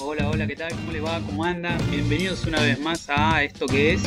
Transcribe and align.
Hola, 0.00 0.30
hola, 0.30 0.46
¿qué 0.46 0.56
tal? 0.56 0.70
¿Cómo 0.72 0.92
les 0.92 1.04
va? 1.04 1.20
¿Cómo 1.20 1.44
andan? 1.44 1.78
Bienvenidos 1.90 2.44
una 2.46 2.60
vez 2.60 2.80
más 2.80 3.08
a 3.08 3.42
esto 3.44 3.66
que 3.66 3.92
es 3.92 4.02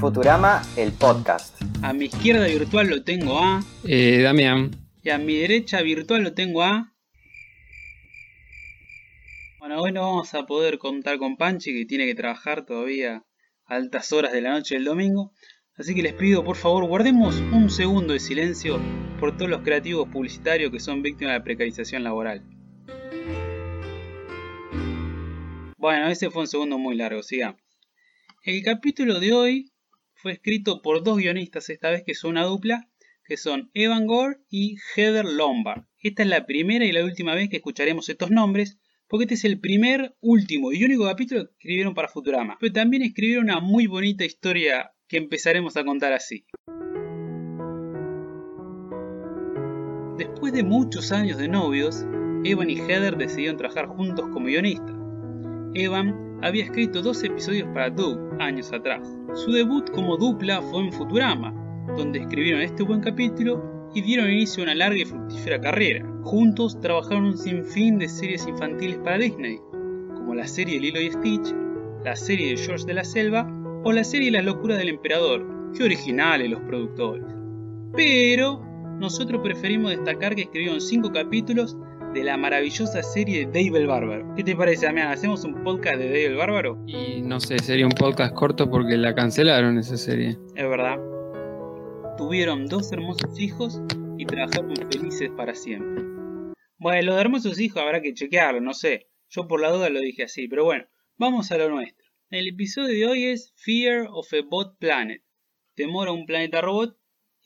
Futurama, 0.00 0.62
el 0.76 0.92
podcast. 0.92 1.60
A 1.82 1.92
mi 1.92 2.06
izquierda 2.06 2.46
virtual 2.46 2.88
lo 2.88 3.02
tengo 3.04 3.38
a 3.38 3.62
Eh, 3.84 4.20
Damián. 4.22 4.70
y 5.02 5.10
a 5.10 5.18
mi 5.18 5.36
derecha 5.36 5.80
virtual 5.82 6.22
lo 6.22 6.34
tengo 6.34 6.62
a 6.62 6.92
Bueno, 9.58 9.80
hoy 9.80 9.92
no 9.92 10.02
vamos 10.02 10.34
a 10.34 10.44
poder 10.44 10.78
contar 10.78 11.18
con 11.18 11.36
Panchi 11.36 11.72
que 11.72 11.86
tiene 11.86 12.04
que 12.06 12.14
trabajar 12.14 12.66
todavía 12.66 13.24
a 13.66 13.74
altas 13.74 14.12
horas 14.12 14.32
de 14.32 14.42
la 14.42 14.50
noche 14.50 14.74
del 14.74 14.84
domingo. 14.84 15.32
Así 15.76 15.94
que 15.94 16.02
les 16.02 16.12
pido 16.12 16.44
por 16.44 16.56
favor 16.56 16.86
guardemos 16.86 17.36
un 17.52 17.70
segundo 17.70 18.12
de 18.12 18.20
silencio 18.20 18.78
por 19.20 19.36
todos 19.36 19.50
los 19.50 19.62
creativos 19.62 20.08
publicitarios 20.08 20.70
que 20.70 20.80
son 20.80 21.02
víctimas 21.02 21.34
de 21.34 21.38
la 21.38 21.44
precarización 21.44 22.04
laboral. 22.04 22.42
Bueno, 25.78 26.08
ese 26.08 26.30
fue 26.30 26.42
un 26.42 26.48
segundo 26.48 26.78
muy 26.78 26.96
largo, 26.96 27.22
sigamos. 27.22 27.60
El 28.42 28.62
capítulo 28.62 29.20
de 29.20 29.32
hoy 29.32 29.72
fue 30.14 30.32
escrito 30.32 30.80
por 30.80 31.02
dos 31.02 31.18
guionistas, 31.18 31.68
esta 31.70 31.90
vez 31.90 32.02
que 32.04 32.14
son 32.14 32.32
una 32.32 32.44
dupla, 32.44 32.88
que 33.26 33.36
son 33.36 33.70
Evan 33.74 34.06
Gore 34.06 34.38
y 34.50 34.76
Heather 34.94 35.24
Lombard. 35.24 35.84
Esta 35.98 36.22
es 36.22 36.28
la 36.28 36.46
primera 36.46 36.84
y 36.84 36.92
la 36.92 37.04
última 37.04 37.34
vez 37.34 37.48
que 37.48 37.56
escucharemos 37.56 38.08
estos 38.08 38.30
nombres, 38.30 38.78
porque 39.08 39.24
este 39.24 39.34
es 39.34 39.44
el 39.44 39.60
primer, 39.60 40.14
último 40.20 40.72
y 40.72 40.84
único 40.84 41.04
capítulo 41.04 41.44
que 41.44 41.52
escribieron 41.52 41.94
para 41.94 42.08
Futurama. 42.08 42.56
Pero 42.60 42.72
también 42.72 43.02
escribieron 43.02 43.44
una 43.44 43.60
muy 43.60 43.86
bonita 43.86 44.24
historia 44.24 44.92
que 45.08 45.18
empezaremos 45.18 45.76
a 45.76 45.84
contar 45.84 46.12
así. 46.12 46.46
Después 50.18 50.52
de 50.52 50.62
muchos 50.62 51.10
años 51.10 51.38
de 51.38 51.48
novios, 51.48 52.06
Evan 52.44 52.70
y 52.70 52.76
Heather 52.76 53.16
decidieron 53.16 53.56
trabajar 53.56 53.88
juntos 53.88 54.28
como 54.32 54.46
guionistas. 54.46 54.94
Evan 55.74 56.38
había 56.42 56.64
escrito 56.64 57.02
dos 57.02 57.24
episodios 57.24 57.66
para 57.74 57.90
Doug 57.90 58.20
años 58.38 58.72
atrás. 58.72 59.08
Su 59.34 59.50
debut 59.50 59.90
como 59.90 60.16
dupla 60.16 60.62
fue 60.62 60.84
en 60.84 60.92
Futurama, 60.92 61.52
donde 61.96 62.20
escribieron 62.20 62.60
este 62.60 62.84
buen 62.84 63.00
capítulo 63.00 63.90
y 63.92 64.02
dieron 64.02 64.30
inicio 64.30 64.62
a 64.62 64.66
una 64.66 64.74
larga 64.76 64.98
y 64.98 65.04
fructífera 65.04 65.60
carrera. 65.60 66.06
Juntos 66.22 66.80
trabajaron 66.80 67.24
un 67.24 67.36
sinfín 67.36 67.98
de 67.98 68.08
series 68.08 68.46
infantiles 68.46 68.98
para 68.98 69.18
Disney, 69.18 69.58
como 70.14 70.34
la 70.34 70.46
serie 70.46 70.78
Lilo 70.78 71.00
y 71.00 71.10
Stitch, 71.10 71.52
la 72.04 72.14
serie 72.14 72.50
de 72.50 72.56
George 72.56 72.86
de 72.86 72.94
la 72.94 73.04
Selva 73.04 73.50
o 73.82 73.90
la 73.90 74.04
serie 74.04 74.30
Las 74.30 74.44
locuras 74.44 74.78
del 74.78 74.90
emperador, 74.90 75.72
que 75.76 75.82
originales 75.82 76.50
los 76.50 76.60
productores. 76.60 77.24
Pero 77.96 78.73
nosotros 78.98 79.40
preferimos 79.42 79.90
destacar 79.90 80.34
que 80.34 80.42
escribieron 80.42 80.80
5 80.80 81.12
capítulos 81.12 81.76
de 82.14 82.22
la 82.22 82.36
maravillosa 82.36 83.02
serie 83.02 83.40
de 83.40 83.46
Dave 83.46 83.80
el 83.80 83.86
Bárbaro. 83.88 84.34
¿Qué 84.36 84.44
te 84.44 84.54
parece, 84.54 84.86
Damián? 84.86 85.08
¿Hacemos 85.08 85.44
un 85.44 85.64
podcast 85.64 85.98
de 85.98 86.06
Dave 86.06 86.26
el 86.26 86.36
Bárbaro? 86.36 86.80
Y 86.86 87.20
no 87.22 87.40
sé, 87.40 87.58
sería 87.58 87.86
un 87.86 87.92
podcast 87.92 88.32
corto 88.34 88.70
porque 88.70 88.96
la 88.96 89.14
cancelaron 89.14 89.78
esa 89.78 89.96
serie. 89.96 90.38
Es 90.54 90.68
verdad. 90.68 90.98
Tuvieron 92.16 92.66
dos 92.66 92.92
hermosos 92.92 93.38
hijos 93.40 93.82
y 94.16 94.26
trabajaron 94.26 94.74
felices 94.90 95.30
para 95.36 95.54
siempre. 95.54 96.04
Bueno, 96.78 97.02
lo 97.02 97.14
de 97.14 97.20
hermosos 97.20 97.58
hijos 97.58 97.82
habrá 97.82 98.00
que 98.00 98.14
chequearlo, 98.14 98.60
no 98.60 98.74
sé. 98.74 99.08
Yo 99.28 99.48
por 99.48 99.60
la 99.60 99.70
duda 99.70 99.90
lo 99.90 99.98
dije 99.98 100.22
así, 100.22 100.46
pero 100.46 100.64
bueno, 100.64 100.84
vamos 101.16 101.50
a 101.50 101.58
lo 101.58 101.68
nuestro. 101.68 102.04
El 102.30 102.46
episodio 102.48 102.94
de 102.94 103.06
hoy 103.06 103.24
es 103.24 103.52
Fear 103.56 104.06
of 104.10 104.32
a 104.32 104.48
Bot 104.48 104.78
Planet. 104.78 105.22
Temor 105.74 106.08
a 106.08 106.12
un 106.12 106.26
planeta 106.26 106.60
robot. 106.60 106.96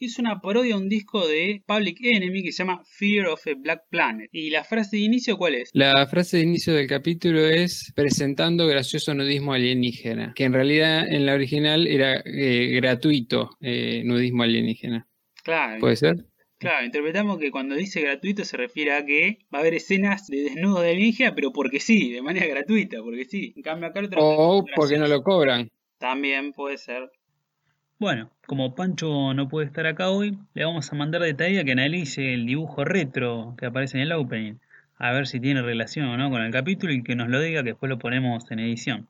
Es 0.01 0.21
una 0.21 0.41
parodia 0.41 0.77
a 0.77 0.79
un 0.79 0.89
disco 0.89 1.27
de 1.27 1.65
Public 1.67 1.99
Enemy 2.01 2.45
que 2.45 2.53
se 2.53 2.59
llama 2.59 2.85
Fear 2.85 3.27
of 3.27 3.45
a 3.49 3.55
Black 3.57 3.89
Planet. 3.91 4.29
¿Y 4.31 4.51
la 4.51 4.63
frase 4.63 4.97
de 4.97 5.03
inicio 5.03 5.37
cuál 5.37 5.57
es? 5.57 5.71
La 5.73 6.07
frase 6.07 6.37
de 6.37 6.45
inicio 6.45 6.73
del 6.73 6.87
capítulo 6.87 7.45
es 7.45 7.93
presentando 7.97 8.69
gracioso 8.69 9.13
nudismo 9.13 9.55
alienígena, 9.55 10.35
que 10.37 10.45
en 10.45 10.53
realidad 10.53 11.05
en 11.05 11.27
la 11.27 11.35
original 11.35 11.89
era 11.89 12.23
eh, 12.25 12.71
gratuito 12.77 13.51
eh, 13.61 14.03
nudismo 14.05 14.45
alienígena. 14.45 15.09
Claro, 15.43 15.81
¿Puede 15.81 15.97
ser? 15.97 16.27
Claro, 16.59 16.87
interpretamos 16.87 17.39
que 17.39 17.51
cuando 17.51 17.75
dice 17.75 18.01
gratuito 18.01 18.45
se 18.45 18.57
refiere 18.57 18.93
a 18.93 19.05
que 19.05 19.39
va 19.53 19.59
a 19.59 19.63
haber 19.63 19.75
escenas 19.75 20.29
de 20.29 20.45
desnudo 20.45 20.81
de 20.81 20.91
alienígena, 20.91 21.35
pero 21.35 21.51
porque 21.53 21.81
sí, 21.81 22.13
de 22.13 22.23
manera 22.23 22.47
gratuita, 22.47 23.03
porque 23.03 23.25
sí. 23.25 23.53
En 23.57 23.63
cambio 23.63 23.89
acá 23.89 23.99
otro 24.01 24.21
O 24.23 24.65
porque 24.77 24.97
no 24.97 25.09
lo 25.09 25.25
cobran. 25.25 25.69
También 25.99 26.53
puede 26.53 26.79
ser. 26.79 27.11
Bueno, 28.01 28.31
como 28.47 28.77
Pancho 28.77 29.35
no 29.35 29.49
puede 29.49 29.67
estar 29.67 29.85
acá 29.87 30.09
hoy, 30.11 30.39
le 30.55 30.65
vamos 30.65 30.93
a 30.93 30.95
mandar 30.95 31.21
de 31.21 31.35
tarea 31.35 31.65
que 31.65 31.73
analice 31.73 32.33
el 32.33 32.47
dibujo 32.47 32.85
retro 32.85 33.57
que 33.59 33.67
aparece 33.67 33.97
en 33.97 34.05
el 34.05 34.13
opening, 34.13 34.61
a 34.99 35.11
ver 35.11 35.27
si 35.27 35.41
tiene 35.41 35.63
relación 35.63 36.07
o 36.07 36.17
no 36.17 36.31
con 36.31 36.43
el 36.43 36.53
capítulo 36.53 36.93
y 36.93 37.03
que 37.03 37.17
nos 37.17 37.29
lo 37.29 37.41
diga 37.41 37.65
que 37.65 37.71
después 37.71 37.91
lo 37.91 37.99
ponemos 37.99 38.49
en 38.53 38.61
edición. 38.61 39.09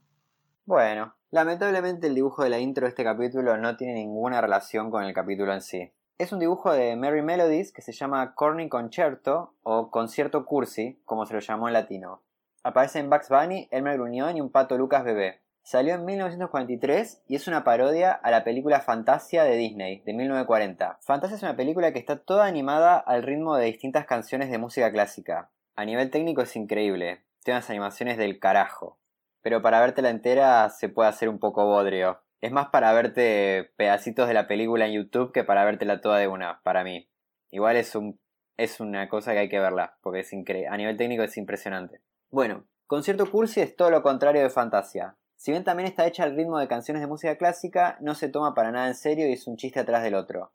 Bueno, 0.64 1.14
lamentablemente 1.30 2.06
el 2.06 2.14
dibujo 2.14 2.42
de 2.42 2.48
la 2.48 2.60
intro 2.60 2.86
de 2.86 2.88
este 2.88 3.04
capítulo 3.04 3.58
no 3.58 3.76
tiene 3.76 3.92
ninguna 3.92 4.40
relación 4.40 4.90
con 4.90 5.04
el 5.04 5.12
capítulo 5.12 5.52
en 5.52 5.60
sí. 5.60 5.92
Es 6.16 6.32
un 6.32 6.38
dibujo 6.38 6.72
de 6.72 6.96
Merry 6.96 7.20
Melodies 7.20 7.72
que 7.72 7.82
se 7.82 7.92
llama 7.92 8.34
Corny 8.34 8.70
Concerto 8.70 9.52
o 9.64 9.90
Concierto 9.90 10.46
Cursi, 10.46 10.98
como 11.04 11.26
se 11.26 11.34
lo 11.34 11.40
llamó 11.40 11.68
en 11.68 11.74
latino. 11.74 12.22
Aparece 12.62 13.00
en 13.00 13.10
Bugs 13.10 13.28
Bunny, 13.28 13.68
Elmer 13.70 13.98
Gruñón 13.98 14.38
y 14.38 14.40
un 14.40 14.50
pato 14.50 14.78
Lucas 14.78 15.04
bebé. 15.04 15.42
Salió 15.68 15.96
en 15.96 16.06
1943 16.06 17.24
y 17.28 17.36
es 17.36 17.46
una 17.46 17.62
parodia 17.62 18.12
a 18.12 18.30
la 18.30 18.42
película 18.42 18.80
Fantasia 18.80 19.44
de 19.44 19.54
Disney, 19.56 20.00
de 20.06 20.14
1940. 20.14 20.96
Fantasia 21.02 21.36
es 21.36 21.42
una 21.42 21.56
película 21.56 21.92
que 21.92 21.98
está 21.98 22.16
toda 22.16 22.46
animada 22.46 22.96
al 22.96 23.22
ritmo 23.22 23.54
de 23.54 23.66
distintas 23.66 24.06
canciones 24.06 24.50
de 24.50 24.56
música 24.56 24.90
clásica. 24.90 25.50
A 25.76 25.84
nivel 25.84 26.10
técnico 26.10 26.40
es 26.40 26.56
increíble, 26.56 27.22
tiene 27.44 27.58
unas 27.58 27.68
animaciones 27.68 28.16
del 28.16 28.38
carajo. 28.38 28.98
Pero 29.42 29.60
para 29.60 29.82
vértela 29.82 30.08
entera 30.08 30.70
se 30.70 30.88
puede 30.88 31.10
hacer 31.10 31.28
un 31.28 31.38
poco 31.38 31.66
bodrio. 31.66 32.22
Es 32.40 32.50
más 32.50 32.70
para 32.70 32.90
verte 32.94 33.70
pedacitos 33.76 34.26
de 34.26 34.32
la 34.32 34.48
película 34.48 34.86
en 34.86 34.94
YouTube 34.94 35.32
que 35.32 35.44
para 35.44 35.66
vértela 35.66 36.00
toda 36.00 36.16
de 36.16 36.28
una, 36.28 36.62
para 36.62 36.82
mí. 36.82 37.10
Igual 37.50 37.76
es 37.76 37.94
un 37.94 38.18
es 38.56 38.80
una 38.80 39.06
cosa 39.10 39.32
que 39.32 39.40
hay 39.40 39.48
que 39.50 39.60
verla, 39.60 39.98
porque 40.00 40.20
es 40.20 40.32
increíble. 40.32 40.68
A 40.68 40.78
nivel 40.78 40.96
técnico 40.96 41.24
es 41.24 41.36
impresionante. 41.36 42.00
Bueno, 42.30 42.64
Concierto 42.86 43.30
Cursi 43.30 43.60
es 43.60 43.76
todo 43.76 43.90
lo 43.90 44.02
contrario 44.02 44.40
de 44.40 44.48
Fantasia. 44.48 45.17
Si 45.38 45.52
bien 45.52 45.62
también 45.62 45.88
está 45.88 46.04
hecha 46.04 46.24
al 46.24 46.34
ritmo 46.34 46.58
de 46.58 46.66
canciones 46.66 47.00
de 47.00 47.06
música 47.06 47.36
clásica, 47.36 47.96
no 48.00 48.16
se 48.16 48.28
toma 48.28 48.54
para 48.54 48.72
nada 48.72 48.88
en 48.88 48.96
serio 48.96 49.28
y 49.28 49.34
es 49.34 49.46
un 49.46 49.56
chiste 49.56 49.78
atrás 49.78 50.02
del 50.02 50.16
otro. 50.16 50.50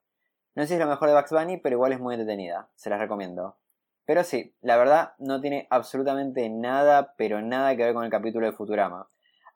No 0.56 0.64
sé 0.64 0.68
si 0.68 0.74
es 0.74 0.80
lo 0.82 0.88
mejor 0.88 1.08
de 1.08 1.16
Bugs 1.16 1.32
Bunny, 1.32 1.56
pero 1.58 1.76
igual 1.76 1.94
es 1.94 2.02
muy 2.02 2.16
entretenida, 2.16 2.68
se 2.76 2.90
las 2.90 3.00
recomiendo. 3.00 3.56
Pero 4.06 4.26
sí, 4.26 4.54
la 4.62 4.76
verdad 4.76 5.14
no 5.20 5.40
tiene 5.40 5.68
absolutamente 5.70 6.50
nada, 6.50 7.14
pero 7.18 7.42
nada 7.42 7.78
que 7.78 7.86
ver 7.86 7.94
con 7.94 8.04
el 8.04 8.12
capítulo 8.12 8.46
de 8.46 8.52
Futurama. 8.52 9.08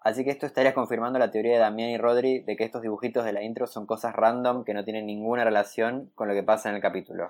Así 0.02 0.24
que 0.24 0.32
esto 0.32 0.46
estaría 0.46 0.74
confirmando 0.74 1.20
la 1.20 1.30
teoría 1.30 1.56
de 1.56 1.59
Damián 1.59 1.90
y 1.90 1.98
Rodri 1.98 2.40
de 2.40 2.56
que 2.56 2.64
estos 2.64 2.82
dibujitos 2.82 3.26
de 3.26 3.34
la 3.34 3.44
intro 3.44 3.68
son 3.68 3.86
cosas 3.86 4.16
random 4.16 4.64
que 4.64 4.74
no 4.74 4.86
tienen 4.86 5.06
ninguna 5.06 5.44
relación 5.44 6.09
con 6.16 6.30
lo 6.30 6.36
que 6.36 6.44
pasa 6.44 6.70
en 6.70 6.76
el 6.76 6.82
capítulo. 6.82 7.28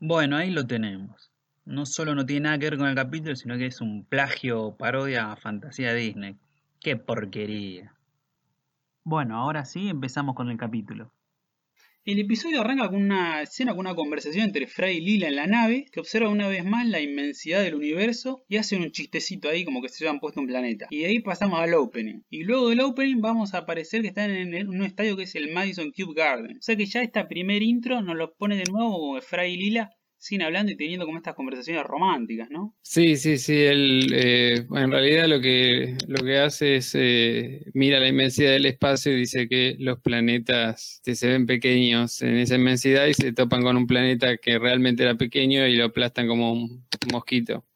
Bueno, 0.00 0.38
ahí 0.38 0.50
lo 0.50 0.66
tenemos. 0.66 1.30
No 1.66 1.84
solo 1.84 2.14
no 2.14 2.24
tiene 2.24 2.44
nada 2.44 2.58
que 2.58 2.70
ver 2.70 2.78
con 2.78 2.88
el 2.88 2.94
capítulo, 2.94 3.36
sino 3.36 3.58
que 3.58 3.66
es 3.66 3.82
un 3.82 4.06
plagio 4.06 4.74
parodia 4.78 5.30
a 5.30 5.36
fantasía 5.36 5.92
Disney. 5.92 6.38
¡Qué 6.82 6.96
porquería! 6.96 7.94
Bueno, 9.04 9.36
ahora 9.36 9.64
sí 9.64 9.88
empezamos 9.88 10.34
con 10.34 10.50
el 10.50 10.56
capítulo. 10.56 11.12
El 12.04 12.18
episodio 12.18 12.60
arranca 12.60 12.88
con 12.88 13.00
una 13.00 13.42
escena 13.42 13.70
con 13.70 13.86
una 13.86 13.94
conversación 13.94 14.46
entre 14.46 14.66
Fry 14.66 14.96
y 14.96 15.00
Lila 15.00 15.28
en 15.28 15.36
la 15.36 15.46
nave, 15.46 15.86
que 15.92 16.00
observa 16.00 16.28
una 16.28 16.48
vez 16.48 16.64
más 16.64 16.84
la 16.88 17.00
inmensidad 17.00 17.62
del 17.62 17.76
universo 17.76 18.44
y 18.48 18.56
hacen 18.56 18.82
un 18.82 18.90
chistecito 18.90 19.48
ahí 19.48 19.64
como 19.64 19.80
que 19.80 19.88
se 19.88 20.04
habían 20.04 20.18
puesto 20.18 20.40
un 20.40 20.48
planeta. 20.48 20.88
Y 20.90 21.02
de 21.02 21.06
ahí 21.06 21.20
pasamos 21.20 21.60
al 21.60 21.74
opening. 21.74 22.22
Y 22.28 22.42
luego 22.42 22.70
del 22.70 22.80
opening 22.80 23.20
vamos 23.20 23.54
a 23.54 23.58
aparecer 23.58 24.02
que 24.02 24.08
están 24.08 24.32
en 24.32 24.68
un 24.68 24.82
estadio 24.82 25.16
que 25.16 25.22
es 25.22 25.34
el 25.36 25.52
Madison 25.52 25.92
Cube 25.92 26.14
Garden. 26.16 26.56
O 26.56 26.62
sea 26.62 26.74
que 26.74 26.86
ya 26.86 27.02
esta 27.02 27.28
primer 27.28 27.62
intro 27.62 28.02
nos 28.02 28.16
lo 28.16 28.34
pone 28.34 28.56
de 28.56 28.64
nuevo 28.64 29.20
Fry 29.20 29.52
y 29.52 29.56
Lila 29.56 29.92
sin 30.22 30.40
hablando 30.40 30.70
y 30.70 30.76
teniendo 30.76 31.04
como 31.04 31.18
estas 31.18 31.34
conversaciones 31.34 31.82
románticas, 31.82 32.48
¿no? 32.48 32.76
Sí, 32.82 33.16
sí, 33.16 33.38
sí. 33.38 33.60
Él, 33.60 34.06
eh, 34.14 34.64
en 34.70 34.92
realidad 34.92 35.26
lo 35.26 35.40
que, 35.40 35.96
lo 36.06 36.24
que 36.24 36.38
hace 36.38 36.76
es 36.76 36.94
eh, 36.94 37.64
mira 37.74 37.98
la 37.98 38.06
inmensidad 38.06 38.52
del 38.52 38.66
espacio 38.66 39.10
y 39.10 39.16
dice 39.16 39.48
que 39.48 39.74
los 39.80 39.98
planetas 39.98 41.00
que 41.04 41.16
se 41.16 41.26
ven 41.26 41.44
pequeños 41.46 42.22
en 42.22 42.36
esa 42.36 42.54
inmensidad 42.54 43.06
y 43.06 43.14
se 43.14 43.32
topan 43.32 43.62
con 43.62 43.76
un 43.76 43.88
planeta 43.88 44.36
que 44.36 44.60
realmente 44.60 45.02
era 45.02 45.16
pequeño 45.16 45.66
y 45.66 45.74
lo 45.74 45.86
aplastan 45.86 46.28
como 46.28 46.52
un 46.52 46.86
mosquito 47.10 47.66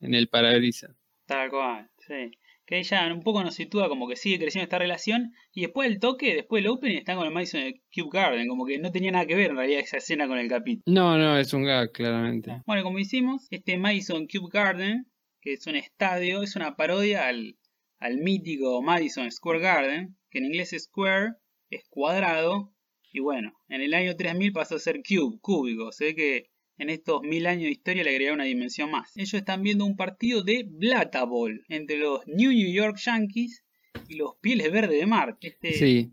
en 0.00 0.14
el 0.14 0.28
parabrisas. 0.28 0.94
Tal 1.26 1.50
cual, 1.50 1.90
sí. 1.98 2.30
Que 2.66 2.78
ella 2.78 3.12
un 3.12 3.22
poco 3.22 3.44
nos 3.44 3.54
sitúa 3.54 3.88
como 3.88 4.08
que 4.08 4.16
sigue 4.16 4.40
creciendo 4.40 4.64
esta 4.64 4.78
relación 4.78 5.32
y 5.52 5.62
después 5.62 5.88
del 5.88 6.00
toque, 6.00 6.34
después 6.34 6.62
del 6.62 6.72
opening 6.72 6.96
están 6.96 7.16
con 7.16 7.26
el 7.26 7.32
Madison 7.32 7.62
Cube 7.94 8.10
Garden, 8.12 8.48
como 8.48 8.66
que 8.66 8.78
no 8.78 8.90
tenía 8.90 9.12
nada 9.12 9.26
que 9.26 9.36
ver 9.36 9.50
en 9.50 9.56
realidad 9.56 9.80
esa 9.80 9.98
escena 9.98 10.26
con 10.26 10.38
el 10.38 10.48
capítulo. 10.48 10.82
No, 10.86 11.16
no, 11.16 11.38
es 11.38 11.52
un 11.52 11.64
gag, 11.64 11.92
claramente. 11.92 12.62
Bueno, 12.66 12.82
como 12.82 12.98
hicimos, 12.98 13.46
este 13.50 13.78
Madison 13.78 14.26
Cube 14.26 14.50
Garden, 14.52 15.06
que 15.40 15.52
es 15.52 15.66
un 15.68 15.76
estadio, 15.76 16.42
es 16.42 16.56
una 16.56 16.74
parodia 16.74 17.28
al, 17.28 17.56
al 17.98 18.18
mítico 18.18 18.82
Madison 18.82 19.30
Square 19.30 19.60
Garden, 19.60 20.16
que 20.28 20.38
en 20.38 20.46
inglés 20.46 20.72
es 20.72 20.84
square, 20.84 21.34
es 21.70 21.84
cuadrado, 21.88 22.72
Y 23.12 23.20
bueno, 23.20 23.52
en 23.68 23.80
el 23.80 23.94
año 23.94 24.16
3000 24.16 24.52
pasó 24.52 24.74
a 24.74 24.78
ser 24.80 25.02
cube, 25.02 25.38
cúbico. 25.40 25.92
Se 25.92 26.06
ve 26.06 26.14
que 26.14 26.50
en 26.78 26.90
estos 26.90 27.22
mil 27.22 27.46
años 27.46 27.64
de 27.64 27.70
historia 27.70 28.04
le 28.04 28.10
agregaron 28.10 28.40
una 28.40 28.44
dimensión 28.44 28.90
más. 28.90 29.16
Ellos 29.16 29.34
están 29.34 29.62
viendo 29.62 29.84
un 29.84 29.96
partido 29.96 30.42
de 30.42 30.64
Blata 30.68 31.24
Ball 31.24 31.64
entre 31.68 31.98
los 31.98 32.26
New 32.26 32.52
York 32.52 32.98
Yankees 32.98 33.64
y 34.08 34.16
los 34.16 34.36
Pieles 34.40 34.70
Verdes 34.70 34.98
de 34.98 35.06
Mar. 35.06 35.36
Este, 35.40 35.72
Sí, 35.72 36.12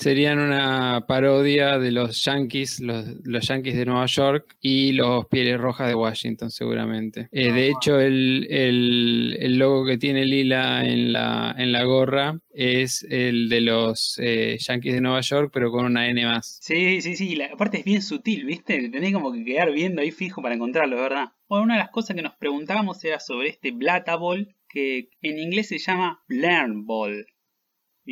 serían 0.00 0.38
una 0.38 1.04
parodia 1.06 1.78
de 1.78 1.92
los 1.92 2.24
Yankees, 2.24 2.80
los, 2.80 3.04
los 3.24 3.46
Yankees 3.46 3.76
de 3.76 3.84
Nueva 3.86 4.06
York 4.06 4.56
y 4.60 4.92
los 4.92 5.26
Pieles 5.26 5.58
Rojas 5.60 5.88
de 5.88 5.94
Washington, 5.94 6.50
seguramente. 6.50 7.28
Eh, 7.32 7.52
de 7.52 7.66
Ah. 7.68 7.72
hecho, 7.76 8.00
el, 8.00 8.46
el- 8.50 9.36
el 9.40 9.58
logo 9.58 9.84
que 9.86 9.98
tiene 9.98 10.24
Lila 10.24 10.84
en 10.84 11.12
la, 11.12 11.54
en 11.58 11.72
la 11.72 11.84
gorra 11.84 12.40
es 12.52 13.06
el 13.08 13.48
de 13.48 13.60
los 13.60 14.18
eh, 14.22 14.56
Yankees 14.58 14.94
de 14.94 15.00
Nueva 15.00 15.20
York, 15.20 15.50
pero 15.52 15.70
con 15.70 15.84
una 15.84 16.08
N 16.08 16.24
más. 16.26 16.58
Sí, 16.62 17.00
sí, 17.00 17.14
sí, 17.16 17.36
la 17.36 17.46
aparte 17.46 17.78
es 17.78 17.84
bien 17.84 18.02
sutil, 18.02 18.44
¿viste? 18.44 18.88
Tenés 18.88 19.12
como 19.12 19.32
que 19.32 19.44
quedar 19.44 19.70
viendo 19.72 20.00
ahí 20.02 20.10
fijo 20.10 20.42
para 20.42 20.54
encontrarlo, 20.54 20.96
¿verdad? 20.96 21.28
Bueno, 21.48 21.64
una 21.64 21.74
de 21.74 21.80
las 21.80 21.90
cosas 21.90 22.16
que 22.16 22.22
nos 22.22 22.34
preguntábamos 22.36 23.04
era 23.04 23.20
sobre 23.20 23.48
este 23.48 23.70
Blata 23.72 24.16
Ball, 24.16 24.54
que 24.68 25.08
en 25.22 25.38
inglés 25.38 25.68
se 25.68 25.78
llama 25.78 26.22
Blair 26.28 26.70
Ball. 26.72 27.26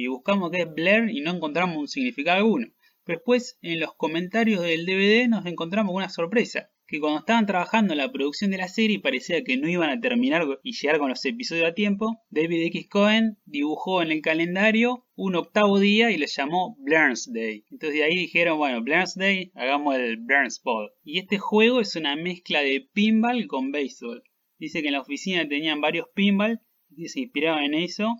Y 0.00 0.06
buscamos 0.06 0.52
qué 0.52 0.58
es 0.58 0.72
Blair 0.72 1.10
y 1.10 1.22
no 1.22 1.32
encontramos 1.32 1.76
un 1.76 1.88
significado 1.88 2.38
alguno. 2.38 2.68
Después, 3.04 3.58
en 3.62 3.80
los 3.80 3.96
comentarios 3.96 4.62
del 4.62 4.86
DVD, 4.86 5.26
nos 5.26 5.44
encontramos 5.44 5.90
con 5.90 5.96
una 5.96 6.08
sorpresa. 6.08 6.70
Que 6.86 7.00
cuando 7.00 7.18
estaban 7.18 7.46
trabajando 7.46 7.94
en 7.94 7.98
la 7.98 8.12
producción 8.12 8.52
de 8.52 8.58
la 8.58 8.68
serie 8.68 9.00
parecía 9.00 9.42
que 9.42 9.56
no 9.56 9.68
iban 9.68 9.90
a 9.90 10.00
terminar 10.00 10.46
y 10.62 10.72
llegar 10.72 11.00
con 11.00 11.08
los 11.08 11.24
episodios 11.24 11.68
a 11.68 11.74
tiempo, 11.74 12.22
David 12.30 12.66
X. 12.66 12.88
Cohen 12.88 13.38
dibujó 13.44 14.00
en 14.00 14.12
el 14.12 14.20
calendario 14.22 15.04
un 15.16 15.34
octavo 15.34 15.80
día 15.80 16.12
y 16.12 16.16
le 16.16 16.28
llamó 16.28 16.76
Blurns 16.78 17.32
Day. 17.32 17.64
Entonces 17.68 17.98
de 17.98 18.04
ahí 18.04 18.16
dijeron, 18.16 18.56
bueno, 18.56 18.80
Blurns 18.80 19.16
Day, 19.16 19.50
hagamos 19.56 19.96
el 19.96 20.18
Blurns 20.18 20.62
Ball. 20.62 20.92
Y 21.02 21.18
este 21.18 21.38
juego 21.38 21.80
es 21.80 21.96
una 21.96 22.14
mezcla 22.14 22.60
de 22.60 22.88
pinball 22.92 23.48
con 23.48 23.72
béisbol. 23.72 24.22
Dice 24.60 24.80
que 24.80 24.88
en 24.88 24.94
la 24.94 25.00
oficina 25.00 25.48
tenían 25.48 25.80
varios 25.80 26.06
pinball 26.14 26.60
y 26.96 27.08
se 27.08 27.18
inspiraban 27.18 27.64
en 27.64 27.74
eso 27.74 28.14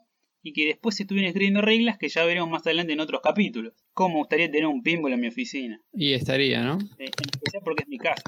y 0.49 0.53
que 0.55 0.65
después 0.65 0.97
se 0.97 1.03
estuvieron 1.03 1.29
escribiendo 1.29 1.61
reglas 1.61 1.99
que 1.99 2.09
ya 2.09 2.25
veremos 2.25 2.49
más 2.49 2.67
adelante 2.67 2.95
en 2.95 3.00
otros 3.00 3.21
capítulos. 3.23 3.75
¿Cómo 3.93 4.15
me 4.15 4.21
gustaría 4.21 4.50
tener 4.50 4.67
un 4.67 4.83
pinball 4.83 5.12
en 5.12 5.21
mi 5.21 5.29
oficina? 5.29 5.79
Y 5.93 6.15
estaría, 6.15 6.62
¿no? 6.62 6.79
Eh, 6.99 7.05
en 7.05 7.29
especial 7.35 7.62
porque 7.62 7.83
es 7.83 7.89
mi 7.89 7.99
casa. 7.99 8.23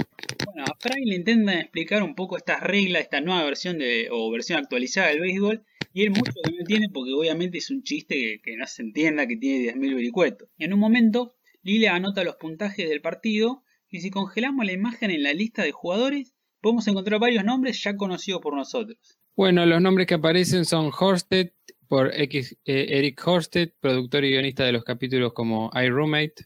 Bueno, 0.44 0.64
a 0.64 0.76
Fry 0.78 1.02
le 1.06 1.14
intentan 1.14 1.60
explicar 1.60 2.02
un 2.02 2.14
poco 2.14 2.36
estas 2.36 2.62
reglas, 2.62 3.02
esta 3.02 3.22
nueva 3.22 3.42
versión 3.44 3.78
de, 3.78 4.08
o 4.10 4.30
versión 4.30 4.58
actualizada 4.58 5.08
del 5.08 5.20
béisbol, 5.20 5.64
y 5.94 6.02
él 6.02 6.10
mucho 6.10 6.32
que 6.44 6.52
no 6.52 6.58
entiende 6.58 6.88
porque 6.92 7.12
obviamente 7.14 7.56
es 7.56 7.70
un 7.70 7.82
chiste 7.82 8.14
que, 8.14 8.40
que 8.42 8.56
no 8.58 8.66
se 8.66 8.82
entienda, 8.82 9.26
que 9.26 9.38
tiene 9.38 9.72
10.000 9.72 9.94
vericuetos. 9.94 10.48
En 10.58 10.74
un 10.74 10.78
momento, 10.78 11.36
Lila 11.62 11.94
anota 11.94 12.22
los 12.22 12.36
puntajes 12.36 12.86
del 12.86 13.00
partido, 13.00 13.62
y 13.88 14.02
si 14.02 14.10
congelamos 14.10 14.66
la 14.66 14.72
imagen 14.72 15.10
en 15.10 15.22
la 15.22 15.32
lista 15.32 15.62
de 15.62 15.72
jugadores, 15.72 16.34
podemos 16.60 16.86
encontrar 16.86 17.18
varios 17.18 17.44
nombres 17.44 17.82
ya 17.82 17.96
conocidos 17.96 18.42
por 18.42 18.54
nosotros. 18.54 18.98
Bueno, 19.34 19.64
los 19.64 19.80
nombres 19.80 20.06
que 20.06 20.14
aparecen 20.14 20.66
son 20.66 20.90
Horsted 20.92 21.52
por 21.90 22.12
X- 22.14 22.56
eh, 22.64 22.86
Eric 22.88 23.20
Horsted, 23.26 23.72
productor 23.80 24.24
y 24.24 24.30
guionista 24.30 24.64
de 24.64 24.70
los 24.70 24.84
capítulos 24.84 25.32
como 25.32 25.72
I 25.74 25.88
Roommate, 25.88 26.44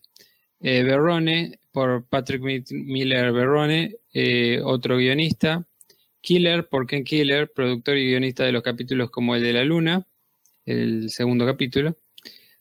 eh, 0.60 0.82
Berrone 0.82 1.58
por 1.70 2.06
Patrick 2.06 2.40
Mi- 2.40 2.64
Miller 2.70 3.30
Berrone, 3.30 3.96
eh, 4.14 4.62
otro 4.64 4.96
guionista, 4.96 5.68
Killer 6.22 6.66
por 6.66 6.86
Ken 6.86 7.04
Killer, 7.04 7.52
productor 7.54 7.98
y 7.98 8.06
guionista 8.06 8.44
de 8.44 8.52
los 8.52 8.62
capítulos 8.62 9.10
como 9.10 9.36
el 9.36 9.42
de 9.42 9.52
la 9.52 9.64
Luna, 9.64 10.06
el 10.64 11.10
segundo 11.10 11.44
capítulo, 11.44 11.98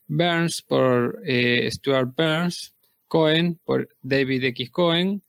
Burns 0.06 0.60
por 0.60 1.22
eh, 1.24 1.66
Stuart 1.70 2.14
Burns, 2.14 2.74
Cohen 3.08 3.58
por 3.64 3.88
David 4.02 4.44
X. 4.44 4.70
Cohen, 4.70 5.22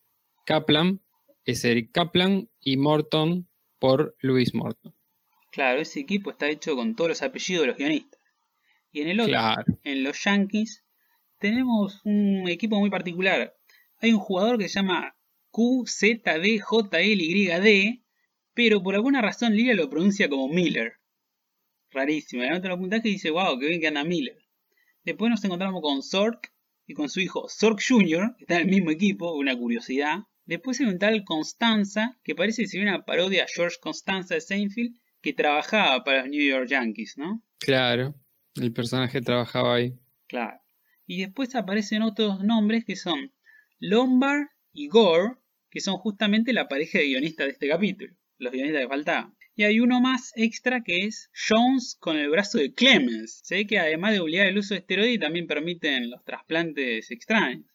Kaplan 0.46 1.00
es 1.46 1.64
Eric 1.64 1.92
Kaplan 1.94 2.50
y 2.60 2.76
Morton 2.76 3.48
por 3.80 4.18
Louis 4.20 4.54
Morton. 4.54 4.94
Claro, 5.56 5.80
ese 5.80 6.02
equipo 6.02 6.32
está 6.32 6.50
hecho 6.50 6.76
con 6.76 6.96
todos 6.98 7.12
los 7.12 7.22
apellidos 7.22 7.62
de 7.62 7.68
los 7.68 7.78
guionistas. 7.78 8.20
Y 8.92 9.00
en 9.02 9.08
el 9.08 9.22
otro, 9.22 9.32
Claro. 9.32 9.64
en 9.86 10.04
los 10.04 10.22
Yankees, 10.22 10.84
tenemos 11.40 12.02
un 12.04 12.50
equipo 12.50 12.78
muy 12.78 12.90
particular. 12.90 13.56
Hay 14.02 14.12
un 14.12 14.20
jugador 14.20 14.58
que 14.58 14.68
se 14.68 14.76
llama 14.76 15.16
QZDJLYD, 15.52 18.02
pero 18.54 18.84
por 18.84 18.96
alguna 18.96 19.22
razón 19.22 19.56
Lila 19.56 19.74
lo 19.76 19.90
pronuncia 19.90 20.28
como 20.28 20.50
Miller. 20.50 20.96
Rarísimo. 21.92 22.42
Le 22.42 22.50
anota 22.50 22.68
los 22.68 22.80
puntajes 22.80 23.06
y 23.06 23.12
dice, 23.12 23.30
wow, 23.30 23.58
qué 23.58 23.68
bien 23.68 23.80
que 23.80 23.88
anda 23.88 24.04
Miller. 24.04 24.38
Después 25.06 25.32
nos 25.32 25.42
encontramos 25.46 25.82
con 25.82 26.04
Zork 26.04 26.52
y 26.86 26.96
con 26.96 27.10
su 27.10 27.22
hijo 27.22 27.48
Zork 27.48 27.80
Jr., 27.82 28.36
que 28.38 28.44
está 28.44 28.56
en 28.56 28.64
el 28.64 28.68
mismo 28.76 28.92
equipo, 28.92 29.32
una 29.34 29.58
curiosidad. 29.58 30.24
Después 30.46 30.82
hay 30.82 30.88
un 30.88 31.00
tal 31.00 31.24
Constanza, 31.24 32.20
que 32.26 32.36
parece 32.36 32.64
que 32.64 32.68
sería 32.68 32.90
una 32.90 33.06
parodia 33.06 33.46
a 33.46 33.48
George 33.48 33.78
Constanza 33.80 34.36
de 34.36 34.42
Seinfeld, 34.42 34.98
que 35.26 35.34
trabajaba 35.34 36.04
para 36.04 36.22
los 36.22 36.30
New 36.30 36.48
York 36.48 36.68
Yankees, 36.70 37.18
¿no? 37.18 37.44
Claro, 37.58 38.14
el 38.62 38.72
personaje 38.72 39.22
trabajaba 39.22 39.74
ahí. 39.74 39.98
Claro. 40.28 40.60
Y 41.08 41.22
después 41.22 41.56
aparecen 41.56 42.04
otros 42.04 42.44
nombres 42.44 42.86
que 42.86 42.96
son 42.96 43.34
Lombard 43.80 44.50
y 44.72 44.88
Gore, 44.88 45.38
que 45.72 45.80
son 45.80 45.98
justamente 45.98 46.54
la 46.54 46.68
pareja 46.68 47.00
de 47.00 47.06
guionistas 47.08 47.48
de 47.48 47.54
este 47.54 47.68
capítulo, 47.68 48.14
los 48.38 48.54
guionistas 48.54 48.84
que 48.84 48.88
faltaban. 48.88 49.36
Y 49.56 49.64
hay 49.64 49.80
uno 49.80 50.00
más 50.00 50.32
extra 50.36 50.84
que 50.84 51.08
es 51.08 51.32
Jones 51.50 51.98
con 52.00 52.18
el 52.18 52.30
brazo 52.30 52.60
de 52.60 52.76
Clemens. 52.76 53.42
Se 53.44 53.56
ve 53.56 53.66
que 53.66 53.80
además 53.80 54.12
de 54.12 54.20
obligar 54.20 54.46
el 54.46 54.60
uso 54.60 54.76
de 54.76 54.82
esteroides 54.82 55.22
también 55.22 55.48
permiten 55.48 56.12
los 56.12 56.24
trasplantes 56.24 57.10
extraños. 57.10 57.66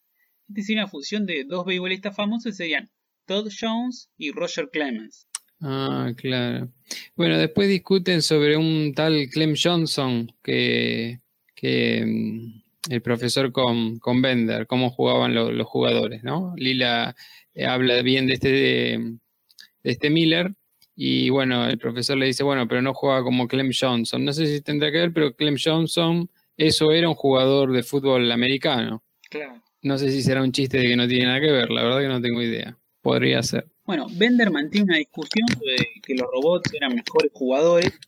Esta 0.48 0.60
es 0.60 0.70
una 0.70 0.86
fusión 0.86 1.26
de 1.26 1.42
dos 1.42 1.66
beisbolistas 1.66 2.14
famosos 2.14 2.56
serían 2.56 2.92
Todd 3.26 3.50
Jones 3.60 4.08
y 4.16 4.30
Roger 4.30 4.70
Clemens. 4.70 5.26
Ah, 5.62 6.12
claro. 6.16 6.68
Bueno, 7.16 7.36
después 7.38 7.68
discuten 7.68 8.22
sobre 8.22 8.56
un 8.56 8.92
tal 8.94 9.28
Clem 9.30 9.54
Johnson 9.62 10.32
que, 10.42 11.18
que 11.54 12.02
mm, 12.06 12.92
el 12.92 13.02
profesor 13.02 13.52
con, 13.52 13.98
con 13.98 14.22
Bender, 14.22 14.66
cómo 14.66 14.90
jugaban 14.90 15.34
lo- 15.34 15.52
los 15.52 15.66
jugadores, 15.66 16.22
¿no? 16.24 16.54
Lila 16.56 17.14
eh, 17.54 17.66
habla 17.66 18.00
bien 18.02 18.26
de 18.26 18.34
este, 18.34 18.48
de, 18.50 18.98
de 19.84 19.90
este 19.90 20.10
Miller 20.10 20.54
y 20.96 21.30
bueno, 21.30 21.66
el 21.68 21.78
profesor 21.78 22.16
le 22.18 22.26
dice, 22.26 22.44
bueno, 22.44 22.68
pero 22.68 22.82
no 22.82 22.94
juega 22.94 23.22
como 23.22 23.48
Clem 23.48 23.70
Johnson. 23.78 24.24
No 24.24 24.32
sé 24.32 24.46
si 24.46 24.60
tendrá 24.62 24.90
que 24.92 24.98
ver, 24.98 25.12
pero 25.12 25.34
Clem 25.36 25.56
Johnson, 25.62 26.30
eso 26.56 26.92
era 26.92 27.08
un 27.08 27.14
jugador 27.14 27.72
de 27.72 27.82
fútbol 27.82 28.30
americano. 28.32 29.02
Claro. 29.30 29.62
No 29.82 29.98
sé 29.98 30.10
si 30.10 30.22
será 30.22 30.42
un 30.42 30.52
chiste 30.52 30.78
de 30.78 30.88
que 30.88 30.96
no 30.96 31.08
tiene 31.08 31.26
nada 31.26 31.40
que 31.40 31.50
ver, 31.52 31.70
la 31.70 31.82
verdad 31.84 32.00
que 32.00 32.08
no 32.08 32.20
tengo 32.20 32.42
idea. 32.42 32.78
Podría 33.02 33.42
ser. 33.42 33.66
Bueno, 33.90 34.06
Bender 34.08 34.52
mantiene 34.52 34.84
una 34.84 34.98
discusión 34.98 35.48
sobre 35.48 35.74
que 36.04 36.14
los 36.14 36.28
robots 36.30 36.72
eran 36.72 36.94
mejores 36.94 37.32
jugadores 37.34 37.98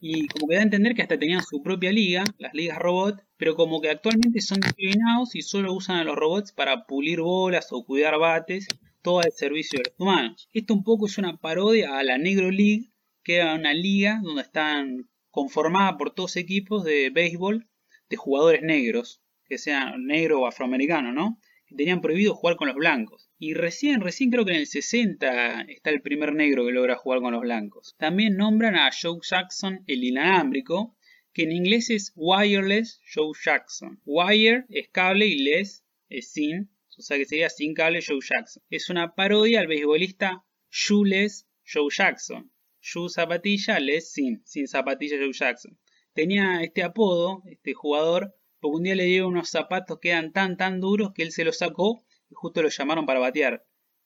y 0.00 0.26
como 0.26 0.48
que 0.48 0.54
da 0.54 0.60
a 0.62 0.64
entender 0.64 0.94
que 0.94 1.02
hasta 1.02 1.18
tenían 1.18 1.42
su 1.42 1.62
propia 1.62 1.92
liga, 1.92 2.24
las 2.38 2.54
ligas 2.54 2.78
robot, 2.78 3.22
pero 3.36 3.54
como 3.54 3.82
que 3.82 3.90
actualmente 3.90 4.40
son 4.40 4.60
discriminados 4.60 5.34
y 5.34 5.42
solo 5.42 5.74
usan 5.74 5.96
a 5.96 6.04
los 6.04 6.16
robots 6.16 6.52
para 6.52 6.86
pulir 6.86 7.20
bolas 7.20 7.68
o 7.72 7.84
cuidar 7.84 8.18
bates, 8.18 8.68
todo 9.02 9.20
al 9.20 9.30
servicio 9.32 9.78
de 9.78 9.90
los 9.90 10.00
humanos. 10.00 10.48
Esto 10.54 10.72
un 10.72 10.82
poco 10.82 11.04
es 11.04 11.18
una 11.18 11.36
parodia 11.36 11.98
a 11.98 12.02
la 12.04 12.16
Negro 12.16 12.50
League, 12.50 12.88
que 13.22 13.36
era 13.36 13.54
una 13.54 13.74
liga 13.74 14.20
donde 14.22 14.40
están 14.40 15.10
conformada 15.30 15.98
por 15.98 16.14
todos 16.14 16.36
equipos 16.36 16.84
de 16.84 17.10
béisbol 17.10 17.66
de 18.08 18.16
jugadores 18.16 18.62
negros, 18.62 19.20
que 19.44 19.58
sean 19.58 20.06
negro 20.06 20.40
o 20.40 20.46
afroamericano, 20.46 21.12
¿no? 21.12 21.38
Que 21.66 21.74
tenían 21.74 22.00
prohibido 22.00 22.34
jugar 22.34 22.56
con 22.56 22.68
los 22.68 22.76
blancos. 22.78 23.27
Y 23.40 23.54
recién, 23.54 24.00
recién 24.00 24.30
creo 24.30 24.44
que 24.44 24.50
en 24.50 24.58
el 24.58 24.66
60 24.66 25.62
está 25.68 25.90
el 25.90 26.02
primer 26.02 26.34
negro 26.34 26.66
que 26.66 26.72
logra 26.72 26.96
jugar 26.96 27.20
con 27.20 27.32
los 27.32 27.42
blancos. 27.42 27.94
También 27.96 28.36
nombran 28.36 28.74
a 28.74 28.90
Joe 28.90 29.20
Jackson 29.22 29.84
el 29.86 30.02
inalámbrico, 30.02 30.96
que 31.32 31.44
en 31.44 31.52
inglés 31.52 31.88
es 31.90 32.12
Wireless 32.16 33.00
Joe 33.14 33.30
Jackson. 33.40 34.00
Wire 34.04 34.64
es 34.70 34.88
cable 34.88 35.28
y 35.28 35.38
less 35.38 35.84
es 36.08 36.32
sin, 36.32 36.68
o 36.96 37.00
sea 37.00 37.16
que 37.16 37.26
sería 37.26 37.48
sin 37.48 37.74
cable 37.74 38.00
Joe 38.04 38.18
Jackson. 38.20 38.60
Es 38.70 38.90
una 38.90 39.14
parodia 39.14 39.60
al 39.60 39.68
beisbolista 39.68 40.44
Shoeless 40.72 41.46
Joe 41.64 41.90
Jackson. 41.96 42.50
Shoe 42.80 43.08
zapatilla, 43.08 43.78
less 43.78 44.10
sin, 44.10 44.42
sin 44.44 44.66
zapatilla 44.66 45.16
Joe 45.16 45.32
Jackson. 45.32 45.78
Tenía 46.12 46.60
este 46.64 46.82
apodo, 46.82 47.44
este 47.46 47.72
jugador, 47.72 48.34
porque 48.58 48.76
un 48.78 48.82
día 48.82 48.96
le 48.96 49.04
dieron 49.04 49.34
unos 49.34 49.50
zapatos 49.50 50.00
que 50.00 50.08
eran 50.08 50.32
tan 50.32 50.56
tan 50.56 50.80
duros 50.80 51.12
que 51.14 51.22
él 51.22 51.30
se 51.30 51.44
los 51.44 51.58
sacó 51.58 52.04
y 52.30 52.34
justo 52.34 52.62
lo 52.62 52.68
llamaron 52.68 53.06
para 53.06 53.20
batear. 53.20 53.64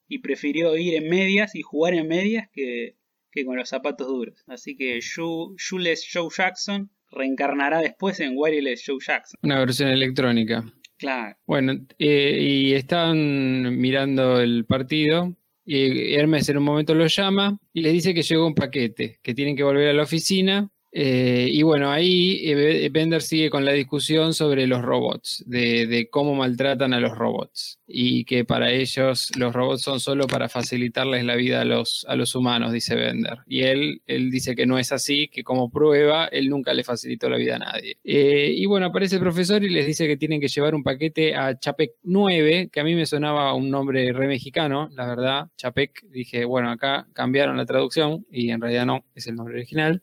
Y 0.08 0.18
prefirió 0.18 0.76
ir 0.76 0.94
en 0.94 1.08
medias 1.08 1.54
y 1.54 1.62
jugar 1.62 1.94
en 1.94 2.08
medias 2.08 2.48
que, 2.52 2.96
que 3.30 3.44
con 3.44 3.56
los 3.56 3.68
zapatos 3.68 4.06
duros. 4.08 4.42
Así 4.46 4.76
que 4.76 4.98
Shoe- 5.00 5.54
Shoeless 5.58 6.08
Joe 6.12 6.28
Jackson 6.36 6.90
reencarnará 7.10 7.80
después 7.80 8.20
en 8.20 8.32
Wireless 8.34 8.84
Joe 8.86 8.98
Jackson. 9.06 9.38
Una 9.42 9.58
versión 9.60 9.88
electrónica. 9.90 10.64
Claro. 10.98 11.36
Bueno, 11.46 11.74
eh, 11.98 12.38
y 12.40 12.74
están 12.74 13.78
mirando 13.78 14.40
el 14.40 14.64
partido 14.66 15.36
y 15.64 16.14
Hermes 16.14 16.48
en 16.48 16.58
un 16.58 16.64
momento 16.64 16.94
lo 16.94 17.06
llama 17.06 17.58
y 17.72 17.82
les 17.82 17.92
dice 17.92 18.14
que 18.14 18.22
llegó 18.22 18.46
un 18.46 18.54
paquete, 18.54 19.18
que 19.22 19.34
tienen 19.34 19.56
que 19.56 19.62
volver 19.62 19.88
a 19.88 19.92
la 19.92 20.02
oficina 20.02 20.70
Eh, 20.94 21.48
y 21.50 21.62
bueno, 21.62 21.90
ahí 21.90 22.42
eh, 22.44 22.90
Bender 22.92 23.22
sigue 23.22 23.48
con 23.48 23.64
la 23.64 23.72
discusión 23.72 24.34
sobre 24.34 24.66
los 24.66 24.82
robots, 24.82 25.42
de, 25.46 26.08
cómo 26.10 26.34
maltratan 26.34 26.92
a 26.92 27.00
los 27.00 27.16
robots 27.16 27.78
y 27.86 28.24
que 28.26 28.44
para 28.44 28.70
ellos 28.70 29.30
los 29.36 29.54
robots 29.54 29.82
son 29.82 30.00
solo 30.00 30.26
para 30.26 30.50
facilitarles 30.50 31.24
la 31.24 31.34
vida 31.34 31.62
a 31.62 31.64
los, 31.64 32.04
a 32.08 32.14
los 32.14 32.34
humanos, 32.34 32.72
dice 32.72 32.94
Bender. 32.94 33.38
Y 33.46 33.62
él, 33.62 34.02
él 34.06 34.30
dice 34.30 34.54
que 34.54 34.66
no 34.66 34.78
es 34.78 34.92
así, 34.92 35.28
que 35.28 35.42
como 35.42 35.70
prueba, 35.70 36.26
él 36.26 36.50
nunca 36.50 36.74
le 36.74 36.84
facilitó 36.84 37.30
la 37.30 37.38
vida 37.38 37.56
a 37.56 37.60
nadie. 37.60 37.96
Eh, 38.04 38.52
y 38.54 38.66
bueno, 38.66 38.86
aparece 38.86 39.16
el 39.16 39.22
profesor 39.22 39.64
y 39.64 39.70
les 39.70 39.86
dice 39.86 40.06
que 40.06 40.18
tienen 40.18 40.40
que 40.40 40.48
llevar 40.48 40.74
un 40.74 40.82
paquete 40.82 41.34
a 41.34 41.58
Chapec 41.58 41.92
9, 42.02 42.68
que 42.70 42.80
a 42.80 42.84
mí 42.84 42.94
me 42.94 43.06
sonaba 43.06 43.54
un 43.54 43.70
nombre 43.70 44.12
re 44.12 44.26
mexicano, 44.26 44.90
la 44.92 45.06
verdad. 45.06 45.48
Chapec, 45.56 46.04
dije, 46.10 46.44
bueno, 46.44 46.70
acá 46.70 47.06
cambiaron 47.14 47.56
la 47.56 47.64
traducción 47.64 48.26
y 48.30 48.50
en 48.50 48.60
realidad 48.60 48.84
no, 48.84 49.04
es 49.14 49.26
el 49.26 49.36
nombre 49.36 49.54
original. 49.54 50.02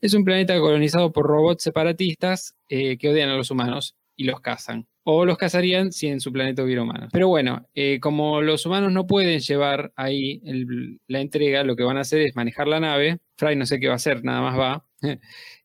Es 0.00 0.14
un 0.14 0.24
planeta 0.24 0.58
colonizado 0.58 1.12
por 1.12 1.26
robots 1.26 1.62
separatistas 1.62 2.56
eh, 2.68 2.96
que 2.96 3.10
odian 3.10 3.28
a 3.28 3.36
los 3.36 3.50
humanos 3.50 3.96
y 4.16 4.24
los 4.24 4.40
cazan. 4.40 4.86
O 5.02 5.24
los 5.24 5.36
cazarían 5.36 5.92
si 5.92 6.06
en 6.08 6.20
su 6.20 6.32
planeta 6.32 6.62
hubiera 6.62 6.82
humanos. 6.82 7.10
Pero 7.12 7.28
bueno, 7.28 7.66
eh, 7.74 8.00
como 8.00 8.40
los 8.40 8.64
humanos 8.66 8.92
no 8.92 9.06
pueden 9.06 9.40
llevar 9.40 9.92
ahí 9.96 10.40
la 11.06 11.20
entrega, 11.20 11.64
lo 11.64 11.76
que 11.76 11.84
van 11.84 11.96
a 11.96 12.02
hacer 12.02 12.20
es 12.22 12.36
manejar 12.36 12.68
la 12.68 12.80
nave. 12.80 13.18
Fry 13.36 13.56
no 13.56 13.66
sé 13.66 13.80
qué 13.80 13.88
va 13.88 13.94
a 13.94 13.96
hacer, 13.96 14.24
nada 14.24 14.40
más 14.40 14.58
va. 14.58 14.84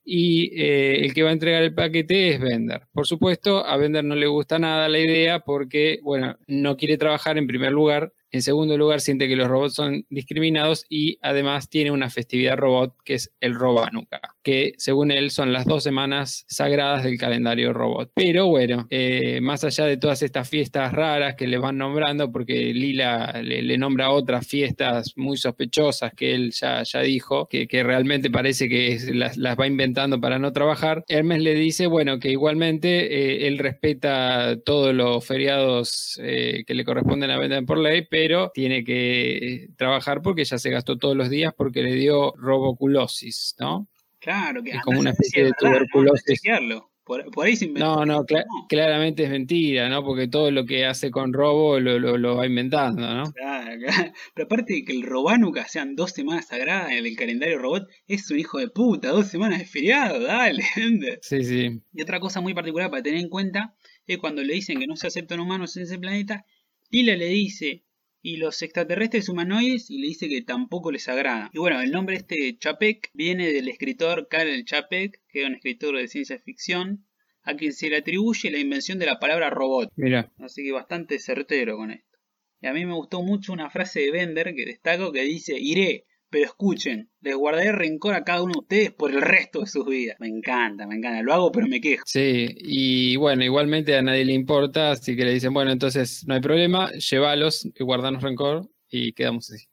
y 0.06 0.52
eh, 0.62 1.06
el 1.06 1.14
que 1.14 1.24
va 1.24 1.30
a 1.30 1.34
entregar 1.34 1.64
el 1.64 1.74
paquete 1.74 2.30
es 2.30 2.40
Bender. 2.40 2.88
Por 2.94 3.08
supuesto, 3.08 3.66
a 3.66 3.76
Bender 3.78 4.04
no 4.04 4.16
le 4.16 4.28
gusta 4.28 4.60
nada 4.60 4.88
la 4.88 5.00
idea 5.00 5.40
porque, 5.40 6.00
bueno, 6.02 6.38
no 6.48 6.78
quiere 6.78 6.98
trabajar 6.98 7.38
en 7.38 7.48
primer 7.48 7.72
lugar 7.72 8.14
en 8.36 8.42
segundo 8.42 8.78
lugar, 8.78 9.00
siente 9.00 9.30
que 9.30 9.38
los 9.38 9.48
robots 9.48 9.76
son 9.76 10.06
discriminados 10.10 10.86
y 10.90 11.18
además 11.22 11.70
tiene 11.70 11.92
una 11.92 12.10
festividad 12.10 12.58
robot 12.58 12.94
que 13.06 13.14
es 13.14 13.32
el 13.40 13.56
Robanuka, 13.56 14.20
que 14.44 14.74
según 14.78 15.10
él 15.12 15.32
son 15.32 15.54
las 15.54 15.66
dos 15.66 15.84
semanas 15.84 16.44
sagradas 16.50 17.06
del 17.06 17.18
calendario 17.18 17.72
robot. 17.72 18.12
Pero 18.14 18.48
bueno, 18.48 18.88
eh, 18.90 19.40
más 19.40 19.64
allá 19.64 19.86
de 19.86 19.96
todas 19.96 20.22
estas 20.22 20.50
fiestas 20.50 20.92
raras 20.92 21.36
que 21.36 21.48
le 21.48 21.58
van 21.58 21.78
nombrando, 21.78 22.30
porque 22.30 22.74
Lila 22.74 23.42
le, 23.42 23.78
nombra 23.78 24.12
otras 24.12 24.46
fiestas 24.46 25.14
muy 25.16 25.38
sospechosas 25.38 26.12
que 26.14 26.36
él 26.36 26.52
ya, 26.52 26.84
ya 26.84 27.00
dijo, 27.00 27.48
que, 27.48 27.68
realmente 27.86 28.30
parece 28.30 28.68
que 28.68 29.00
las, 29.14 29.38
va 29.38 29.66
inventando 29.66 30.20
para 30.20 30.40
no 30.40 30.52
trabajar, 30.52 31.06
Hermes 31.08 31.42
le 31.42 31.56
dice, 31.56 31.88
bueno, 31.88 32.20
que 32.20 32.32
igualmente 32.32 32.90
eh, 32.90 33.48
él 33.48 33.60
respeta 33.60 34.58
todos 34.66 34.94
los 34.94 35.26
feriados 35.26 36.20
eh, 36.22 36.66
que 36.68 36.74
le 36.74 36.84
corresponden 36.84 37.32
a 37.32 37.40
vender 37.40 37.64
por 37.66 37.78
ley, 37.78 38.06
pero 38.10 38.25
pero 38.28 38.50
tiene 38.52 38.84
que 38.84 39.68
trabajar 39.78 40.24
porque 40.24 40.46
ya 40.46 40.58
se 40.58 40.72
gastó 40.72 40.98
todos 40.98 41.16
los 41.16 41.30
días 41.30 41.54
porque 41.56 41.84
le 41.84 41.94
dio 41.94 42.34
roboculosis, 42.38 43.56
¿no? 43.60 43.88
Claro, 44.20 44.64
que 44.64 44.72
es 44.72 44.82
como 44.82 45.00
una 45.00 45.12
especie 45.12 45.44
de 45.44 45.52
tuberculosis. 45.52 46.42
¿no? 46.64 46.90
Por, 47.04 47.24
ahí 47.44 47.56
se 47.56 47.66
inventó. 47.66 48.04
No, 48.04 48.04
no, 48.04 48.26
claramente 48.68 49.26
es 49.26 49.30
mentira, 49.30 49.90
¿no? 49.90 50.04
Porque 50.04 50.28
todo 50.28 50.50
lo 50.50 50.66
que 50.66 50.88
hace 50.88 51.12
con 51.12 51.34
robo 51.34 51.80
lo, 51.80 52.00
lo, 52.00 52.36
va 52.36 52.48
inventando, 52.48 53.08
¿no? 53.08 53.32
Claro, 53.32 53.80
claro. 53.80 54.12
Pero 54.34 54.46
aparte 54.46 54.74
de 54.74 54.84
que 54.84 54.94
el 54.94 55.04
Robanuca 55.04 55.68
sean 55.68 55.96
dos 55.96 56.10
semanas 56.10 56.48
sagradas 56.48 56.94
en 56.94 57.06
el 57.06 57.16
calendario 57.16 57.60
robot, 57.60 57.88
es 58.08 58.32
un 58.32 58.40
hijo 58.40 58.58
de 58.58 58.70
puta, 58.70 59.10
dos 59.10 59.28
semanas 59.28 59.60
de 59.60 59.66
feriado, 59.66 60.20
dale, 60.20 60.64
Sí, 61.22 61.44
sí. 61.44 61.80
Y 61.94 62.02
otra 62.02 62.20
cosa 62.20 62.42
muy 62.42 62.56
particular 62.56 62.90
para 62.90 63.04
tener 63.04 63.20
en 63.20 63.30
cuenta 63.30 63.76
es 64.08 64.18
cuando 64.18 64.42
le 64.42 64.56
dicen 64.56 64.80
que 64.80 64.88
no 64.88 64.96
se 64.96 65.06
aceptan 65.06 65.40
humanos 65.40 65.78
en 65.78 65.84
ese 65.84 66.00
planeta, 66.00 66.44
Lila 66.90 67.16
le 67.16 67.28
dice, 67.28 67.84
y 68.26 68.38
los 68.38 68.60
extraterrestres 68.64 69.30
humanoides 69.30 69.92
y 69.92 70.00
le 70.00 70.08
dice 70.08 70.28
que 70.28 70.42
tampoco 70.42 70.92
les 70.92 71.08
agrada. 71.08 71.52
Y 71.54 71.60
bueno, 71.60 71.80
el 71.80 71.92
nombre 71.92 72.16
este 72.16 72.58
Chapek 72.58 73.12
viene 73.14 73.54
del 73.54 73.68
escritor 73.68 74.28
Karel 74.28 74.66
Chapek, 74.66 75.22
que 75.30 75.42
era 75.42 75.48
un 75.48 75.54
escritor 75.54 75.96
de 75.96 76.08
ciencia 76.08 76.40
ficción, 76.40 77.06
a 77.44 77.56
quien 77.56 77.72
se 77.72 77.88
le 77.88 77.98
atribuye 77.98 78.50
la 78.50 78.58
invención 78.58 78.98
de 78.98 79.06
la 79.06 79.20
palabra 79.20 79.52
robot. 79.52 79.92
Mira. 79.96 80.34
Así 80.40 80.64
que 80.64 80.72
bastante 80.72 81.20
certero 81.20 81.78
con 81.78 81.92
esto. 81.92 82.18
Y 82.62 82.66
a 82.66 82.74
mí 82.74 82.84
me 82.88 82.96
gustó 82.96 83.22
mucho 83.22 83.54
una 83.54 83.70
frase 83.70 84.00
de 84.00 84.10
Bender 84.10 84.56
que 84.56 84.66
destaco 84.66 85.12
que 85.12 85.22
dice, 85.22 85.54
iré, 85.60 86.06
pero 86.30 86.46
escuchen, 86.46 87.10
les 87.22 87.36
guardaré 87.36 87.72
rencor 87.72 88.14
a 88.14 88.24
cada 88.24 88.44
uno 88.44 88.54
de 88.54 88.60
ustedes 88.60 88.92
por 88.92 89.12
el 89.12 89.22
resto 89.22 89.62
de 89.62 89.68
sus 89.68 89.86
vidas. 89.86 90.18
Me 90.20 90.28
encanta, 90.28 90.88
me 90.88 90.96
encanta. 90.96 91.22
Lo 91.22 91.34
hago, 91.34 91.52
pero 91.52 91.68
me 91.68 91.80
quejo. 91.80 92.04
Sí, 92.06 92.48
y 92.58 93.16
bueno, 93.16 93.44
igualmente 93.44 93.96
a 93.96 94.02
nadie 94.02 94.26
le 94.26 94.34
importa, 94.34 94.92
así 94.92 95.16
que 95.16 95.26
le 95.26 95.34
dicen, 95.34 95.54
bueno, 95.54 95.72
entonces 95.72 96.24
no 96.28 96.34
hay 96.34 96.42
problema, 96.42 96.92
llévalos 96.92 97.66
y 97.66 97.84
guardanos 97.84 98.24
rencor 98.24 98.70
y 98.90 99.14
quedamos 99.14 99.52
así. 99.52 99.66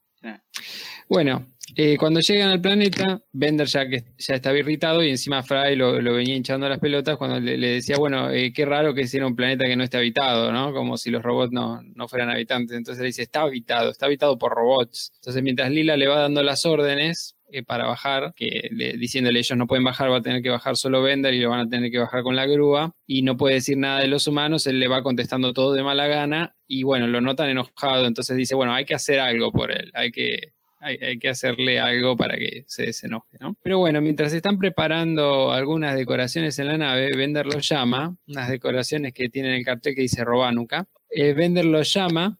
Bueno, 1.08 1.46
eh, 1.74 1.96
cuando 1.96 2.20
llegan 2.20 2.50
al 2.50 2.60
planeta, 2.60 3.22
Bender 3.32 3.66
ya 3.66 3.88
que 3.88 4.04
ya 4.18 4.34
estaba 4.34 4.58
irritado 4.58 5.02
y 5.02 5.08
encima 5.08 5.42
Fry 5.42 5.74
lo, 5.74 6.02
venía 6.02 6.36
hinchando 6.36 6.68
las 6.68 6.78
pelotas 6.78 7.16
cuando 7.16 7.40
le, 7.40 7.56
decía, 7.56 7.96
bueno, 7.96 8.30
eh, 8.30 8.52
qué 8.52 8.66
raro 8.66 8.94
que 8.94 9.06
sea 9.06 9.26
un 9.26 9.34
planeta 9.34 9.64
que 9.64 9.76
no 9.76 9.84
esté 9.84 9.96
habitado, 9.96 10.52
¿no? 10.52 10.72
Como 10.74 10.98
si 10.98 11.10
los 11.10 11.22
robots 11.22 11.52
no, 11.52 11.82
fueran 12.08 12.30
habitantes. 12.30 12.76
Entonces 12.76 13.00
le 13.00 13.06
dice, 13.06 13.22
está 13.22 13.42
habitado, 13.42 13.90
está 13.90 14.06
habitado 14.06 14.38
por 14.38 14.52
robots. 14.52 15.12
Entonces 15.16 15.42
mientras 15.42 15.70
Lila 15.70 15.96
le 15.96 16.08
va 16.08 16.18
dando 16.18 16.42
las 16.42 16.66
órdenes 16.66 17.36
eh, 17.50 17.62
para 17.62 17.86
bajar, 17.86 18.34
que 18.36 18.68
diciéndole 18.98 19.38
ellos 19.38 19.56
no 19.56 19.66
pueden 19.66 19.84
bajar, 19.84 20.10
va 20.10 20.18
a 20.18 20.22
tener 20.22 20.42
que 20.42 20.50
bajar 20.50 20.76
solo 20.76 21.02
Bender 21.02 21.32
y 21.32 21.40
lo 21.40 21.50
van 21.50 21.60
a 21.60 21.68
tener 21.68 21.90
que 21.90 21.98
bajar 21.98 22.22
con 22.22 22.36
la 22.36 22.46
grúa 22.46 22.94
y 23.06 23.22
no 23.22 23.36
puede 23.38 23.54
decir 23.54 23.78
nada 23.78 24.00
de 24.00 24.08
los 24.08 24.26
humanos, 24.26 24.66
él 24.66 24.78
le 24.78 24.88
va 24.88 25.02
contestando 25.02 25.52
todo 25.52 25.72
de 25.72 25.82
mala 25.82 26.06
gana 26.06 26.54
y 26.66 26.82
bueno, 26.82 27.06
lo 27.06 27.20
notan 27.20 27.48
enojado, 27.48 28.06
entonces 28.06 28.36
dice, 28.36 28.54
bueno, 28.54 28.74
hay 28.74 28.84
que 28.84 28.94
hacer 28.94 29.20
algo 29.20 29.52
por 29.52 29.70
él, 29.70 29.90
hay 29.94 30.10
que 30.10 30.52
hay, 30.82 31.18
que 31.18 31.28
hacerle 31.28 31.78
algo 31.78 32.16
para 32.16 32.36
que 32.36 32.64
se 32.66 32.86
desenoje, 32.86 33.38
¿no? 33.40 33.56
Pero 33.62 33.78
bueno, 33.78 34.00
mientras 34.00 34.32
están 34.32 34.58
preparando 34.58 35.52
algunas 35.52 35.96
decoraciones 35.96 36.58
en 36.58 36.66
la 36.66 36.76
nave, 36.76 37.16
Bender 37.16 37.46
los 37.46 37.68
llama, 37.68 38.16
unas 38.26 38.48
decoraciones 38.48 39.12
que 39.12 39.28
tienen 39.28 39.52
el 39.52 39.64
cartel 39.64 39.94
que 39.94 40.02
dice 40.02 40.24
Robanuca. 40.24 40.86
Eh, 41.08 41.34
Bender 41.34 41.64
los 41.64 41.92
llama 41.92 42.38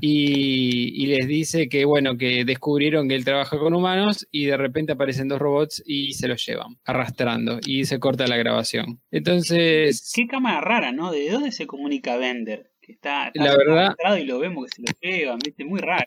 y, 0.00 1.06
les 1.06 1.26
dice 1.26 1.68
que, 1.68 1.84
bueno, 1.84 2.16
que 2.16 2.44
descubrieron 2.44 3.08
que 3.08 3.14
él 3.14 3.24
trabaja 3.24 3.58
con 3.58 3.74
humanos 3.74 4.26
y 4.30 4.46
de 4.46 4.56
repente 4.56 4.92
aparecen 4.92 5.28
dos 5.28 5.38
robots 5.38 5.82
y 5.84 6.12
se 6.12 6.28
los 6.28 6.44
llevan, 6.46 6.78
arrastrando, 6.84 7.58
y 7.66 7.84
se 7.84 7.98
corta 7.98 8.26
la 8.26 8.36
grabación. 8.36 9.00
Entonces... 9.10 10.12
Qué, 10.14 10.26
cámara 10.26 10.60
rara, 10.60 10.92
¿no? 10.92 11.10
¿De 11.10 11.28
dónde 11.30 11.52
se 11.52 11.66
comunica 11.66 12.16
Bender? 12.16 12.70
Que 12.80 12.92
está, 12.92 13.30
la 13.34 13.56
verdad, 13.56 13.94
y 14.18 14.24
lo 14.24 14.38
vemos 14.38 14.66
que 14.66 14.76
se 14.76 14.82
lo 14.82 14.98
llevan, 15.00 15.38
¿viste? 15.40 15.64
Muy 15.64 15.80
raro. 15.80 16.06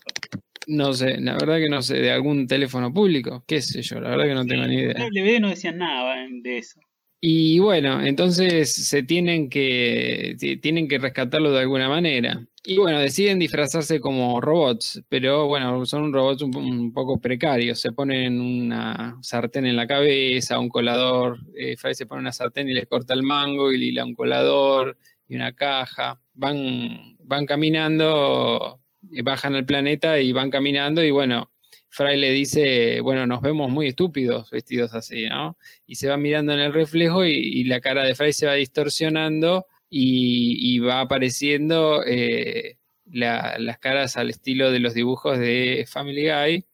No 0.67 0.93
sé, 0.93 1.19
la 1.19 1.33
verdad 1.33 1.57
que 1.57 1.69
no 1.69 1.81
sé, 1.81 1.95
de 1.95 2.11
algún 2.11 2.47
teléfono 2.47 2.93
público, 2.93 3.43
qué 3.47 3.61
sé 3.61 3.81
yo, 3.81 3.99
la 3.99 4.09
verdad 4.09 4.25
que 4.25 4.33
no 4.35 4.45
tengo 4.45 4.67
ni 4.67 4.75
idea. 4.75 4.95
En 4.97 5.41
no 5.41 5.49
decían 5.49 5.77
nada 5.77 6.15
de 6.43 6.57
eso. 6.57 6.79
Y 7.23 7.59
bueno, 7.59 8.03
entonces 8.03 8.73
se 8.73 9.03
tienen 9.03 9.47
que, 9.47 10.35
tienen 10.59 10.87
que 10.87 10.97
rescatarlo 10.97 11.51
de 11.51 11.59
alguna 11.59 11.87
manera. 11.87 12.43
Y 12.63 12.77
bueno, 12.77 12.99
deciden 12.99 13.37
disfrazarse 13.37 13.99
como 13.99 14.41
robots, 14.41 15.03
pero 15.07 15.47
bueno, 15.47 15.85
son 15.85 16.11
robots 16.11 16.41
un, 16.41 16.91
poco 16.91 17.19
precarios. 17.21 17.79
Se 17.79 17.91
ponen 17.91 18.41
una 18.41 19.19
sartén 19.21 19.67
en 19.67 19.75
la 19.75 19.85
cabeza, 19.85 20.57
un 20.57 20.69
colador, 20.69 21.39
eh, 21.55 21.75
se 21.93 22.07
pone 22.07 22.21
una 22.21 22.31
sartén 22.31 22.69
y 22.69 22.73
les 22.73 22.87
corta 22.87 23.13
el 23.13 23.21
mango 23.21 23.71
y 23.71 23.77
lila 23.77 24.03
un 24.03 24.15
colador 24.15 24.97
y 25.27 25.35
una 25.35 25.53
caja. 25.53 26.19
Van, 26.33 27.17
van 27.19 27.45
caminando 27.45 28.80
bajan 29.23 29.55
al 29.55 29.65
planeta 29.65 30.19
y 30.19 30.31
van 30.31 30.51
caminando 30.51 31.03
y 31.03 31.11
bueno, 31.11 31.51
Fry 31.91 32.17
le 32.17 32.31
dice, 32.31 33.01
bueno, 33.01 33.27
nos 33.27 33.41
vemos 33.41 33.69
muy 33.69 33.87
estúpidos 33.87 34.49
vestidos 34.49 34.93
así, 34.93 35.25
¿no? 35.27 35.57
Y 35.85 35.95
se 35.95 36.07
va 36.07 36.15
mirando 36.15 36.53
en 36.53 36.59
el 36.59 36.73
reflejo 36.73 37.25
y, 37.25 37.65
la 37.65 37.81
cara 37.81 38.05
de 38.05 38.15
Fry 38.15 38.31
se 38.31 38.47
va 38.47 38.53
distorsionando 38.53 39.65
y, 39.89 40.79
va 40.79 41.01
apareciendo 41.01 42.01
eh, 42.05 42.77
las 43.11 43.77
caras 43.79 44.15
al 44.15 44.29
estilo 44.29 44.71
de 44.71 44.79
los 44.79 44.93
dibujos 44.93 45.37
de 45.37 45.85
Family 45.87 46.29
Guy. 46.29 46.65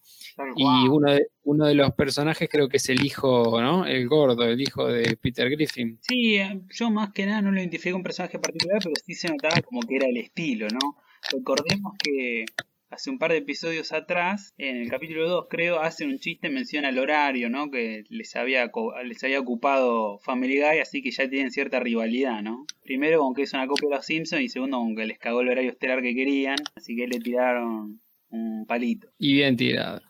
Y 0.55 0.87
uno 0.87 1.13
de, 1.13 1.29
uno 1.45 1.65
de 1.65 1.73
los 1.73 1.93
personajes 1.93 2.47
creo 2.47 2.69
que 2.69 2.77
es 2.77 2.87
el 2.89 3.03
hijo, 3.03 3.59
¿no? 3.59 3.87
El 3.87 4.07
gordo, 4.07 4.43
el 4.43 4.61
hijo 4.61 4.87
de 4.87 5.17
Peter 5.17 5.49
Griffin. 5.49 5.97
Sí, 6.01 6.35
eh, 6.35 6.61
yo 6.69 6.91
más 6.91 7.11
que 7.11 7.25
nada 7.25 7.41
no 7.41 7.51
lo 7.51 7.59
identifico 7.59 7.97
un 7.97 8.03
personaje 8.03 8.37
particular, 8.37 8.77
pero 8.83 8.93
sí 9.03 9.15
se 9.15 9.29
notaba 9.29 9.59
como 9.63 9.81
que 9.81 9.95
era 9.95 10.05
el 10.05 10.17
estilo, 10.17 10.67
¿no? 10.67 10.95
Recordemos 11.31 11.93
que 12.03 12.45
hace 12.89 13.09
un 13.09 13.19
par 13.19 13.31
de 13.31 13.37
episodios 13.37 13.91
atrás, 13.91 14.53
en 14.57 14.77
el 14.77 14.89
capítulo 14.89 15.27
2 15.27 15.47
creo, 15.49 15.79
hacen 15.79 16.09
un 16.09 16.19
chiste, 16.19 16.49
menciona 16.49 16.89
el 16.89 16.99
horario, 16.99 17.49
¿no? 17.49 17.69
Que 17.69 18.03
les 18.09 18.35
había, 18.35 18.71
les 19.03 19.23
había 19.23 19.39
ocupado 19.39 20.19
Family 20.19 20.57
Guy, 20.57 20.79
así 20.79 21.01
que 21.01 21.11
ya 21.11 21.29
tienen 21.29 21.51
cierta 21.51 21.79
rivalidad, 21.79 22.41
¿no? 22.41 22.65
Primero 22.83 23.19
con 23.19 23.33
que 23.33 23.43
es 23.43 23.53
una 23.53 23.67
copia 23.67 23.89
de 23.89 23.95
los 23.95 24.05
Simpsons 24.05 24.41
y 24.41 24.49
segundo 24.49 24.77
con 24.77 24.95
que 24.95 25.05
les 25.05 25.19
cagó 25.19 25.41
el 25.41 25.49
horario 25.49 25.71
estelar 25.71 26.01
que 26.01 26.15
querían, 26.15 26.57
así 26.75 26.95
que 26.95 27.07
le 27.07 27.19
tiraron 27.19 27.99
un 28.29 28.65
palito. 28.65 29.09
Y 29.17 29.33
bien 29.33 29.57
tirado. 29.57 30.01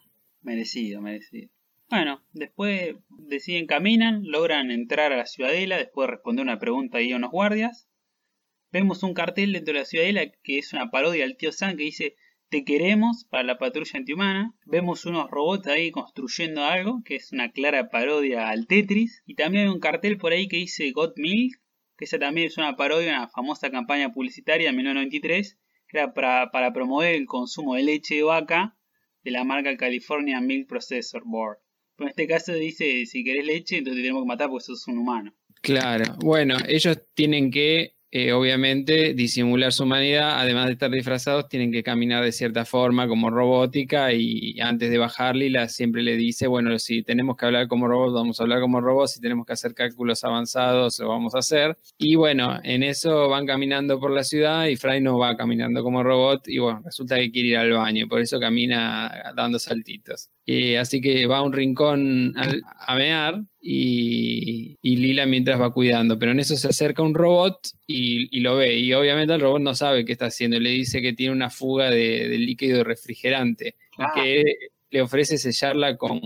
Merecido, 0.41 1.01
merecido. 1.01 1.49
Bueno, 1.89 2.21
después 2.33 2.95
deciden 3.09 3.65
caminan, 3.65 4.23
logran 4.25 4.71
entrar 4.71 5.13
a 5.13 5.17
la 5.17 5.25
ciudadela, 5.25 5.77
después 5.77 6.07
de 6.07 6.11
responder 6.11 6.43
una 6.43 6.59
pregunta 6.59 6.97
ahí 6.97 7.13
a 7.13 7.15
unos 7.15 7.31
guardias 7.31 7.87
vemos 8.77 9.01
un 9.01 9.13
cartel 9.13 9.53
dentro 9.53 9.73
de 9.73 9.79
la 9.79 9.85
ciudadela 9.85 10.31
que 10.43 10.59
es 10.59 10.71
una 10.73 10.91
parodia 10.91 11.25
al 11.25 11.35
tío 11.35 11.51
Sam 11.51 11.77
que 11.77 11.83
dice 11.83 12.15
Te 12.49 12.63
queremos 12.63 13.25
para 13.25 13.43
la 13.43 13.57
patrulla 13.57 13.97
antihumana. 13.97 14.53
Vemos 14.65 15.05
unos 15.05 15.29
robots 15.31 15.67
ahí 15.67 15.89
construyendo 15.91 16.63
algo, 16.63 17.01
que 17.03 17.15
es 17.15 17.31
una 17.31 17.51
clara 17.51 17.89
parodia 17.89 18.49
al 18.49 18.67
Tetris. 18.67 19.23
Y 19.25 19.35
también 19.35 19.65
hay 19.65 19.73
un 19.73 19.79
cartel 19.79 20.17
por 20.17 20.31
ahí 20.31 20.47
que 20.47 20.57
dice 20.57 20.91
Got 20.91 21.17
Milk, 21.17 21.59
que 21.97 22.05
esa 22.05 22.19
también 22.19 22.47
es 22.47 22.57
una 22.57 22.75
parodia 22.75 23.11
de 23.11 23.17
una 23.17 23.27
famosa 23.27 23.71
campaña 23.71 24.13
publicitaria 24.13 24.69
en 24.69 24.75
1993, 24.75 25.57
que 25.87 25.97
era 25.97 26.13
para, 26.13 26.51
para 26.51 26.71
promover 26.71 27.15
el 27.15 27.25
consumo 27.25 27.75
de 27.75 27.83
leche 27.83 28.15
de 28.15 28.23
vaca 28.23 28.77
de 29.23 29.31
la 29.31 29.43
marca 29.43 29.75
California 29.75 30.39
Milk 30.39 30.69
Processor 30.69 31.23
Board. 31.25 31.57
Pero 31.95 32.07
en 32.07 32.09
este 32.11 32.27
caso 32.27 32.53
dice, 32.53 33.07
si 33.07 33.23
querés 33.23 33.45
leche, 33.45 33.77
entonces 33.77 34.01
te 34.01 34.03
tenemos 34.03 34.23
que 34.23 34.27
matar 34.27 34.49
porque 34.49 34.65
sos 34.65 34.87
un 34.87 34.99
humano. 34.99 35.33
Claro, 35.61 36.05
bueno, 36.19 36.57
ellos 36.67 37.01
tienen 37.15 37.49
que 37.49 37.96
eh, 38.11 38.31
obviamente 38.31 39.13
disimular 39.13 39.73
su 39.73 39.83
humanidad, 39.83 40.39
además 40.39 40.67
de 40.67 40.73
estar 40.73 40.89
disfrazados, 40.89 41.49
tienen 41.49 41.71
que 41.71 41.83
caminar 41.83 42.23
de 42.23 42.31
cierta 42.31 42.63
forma 42.65 43.07
como 43.07 43.29
robótica 43.29 44.13
y 44.13 44.59
antes 44.61 44.89
de 44.89 44.97
bajar 44.97 45.35
Lila 45.35 45.67
siempre 45.67 46.03
le 46.03 46.15
dice, 46.15 46.47
bueno, 46.47 46.77
si 46.79 47.03
tenemos 47.03 47.35
que 47.35 47.45
hablar 47.45 47.67
como 47.67 47.87
robots, 47.87 48.13
vamos 48.13 48.39
a 48.39 48.43
hablar 48.43 48.61
como 48.61 48.81
robots, 48.81 49.13
si 49.13 49.21
tenemos 49.21 49.45
que 49.45 49.53
hacer 49.53 49.73
cálculos 49.73 50.23
avanzados, 50.23 50.99
lo 50.99 51.09
vamos 51.09 51.35
a 51.35 51.39
hacer. 51.39 51.77
Y 51.97 52.15
bueno, 52.15 52.59
en 52.63 52.83
eso 52.83 53.29
van 53.29 53.45
caminando 53.45 53.99
por 53.99 54.11
la 54.11 54.23
ciudad 54.23 54.67
y 54.67 54.75
Fry 54.77 55.01
no 55.01 55.17
va 55.17 55.35
caminando 55.35 55.83
como 55.83 56.03
robot 56.03 56.47
y 56.47 56.59
bueno, 56.59 56.81
resulta 56.85 57.17
que 57.17 57.31
quiere 57.31 57.49
ir 57.49 57.57
al 57.57 57.71
baño, 57.71 58.07
por 58.07 58.21
eso 58.21 58.39
camina 58.39 59.11
dando 59.35 59.59
saltitos. 59.59 60.29
Eh, 60.49 60.77
así 60.77 61.01
que 61.01 61.27
va 61.27 61.39
a 61.39 61.41
un 61.41 61.51
rincón 61.51 62.33
a, 62.37 62.95
mear 62.95 63.43
y, 63.59 64.77
Lila 64.81 65.25
mientras 65.25 65.59
va 65.59 65.71
cuidando. 65.71 66.17
Pero 66.17 66.31
en 66.31 66.39
eso 66.39 66.55
se 66.55 66.67
acerca 66.67 67.03
un 67.03 67.13
robot 67.13 67.59
y, 67.85 68.39
lo 68.39 68.57
ve. 68.57 68.77
Y 68.77 68.93
obviamente 68.93 69.33
el 69.33 69.41
robot 69.41 69.61
no 69.61 69.75
sabe 69.75 70.05
qué 70.05 70.13
está 70.13 70.27
haciendo. 70.27 70.59
Le 70.59 70.69
dice 70.71 71.01
que 71.01 71.13
tiene 71.13 71.33
una 71.33 71.49
fuga 71.49 71.89
de, 71.89 72.27
líquido 72.37 72.83
refrigerante. 72.83 73.75
Ah. 73.97 74.11
Que 74.15 74.43
le 74.89 75.01
ofrece 75.01 75.37
sellarla 75.37 75.97
con, 75.97 76.19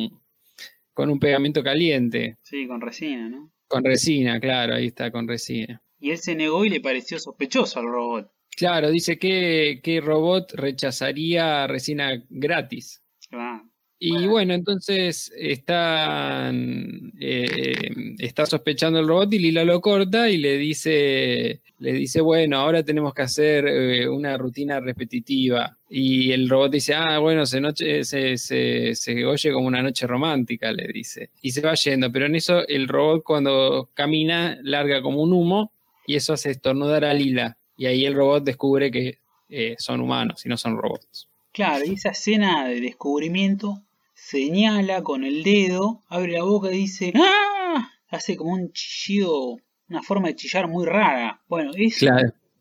con 0.93 1.09
un 1.09 1.19
pegamento 1.19 1.63
caliente. 1.63 2.37
Sí, 2.43 2.67
con 2.67 2.81
resina, 2.81 3.29
¿no? 3.29 3.51
Con 3.67 3.83
resina, 3.83 4.39
claro, 4.39 4.75
ahí 4.75 4.87
está, 4.87 5.11
con 5.11 5.27
resina. 5.27 5.81
Y 5.99 6.11
él 6.11 6.17
se 6.17 6.35
negó 6.35 6.65
y 6.65 6.69
le 6.69 6.81
pareció 6.81 7.19
sospechoso 7.19 7.79
al 7.79 7.85
robot. 7.85 8.31
Claro, 8.57 8.89
dice 8.89 9.17
que, 9.17 9.79
que 9.81 10.01
robot 10.01 10.51
rechazaría 10.53 11.67
resina 11.67 12.21
gratis. 12.29 13.01
Ah. 13.31 13.63
Y 14.03 14.25
bueno, 14.25 14.55
entonces 14.55 15.31
están, 15.37 17.13
eh, 17.19 18.15
está 18.17 18.47
sospechando 18.47 18.97
el 18.97 19.07
robot 19.07 19.31
y 19.33 19.37
Lila 19.37 19.63
lo 19.63 19.79
corta 19.79 20.27
y 20.27 20.39
le 20.39 20.57
dice, 20.57 21.61
le 21.77 21.93
dice, 21.93 22.19
bueno, 22.19 22.57
ahora 22.57 22.81
tenemos 22.83 23.13
que 23.13 23.21
hacer 23.21 23.67
eh, 23.67 24.09
una 24.09 24.35
rutina 24.39 24.79
repetitiva. 24.79 25.77
Y 25.87 26.31
el 26.31 26.49
robot 26.49 26.71
dice, 26.71 26.95
ah, 26.95 27.19
bueno, 27.19 27.45
se, 27.45 27.61
noche, 27.61 28.03
se, 28.03 28.39
se, 28.39 28.95
se, 28.95 29.23
oye 29.23 29.51
como 29.51 29.67
una 29.67 29.83
noche 29.83 30.07
romántica, 30.07 30.71
le 30.71 30.87
dice. 30.87 31.29
Y 31.43 31.51
se 31.51 31.61
va 31.61 31.75
yendo, 31.75 32.11
pero 32.11 32.25
en 32.25 32.35
eso 32.35 32.67
el 32.67 32.87
robot 32.87 33.21
cuando 33.23 33.91
camina 33.93 34.57
larga 34.63 35.03
como 35.03 35.21
un 35.21 35.31
humo 35.31 35.73
y 36.07 36.15
eso 36.15 36.33
hace 36.33 36.49
estornudar 36.49 37.05
a 37.05 37.13
Lila. 37.13 37.55
Y 37.77 37.85
ahí 37.85 38.03
el 38.07 38.15
robot 38.15 38.43
descubre 38.43 38.89
que 38.89 39.19
eh, 39.47 39.75
son 39.77 40.01
humanos 40.01 40.43
y 40.43 40.49
no 40.49 40.57
son 40.57 40.75
robots. 40.75 41.27
Claro, 41.51 41.85
y 41.85 41.93
esa 41.93 42.09
escena 42.09 42.67
de 42.67 42.81
descubrimiento 42.81 43.83
señala 44.31 45.03
con 45.03 45.25
el 45.25 45.43
dedo, 45.43 46.05
abre 46.07 46.31
la 46.31 46.43
boca 46.43 46.71
y 46.71 46.77
dice 46.77 47.11
¡Ah! 47.15 47.91
Hace 48.07 48.37
como 48.37 48.53
un 48.53 48.71
chillido, 48.71 49.57
una 49.89 50.01
forma 50.01 50.29
de 50.29 50.35
chillar 50.35 50.69
muy 50.69 50.85
rara. 50.85 51.43
Bueno, 51.49 51.71
es, 51.75 51.99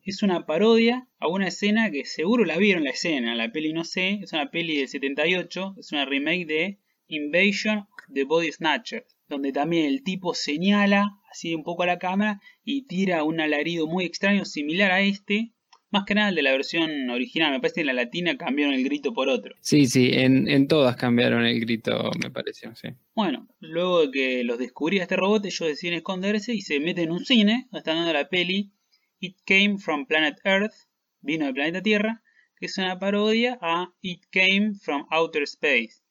es 0.03 0.23
una 0.25 0.47
parodia 0.47 1.07
a 1.21 1.29
una 1.29 1.47
escena 1.47 1.93
que 1.93 2.05
seguro 2.05 2.45
la 2.45 2.57
vieron 2.57 2.83
la 2.83 2.91
escena, 2.91 3.37
la 3.37 3.53
peli 3.53 3.73
no 3.73 3.85
sé, 3.85 4.19
es 4.21 4.33
una 4.33 4.51
peli 4.51 4.79
del 4.79 4.89
78, 4.89 5.77
es 5.79 5.93
una 5.93 6.07
remake 6.07 6.47
de 6.47 6.79
Invasion 7.07 7.79
of 7.79 8.15
the 8.15 8.25
Body 8.25 8.51
Snatcher, 8.51 9.07
donde 9.29 9.53
también 9.53 9.87
el 9.87 10.03
tipo 10.03 10.35
señala 10.35 11.21
así 11.31 11.55
un 11.55 11.63
poco 11.63 11.85
a 11.85 11.87
la 11.87 12.01
cámara 12.01 12.41
y 12.65 12.87
tira 12.87 13.23
un 13.23 13.41
alarido 13.41 13.87
muy 13.87 14.05
extraño 14.05 14.45
similar 14.45 14.91
a 14.91 15.03
este, 15.03 15.53
más 15.91 16.05
que 16.05 16.15
nada 16.15 16.29
el 16.31 16.35
de 16.35 16.43
la 16.43 16.53
versión 16.53 17.11
original. 17.11 17.53
Me 17.53 17.61
parece 17.61 17.77
que 17.77 17.81
en 17.81 17.87
la 17.89 17.93
latina 17.93 18.37
cambiaron 18.37 18.75
el 18.75 18.85
grito 18.85 19.13
por 19.13 19.29
otro. 19.29 19.55
Sí, 19.61 19.87
sí, 19.87 20.11
en, 20.13 20.69
todas 20.69 20.97
cambiaron 20.97 21.45
el 21.45 21.61
grito, 21.61 22.11
me 22.23 22.31
pareció, 22.31 22.75
sí. 22.75 22.89
Bueno, 23.15 23.49
luego 23.59 24.07
de 24.07 24.11
que 24.11 24.45
los 24.45 24.59
descubría 24.59 25.03
este 25.03 25.17
robot, 25.17 25.45
ellos 25.45 25.69
deciden 25.69 25.97
esconderse 25.97 26.55
y 26.55 26.61
se 26.61 26.81
meten 26.81 27.05
en 27.05 27.13
un 27.13 27.25
cine, 27.25 27.69
están 27.73 27.97
dando 27.97 28.13
la 28.13 28.29
peli 28.29 28.71
It 29.19 29.37
Came 29.45 29.79
from 29.79 30.07
Planet 30.07 30.39
Earth, 30.45 30.75
vino 31.21 31.45
del 31.45 31.55
planeta 31.55 31.83
Tierra, 31.83 32.23
que 32.59 32.67
es 32.67 32.79
una 32.79 32.99
parodia 32.99 33.59
a 33.61 33.93
It 34.01 34.25
Came 34.31 34.75
from 34.81 35.07
Outer 35.11 35.43
Space, 35.43 36.03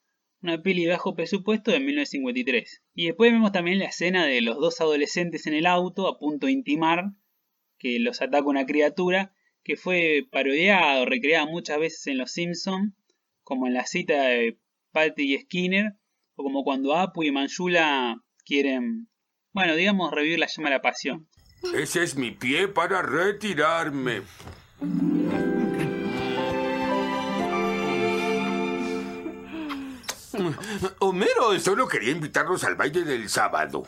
una 0.41 0.61
peli 0.61 0.85
de 0.85 0.91
bajo 0.91 1.15
presupuesto 1.15 1.71
de 1.71 1.79
1953. 1.79 2.83
Y 2.93 3.07
después 3.07 3.31
vemos 3.31 3.51
también 3.51 3.79
la 3.79 3.85
escena 3.85 4.25
de 4.25 4.41
los 4.41 4.57
dos 4.57 4.81
adolescentes 4.81 5.47
en 5.47 5.53
el 5.53 5.65
auto 5.65 6.07
a 6.07 6.17
punto 6.19 6.47
de 6.47 6.53
intimar 6.53 7.11
que 7.77 7.99
los 7.99 8.21
ataca 8.21 8.47
una 8.47 8.65
criatura 8.65 9.33
que 9.63 9.75
fue 9.75 10.27
parodiado, 10.31 11.05
recreado 11.05 11.47
muchas 11.47 11.79
veces 11.79 12.07
en 12.07 12.17
Los 12.17 12.31
Simpsons, 12.31 12.93
como 13.43 13.67
en 13.67 13.73
la 13.73 13.85
cita 13.85 14.23
de 14.23 14.57
Patty 14.91 15.35
y 15.35 15.37
Skinner, 15.39 15.93
o 16.35 16.43
como 16.43 16.63
cuando 16.63 16.95
Apu 16.95 17.23
y 17.23 17.31
Manjula 17.31 18.21
quieren, 18.45 19.09
bueno, 19.51 19.75
digamos, 19.75 20.11
revivir 20.11 20.39
la 20.39 20.47
llama 20.47 20.69
de 20.69 20.75
la 20.75 20.81
pasión. 20.81 21.27
Ese 21.75 22.03
es 22.03 22.15
mi 22.15 22.31
pie 22.31 22.67
para 22.67 23.01
retirarme. 23.01 24.21
Homero 30.99 31.59
solo 31.59 31.87
quería 31.87 32.11
invitarnos 32.11 32.63
al 32.63 32.75
baile 32.75 33.03
del 33.03 33.27
sábado. 33.27 33.87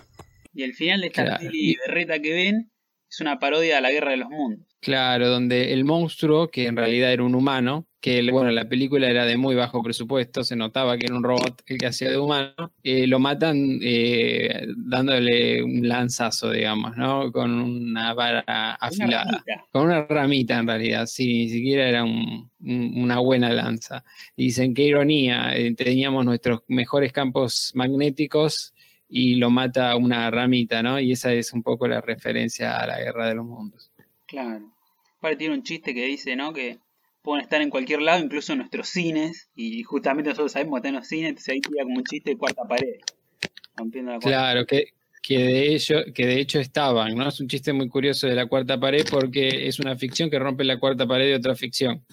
Y 0.54 0.64
el 0.64 0.74
final 0.74 1.02
de 1.02 1.08
esta 1.08 1.38
peli 1.38 1.78
berreta 1.88 2.20
que 2.20 2.34
ven 2.34 2.72
es 3.10 3.22
una 3.22 3.40
parodia 3.40 3.78
a 3.78 3.82
la 3.82 3.92
Guerra 3.92 4.12
de 4.12 4.18
los 4.18 4.30
Mundos. 4.30 4.68
Claro, 4.82 5.30
donde 5.30 5.74
el 5.74 5.86
monstruo, 5.86 6.50
que 6.50 6.66
en 6.66 6.76
realidad 6.76 7.14
era 7.14 7.24
un 7.24 7.36
humano, 7.36 7.86
que 8.00 8.28
bueno, 8.32 8.50
la 8.50 8.68
película 8.68 9.08
era 9.08 9.26
de 9.26 9.38
muy 9.38 9.54
bajo 9.54 9.84
presupuesto, 9.84 10.44
se 10.44 10.56
notaba 10.56 10.98
que 10.98 11.06
era 11.06 11.16
un 11.16 11.24
robot 11.24 11.62
el 11.68 11.78
que 11.78 11.86
hacía 11.86 12.10
de 12.10 12.18
humano, 12.18 12.74
eh, 12.82 13.06
lo 13.06 13.20
matan 13.20 13.78
eh, 13.80 14.66
dándole 14.76 15.62
un 15.62 15.88
lanzazo, 15.88 16.50
digamos, 16.50 16.98
¿no? 16.98 17.32
Con 17.32 17.52
una 17.52 18.16
vara 18.16 18.74
afilada. 18.74 19.44
con 19.72 19.84
una 19.84 20.08
ramita 20.08 20.58
en 20.58 20.66
realidad, 20.66 21.06
sí, 21.06 21.28
ni 21.28 21.50
siquiera 21.50 21.88
era 21.88 22.04
una 22.04 23.20
buena 23.20 23.54
lanza. 23.54 24.04
dicen, 24.36 24.74
qué 24.74 24.84
ironía, 24.86 25.56
eh, 25.56 25.76
teníamos 25.76 26.26
nuestros 26.26 26.62
mejores 26.68 27.14
campos 27.14 27.72
magnéticos 27.76 28.74
y 29.08 29.36
lo 29.36 29.52
mata 29.52 29.96
una 29.98 30.32
ramita, 30.32 30.82
¿no? 30.82 31.00
Y 31.00 31.12
esa 31.12 31.34
es 31.34 31.54
un 31.54 31.62
poco 31.62 31.88
la 31.88 32.02
referencia 32.02 32.78
a 32.80 32.88
la 32.88 32.98
guerra 32.98 33.28
de 33.28 33.36
los 33.36 33.46
mundos. 33.46 33.91
Claro. 34.32 34.72
Aparte 35.18 35.38
tiene 35.38 35.56
un 35.56 35.64
chiste 35.64 35.94
que 35.94 36.06
dice, 36.06 36.38
¿no? 36.38 36.54
Que 36.54 36.80
pueden 37.22 37.44
estar 37.44 37.62
en 37.62 37.70
cualquier 37.70 38.02
lado, 38.02 38.24
incluso 38.24 38.54
en 38.54 38.60
nuestros 38.60 38.88
cines, 38.88 39.50
y 39.54 39.84
justamente 39.84 40.30
nosotros 40.30 40.54
sabemos 40.54 40.76
que 40.76 40.78
están 40.80 40.96
en 40.96 41.00
los 41.02 41.08
cines, 41.08 41.30
entonces 41.30 41.54
ahí 41.54 41.60
tira 41.60 41.84
como 41.84 41.98
un 41.98 42.04
chiste 42.06 42.32
de 42.32 42.38
cuarta 42.38 42.64
pared. 42.64 42.96
claro, 44.22 44.66
que, 44.66 44.86
que, 45.22 45.38
de 45.38 45.76
hecho, 45.76 45.96
que 46.16 46.26
de 46.26 46.40
hecho 46.40 46.60
estaban, 46.60 47.14
¿no? 47.16 47.28
Es 47.28 47.42
un 47.42 47.50
chiste 47.50 47.74
muy 47.74 47.90
curioso 47.90 48.26
de 48.26 48.36
la 48.36 48.46
cuarta 48.46 48.80
pared 48.80 49.06
porque 49.12 49.68
es 49.68 49.80
una 49.80 49.98
ficción 49.98 50.30
que 50.30 50.40
rompe 50.40 50.64
la 50.64 50.80
cuarta 50.80 51.06
pared 51.06 51.26
de 51.26 51.36
otra 51.36 51.54
ficción. 51.54 52.06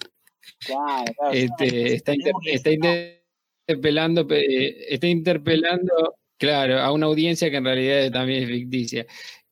Claro, 0.65 1.13
claro. 1.17 1.33
Este, 1.33 1.93
está, 1.93 2.13
está 2.43 2.71
interpelando, 2.71 4.27
está 4.29 5.07
interpelando 5.07 6.19
Claro, 6.39 6.79
a 6.79 6.93
una 6.93 7.07
audiencia 7.07 7.51
que 7.51 7.57
en 7.57 7.65
realidad 7.65 8.11
también 8.11 8.43
es 8.43 8.49
ficticia. 8.49 9.05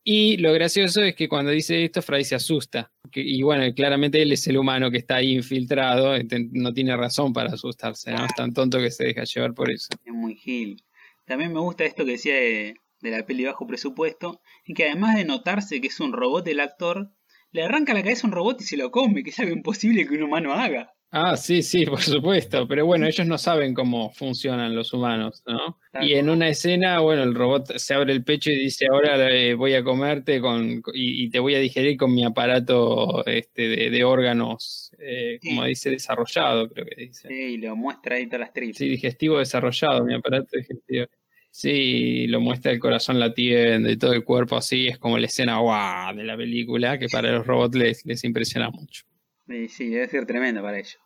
Y 0.09 0.37
lo 0.37 0.53
gracioso 0.53 1.03
es 1.03 1.15
que 1.15 1.27
cuando 1.27 1.51
dice 1.51 1.83
esto, 1.83 2.01
Fry 2.01 2.23
se 2.23 2.35
asusta. 2.35 2.93
y 3.13 3.43
bueno, 3.43 3.65
claramente 3.75 4.21
él 4.21 4.31
es 4.31 4.47
el 4.47 4.55
humano 4.55 4.89
que 4.89 4.99
está 4.99 5.17
ahí 5.17 5.33
infiltrado, 5.33 6.15
este, 6.15 6.47
no 6.49 6.73
tiene 6.73 6.95
razón 6.95 7.33
para 7.33 7.51
asustarse, 7.51 8.13
¿no? 8.13 8.23
Es 8.23 8.33
tan 8.33 8.53
tonto 8.53 8.79
que 8.79 8.89
se 8.89 9.03
deja 9.03 9.25
llevar 9.25 9.53
por 9.53 9.69
eso. 9.69 9.89
Es 10.05 10.13
muy 10.13 10.35
gil. 10.35 10.81
También 11.25 11.51
me 11.51 11.59
gusta 11.59 11.83
esto 11.83 12.05
que 12.05 12.11
decía 12.11 12.35
de, 12.35 12.75
de 13.01 13.11
la 13.11 13.25
peli 13.25 13.43
bajo 13.43 13.67
presupuesto, 13.67 14.39
y 14.63 14.75
que 14.75 14.85
además 14.85 15.17
de 15.17 15.25
notarse 15.25 15.81
que 15.81 15.87
es 15.87 15.99
un 15.99 16.13
robot 16.13 16.47
el 16.47 16.61
actor, 16.61 17.11
le 17.51 17.63
arranca 17.63 17.93
la 17.93 18.01
cabeza 18.01 18.27
a 18.27 18.29
un 18.29 18.33
robot 18.33 18.61
y 18.61 18.63
se 18.63 18.77
lo 18.77 18.91
come, 18.91 19.23
que 19.23 19.31
es 19.31 19.39
algo 19.39 19.51
imposible 19.51 20.07
que 20.07 20.13
un 20.13 20.23
humano 20.23 20.53
haga. 20.53 20.93
Ah, 21.09 21.37
sí, 21.37 21.63
sí, 21.63 21.85
por 21.85 22.01
supuesto, 22.01 22.67
pero 22.67 22.85
bueno, 22.85 23.07
ellos 23.07 23.25
no 23.25 23.37
saben 23.37 23.73
cómo 23.73 24.11
funcionan 24.11 24.75
los 24.75 24.93
humanos, 24.93 25.41
¿no? 25.47 25.79
Y 26.01 26.13
en 26.13 26.29
una 26.29 26.49
escena, 26.49 26.99
bueno, 26.99 27.23
el 27.23 27.33
robot 27.33 27.77
se 27.77 27.93
abre 27.93 28.13
el 28.13 28.23
pecho 28.23 28.51
y 28.51 28.55
dice, 28.55 28.87
ahora 28.91 29.31
eh, 29.31 29.53
voy 29.53 29.73
a 29.73 29.83
comerte 29.83 30.41
con, 30.41 30.81
y, 30.93 31.29
te 31.29 31.39
voy 31.39 31.55
a 31.55 31.59
digerir 31.59 31.97
con 31.97 32.13
mi 32.13 32.23
aparato 32.23 33.25
este, 33.25 33.89
de, 33.89 34.03
órganos, 34.03 34.91
eh, 34.99 35.39
como 35.41 35.63
dice, 35.63 35.89
desarrollado, 35.89 36.69
creo 36.69 36.85
que 36.85 37.05
dice. 37.05 37.27
Sí, 37.29 37.33
y 37.33 37.57
lo 37.57 37.75
muestra 37.75 38.17
ahí 38.17 38.27
todas 38.27 38.41
las 38.41 38.53
tripas. 38.53 38.77
Sí, 38.77 38.89
digestivo 38.89 39.39
desarrollado, 39.39 40.03
mi 40.03 40.13
aparato 40.13 40.57
digestivo. 40.57 41.07
Sí, 41.49 42.27
lo 42.27 42.41
muestra 42.41 42.71
el 42.71 42.79
corazón 42.79 43.19
latiendo 43.19 43.89
y 43.89 43.97
todo 43.97 44.13
el 44.13 44.23
cuerpo 44.23 44.57
así, 44.57 44.87
es 44.87 44.99
como 44.99 45.17
la 45.17 45.25
escena 45.25 45.57
guau 45.57 46.15
de 46.15 46.23
la 46.23 46.37
película, 46.37 46.99
que 46.99 47.07
para 47.07 47.31
los 47.31 47.47
robots 47.47 47.75
les, 47.75 48.05
les 48.05 48.23
impresiona 48.25 48.69
mucho. 48.69 49.03
Sí, 49.47 49.69
sí, 49.69 49.89
debe 49.89 50.09
ser 50.09 50.25
tremendo 50.25 50.61
para 50.61 50.79
ellos. 50.79 50.97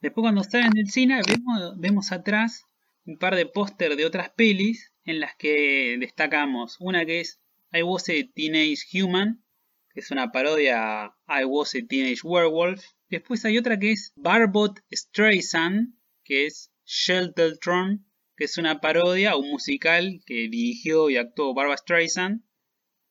Después 0.00 0.22
cuando 0.22 0.42
salen 0.42 0.70
del 0.70 0.88
cine 0.90 1.20
vemos, 1.28 1.78
vemos 1.78 2.10
atrás 2.10 2.64
un 3.04 3.18
par 3.18 3.36
de 3.36 3.46
póster 3.46 3.96
de 3.96 4.06
otras 4.06 4.30
pelis 4.30 4.92
en 5.04 5.20
las 5.20 5.36
que 5.36 5.96
destacamos 6.00 6.76
una 6.80 7.04
que 7.04 7.20
es 7.20 7.40
I 7.72 7.82
Was 7.82 8.08
a 8.08 8.14
Teenage 8.34 8.84
Human, 8.94 9.44
que 9.92 10.00
es 10.00 10.10
una 10.10 10.32
parodia 10.32 11.04
a 11.04 11.42
I 11.42 11.44
Was 11.44 11.74
a 11.74 11.86
Teenage 11.86 12.20
Werewolf. 12.24 12.82
Después 13.08 13.44
hay 13.44 13.58
otra 13.58 13.78
que 13.78 13.92
es 13.92 14.12
Barbot 14.16 14.80
Streisand, 14.90 15.94
que 16.24 16.46
es 16.46 16.72
Sheltertron, 16.84 18.06
que 18.36 18.44
es 18.44 18.56
una 18.58 18.80
parodia, 18.80 19.36
un 19.36 19.50
musical 19.50 20.20
que 20.24 20.48
dirigió 20.48 21.10
y 21.10 21.16
actuó 21.16 21.54
Barbara 21.54 21.76
Streisand, 21.76 22.42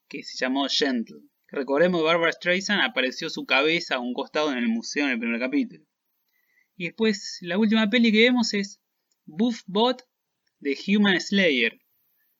que 0.09 0.23
se 0.23 0.37
llamó 0.37 0.67
Gentle. 0.67 1.30
Recordemos 1.51 2.01
que 2.01 2.05
Barbara 2.05 2.31
Streisand 2.31 2.81
apareció 2.81 3.29
su 3.29 3.45
cabeza 3.45 3.95
a 3.95 3.99
un 3.99 4.13
costado 4.13 4.51
en 4.51 4.57
el 4.57 4.67
museo 4.69 5.05
en 5.05 5.11
el 5.11 5.19
primer 5.19 5.39
capítulo. 5.39 5.83
Y 6.77 6.85
después 6.85 7.37
la 7.41 7.57
última 7.57 7.89
peli 7.89 8.11
que 8.11 8.21
vemos 8.21 8.53
es 8.53 8.81
Buff 9.25 9.61
Bot 9.67 10.03
de 10.59 10.77
Human 10.87 11.19
Slayer, 11.19 11.79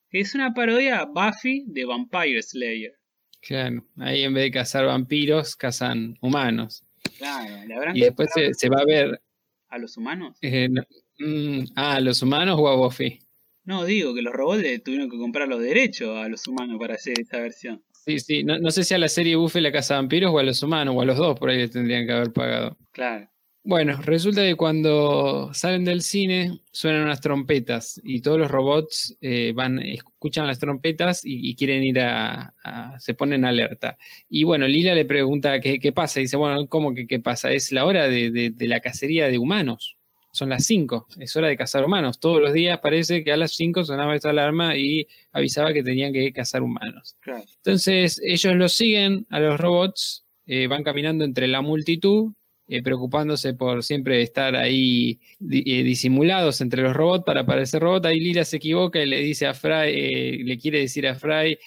que 0.10 0.20
es 0.22 0.34
una 0.36 0.54
parodia 0.54 1.00
a 1.00 1.06
Buffy 1.06 1.66
de 1.68 1.86
Vampire 1.86 2.42
Slayer. 2.42 2.94
Claro, 3.42 3.86
ahí 3.98 4.24
en 4.24 4.34
vez 4.34 4.44
de 4.46 4.52
cazar 4.52 4.86
vampiros, 4.86 5.56
cazan 5.56 6.16
humanos. 6.22 6.84
Claro, 7.18 7.66
¿le 7.68 7.74
habrán 7.76 7.98
Y 7.98 8.02
después 8.02 8.30
se, 8.34 8.54
se 8.54 8.70
va 8.70 8.82
a 8.82 8.86
ver. 8.86 9.22
a 9.70 9.78
los 9.78 9.98
humanos? 9.98 10.38
eh, 10.42 10.70
no- 10.70 10.84
mm, 11.20 11.66
ah, 11.76 11.96
¿a 11.96 12.00
los 12.02 12.22
humanos 12.22 12.56
o 12.60 12.68
a 12.70 12.76
Buffy? 12.76 13.20
No, 13.64 13.86
digo 13.86 14.14
que 14.16 14.22
los 14.22 14.34
robots 14.34 14.62
le 14.62 14.80
tuvieron 14.80 15.10
que 15.10 15.18
comprar 15.18 15.48
los 15.48 15.62
derechos 15.62 16.18
a 16.18 16.28
los 16.30 16.48
humanos 16.48 16.78
para 16.80 16.96
hacer 16.96 17.20
esta 17.20 17.40
versión. 17.40 17.84
Sí, 18.04 18.20
sí, 18.20 18.44
no, 18.44 18.58
no 18.58 18.72
sé 18.72 18.84
si 18.84 18.94
a 18.96 18.98
la 18.98 19.08
serie 19.08 19.36
Buffy 19.36 19.62
la 19.62 19.72
caza 19.72 19.96
vampiros 19.96 20.32
o 20.34 20.40
a 20.40 20.44
los 20.44 20.62
humanos, 20.64 20.96
o 20.98 21.02
a 21.02 21.06
los 21.06 21.18
dos, 21.18 21.38
por 21.40 21.50
ahí 21.50 21.58
le 21.58 21.68
tendrían 21.68 22.08
que 22.08 22.14
haber 22.14 22.34
pagado. 22.34 22.78
Claro. 22.92 23.28
Bueno, 23.64 24.02
resulta 24.02 24.42
que 24.42 24.56
cuando 24.56 25.54
salen 25.54 25.86
del 25.86 26.02
cine 26.02 26.62
suenan 26.72 27.04
unas 27.04 27.22
trompetas 27.22 28.02
y 28.04 28.22
todos 28.22 28.40
los 28.40 28.50
robots 28.50 29.16
eh, 29.22 29.54
van, 29.56 29.78
escuchan 29.78 30.48
las 30.48 30.58
trompetas 30.58 31.24
y, 31.24 31.48
y 31.48 31.56
quieren 31.56 31.84
ir 31.84 32.00
a, 32.00 32.56
a- 32.64 33.00
se 33.00 33.14
ponen 33.14 33.46
alerta. 33.46 34.00
Y 34.28 34.46
bueno, 34.46 34.68
Lila 34.68 34.96
le 34.96 35.06
pregunta 35.06 35.60
qué, 35.60 35.78
qué 35.80 35.92
pasa. 35.92 36.20
Y 36.20 36.24
dice, 36.24 36.38
bueno, 36.38 36.68
¿cómo 36.68 36.96
que 36.96 37.06
qué 37.06 37.20
pasa? 37.20 37.52
Es 37.52 37.72
la 37.72 37.86
hora 37.86 38.08
de, 38.08 38.32
de- 38.32 38.50
de 38.50 38.68
la 38.68 38.80
cacería 38.80 39.28
de 39.28 39.38
humanos. 39.38 39.96
Son 40.32 40.50
las 40.50 40.66
5, 40.66 41.08
es 41.20 41.36
hora 41.36 41.50
de 41.50 41.58
cazar 41.58 41.84
humanos. 41.84 42.20
Todos 42.20 42.42
los 42.42 42.54
días 42.54 42.80
parece 42.80 43.24
que 43.24 43.34
a 43.34 43.38
las 43.38 43.54
5 43.56 43.84
sonaba 43.84 44.16
esta 44.16 44.30
alarma 44.30 44.78
y 44.78 45.08
avisaba 45.32 45.74
que 45.74 45.84
tenían 45.84 46.14
que 46.14 46.32
cazar 46.32 46.64
humanos. 46.64 47.18
Claro. 47.20 47.44
Entonces 47.58 48.22
ellos 48.24 48.56
los 48.56 48.74
siguen 48.74 49.28
a 49.30 49.40
los 49.40 49.60
robots, 49.60 50.26
eh, 50.46 50.68
van 50.68 50.84
caminando 50.84 51.26
entre 51.26 51.48
la 51.48 51.62
multitud, 51.62 52.32
eh, 52.72 52.82
preocupándose 52.82 53.54
por 53.54 53.84
siempre 53.84 54.22
estar 54.22 54.56
ahí 54.56 55.20
eh, 55.42 55.84
disimulados 55.84 56.62
entre 56.62 56.82
los 56.82 56.96
robots 56.96 57.24
para 57.26 57.46
parecer 57.46 57.82
robot. 57.82 58.06
Ahí 58.06 58.20
Lila 58.20 58.46
se 58.46 58.58
equivoca 58.58 59.00
y 59.02 59.06
le 59.06 59.20
dice 59.22 59.46
a 59.46 59.54
Fry, 59.54 59.72
eh, 59.90 60.38
le 60.44 60.58
quiere 60.58 60.80
decir 60.80 61.06
a 61.08 61.14
Fry, 61.16 61.58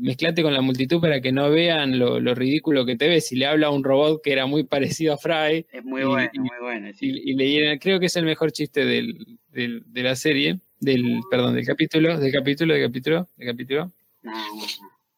mezclate 0.00 0.42
con 0.42 0.52
la 0.52 0.60
multitud 0.60 1.00
para 1.00 1.20
que 1.20 1.32
no 1.32 1.50
vean 1.50 1.98
lo, 1.98 2.20
lo 2.20 2.34
ridículo 2.34 2.84
que 2.86 2.96
te 2.96 3.08
ves. 3.08 3.32
Y 3.32 3.36
le 3.36 3.46
habla 3.46 3.68
a 3.68 3.70
un 3.70 3.82
robot 3.82 4.20
que 4.22 4.32
era 4.32 4.46
muy 4.46 4.64
parecido 4.64 5.14
a 5.14 5.16
Fry. 5.18 5.66
Es 5.72 5.82
muy 5.84 6.02
Y- 6.02 6.04
bueno, 6.04 6.30
y- 6.32 6.38
muy 6.38 6.48
bueno. 6.60 6.88
sí. 6.94 7.06
Y, 7.06 7.30
y 7.30 7.34
le 7.34 7.44
dieron- 7.46 7.78
creo 7.78 7.98
que 7.98 8.06
es 8.06 8.16
el 8.16 8.24
mejor 8.26 8.52
chiste 8.52 8.84
del, 8.84 9.38
del- 9.50 9.82
de 9.86 10.02
la 10.02 10.14
serie, 10.14 10.58
del, 10.80 11.20
perdón, 11.30 11.54
del 11.54 11.64
capítulo, 11.64 12.18
del 12.18 12.30
capítulo, 12.32 12.74
del 12.74 12.82
capítulo, 12.84 13.28
del 13.36 13.46
capítulo. 13.48 13.92
No, 14.22 14.32
no, 14.32 14.54
no. 14.56 14.62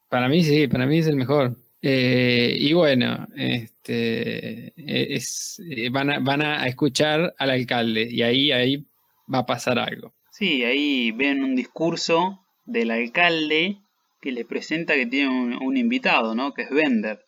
Para 0.09 0.29
mí 0.29 0.43
sí, 0.43 0.67
para 0.67 0.85
mí 0.85 0.99
es 0.99 1.07
el 1.07 1.15
mejor. 1.17 1.55
Eh, 1.87 2.57
y 2.57 2.73
bueno, 2.73 3.27
este, 3.35 4.73
es, 4.75 5.61
eh, 5.69 5.89
van, 5.91 6.09
a, 6.09 6.19
van 6.19 6.41
a 6.41 6.65
escuchar 6.65 7.35
al 7.37 7.51
alcalde 7.51 8.07
y 8.09 8.23
ahí, 8.23 8.51
ahí 8.51 8.87
va 9.31 9.39
a 9.39 9.45
pasar 9.45 9.77
algo. 9.77 10.15
Sí, 10.31 10.63
ahí 10.63 11.11
ven 11.11 11.43
un 11.43 11.55
discurso 11.55 12.39
del 12.65 12.89
alcalde 12.89 13.77
que 14.19 14.31
les 14.31 14.45
presenta 14.45 14.95
que 14.95 15.05
tiene 15.05 15.29
un, 15.29 15.61
un 15.61 15.77
invitado, 15.77 16.33
¿no? 16.33 16.55
Que 16.55 16.63
es 16.63 16.71
Bender. 16.71 17.19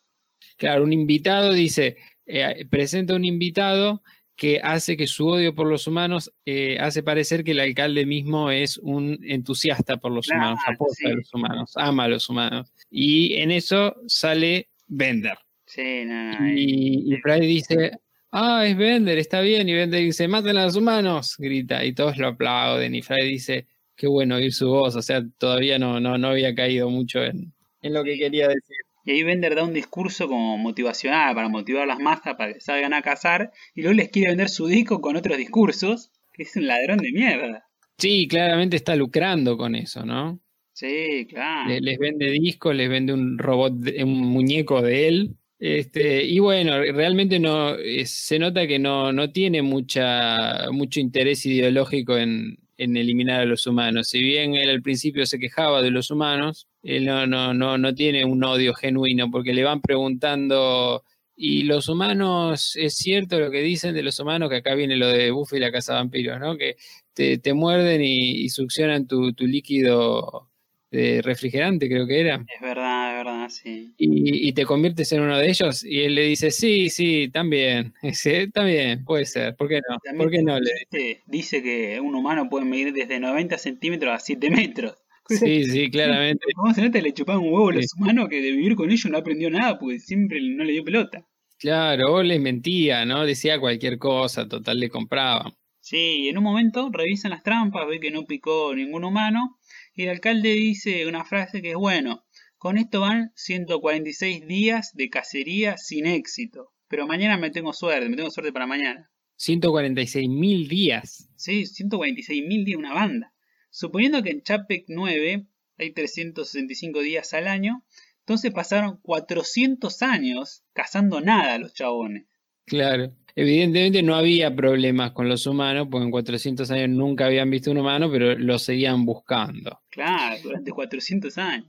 Claro, 0.58 0.84
un 0.86 0.92
invitado 0.92 1.54
dice, 1.54 1.98
eh, 2.26 2.66
presenta 2.68 3.14
un 3.14 3.26
invitado 3.26 4.02
que 4.38 4.62
hace 4.64 4.96
que 4.96 5.08
su 5.08 5.28
odio 5.28 5.54
por 5.56 5.68
los 5.68 5.88
humanos 5.88 6.32
eh, 6.46 6.78
hace 6.80 7.02
parecer 7.04 7.44
que 7.44 7.52
el 7.52 7.60
alcalde 7.60 8.06
mismo 8.06 8.52
es 8.52 8.78
un 8.78 9.20
entusiasta 9.24 9.98
por 9.98 10.12
los 10.14 10.28
Claro, 10.28 10.54
humanos, 10.54 10.62
sí. 10.96 11.08
a 11.08 11.10
los 11.16 11.34
humanos, 11.34 11.72
ama 11.76 12.04
a 12.04 12.08
los 12.08 12.30
humanos. 12.30 12.72
Y 12.92 13.34
en 13.42 13.52
eso 13.52 13.96
sale 14.06 14.70
Bender. 14.88 15.38
Sí, 15.66 16.06
no, 16.06 16.40
no, 16.40 16.48
y- 16.54 17.04
Y, 17.10 17.14
y 17.14 17.18
Fry 17.18 17.42
dice, 17.42 17.92
ah, 18.32 18.64
es 18.66 18.78
Bender, 18.78 19.18
está 19.18 19.42
bien. 19.42 19.68
Y 19.68 19.74
Bender 19.74 20.02
dice, 20.02 20.28
maten 20.28 20.56
a 20.58 20.66
los 20.66 20.76
humanos, 20.76 21.36
grita. 21.40 21.84
Y 21.84 21.94
todos 21.94 22.18
lo 22.18 22.28
aplauden. 22.28 22.94
Y 22.96 23.02
Fry 23.02 23.28
dice, 23.28 23.66
qué 23.96 24.06
bueno 24.08 24.36
oír 24.36 24.54
su 24.54 24.70
voz. 24.70 24.96
O 24.96 25.02
sea, 25.02 25.24
todavía 25.40 25.80
no, 25.80 26.00
no, 26.00 26.18
no 26.20 26.28
había 26.30 26.54
caído 26.56 26.90
mucho 26.92 27.24
en, 27.24 27.52
en 27.82 27.94
lo 27.94 28.04
que 28.04 28.18
quería 28.18 28.48
decir. 28.48 28.78
Y 29.08 29.12
ahí 29.12 29.24
Bender 29.24 29.56
da 29.56 29.64
un 29.64 29.74
discurso 29.74 30.28
como 30.28 30.58
motivacional 30.60 31.34
para 31.34 31.50
motivar 31.50 31.84
a 31.84 31.88
las 31.88 32.00
masas 32.00 32.36
para 32.36 32.54
que 32.54 32.60
salgan 32.60 32.94
a 32.94 33.02
cazar. 33.02 33.52
Y 33.74 33.82
luego 33.82 33.96
les 33.96 34.10
quiere 34.10 34.30
vender 34.30 34.50
su 34.50 34.68
disco 34.68 35.02
con 35.02 35.16
otros 35.16 35.38
discursos. 35.38 36.12
Que 36.34 36.44
es 36.44 36.56
un 36.56 36.68
ladrón 36.68 37.00
de 37.00 37.12
mierda. 37.12 37.64
Sí, 37.98 38.28
claramente 38.28 38.76
está 38.76 38.96
lucrando 38.96 39.58
con 39.58 39.74
eso, 39.74 40.06
¿no? 40.06 40.40
Sí, 40.74 41.26
claro. 41.28 41.70
Le- 41.70 41.82
Les 41.82 41.98
vende 41.98 42.30
discos, 42.30 42.76
les 42.76 42.88
vende 42.90 43.14
un 43.14 43.40
robot, 43.40 43.74
un 44.04 44.20
muñeco 44.22 44.84
de 44.84 45.08
él. 45.08 45.36
Este, 45.58 46.24
y 46.24 46.38
bueno, 46.38 46.80
realmente 46.80 47.40
no 47.40 47.74
eh, 47.76 48.06
se 48.06 48.38
nota 48.38 48.68
que 48.68 48.78
no, 48.78 49.12
no 49.12 49.32
tiene 49.32 49.64
mucha, 49.64 50.70
mucho 50.72 51.00
interés 51.00 51.44
ideológico 51.48 52.16
en, 52.18 52.58
en 52.78 52.96
eliminar 52.96 53.42
a 53.42 53.46
los 53.46 53.66
humanos. 53.66 54.10
Si 54.10 54.22
bien 54.22 54.54
él 54.54 54.70
al 54.70 54.84
principio 54.84 55.26
se 55.26 55.40
quejaba 55.40 55.82
de 55.82 55.90
los 55.90 56.12
humanos, 56.12 56.68
él 56.96 57.06
no, 57.06 57.28
no, 57.28 57.54
no, 57.54 57.78
no 57.78 57.94
tiene 57.96 58.26
un 58.26 58.44
odio 58.44 58.74
genuino, 58.74 59.30
porque 59.32 59.54
le 59.54 59.64
van 59.64 59.82
preguntando, 59.82 61.04
¿y 61.36 61.64
los 61.64 61.90
humanos, 61.90 62.76
es 62.78 62.96
cierto 62.96 63.40
lo 63.40 63.52
que 63.52 63.62
dicen 63.62 63.94
de 63.94 64.04
los 64.04 64.20
humanos? 64.20 64.50
Que 64.50 64.58
acá 64.58 64.74
viene 64.76 64.96
lo 64.98 65.08
de 65.08 65.32
Buffy 65.32 65.58
y 65.58 65.60
la 65.60 65.72
casa 65.72 65.94
de 65.94 66.00
vampiros, 66.00 66.40
¿no? 66.40 66.58
Que 66.58 66.76
te, 67.14 67.38
te 67.40 67.54
muerden 67.54 68.02
y, 68.04 68.42
y 68.44 68.50
succionan 68.50 69.08
tu, 69.08 69.34
tu 69.34 69.46
líquido 69.46 70.50
de 70.90 71.22
refrigerante, 71.22 71.90
creo 71.90 72.08
que 72.08 72.22
era, 72.22 72.36
Es 72.56 72.62
verdad, 72.62 73.12
es 73.12 73.26
verdad, 73.26 73.50
sí. 73.50 73.94
y, 73.98 74.48
y 74.48 74.54
te 74.54 74.66
conviertes 74.66 75.12
en 75.12 75.20
uno 75.22 75.38
de 75.38 75.50
ellos, 75.50 75.84
y 75.84 76.00
él 76.02 76.16
le 76.16 76.24
dice, 76.24 76.50
sí, 76.50 76.90
sí, 76.90 77.30
también, 77.30 77.94
Dice, 78.02 78.48
también, 78.54 79.04
puede 79.04 79.26
ser, 79.26 79.54
¿por 79.58 79.68
qué 79.68 79.82
no? 79.88 79.98
¿Por 80.18 80.32
qué 80.32 80.42
no? 80.42 80.58
Le 80.60 80.72
Este 80.84 81.24
dice 81.26 81.62
que 81.62 82.00
un 82.00 82.16
humano 82.16 82.48
puede 82.50 82.64
medir 82.64 82.94
desde 82.94 83.20
90 83.20 83.58
centímetros 83.58 84.14
a 84.16 84.20
7 84.20 84.50
metros. 84.50 84.96
Sí, 85.28 85.64
sí, 85.66 85.90
claramente. 85.90 86.46
¿Cómo 86.56 86.74
se 86.74 86.82
nota? 86.82 87.00
Le 87.00 87.14
chupaban 87.14 87.44
un 87.44 87.54
huevo 87.54 87.70
a 87.70 87.74
los 87.74 87.94
humanos 87.98 88.30
que 88.30 88.42
de 88.42 88.52
vivir 88.52 88.76
con 88.76 88.90
ellos 88.90 89.12
no 89.12 89.18
aprendió 89.18 89.50
nada 89.50 89.78
porque 89.78 90.00
siempre 90.00 90.40
no 90.42 90.64
le 90.64 90.74
dio 90.74 90.84
pelota. 90.84 91.26
Claro, 91.60 92.14
o 92.14 92.24
les 92.24 92.40
mentía, 92.40 93.06
¿no? 93.06 93.26
Decía 93.26 93.60
cualquier 93.60 93.98
cosa, 93.98 94.48
total 94.48 94.80
le 94.80 94.90
compraban. 94.90 95.54
Sí, 95.80 96.24
y 96.24 96.30
en 96.30 96.38
un 96.38 96.44
momento 96.44 96.90
revisan 96.92 97.32
las 97.32 97.44
trampas, 97.44 97.88
ve 97.88 98.00
que 98.00 98.12
no 98.12 98.26
picó 98.26 98.76
ningún 98.76 99.04
humano 99.06 99.58
y 99.96 100.04
el 100.04 100.10
alcalde 100.10 100.50
dice 100.50 101.08
una 101.08 101.24
frase 101.24 101.62
que 101.62 101.72
es 101.72 101.76
bueno, 101.76 102.26
con 102.58 102.78
esto 102.78 103.02
van 103.02 103.32
146 103.36 104.46
días 104.48 104.92
de 104.94 105.10
cacería 105.10 105.78
sin 105.78 106.06
éxito, 106.06 106.74
pero 106.88 107.08
mañana 107.08 107.38
me 107.38 107.52
tengo 107.52 107.74
suerte, 107.74 108.10
me 108.10 108.18
tengo 108.18 108.32
suerte 108.32 108.52
para 108.52 108.68
mañana. 108.68 109.10
146 109.38 110.28
mil 110.30 110.68
días. 110.68 111.30
Sí, 111.36 111.66
146 111.66 112.46
mil 112.46 112.66
días 112.66 112.78
una 112.78 112.94
banda. 112.94 113.34
Suponiendo 113.78 114.24
que 114.24 114.32
en 114.32 114.42
Chapec 114.42 114.86
9 114.88 115.46
hay 115.78 115.92
365 115.92 117.00
días 117.02 117.32
al 117.36 117.48
año, 117.48 117.84
entonces 118.22 118.52
pasaron 118.52 118.98
400 119.04 120.02
años 120.02 120.64
cazando 120.74 121.22
nada 121.22 121.60
los 121.60 121.76
chabones. 121.76 122.26
Claro. 122.66 123.14
Evidentemente 123.36 124.02
no 124.02 124.16
había 124.16 124.56
problemas 124.56 125.12
con 125.12 125.30
los 125.30 125.46
humanos, 125.46 125.90
porque 125.92 126.06
en 126.06 126.10
400 126.12 126.72
años 126.72 126.90
nunca 126.90 127.28
habían 127.28 127.52
visto 127.52 127.70
un 127.70 127.78
humano, 127.78 128.10
pero 128.12 128.34
lo 128.34 128.58
seguían 128.58 129.06
buscando. 129.06 129.80
Claro, 129.92 130.38
durante 130.42 130.72
400 130.72 131.38
años. 131.38 131.68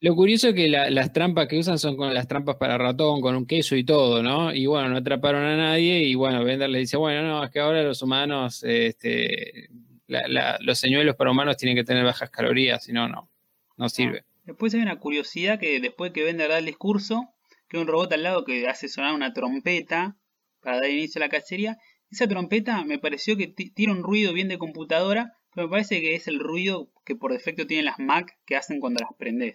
Lo 0.00 0.14
curioso 0.16 0.48
es 0.48 0.54
que 0.54 0.66
la- 0.70 0.88
las 0.88 1.12
trampas 1.12 1.46
que 1.46 1.58
usan 1.58 1.78
son 1.78 1.94
con 1.94 2.14
las 2.14 2.26
trampas 2.26 2.56
para 2.56 2.78
ratón, 2.78 3.20
con 3.20 3.36
un 3.36 3.44
queso 3.44 3.76
y 3.76 3.84
todo, 3.84 4.22
¿no? 4.22 4.54
Y 4.54 4.64
bueno, 4.64 4.88
no 4.88 4.96
atraparon 4.96 5.44
a 5.44 5.58
nadie 5.58 6.04
y 6.04 6.14
bueno, 6.14 6.42
Bender 6.42 6.70
le 6.70 6.78
dice, 6.78 6.96
bueno, 6.96 7.20
no, 7.22 7.44
es 7.44 7.50
que 7.50 7.60
ahora 7.60 7.82
los 7.82 8.00
humanos, 8.00 8.64
este, 8.64 9.68
la- 10.10 10.28
la- 10.28 10.58
los 10.60 10.78
señuelos 10.78 11.16
para 11.16 11.30
humanos 11.30 11.56
tienen 11.56 11.76
que 11.76 11.84
tener 11.84 12.04
bajas 12.04 12.30
calorías, 12.30 12.84
si 12.84 12.92
no, 12.92 13.08
no, 13.08 13.30
no 13.76 13.88
sirve. 13.88 14.24
Después 14.44 14.74
hay 14.74 14.80
una 14.80 14.98
curiosidad 14.98 15.58
que 15.58 15.80
después 15.80 16.12
que 16.12 16.24
Bender 16.24 16.48
da 16.50 16.58
el 16.58 16.66
discurso, 16.66 17.28
que 17.68 17.76
hay 17.76 17.82
un 17.82 17.88
robot 17.88 18.12
al 18.12 18.22
lado 18.24 18.44
que 18.44 18.68
hace 18.68 18.88
sonar 18.88 19.14
una 19.14 19.32
trompeta 19.32 20.16
para 20.60 20.80
dar 20.80 20.90
inicio 20.90 21.20
a 21.20 21.24
la 21.26 21.28
cacería. 21.30 21.78
Esa 22.10 22.26
trompeta 22.26 22.84
me 22.84 22.98
pareció 22.98 23.36
que 23.36 23.46
ti- 23.46 23.70
tira 23.70 23.92
un 23.92 24.02
ruido 24.02 24.32
bien 24.32 24.48
de 24.48 24.58
computadora, 24.58 25.34
pero 25.54 25.68
me 25.68 25.70
parece 25.70 26.00
que 26.00 26.14
es 26.16 26.26
el 26.26 26.40
ruido 26.40 26.90
que 27.04 27.14
por 27.14 27.32
defecto 27.32 27.66
tienen 27.66 27.84
las 27.86 27.98
Mac 28.00 28.36
que 28.46 28.56
hacen 28.56 28.80
cuando 28.80 29.00
las 29.00 29.10
prendes. 29.16 29.54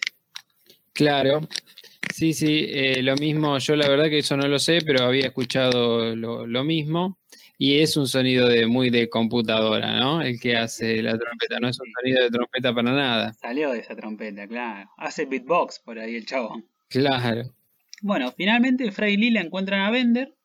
Claro, 0.93 1.41
sí, 2.13 2.31
sí, 2.33 2.67
eh, 2.69 3.03
lo 3.03 3.15
mismo, 3.17 3.57
yo 3.57 3.75
la 3.75 3.89
verdad 3.89 4.05
que 4.05 4.19
eso 4.19 4.37
no 4.37 4.47
lo 4.47 4.59
sé, 4.59 4.79
pero 4.85 5.03
había 5.03 5.25
escuchado 5.27 6.15
lo, 6.15 6.47
lo 6.47 6.63
mismo. 6.63 7.17
Y 7.57 7.79
es 7.79 7.95
un 7.95 8.07
sonido 8.07 8.49
de 8.49 8.67
muy 8.67 8.89
de 8.89 9.09
computadora, 9.09 9.97
¿no? 9.99 10.21
El 10.21 10.39
que 10.39 10.57
hace 10.57 11.01
la 11.01 11.17
trompeta, 11.17 11.59
no 11.61 11.69
es 11.69 11.79
un 11.79 11.87
sonido 12.01 12.23
de 12.23 12.29
trompeta 12.29 12.75
para 12.75 12.91
nada. 12.91 13.33
Salió 13.33 13.71
de 13.71 13.79
esa 13.79 13.95
trompeta, 13.95 14.45
claro. 14.45 14.89
Hace 14.97 15.25
beatbox 15.25 15.79
por 15.79 15.97
ahí 15.97 16.15
el 16.15 16.25
chabón. 16.25 16.67
Claro. 16.89 17.55
Bueno, 18.01 18.33
finalmente 18.35 18.91
Fray 18.91 19.15
Lila 19.15 19.41
encuentran 19.41 19.81
a 19.81 19.91
Bender. 19.91 20.35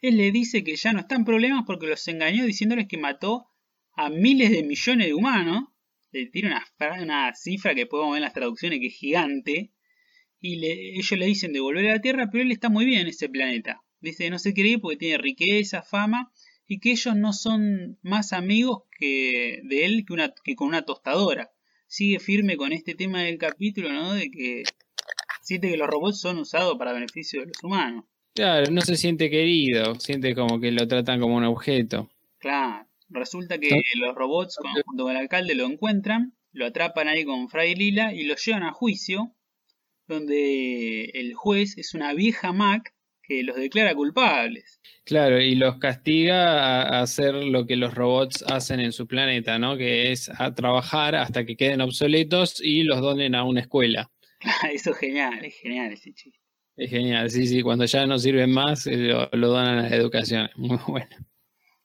Él 0.00 0.16
le 0.16 0.32
dice 0.32 0.64
que 0.64 0.74
ya 0.74 0.92
no 0.92 1.00
están 1.00 1.24
problemas 1.24 1.62
porque 1.64 1.86
los 1.86 2.06
engañó 2.08 2.44
diciéndoles 2.44 2.88
que 2.88 2.98
mató 2.98 3.46
a 3.92 4.10
miles 4.10 4.50
de 4.50 4.64
millones 4.64 5.06
de 5.06 5.14
humanos. 5.14 5.64
Le 6.10 6.26
tira 6.26 6.64
una, 6.78 7.02
una 7.02 7.34
cifra 7.34 7.74
que 7.74 7.86
podemos 7.86 8.12
ver 8.12 8.18
en 8.18 8.24
las 8.24 8.32
traducciones 8.32 8.80
que 8.80 8.88
es 8.88 8.94
gigante. 8.94 9.72
Y 10.40 10.64
ellos 10.64 11.18
le 11.18 11.26
dicen 11.26 11.52
de 11.52 11.60
volver 11.60 11.88
a 11.88 11.94
la 11.94 12.00
Tierra, 12.00 12.28
pero 12.32 12.42
él 12.42 12.50
está 12.50 12.68
muy 12.68 12.84
bien 12.84 13.02
en 13.02 13.08
ese 13.08 13.28
planeta. 13.28 13.82
Dice 14.00 14.28
no 14.30 14.38
se 14.40 14.54
cree 14.54 14.78
porque 14.78 14.96
tiene 14.96 15.18
riqueza, 15.18 15.82
fama 15.82 16.32
y 16.68 16.80
que 16.80 16.92
ellos 16.92 17.16
no 17.16 17.32
son 17.32 17.98
más 18.02 18.34
amigos 18.34 18.82
que 18.98 19.62
de 19.64 19.86
él 19.86 20.04
que, 20.06 20.12
una, 20.12 20.34
que 20.44 20.54
con 20.54 20.68
una 20.68 20.82
tostadora. 20.82 21.50
Sigue 21.86 22.20
firme 22.20 22.58
con 22.58 22.72
este 22.72 22.94
tema 22.94 23.22
del 23.22 23.38
capítulo, 23.38 23.90
¿no? 23.90 24.12
De 24.12 24.30
que 24.30 24.64
siente 25.40 25.70
que 25.70 25.78
los 25.78 25.88
robots 25.88 26.20
son 26.20 26.36
usados 26.38 26.76
para 26.76 26.92
beneficio 26.92 27.40
de 27.40 27.46
los 27.46 27.64
humanos. 27.64 28.04
Claro, 28.34 28.70
no 28.70 28.82
se 28.82 28.96
siente 28.96 29.30
querido, 29.30 29.94
siente 29.94 30.34
como 30.34 30.60
que 30.60 30.70
lo 30.70 30.86
tratan 30.86 31.18
como 31.20 31.36
un 31.36 31.44
objeto. 31.44 32.10
Claro, 32.36 32.86
resulta 33.08 33.58
que 33.58 33.80
los 33.96 34.14
robots 34.14 34.58
junto 34.84 35.04
con 35.04 35.12
el 35.12 35.16
alcalde 35.16 35.54
lo 35.54 35.64
encuentran, 35.64 36.36
lo 36.52 36.66
atrapan 36.66 37.08
ahí 37.08 37.24
con 37.24 37.48
Fray 37.48 37.74
Lila 37.74 38.12
y 38.12 38.24
lo 38.24 38.36
llevan 38.36 38.62
a 38.64 38.72
juicio, 38.72 39.34
donde 40.06 41.04
el 41.14 41.32
juez 41.32 41.78
es 41.78 41.94
una 41.94 42.12
vieja 42.12 42.52
Mac 42.52 42.94
que 43.28 43.42
los 43.42 43.56
declara 43.56 43.94
culpables. 43.94 44.80
Claro, 45.04 45.40
y 45.40 45.54
los 45.54 45.76
castiga 45.78 46.82
a 46.82 47.02
hacer 47.02 47.34
lo 47.34 47.66
que 47.66 47.76
los 47.76 47.94
robots 47.94 48.42
hacen 48.48 48.80
en 48.80 48.92
su 48.92 49.06
planeta, 49.06 49.58
¿no? 49.58 49.76
Que 49.76 50.10
es 50.10 50.30
a 50.40 50.54
trabajar 50.54 51.14
hasta 51.14 51.44
que 51.44 51.56
queden 51.56 51.82
obsoletos 51.82 52.60
y 52.60 52.82
los 52.84 53.00
donen 53.00 53.34
a 53.34 53.44
una 53.44 53.60
escuela. 53.60 54.10
Eso 54.72 54.92
es 54.92 54.96
genial, 54.96 55.44
es 55.44 55.54
genial 55.60 55.92
ese 55.92 56.14
chiste. 56.14 56.40
Es 56.76 56.90
genial, 56.90 57.30
sí, 57.30 57.46
sí, 57.46 57.60
cuando 57.60 57.84
ya 57.84 58.06
no 58.06 58.18
sirven 58.18 58.52
más 58.52 58.86
eh, 58.86 58.96
lo, 58.96 59.28
lo 59.32 59.48
donan 59.48 59.78
a 59.78 59.88
la 59.88 59.96
educación. 59.96 60.48
Muy 60.56 60.78
bueno. 60.86 61.08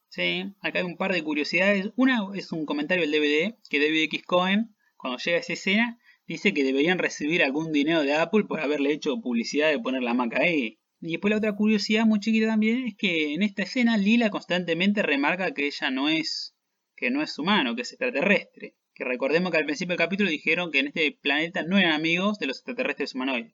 Sí, 0.08 0.44
acá 0.60 0.78
hay 0.78 0.84
un 0.84 0.96
par 0.96 1.12
de 1.12 1.24
curiosidades. 1.24 1.90
Una 1.96 2.28
es 2.34 2.52
un 2.52 2.64
comentario 2.64 3.02
del 3.02 3.10
DVD 3.10 3.56
que 3.68 3.80
David 3.80 4.04
X. 4.04 4.22
Cohen, 4.24 4.76
cuando 4.96 5.18
llega 5.18 5.38
a 5.38 5.40
esa 5.40 5.54
escena, 5.54 5.98
dice 6.26 6.54
que 6.54 6.62
deberían 6.62 6.98
recibir 6.98 7.42
algún 7.42 7.72
dinero 7.72 8.02
de 8.02 8.14
Apple 8.14 8.44
por 8.44 8.60
haberle 8.60 8.92
hecho 8.92 9.20
publicidad 9.20 9.70
de 9.70 9.80
poner 9.80 10.02
la 10.04 10.14
Mac 10.14 10.34
ahí. 10.36 10.78
Y 11.00 11.12
después 11.12 11.30
la 11.30 11.38
otra 11.38 11.54
curiosidad 11.54 12.06
muy 12.06 12.20
chiquita 12.20 12.46
también 12.46 12.86
es 12.86 12.96
que 12.96 13.34
en 13.34 13.42
esta 13.42 13.62
escena 13.62 13.96
Lila 13.96 14.30
constantemente 14.30 15.02
remarca 15.02 15.52
que 15.52 15.66
ella 15.66 15.90
no 15.90 16.08
es 16.08 16.54
que 16.96 17.10
no 17.10 17.22
es 17.22 17.38
humano, 17.38 17.74
que 17.74 17.82
es 17.82 17.92
extraterrestre. 17.92 18.76
Que 18.94 19.04
recordemos 19.04 19.50
que 19.50 19.58
al 19.58 19.64
principio 19.64 19.92
del 19.92 19.98
capítulo 19.98 20.30
dijeron 20.30 20.70
que 20.70 20.78
en 20.78 20.86
este 20.88 21.18
planeta 21.20 21.62
no 21.62 21.78
eran 21.78 21.92
amigos 21.92 22.38
de 22.38 22.46
los 22.46 22.58
extraterrestres 22.58 23.14
humanoides. 23.14 23.52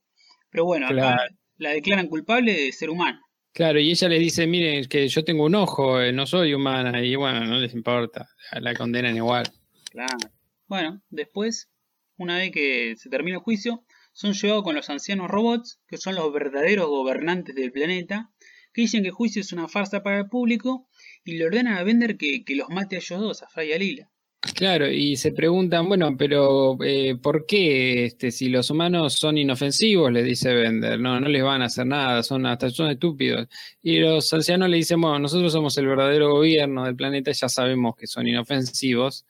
Pero 0.51 0.65
bueno, 0.65 0.87
acá 0.87 1.29
la 1.57 1.71
declaran 1.71 2.09
culpable 2.09 2.53
de 2.53 2.73
ser 2.73 2.91
humana. 2.91 3.23
Claro, 3.53 3.81
y 3.81 3.91
ella 3.91 4.09
le 4.09 4.19
dice, 4.19 4.47
miren, 4.47 4.87
que 4.87 5.09
yo 5.09 5.25
tengo 5.25 5.45
un 5.45 5.55
ojo, 5.55 6.01
eh, 6.01 6.13
no 6.13 6.27
soy 6.27 6.55
humana, 6.55 7.03
y 7.03 7.17
bueno, 7.17 7.45
no 7.45 7.59
les 7.59 7.75
importa, 7.75 8.29
la 8.53 8.75
condenan 8.75 9.17
igual. 9.17 9.51
Claro. 9.91 10.31
Bueno, 10.69 11.03
después, 11.11 11.69
una 12.17 12.39
vez 12.39 12.53
que 12.53 12.95
se 12.97 13.11
termina 13.11 13.39
el 13.39 13.43
juicio, 13.43 13.85
son 14.13 14.33
llevados 14.33 14.65
con 14.65 14.75
los 14.75 14.91
ancianos 14.91 15.31
robots, 15.31 15.81
que 15.87 15.97
son 15.97 16.15
los 16.15 16.33
verdaderos 16.33 16.89
gobernantes 16.89 17.55
del 17.55 17.73
planeta, 17.73 18.31
que 18.73 18.83
dicen 18.83 19.03
que 19.03 19.09
el 19.09 19.15
juicio 19.15 19.41
es 19.41 19.53
una 19.53 19.69
farsa 19.69 20.03
para 20.03 20.19
el 20.19 20.29
público 20.29 20.89
y 21.25 21.37
le 21.37 21.47
ordenan 21.47 21.79
a 21.79 21.83
Bender 21.83 22.17
que, 22.17 22.45
los 22.55 22.69
mate 22.69 22.97
a 22.97 22.99
ellos 22.99 23.21
dos, 23.21 23.43
a 23.43 23.49
Fray 23.49 23.71
y 23.71 23.73
a 23.73 23.79
Lila. 23.79 24.11
Claro, 24.55 24.91
y 24.91 25.17
se 25.17 25.33
preguntan, 25.33 25.87
bueno, 25.87 26.17
pero 26.17 26.83
eh, 26.83 27.15
¿por 27.17 27.45
qué 27.45 28.07
este, 28.07 28.31
si 28.31 28.49
los 28.49 28.71
humanos 28.71 29.13
son 29.15 29.37
inofensivos, 29.37 30.11
le 30.11 30.23
dice 30.23 30.55
Bender, 30.55 30.99
no, 30.99 31.21
no 31.21 31.29
les 31.29 31.43
van 31.43 31.61
a 31.61 31.67
hacer 31.67 31.87
nada, 31.87 32.23
son 32.23 32.47
hasta 32.47 32.71
son 32.71 32.89
estúpidos. 32.89 33.49
Y 33.83 33.99
los 33.99 34.33
ancianos 34.33 34.71
le 34.71 34.79
dicen, 34.79 34.99
bueno, 34.99 35.19
nosotros 35.19 35.53
somos 35.53 35.77
el 35.77 35.87
verdadero 35.87 36.33
gobierno 36.33 36.87
del 36.87 36.97
planeta, 36.97 37.33
ya 37.33 37.51
sabemos 37.51 37.95
que 37.97 38.07
son 38.07 38.27
inofensivos, 38.27 39.27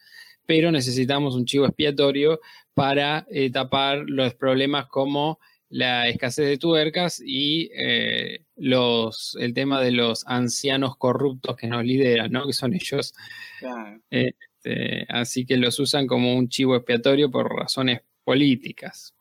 pero 0.50 0.72
necesitamos 0.72 1.36
un 1.36 1.44
chivo 1.44 1.64
expiatorio 1.64 2.40
para 2.74 3.24
eh, 3.30 3.52
tapar 3.52 4.02
los 4.08 4.34
problemas 4.34 4.86
como 4.86 5.38
la 5.68 6.08
escasez 6.08 6.48
de 6.48 6.58
tuercas 6.58 7.22
y 7.24 7.70
eh, 7.72 8.46
los, 8.56 9.36
el 9.38 9.54
tema 9.54 9.80
de 9.80 9.92
los 9.92 10.26
ancianos 10.26 10.96
corruptos 10.96 11.54
que 11.54 11.68
nos 11.68 11.84
lideran, 11.84 12.32
¿no? 12.32 12.48
que 12.48 12.52
son 12.52 12.74
ellos. 12.74 13.14
Este, 14.10 15.06
así 15.08 15.46
que 15.46 15.56
los 15.56 15.78
usan 15.78 16.08
como 16.08 16.34
un 16.34 16.48
chivo 16.48 16.74
expiatorio 16.74 17.30
por 17.30 17.48
razones 17.48 18.00
políticas. 18.24 19.14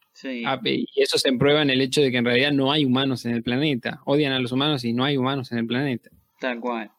Ah, 0.48 0.60
y 0.64 0.88
eso 0.96 1.20
se 1.20 1.32
prueba 1.34 1.62
en 1.62 1.70
el 1.70 1.82
hecho 1.82 2.02
de 2.02 2.10
que 2.10 2.18
en 2.18 2.26
realidad 2.26 2.54
no 2.54 2.72
hay 2.72 2.86
humanos 2.86 3.24
en 3.26 3.36
el 3.36 3.44
planeta. 3.44 4.02
Odian 4.06 4.34
a 4.34 4.40
los 4.40 4.52
humanos 4.52 4.84
y 4.84 4.94
no 4.94 5.04
hay 5.04 5.16
humanos 5.16 5.52
en 5.52 5.60
el 5.60 5.68
planeta. 5.68 6.10
Tal 6.40 6.60
cual. 6.60 6.90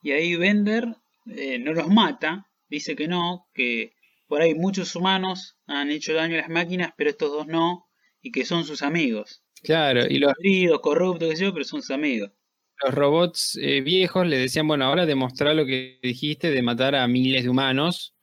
Y 0.00 0.12
ahí 0.12 0.36
Bender 0.36 0.94
eh, 1.26 1.58
no 1.58 1.72
los 1.72 1.88
mata, 1.88 2.46
dice 2.70 2.96
que 2.96 3.08
no, 3.08 3.48
que 3.52 3.94
por 4.26 4.40
ahí 4.40 4.54
muchos 4.54 4.94
humanos 4.94 5.58
han 5.66 5.90
hecho 5.90 6.14
daño 6.14 6.36
a 6.36 6.42
las 6.42 6.48
máquinas, 6.48 6.92
pero 6.96 7.10
estos 7.10 7.30
dos 7.30 7.46
no, 7.46 7.88
y 8.22 8.30
que 8.30 8.44
son 8.44 8.64
sus 8.64 8.82
amigos. 8.82 9.42
Claro, 9.62 10.06
y 10.08 10.18
los 10.18 10.32
heridos, 10.38 10.80
corruptos, 10.80 11.28
qué 11.28 11.36
sé 11.36 11.44
yo, 11.44 11.52
pero 11.52 11.64
son 11.64 11.82
sus 11.82 11.90
amigos. 11.90 12.30
Los 12.82 12.94
robots 12.94 13.58
eh, 13.60 13.82
viejos 13.82 14.26
le 14.26 14.38
decían, 14.38 14.66
bueno, 14.66 14.86
ahora 14.86 15.04
demostrar 15.04 15.54
lo 15.54 15.66
que 15.66 15.98
dijiste 16.02 16.50
de 16.50 16.62
matar 16.62 16.94
a 16.94 17.06
miles 17.08 17.42
de 17.42 17.50
humanos, 17.50 18.14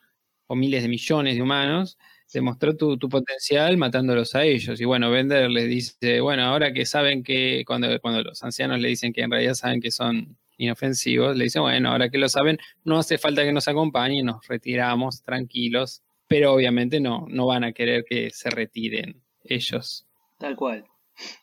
o 0.48 0.56
miles 0.56 0.82
de 0.82 0.90
millones 0.90 1.36
de 1.36 1.42
humanos, 1.42 1.98
demostrar 2.34 2.76
tu, 2.76 2.98
tu, 2.98 3.10
potencial 3.10 3.78
matándolos 3.78 4.34
a 4.36 4.44
ellos. 4.44 4.80
Y 4.82 4.86
bueno, 4.86 5.12
Bender 5.12 5.50
les 5.50 5.68
dice, 5.68 6.22
bueno, 6.22 6.44
ahora 6.44 6.74
que 6.74 6.86
saben 6.86 7.24
que, 7.24 7.64
cuando, 7.68 8.00
cuando 8.00 8.24
los 8.24 8.42
ancianos 8.44 8.80
le 8.80 8.90
dicen 8.90 9.14
que 9.14 9.22
en 9.22 9.32
realidad 9.32 9.54
saben 9.54 9.82
que 9.82 9.92
son 9.92 10.38
inofensivos, 10.58 11.36
le 11.36 11.46
dicen, 11.46 11.62
bueno, 11.62 11.92
ahora 11.92 12.10
que 12.10 12.18
lo 12.18 12.30
saben, 12.30 12.58
no 12.84 13.00
hace 13.00 13.18
falta 13.18 13.44
que 13.44 13.54
nos 13.54 13.68
acompañen, 13.68 14.26
nos 14.26 14.46
retiramos 14.48 15.24
tranquilos, 15.24 16.02
pero 16.28 16.54
obviamente 16.54 17.00
no, 17.00 17.26
no 17.30 17.46
van 17.46 17.64
a 17.64 17.72
querer 17.72 18.04
que 18.08 18.30
se 18.32 18.50
retiren 18.50 19.22
ellos. 19.44 20.06
Tal 20.38 20.56
cual. 20.56 20.86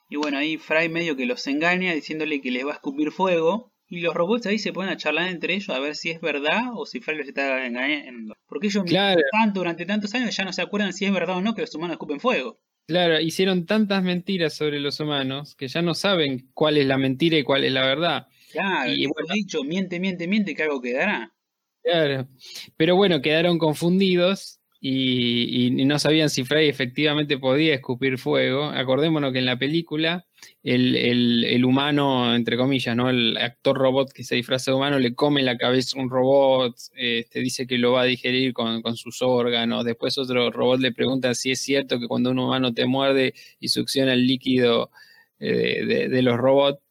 Y 0.09 0.16
bueno, 0.16 0.38
ahí 0.38 0.57
Fry 0.57 0.88
medio 0.88 1.16
que 1.16 1.27
los 1.27 1.46
engaña 1.46 1.92
diciéndole 1.94 2.40
que 2.40 2.50
les 2.50 2.64
va 2.64 2.72
a 2.72 2.74
escupir 2.74 3.11
fuego. 3.11 3.72
Y 3.87 4.00
los 4.00 4.14
robots 4.14 4.46
ahí 4.46 4.59
se 4.59 4.72
ponen 4.72 4.92
a 4.92 4.96
charlar 4.96 5.29
entre 5.29 5.55
ellos 5.55 5.68
a 5.68 5.79
ver 5.79 5.94
si 5.94 6.11
es 6.11 6.20
verdad 6.20 6.70
o 6.74 6.87
si 6.87 7.00
Fry 7.00 7.16
los 7.16 7.29
está 7.29 7.66
engañando. 7.66 8.35
Porque 8.46 8.68
ellos 8.68 8.85
claro. 8.85 9.20
tanto 9.31 9.61
durante 9.61 9.85
tantos 9.85 10.14
años 10.14 10.35
ya 10.35 10.44
no 10.44 10.53
se 10.53 10.62
acuerdan 10.62 10.92
si 10.92 11.05
es 11.05 11.12
verdad 11.12 11.37
o 11.37 11.40
no 11.42 11.55
que 11.55 11.61
los 11.61 11.74
humanos 11.74 11.94
escupen 11.94 12.18
fuego. 12.18 12.59
Claro, 12.87 13.20
hicieron 13.20 13.66
tantas 13.66 14.03
mentiras 14.03 14.55
sobre 14.55 14.81
los 14.81 15.00
humanos 15.00 15.55
que 15.55 15.68
ya 15.68 15.81
no 15.81 15.94
saben 15.94 16.50
cuál 16.55 16.77
es 16.77 16.87
la 16.87 16.98
mentira 16.98 17.38
y 17.38 17.42
cuál 17.42 17.64
es 17.64 17.72
la 17.72 17.87
verdad. 17.87 18.29
Claro, 18.55 18.93
y 18.93 19.07
bueno, 19.07 19.35
dicho, 19.35 19.64
miente, 19.64 19.99
miente, 19.99 20.29
miente, 20.29 20.55
que 20.55 20.62
algo 20.62 20.81
quedará. 20.81 21.35
Claro, 21.83 22.29
pero 22.77 22.95
bueno, 22.95 23.21
quedaron 23.21 23.59
confundidos 23.59 24.61
y, 24.87 25.71
no 25.87 25.99
sabían 25.99 26.31
si 26.31 26.45
Fry 26.45 26.69
efectivamente 26.69 27.37
podía 27.37 27.75
escupir 27.75 28.17
fuego. 28.17 28.67
Acordémonos 28.67 29.33
que 29.33 29.40
en 29.40 29.47
la 29.47 29.59
película 29.59 30.25
el, 30.62 31.64
humano, 31.64 32.35
entre 32.35 32.57
comillas, 32.57 32.95
¿no? 32.95 33.11
El 33.11 33.37
actor 33.38 33.77
robot 33.77 34.12
que 34.12 34.23
se 34.23 34.37
disfraza 34.37 34.71
de 34.71 34.77
humano 34.77 34.99
le 35.01 35.14
come 35.14 35.43
la 35.43 35.57
cabeza 35.57 35.99
a 35.99 36.03
un 36.03 36.11
robot, 36.11 36.77
este, 36.95 37.40
dice 37.40 37.67
que 37.67 37.79
lo 37.79 37.93
va 37.93 38.03
a 38.03 38.05
digerir 38.05 38.53
con, 38.53 38.83
sus 38.97 39.23
órganos. 39.23 39.85
Después 39.85 40.17
otro 40.17 40.51
robot 40.51 40.79
le 40.81 40.93
pregunta 40.93 41.35
si 41.35 41.51
es 41.51 41.61
cierto 41.61 41.99
que 41.99 42.07
cuando 42.07 42.31
un 42.31 42.38
humano 42.38 42.73
te 42.73 42.87
muerde 42.87 43.35
y 43.59 43.69
succiona 43.69 44.12
el 44.12 44.27
líquido 44.27 44.90
eh, 45.38 46.09
de, 46.11 46.23
los 46.23 46.37
robots, 46.37 46.84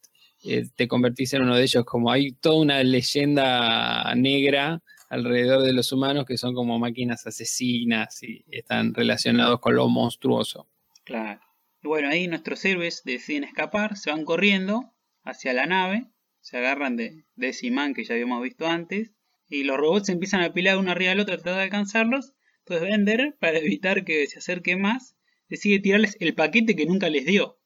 eh, 0.44 0.64
te 0.74 0.88
convertís 0.88 1.32
en 1.34 1.42
uno 1.42 1.56
de 1.56 1.62
ellos. 1.62 1.84
Como 1.84 2.10
hay 2.10 2.32
toda 2.32 2.60
una 2.60 2.82
leyenda 2.82 4.14
negra 4.14 4.82
alrededor 5.08 5.62
de 5.62 5.72
los 5.72 5.92
humanos 5.92 6.24
que 6.26 6.38
son 6.38 6.54
como 6.54 6.78
máquinas 6.78 7.26
asesinas 7.26 8.22
y 8.22 8.44
están 8.50 8.94
relacionados 8.94 9.60
con 9.60 9.74
lo 9.74 9.88
monstruoso. 9.88 10.68
Claro. 11.04 11.40
Bueno, 11.82 12.08
ahí 12.08 12.26
nuestros 12.28 12.64
héroes 12.64 13.02
deciden 13.04 13.44
escapar, 13.44 13.96
se 13.96 14.10
van 14.10 14.24
corriendo 14.24 14.92
hacia 15.22 15.52
la 15.52 15.66
nave, 15.66 16.06
se 16.40 16.56
agarran 16.56 16.96
de, 16.96 17.24
de 17.36 17.48
ese 17.48 17.66
imán 17.66 17.94
que 17.94 18.04
ya 18.04 18.14
habíamos 18.14 18.42
visto 18.42 18.66
antes, 18.66 19.12
y 19.48 19.64
los 19.64 19.76
robots 19.76 20.08
empiezan 20.08 20.40
a 20.40 20.46
apilar 20.46 20.78
uno 20.78 20.90
arriba 20.90 21.10
del 21.10 21.20
otro 21.20 21.34
tratando 21.36 21.58
de 21.58 21.64
alcanzarlos. 21.64 22.32
Entonces 22.60 22.88
Bender, 22.88 23.36
para 23.38 23.58
evitar 23.58 24.04
que 24.04 24.26
se 24.26 24.38
acerque 24.38 24.76
más, 24.76 25.16
decide 25.48 25.78
tirarles 25.80 26.16
el 26.20 26.34
paquete 26.34 26.74
que 26.74 26.86
nunca 26.86 27.10
les 27.10 27.26
dio. 27.26 27.58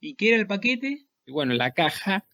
¿Y 0.00 0.16
qué 0.16 0.28
era 0.28 0.36
el 0.36 0.46
paquete? 0.46 1.06
Y 1.26 1.32
bueno, 1.32 1.54
la 1.54 1.72
caja 1.72 2.26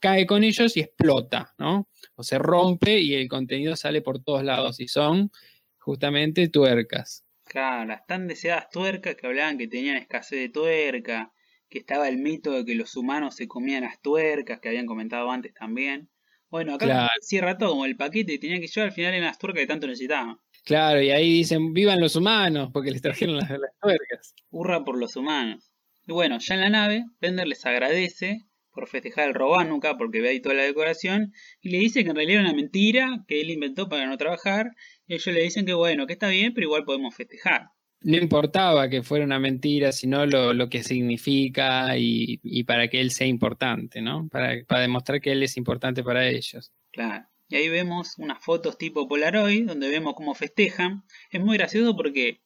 cae 0.00 0.26
con 0.26 0.44
ellos 0.44 0.76
y 0.76 0.80
explota, 0.80 1.54
¿no? 1.58 1.88
O 2.14 2.22
se 2.22 2.38
rompe 2.38 2.98
y 3.00 3.14
el 3.14 3.28
contenido 3.28 3.74
sale 3.76 4.02
por 4.02 4.22
todos 4.22 4.44
lados 4.44 4.80
y 4.80 4.88
son 4.88 5.30
justamente 5.78 6.48
tuercas. 6.48 7.24
Claro, 7.44 7.86
las 7.86 8.06
tan 8.06 8.26
deseadas 8.26 8.68
tuercas 8.70 9.16
que 9.16 9.26
hablaban 9.26 9.58
que 9.58 9.68
tenían 9.68 9.96
escasez 9.96 10.38
de 10.40 10.48
tuerca, 10.48 11.32
que 11.68 11.78
estaba 11.78 12.08
el 12.08 12.18
mito 12.18 12.52
de 12.52 12.64
que 12.64 12.74
los 12.74 12.96
humanos 12.96 13.36
se 13.36 13.48
comían 13.48 13.84
las 13.84 14.00
tuercas, 14.00 14.60
que 14.60 14.68
habían 14.68 14.86
comentado 14.86 15.30
antes 15.30 15.54
también. 15.54 16.08
Bueno, 16.50 16.74
acá 16.74 16.86
Claro. 16.86 17.10
cierra 17.20 17.58
todo 17.58 17.70
como 17.70 17.84
el 17.86 17.96
paquete 17.96 18.34
y 18.34 18.38
tenía 18.38 18.60
que 18.60 18.66
llevar 18.68 18.88
al 18.88 18.94
final 18.94 19.14
en 19.14 19.24
las 19.24 19.38
tuercas 19.38 19.62
que 19.62 19.66
tanto 19.66 19.86
necesitaban. 19.86 20.38
Claro, 20.64 21.02
y 21.02 21.10
ahí 21.10 21.30
dicen, 21.32 21.74
vivan 21.74 22.00
los 22.00 22.16
humanos, 22.16 22.70
porque 22.72 22.90
les 22.90 23.02
trajeron 23.02 23.36
las, 23.36 23.50
las 23.50 23.78
tuercas. 23.80 24.34
Hurra 24.50 24.84
por 24.84 24.96
los 24.98 25.16
humanos. 25.16 25.70
Y 26.06 26.12
bueno, 26.12 26.38
ya 26.38 26.54
en 26.54 26.60
la 26.60 26.70
nave, 26.70 27.04
Bender 27.20 27.46
les 27.46 27.64
agradece 27.64 28.40
por 28.74 28.88
festejar 28.88 29.28
el 29.28 29.34
Robánuca 29.34 29.96
porque 29.96 30.20
ve 30.20 30.30
ahí 30.30 30.40
toda 30.40 30.56
la 30.56 30.64
decoración 30.64 31.32
y 31.60 31.70
le 31.70 31.78
dice 31.78 32.02
que 32.02 32.10
en 32.10 32.16
realidad 32.16 32.40
era 32.40 32.50
una 32.50 32.56
mentira 32.56 33.24
que 33.28 33.40
él 33.40 33.50
inventó 33.50 33.88
para 33.88 34.06
no 34.06 34.16
trabajar 34.16 34.72
y 35.06 35.14
ellos 35.14 35.34
le 35.34 35.42
dicen 35.42 35.64
que 35.64 35.74
bueno, 35.74 36.06
que 36.06 36.14
está 36.14 36.28
bien, 36.28 36.52
pero 36.52 36.66
igual 36.66 36.84
podemos 36.84 37.14
festejar. 37.14 37.68
No 38.00 38.18
importaba 38.18 38.90
que 38.90 39.02
fuera 39.02 39.24
una 39.24 39.38
mentira, 39.38 39.92
sino 39.92 40.26
lo, 40.26 40.52
lo 40.52 40.68
que 40.68 40.82
significa 40.82 41.96
y, 41.96 42.38
y 42.42 42.64
para 42.64 42.88
que 42.88 43.00
él 43.00 43.10
sea 43.10 43.26
importante, 43.26 44.02
¿no? 44.02 44.28
Para, 44.28 44.62
para 44.66 44.82
demostrar 44.82 45.22
que 45.22 45.32
él 45.32 45.42
es 45.42 45.56
importante 45.56 46.02
para 46.02 46.28
ellos. 46.28 46.70
Claro. 46.92 47.24
Y 47.48 47.56
ahí 47.56 47.68
vemos 47.68 48.18
unas 48.18 48.42
fotos 48.42 48.76
tipo 48.76 49.06
Polaroid 49.06 49.66
donde 49.66 49.88
vemos 49.88 50.14
cómo 50.14 50.34
festejan. 50.34 51.04
Es 51.30 51.40
muy 51.40 51.56
gracioso 51.56 51.96
porque 51.96 52.42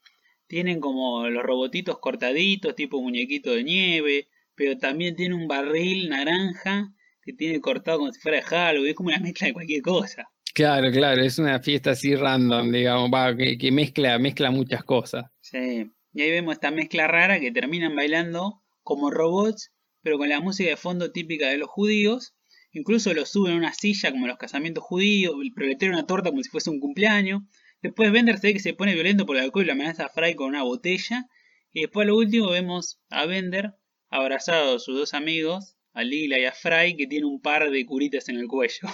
tienen 0.49 0.81
como 0.81 1.29
los 1.29 1.43
robotitos 1.43 1.99
cortaditos, 1.99 2.75
tipo 2.75 3.01
muñequito 3.01 3.53
de 3.53 3.63
nieve, 3.63 4.29
pero 4.55 4.77
también 4.77 5.15
tiene 5.15 5.35
un 5.35 5.47
barril 5.47 6.09
naranja 6.09 6.93
que 7.23 7.33
tiene 7.33 7.61
cortado 7.61 7.99
como 7.99 8.13
si 8.13 8.21
fuera 8.21 8.39
de 8.39 8.43
Halloween, 8.43 8.91
es 8.91 8.97
como 8.97 9.11
una 9.11 9.21
mezcla 9.21 9.47
de 9.47 9.53
cualquier 9.53 9.83
cosa. 9.83 10.29
Claro, 10.55 10.91
claro, 10.91 11.23
es 11.23 11.39
una 11.39 11.61
fiesta 11.61 11.93
así 11.93 12.17
random, 12.17 12.73
digamos, 12.73 13.11
va, 13.15 13.37
que, 13.37 13.57
que 13.59 13.71
mezcla, 13.71 14.19
mezcla 14.19 14.51
muchas 14.51 14.83
cosas. 14.83 15.27
Sí. 15.41 15.93
Y 16.13 16.23
ahí 16.23 16.31
vemos 16.31 16.55
esta 16.55 16.71
mezcla 16.71 17.07
rara 17.07 17.39
que 17.39 17.53
terminan 17.53 17.95
bailando 17.95 18.63
como 18.83 19.11
robots, 19.11 19.73
pero 20.03 20.19
con 20.19 20.29
la 20.29 20.41
música 20.41 20.71
de 20.71 20.77
fondo 20.77 21.13
típica 21.13 21.49
de 21.49 21.59
los 21.59 21.69
judíos. 21.69 22.35
Incluso 22.73 23.15
los 23.15 23.31
suben 23.31 23.55
a 23.55 23.57
una 23.57 23.75
silla 23.75 24.11
como 24.11 24.25
en 24.25 24.31
los 24.31 24.39
casamientos 24.39 24.83
judíos, 24.83 25.35
el 25.41 25.53
proletero 25.53 25.93
una 25.93 26.07
torta 26.07 26.31
como 26.31 26.43
si 26.43 26.51
fuese 26.51 26.71
un 26.71 26.81
cumpleaños. 26.81 27.43
Después 27.83 28.11
Bender 28.13 28.39
se 28.39 28.49
ve 28.49 28.53
que 28.55 28.59
se 28.61 28.75
pone 28.75 28.95
violento 28.95 29.25
por 29.27 29.37
el 29.37 29.45
alcohol 29.45 29.65
y 29.65 29.67
lo 29.67 29.73
amenaza 29.73 30.07
a 30.07 30.09
Fry 30.09 30.35
con 30.35 30.49
una 30.49 30.63
botella. 30.63 31.27
Y 31.73 31.83
después 31.83 32.05
a 32.05 32.09
lo 32.09 32.17
último 32.17 32.51
vemos 32.51 33.01
a 33.11 33.27
Bender 33.27 33.75
abrazado 34.11 34.77
a 34.77 34.79
sus 34.79 34.97
dos 34.97 35.15
amigos, 35.15 35.77
a 35.93 36.03
Lila 36.03 36.39
y 36.39 36.45
a 36.45 36.53
Fry, 36.53 36.97
que 36.97 37.07
tiene 37.07 37.27
un 37.27 37.41
par 37.41 37.71
de 37.71 37.87
curitas 37.87 38.29
en 38.29 38.37
el 38.37 38.47
cuello. 38.49 38.89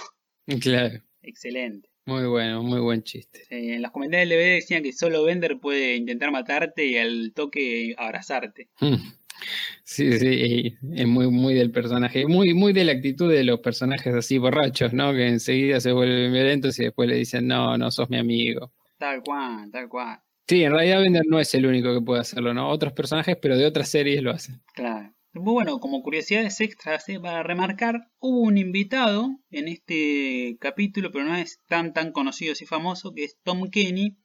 Claro, 0.61 1.01
Excelente. 1.23 1.89
muy 2.05 2.27
bueno, 2.27 2.61
muy 2.61 2.79
buen 2.79 3.01
chiste. 3.01 3.41
Eh, 3.49 3.73
en 3.73 3.81
los 3.81 3.89
comentarios 3.89 4.29
del 4.29 4.37
DVD 4.37 4.53
decían 4.55 4.83
que 4.83 4.93
solo 4.93 5.23
Bender 5.23 5.59
puede 5.59 5.95
intentar 5.95 6.29
matarte 6.29 6.85
y 6.85 6.97
al 6.97 7.31
toque 7.33 7.95
abrazarte. 7.97 8.69
Sí, 9.83 10.17
sí, 10.17 10.77
es 10.93 11.07
muy, 11.07 11.27
muy 11.27 11.53
del 11.53 11.71
personaje, 11.71 12.25
muy, 12.25 12.53
muy 12.53 12.73
de 12.73 12.83
la 12.83 12.93
actitud 12.93 13.31
de 13.31 13.43
los 13.43 13.59
personajes 13.59 14.13
así 14.13 14.37
borrachos, 14.37 14.93
¿no? 14.93 15.13
Que 15.13 15.27
enseguida 15.27 15.79
se 15.79 15.91
vuelven 15.91 16.33
violentos 16.33 16.79
y 16.79 16.85
después 16.85 17.07
le 17.07 17.15
dicen, 17.15 17.47
no, 17.47 17.77
no 17.77 17.91
sos 17.91 18.09
mi 18.09 18.17
amigo. 18.17 18.71
Tal 18.97 19.21
cual, 19.21 19.69
tal 19.71 19.89
cual. 19.89 20.19
Sí, 20.47 20.63
en 20.63 20.71
realidad 20.71 21.01
Bender 21.01 21.23
no 21.27 21.39
es 21.39 21.53
el 21.55 21.65
único 21.65 21.93
que 21.93 22.05
puede 22.05 22.21
hacerlo, 22.21 22.53
¿no? 22.53 22.69
Otros 22.69 22.93
personajes, 22.93 23.37
pero 23.41 23.57
de 23.57 23.65
otras 23.65 23.89
series 23.89 24.21
lo 24.21 24.31
hacen. 24.31 24.61
Claro. 24.73 25.15
Bueno, 25.37 25.79
como 25.79 26.01
curiosidades 26.01 26.61
extras 26.61 27.09
eh, 27.09 27.19
para 27.19 27.43
remarcar, 27.43 28.09
hubo 28.19 28.39
un 28.39 28.57
invitado 28.57 29.37
en 29.49 29.67
este 29.67 30.55
capítulo, 30.61 31.11
pero 31.11 31.25
no 31.25 31.35
es 31.35 31.59
tan 31.67 31.91
tan 31.91 32.13
conocido 32.13 32.53
y 32.57 32.65
famoso, 32.65 33.13
que 33.13 33.25
es 33.25 33.37
Tom 33.43 33.69
Kenny, 33.69 34.17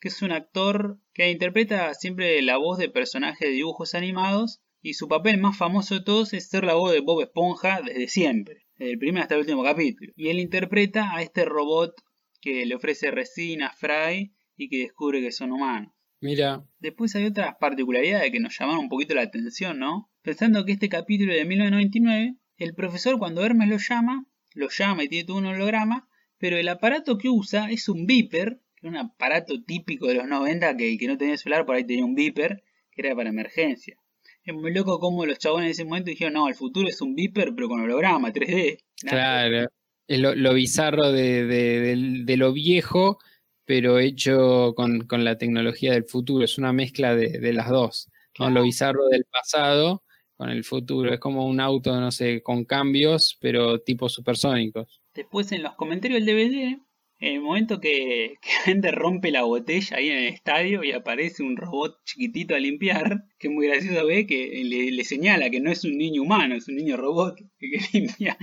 que 0.00 0.08
es 0.08 0.22
un 0.22 0.32
actor 0.32 0.98
que 1.12 1.30
interpreta 1.30 1.92
siempre 1.92 2.40
la 2.40 2.56
voz 2.56 2.78
de 2.78 2.88
personajes 2.88 3.46
de 3.46 3.54
dibujos 3.54 3.94
animados, 3.94 4.62
y 4.84 4.92
su 4.92 5.08
papel 5.08 5.38
más 5.38 5.56
famoso 5.56 5.94
de 5.94 6.02
todos 6.02 6.34
es 6.34 6.50
ser 6.50 6.62
la 6.62 6.74
voz 6.74 6.92
de 6.92 7.00
Bob 7.00 7.22
Esponja 7.22 7.80
desde 7.80 8.06
siempre, 8.06 8.66
desde 8.76 8.92
el 8.92 8.98
primer 8.98 9.22
hasta 9.22 9.34
el 9.34 9.40
último 9.40 9.64
capítulo. 9.64 10.12
Y 10.14 10.28
él 10.28 10.38
interpreta 10.38 11.16
a 11.16 11.22
este 11.22 11.46
robot 11.46 11.94
que 12.42 12.66
le 12.66 12.74
ofrece 12.74 13.10
resina 13.10 13.68
a 13.68 13.72
Fry 13.72 14.34
y 14.58 14.68
que 14.68 14.80
descubre 14.80 15.22
que 15.22 15.32
son 15.32 15.52
humanos. 15.52 15.94
Mira, 16.20 16.66
Después 16.80 17.16
hay 17.16 17.24
otras 17.24 17.54
particularidades 17.58 18.30
que 18.30 18.40
nos 18.40 18.58
llamaron 18.58 18.80
un 18.80 18.88
poquito 18.90 19.14
la 19.14 19.22
atención, 19.22 19.78
¿no? 19.78 20.10
Pensando 20.20 20.66
que 20.66 20.72
este 20.72 20.90
capítulo 20.90 21.32
de 21.32 21.46
1999, 21.46 22.36
el 22.58 22.74
profesor 22.74 23.18
cuando 23.18 23.42
Hermes 23.42 23.70
lo 23.70 23.78
llama, 23.78 24.26
lo 24.52 24.68
llama 24.68 25.04
y 25.04 25.08
tiene 25.08 25.24
todo 25.24 25.38
un 25.38 25.46
holograma, 25.46 26.10
pero 26.36 26.58
el 26.58 26.68
aparato 26.68 27.16
que 27.16 27.30
usa 27.30 27.70
es 27.70 27.88
un 27.88 28.04
beeper, 28.04 28.60
que 28.76 28.86
es 28.86 28.90
un 28.90 28.98
aparato 28.98 29.62
típico 29.64 30.08
de 30.08 30.16
los 30.16 30.28
90 30.28 30.76
que 30.76 30.92
el 30.92 30.98
que 30.98 31.08
no 31.08 31.16
tenía 31.16 31.38
celular 31.38 31.64
por 31.64 31.74
ahí 31.74 31.86
tenía 31.86 32.04
un 32.04 32.14
beeper, 32.14 32.62
que 32.90 33.00
era 33.00 33.16
para 33.16 33.30
emergencia. 33.30 33.96
Es 34.44 34.54
muy 34.54 34.74
loco 34.74 34.98
como 35.00 35.24
los 35.24 35.38
chabones 35.38 35.66
en 35.66 35.70
ese 35.72 35.84
momento 35.84 36.10
dijeron, 36.10 36.34
no, 36.34 36.48
el 36.48 36.54
futuro 36.54 36.88
es 36.88 37.00
un 37.00 37.14
beeper 37.14 37.54
pero 37.54 37.68
con 37.68 37.80
holograma, 37.80 38.30
3D. 38.32 38.78
Nada, 39.04 39.16
claro, 39.48 39.68
es 40.06 40.18
lo, 40.20 40.34
lo 40.34 40.52
bizarro 40.54 41.12
de, 41.12 41.44
de- 41.46 42.36
lo 42.36 42.52
viejo, 42.52 43.18
pero 43.64 43.98
hecho 43.98 44.74
con, 44.76 45.06
con 45.06 45.24
la 45.24 45.38
tecnología 45.38 45.92
del 45.92 46.04
futuro, 46.04 46.44
es 46.44 46.58
una 46.58 46.72
mezcla 46.74 47.16
de, 47.16 47.38
de 47.38 47.52
las 47.54 47.70
dos, 47.70 48.10
¿no? 48.38 48.50
Lo 48.50 48.62
bizarro 48.62 49.06
del 49.06 49.24
pasado 49.24 50.02
con 50.36 50.50
el 50.50 50.64
futuro, 50.64 51.14
es 51.14 51.20
como 51.20 51.46
un 51.46 51.60
auto, 51.60 51.98
no 51.98 52.10
sé, 52.10 52.42
con 52.42 52.64
cambios, 52.64 53.38
pero 53.40 53.78
tipo 53.80 54.08
supersónicos. 54.08 55.00
Después 55.14 55.52
en 55.52 55.62
los 55.62 55.74
comentarios 55.76 56.24
del 56.24 56.34
DVD, 56.36 56.78
en 57.18 57.34
el 57.34 57.40
momento 57.40 57.80
que, 57.80 58.34
que 58.42 58.50
Bender 58.66 58.94
rompe 58.94 59.30
la 59.30 59.42
botella 59.42 59.96
ahí 59.96 60.10
en 60.10 60.18
el 60.18 60.34
estadio 60.34 60.84
y 60.84 60.92
aparece 60.92 61.42
un 61.42 61.56
robot 61.56 61.96
chiquitito 62.04 62.54
a 62.54 62.58
limpiar, 62.58 63.24
que 63.38 63.48
es 63.48 63.54
muy 63.54 63.66
gracioso 63.66 64.06
ver 64.06 64.26
que 64.26 64.62
le, 64.64 65.04
señala 65.04 65.50
que 65.50 65.60
no 65.60 65.70
es 65.70 65.84
un 65.84 65.96
niño 65.96 66.22
humano, 66.22 66.54
es 66.54 66.68
un 66.68 66.76
niño 66.76 66.96
robot 66.96 67.36
que, 67.36 67.70
que 67.70 67.78
limpia. 67.98 68.36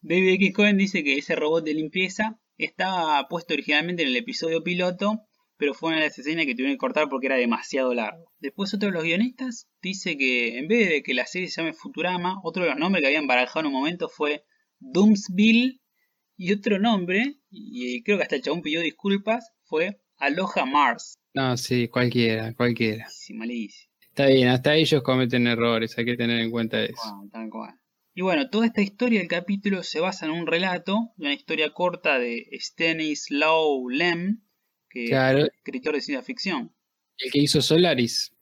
David 0.00 0.34
X. 0.34 0.52
Cohen 0.54 0.78
dice 0.78 1.02
que 1.02 1.18
ese 1.18 1.34
robot 1.34 1.64
de 1.64 1.74
limpieza 1.74 2.38
estaba 2.56 3.26
puesto 3.28 3.54
originalmente 3.54 4.02
en 4.02 4.08
el 4.08 4.16
episodio 4.16 4.62
piloto, 4.62 5.22
pero 5.56 5.74
fue 5.74 5.88
una 5.88 5.98
de 5.98 6.04
las 6.04 6.18
escenas 6.18 6.46
que 6.46 6.54
tuvieron 6.54 6.74
que 6.74 6.78
cortar 6.78 7.08
porque 7.08 7.26
era 7.26 7.36
demasiado 7.36 7.92
largo. 7.94 8.32
Después 8.38 8.72
otro 8.74 8.88
de 8.88 8.94
los 8.94 9.02
guionistas 9.02 9.68
dice 9.82 10.16
que 10.16 10.58
en 10.58 10.68
vez 10.68 10.88
de 10.88 11.02
que 11.02 11.14
la 11.14 11.26
serie 11.26 11.48
se 11.48 11.60
llame 11.60 11.72
Futurama, 11.72 12.36
otro 12.44 12.62
de 12.62 12.70
los 12.70 12.78
nombres 12.78 13.02
que 13.02 13.08
habían 13.08 13.26
barajado 13.26 13.60
en 13.60 13.66
un 13.66 13.72
momento 13.72 14.08
fue 14.08 14.44
Doomsville 14.78 15.80
y 16.38 16.52
otro 16.52 16.78
nombre, 16.78 17.34
y 17.50 18.02
creo 18.02 18.16
que 18.16 18.22
hasta 18.22 18.36
el 18.36 18.42
chabón 18.42 18.62
pidió 18.62 18.80
disculpas, 18.80 19.50
fue 19.64 20.00
Aloha 20.16 20.64
Mars. 20.64 21.18
No, 21.34 21.56
sí, 21.58 21.88
cualquiera, 21.88 22.54
cualquiera. 22.54 23.06
Sí, 23.10 23.34
malísimo. 23.34 23.92
Está 24.08 24.26
bien, 24.26 24.48
hasta 24.48 24.74
ellos 24.74 25.02
cometen 25.02 25.46
errores, 25.46 25.96
hay 25.98 26.04
que 26.06 26.16
tener 26.16 26.40
en 26.40 26.50
cuenta 26.50 26.82
eso. 26.82 26.96
Cual. 27.50 27.74
Y 28.14 28.22
bueno, 28.22 28.48
toda 28.50 28.66
esta 28.66 28.80
historia 28.82 29.20
del 29.20 29.28
capítulo 29.28 29.82
se 29.82 30.00
basa 30.00 30.26
en 30.26 30.32
un 30.32 30.46
relato, 30.46 31.12
una 31.18 31.32
historia 31.34 31.70
corta 31.72 32.18
de 32.18 32.48
Stanislaw 32.52 33.88
Lem, 33.88 34.42
que 34.90 35.06
Claro. 35.06 35.40
es 35.40 35.50
escritor 35.56 35.94
de 35.94 36.00
ciencia 36.00 36.24
ficción. 36.24 36.74
El 37.18 37.30
que 37.30 37.40
hizo 37.40 37.60
Solaris, 37.60 38.32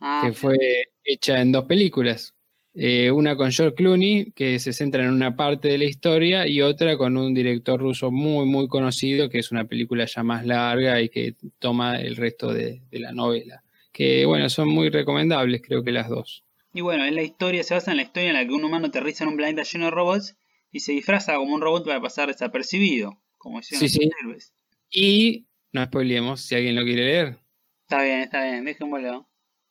Ah, 0.00 0.22
que 0.24 0.32
fue 0.32 0.56
hecha 1.04 1.40
en 1.40 1.52
dos 1.52 1.66
películas. 1.66 2.34
Eh, 2.74 3.10
una 3.10 3.34
con 3.36 3.50
George 3.50 3.74
Clooney, 3.74 4.32
que 4.32 4.58
se 4.60 4.72
centra 4.72 5.02
en 5.04 5.10
una 5.10 5.34
parte 5.36 5.68
de 5.68 5.78
la 5.78 5.84
historia, 5.84 6.46
y 6.46 6.62
otra 6.62 6.96
con 6.96 7.16
un 7.16 7.34
director 7.34 7.80
ruso 7.80 8.10
muy, 8.12 8.46
muy 8.46 8.68
conocido, 8.68 9.28
que 9.28 9.38
es 9.38 9.50
una 9.50 9.64
película 9.64 10.04
ya 10.06 10.22
más 10.22 10.46
larga 10.46 11.00
y 11.00 11.08
que 11.08 11.34
toma 11.58 11.98
el 12.00 12.16
resto 12.16 12.52
de, 12.52 12.82
de 12.90 12.98
la 13.00 13.12
novela. 13.12 13.64
Que 13.92 14.24
bueno, 14.24 14.48
son 14.48 14.68
muy 14.68 14.88
recomendables, 14.88 15.62
creo 15.62 15.82
que 15.82 15.90
las 15.90 16.08
dos. 16.08 16.44
Y 16.72 16.80
bueno, 16.82 17.04
es 17.04 17.12
la 17.12 17.22
historia, 17.22 17.64
se 17.64 17.74
basa 17.74 17.90
en 17.90 17.96
la 17.96 18.04
historia 18.04 18.28
en 18.30 18.36
la 18.36 18.46
que 18.46 18.52
un 18.52 18.62
humano 18.64 18.86
aterriza 18.86 19.24
en 19.24 19.30
un 19.30 19.36
planeta 19.36 19.64
lleno 19.64 19.86
de 19.86 19.90
robots 19.90 20.36
y 20.70 20.78
se 20.80 20.92
disfraza 20.92 21.34
como 21.34 21.52
un 21.54 21.60
robot 21.60 21.84
para 21.84 22.00
pasar 22.00 22.28
desapercibido, 22.28 23.20
como 23.38 23.58
decían 23.58 23.80
Sí, 23.80 23.86
los 23.86 23.92
sí. 23.92 24.10
héroes. 24.22 24.52
Y 24.88 25.46
no 25.72 25.84
spoilemos, 25.84 26.40
si 26.42 26.54
alguien 26.54 26.76
lo 26.76 26.84
quiere 26.84 27.04
leer, 27.04 27.38
Está 27.82 28.04
bien, 28.04 28.20
está 28.20 28.44
bien, 28.44 28.64
dejémoslo. 28.64 29.26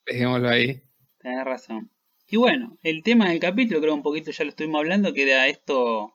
dejémoslo 0.05 0.49
ahí. 0.49 0.81
Tenés 1.19 1.45
razón. 1.45 1.89
Y 2.31 2.37
bueno, 2.37 2.77
el 2.83 3.01
tema 3.01 3.29
del 3.29 3.39
capítulo, 3.39 3.81
creo 3.81 3.95
un 3.95 4.03
poquito 4.03 4.31
ya 4.31 4.43
lo 4.43 4.51
estuvimos 4.51 4.79
hablando, 4.79 5.13
que 5.13 5.23
era 5.23 5.47
esto 5.47 6.13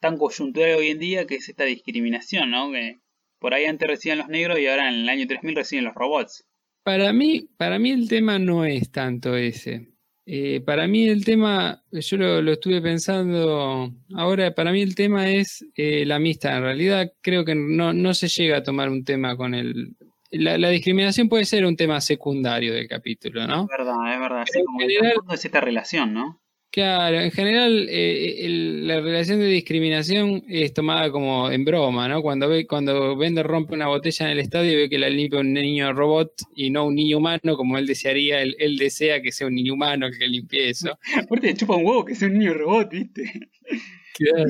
tan 0.00 0.18
coyuntural 0.18 0.76
hoy 0.76 0.88
en 0.88 0.98
día, 0.98 1.26
que 1.26 1.36
es 1.36 1.48
esta 1.48 1.64
discriminación, 1.64 2.50
¿no? 2.50 2.72
Que 2.72 2.98
por 3.38 3.54
ahí 3.54 3.64
antes 3.64 3.88
recibían 3.88 4.18
los 4.18 4.28
negros 4.28 4.58
y 4.58 4.66
ahora 4.66 4.88
en 4.88 4.96
el 4.96 5.08
año 5.08 5.26
3000 5.26 5.54
reciben 5.54 5.84
los 5.84 5.94
robots. 5.94 6.44
Para 6.82 7.12
mí, 7.12 7.48
para 7.56 7.78
mí 7.78 7.90
el 7.90 8.08
tema 8.08 8.38
no 8.38 8.64
es 8.64 8.90
tanto 8.90 9.36
ese. 9.36 9.88
Eh, 10.28 10.60
para 10.60 10.88
mí 10.88 11.08
el 11.08 11.24
tema, 11.24 11.84
yo 11.92 12.16
lo, 12.16 12.42
lo 12.42 12.52
estuve 12.52 12.82
pensando 12.82 13.92
ahora, 14.14 14.52
para 14.52 14.72
mí 14.72 14.82
el 14.82 14.96
tema 14.96 15.30
es 15.30 15.64
eh, 15.76 16.04
la 16.04 16.16
amistad. 16.16 16.56
En 16.56 16.62
realidad 16.64 17.12
creo 17.20 17.44
que 17.44 17.54
no, 17.54 17.92
no 17.92 18.14
se 18.14 18.26
llega 18.26 18.58
a 18.58 18.62
tomar 18.64 18.88
un 18.88 19.04
tema 19.04 19.36
con 19.36 19.54
el... 19.54 19.96
La, 20.38 20.58
la 20.58 20.70
discriminación 20.70 21.28
puede 21.28 21.44
ser 21.44 21.64
un 21.64 21.76
tema 21.76 22.00
secundario 22.00 22.72
del 22.74 22.88
capítulo, 22.88 23.46
¿no? 23.46 23.62
Es 23.62 23.68
verdad, 23.78 24.14
es 24.14 24.20
verdad. 24.20 24.44
En 24.54 24.64
como 24.64 24.80
el 24.80 24.86
general- 24.88 25.12
trasfondo 25.12 25.34
es 25.34 25.44
esta 25.44 25.60
relación, 25.60 26.14
¿no? 26.14 26.40
Claro, 26.72 27.20
en 27.20 27.30
general 27.30 27.86
eh, 27.88 28.44
el- 28.44 28.86
la 28.86 29.00
relación 29.00 29.38
de 29.40 29.46
discriminación 29.46 30.42
es 30.46 30.74
tomada 30.74 31.10
como 31.10 31.50
en 31.50 31.64
broma, 31.64 32.06
¿no? 32.06 32.20
Cuando 32.20 32.48
ve, 32.50 32.66
cuando 32.66 33.16
Bender 33.16 33.46
rompe 33.46 33.72
una 33.74 33.86
botella 33.86 34.26
en 34.26 34.32
el 34.32 34.40
estadio 34.40 34.72
y 34.72 34.76
ve 34.76 34.88
que 34.90 34.98
la 34.98 35.08
limpia 35.08 35.40
un 35.40 35.54
niño 35.54 35.92
robot 35.94 36.32
y 36.54 36.68
no 36.68 36.84
un 36.86 36.94
niño 36.94 37.16
humano, 37.16 37.56
como 37.56 37.78
él 37.78 37.86
desearía, 37.86 38.42
él, 38.42 38.56
él 38.58 38.76
desea 38.76 39.22
que 39.22 39.32
sea 39.32 39.46
un 39.46 39.54
niño 39.54 39.72
humano 39.72 40.06
el 40.06 40.18
que 40.18 40.26
limpie 40.26 40.68
eso. 40.68 40.98
Aparte 41.16 41.54
chupa 41.54 41.76
un 41.76 41.86
huevo 41.86 42.04
que 42.04 42.14
sea 42.14 42.28
un 42.28 42.38
niño 42.38 42.52
robot, 42.52 42.90
¿viste? 42.90 43.22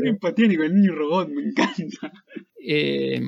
Muy 0.00 0.08
empatía 0.08 0.46
con 0.56 0.64
el 0.66 0.74
niño 0.74 0.94
robot, 0.94 1.28
me 1.28 1.42
encanta. 1.42 2.12
Eh, 2.68 3.20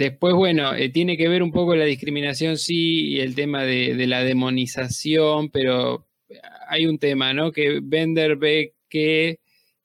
después, 0.00 0.34
bueno, 0.34 0.74
eh, 0.74 0.88
tiene 0.88 1.18
que 1.18 1.28
ver 1.28 1.42
un 1.42 1.52
poco 1.52 1.76
la 1.76 1.84
discriminación, 1.84 2.56
sí, 2.56 3.08
y 3.10 3.20
el 3.20 3.34
tema 3.34 3.64
de, 3.64 4.06
la 4.06 4.24
demonización, 4.24 5.50
pero 5.50 6.08
hay 6.68 6.86
un 6.86 6.98
tema, 6.98 7.34
¿no? 7.34 7.52
Que 7.52 7.80
Bender 7.82 8.36
ve 8.36 8.74
que 8.88 9.40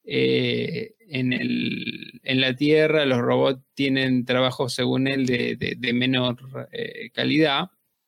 eh, 0.05 0.93
en, 1.09 1.33
el, 1.33 2.21
en, 2.23 2.39
la 2.39 2.55
Tierra 2.55 3.05
los 3.05 3.19
robots 3.19 3.61
tienen 3.73 4.23
trabajo, 4.23 4.69
según 4.69 5.07
él, 5.07 5.25
de, 5.25 5.57
de, 5.57 5.93
menor 5.93 6.37
eh, 6.71 7.09
calidad. 7.13 7.65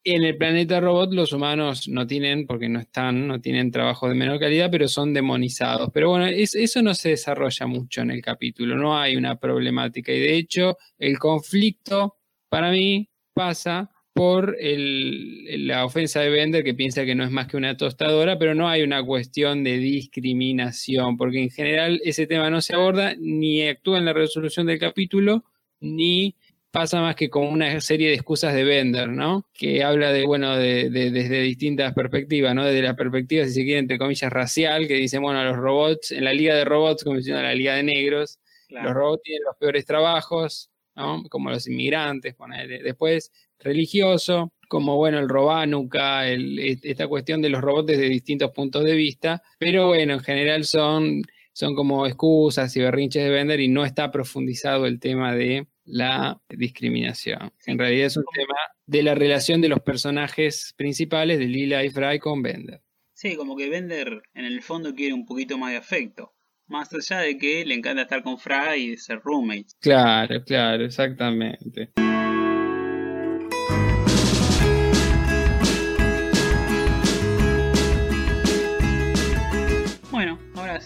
En 0.09 0.23
el 0.23 0.37
planeta 0.37 0.79
robot 0.79 1.11
los 1.11 1.33
humanos 1.33 1.89
no 1.89 2.07
tienen, 2.07 2.47
porque 2.47 2.69
no 2.69 2.79
están, 2.79 3.27
no 3.27 3.41
tienen 3.41 3.71
trabajo 3.71 4.07
de 4.07 4.15
menor 4.15 4.39
calidad, 4.39 4.71
pero 4.71 4.87
son 4.87 5.13
demonizados. 5.13 5.89
Pero 5.93 6.11
bueno, 6.11 6.27
eso 6.27 6.81
no 6.81 6.93
se 6.93 7.09
desarrolla 7.09 7.67
mucho 7.67 7.99
en 8.03 8.11
el 8.11 8.21
capítulo, 8.21 8.77
no 8.77 8.97
hay 8.97 9.17
una 9.17 9.37
problemática. 9.37 10.13
Y 10.13 10.19
de 10.21 10.37
hecho, 10.37 10.77
el 10.97 11.19
conflicto 11.19 12.15
para 12.47 12.71
mí 12.71 13.09
pasa 13.33 13.91
por 14.13 14.55
la 14.61 15.83
ofensa 15.83 16.21
de 16.21 16.29
Bender, 16.29 16.63
que 16.63 16.73
piensa 16.73 17.03
que 17.03 17.13
no 17.13 17.25
es 17.25 17.29
más 17.29 17.47
que 17.47 17.57
una 17.57 17.75
tostadora, 17.75 18.39
pero 18.39 18.55
no 18.55 18.69
hay 18.69 18.83
una 18.83 19.03
cuestión 19.03 19.61
de 19.65 19.77
discriminación, 19.77 21.17
porque 21.17 21.43
en 21.43 21.49
general 21.49 21.99
ese 22.05 22.27
tema 22.27 22.49
no 22.49 22.61
se 22.61 22.75
aborda, 22.75 23.13
ni 23.19 23.61
actúa 23.67 23.97
en 23.97 24.05
la 24.05 24.13
resolución 24.13 24.67
del 24.67 24.79
capítulo, 24.79 25.43
ni 25.81 26.37
pasa 26.77 27.01
más 27.01 27.15
que 27.15 27.27
como 27.27 27.49
una 27.49 27.81
serie 27.81 28.09
de 28.09 28.13
excusas 28.13 28.53
de 28.53 28.63
Bender, 28.63 29.09
¿no? 29.09 29.47
Que 29.51 29.83
habla 29.83 30.11
de, 30.11 30.27
bueno, 30.27 30.55
de, 30.55 30.91
desde 30.91 31.41
distintas 31.41 31.91
perspectivas, 31.95 32.53
¿no? 32.53 32.63
Desde 32.65 32.83
la 32.83 32.95
perspectiva, 32.95 33.45
si 33.45 33.51
se 33.53 33.63
quiere, 33.63 33.79
entre 33.79 33.97
comillas, 33.97 34.31
racial, 34.31 34.87
que 34.87 34.93
dice, 34.93 35.17
bueno, 35.17 35.43
los 35.43 35.57
robots, 35.57 36.11
en 36.11 36.23
la 36.23 36.33
liga 36.33 36.53
de 36.53 36.65
robots, 36.65 37.03
como 37.03 37.17
diciendo 37.17 37.41
la 37.41 37.55
liga 37.55 37.73
de 37.73 37.81
negros, 37.81 38.37
los 38.69 38.93
robots 38.93 39.23
tienen 39.23 39.43
los 39.43 39.57
peores 39.57 39.87
trabajos, 39.87 40.69
¿no? 40.95 41.23
Como 41.31 41.49
los 41.49 41.67
inmigrantes, 41.67 42.35
después 42.83 43.31
religioso, 43.57 44.53
como 44.67 44.97
bueno, 44.97 45.17
el 45.17 45.29
Robanuca, 45.29 46.29
esta 46.29 47.07
cuestión 47.07 47.41
de 47.41 47.49
los 47.49 47.61
robots 47.61 47.87
desde 47.87 48.07
distintos 48.07 48.51
puntos 48.51 48.83
de 48.83 48.93
vista, 48.93 49.41
pero 49.57 49.87
bueno, 49.87 50.13
en 50.13 50.19
general 50.19 50.63
son, 50.63 51.23
son 51.53 51.73
como 51.73 52.05
excusas 52.05 52.75
y 52.77 52.81
berrinches 52.81 53.23
de 53.23 53.31
vender 53.31 53.61
y 53.61 53.67
no 53.67 53.83
está 53.83 54.11
profundizado 54.11 54.85
el 54.85 54.99
tema 54.99 55.33
de 55.33 55.65
la 55.87 56.39
discriminación. 56.49 57.51
En 57.65 57.79
realidad 57.79 58.07
es 58.07 58.17
un 58.17 58.25
tema 58.33 58.55
de 58.85 59.03
la 59.03 59.15
relación 59.15 59.61
de 59.61 59.69
los 59.69 59.79
personajes 59.79 60.73
principales 60.77 61.39
de 61.39 61.45
Lila 61.45 61.83
y 61.83 61.89
Fry 61.89 62.19
con 62.19 62.41
Bender. 62.41 62.81
Sí, 63.13 63.35
como 63.35 63.55
que 63.55 63.69
Bender 63.69 64.21
en 64.35 64.45
el 64.45 64.61
fondo 64.61 64.93
quiere 64.93 65.13
un 65.13 65.25
poquito 65.25 65.57
más 65.57 65.71
de 65.71 65.77
afecto. 65.77 66.33
Más 66.67 66.93
allá 66.93 67.21
de 67.21 67.37
que 67.37 67.65
le 67.65 67.73
encanta 67.73 68.03
estar 68.03 68.21
con 68.21 68.37
Fry 68.37 68.91
y 68.91 68.97
ser 68.97 69.21
roommates. 69.23 69.75
Claro, 69.79 70.43
claro, 70.43 70.83
exactamente. 70.85 71.93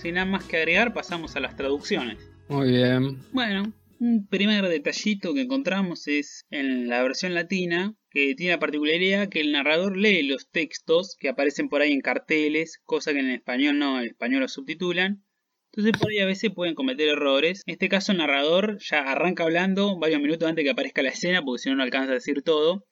sin 0.02 0.16
nada 0.16 0.26
más 0.26 0.43
que 0.45 0.58
agregar, 0.58 0.93
pasamos 0.93 1.36
a 1.36 1.39
las 1.39 1.56
traducciones. 1.56 2.30
Muy 2.47 2.72
bien. 2.72 3.20
Bueno, 3.32 3.72
un 4.02 4.26
primer 4.26 4.68
detallito 4.68 5.36
que 5.36 5.41
encontramos 5.41 6.08
es 6.08 6.47
en 6.49 6.88
la 6.88 7.04
versión 7.04 7.36
latina, 7.36 7.95
que 8.10 8.34
tiene 8.34 8.54
la 8.54 8.60
particularidad 8.60 9.30
que 9.30 9.41
el 9.41 9.52
narrador 9.52 9.95
lee 9.95 10.24
los 10.24 10.49
textos 10.49 11.16
que 11.20 11.30
aparecen 11.30 11.70
por 11.70 11.84
ahí 11.84 11.91
en 11.91 12.02
carteles, 12.02 12.82
cosa 12.84 13.14
que 13.14 13.20
en 13.20 13.30
español 13.30 13.78
no, 13.78 13.99
en 13.99 14.08
español 14.08 14.41
los 14.41 14.54
subtitulan. 14.54 15.24
Entonces 15.72 16.02
por 16.02 16.10
ahí 16.10 16.18
a 16.18 16.26
veces 16.26 16.49
pueden 16.52 16.74
cometer 16.74 17.10
errores. 17.10 17.62
En 17.68 17.74
este 17.74 17.89
caso 17.89 18.12
el 18.12 18.18
narrador 18.18 18.80
ya 18.80 19.04
arranca 19.04 19.43
hablando 19.43 19.99
varios 19.99 20.20
minutos 20.20 20.49
antes 20.49 20.64
que 20.64 20.72
aparezca 20.72 21.04
la 21.04 21.10
escena, 21.10 21.43
porque 21.43 21.62
si 21.62 21.70
no 21.70 21.76
no 21.76 21.84
alcanza 21.84 22.10
a 22.10 22.16
decir 22.16 22.41
todo. 22.41 22.88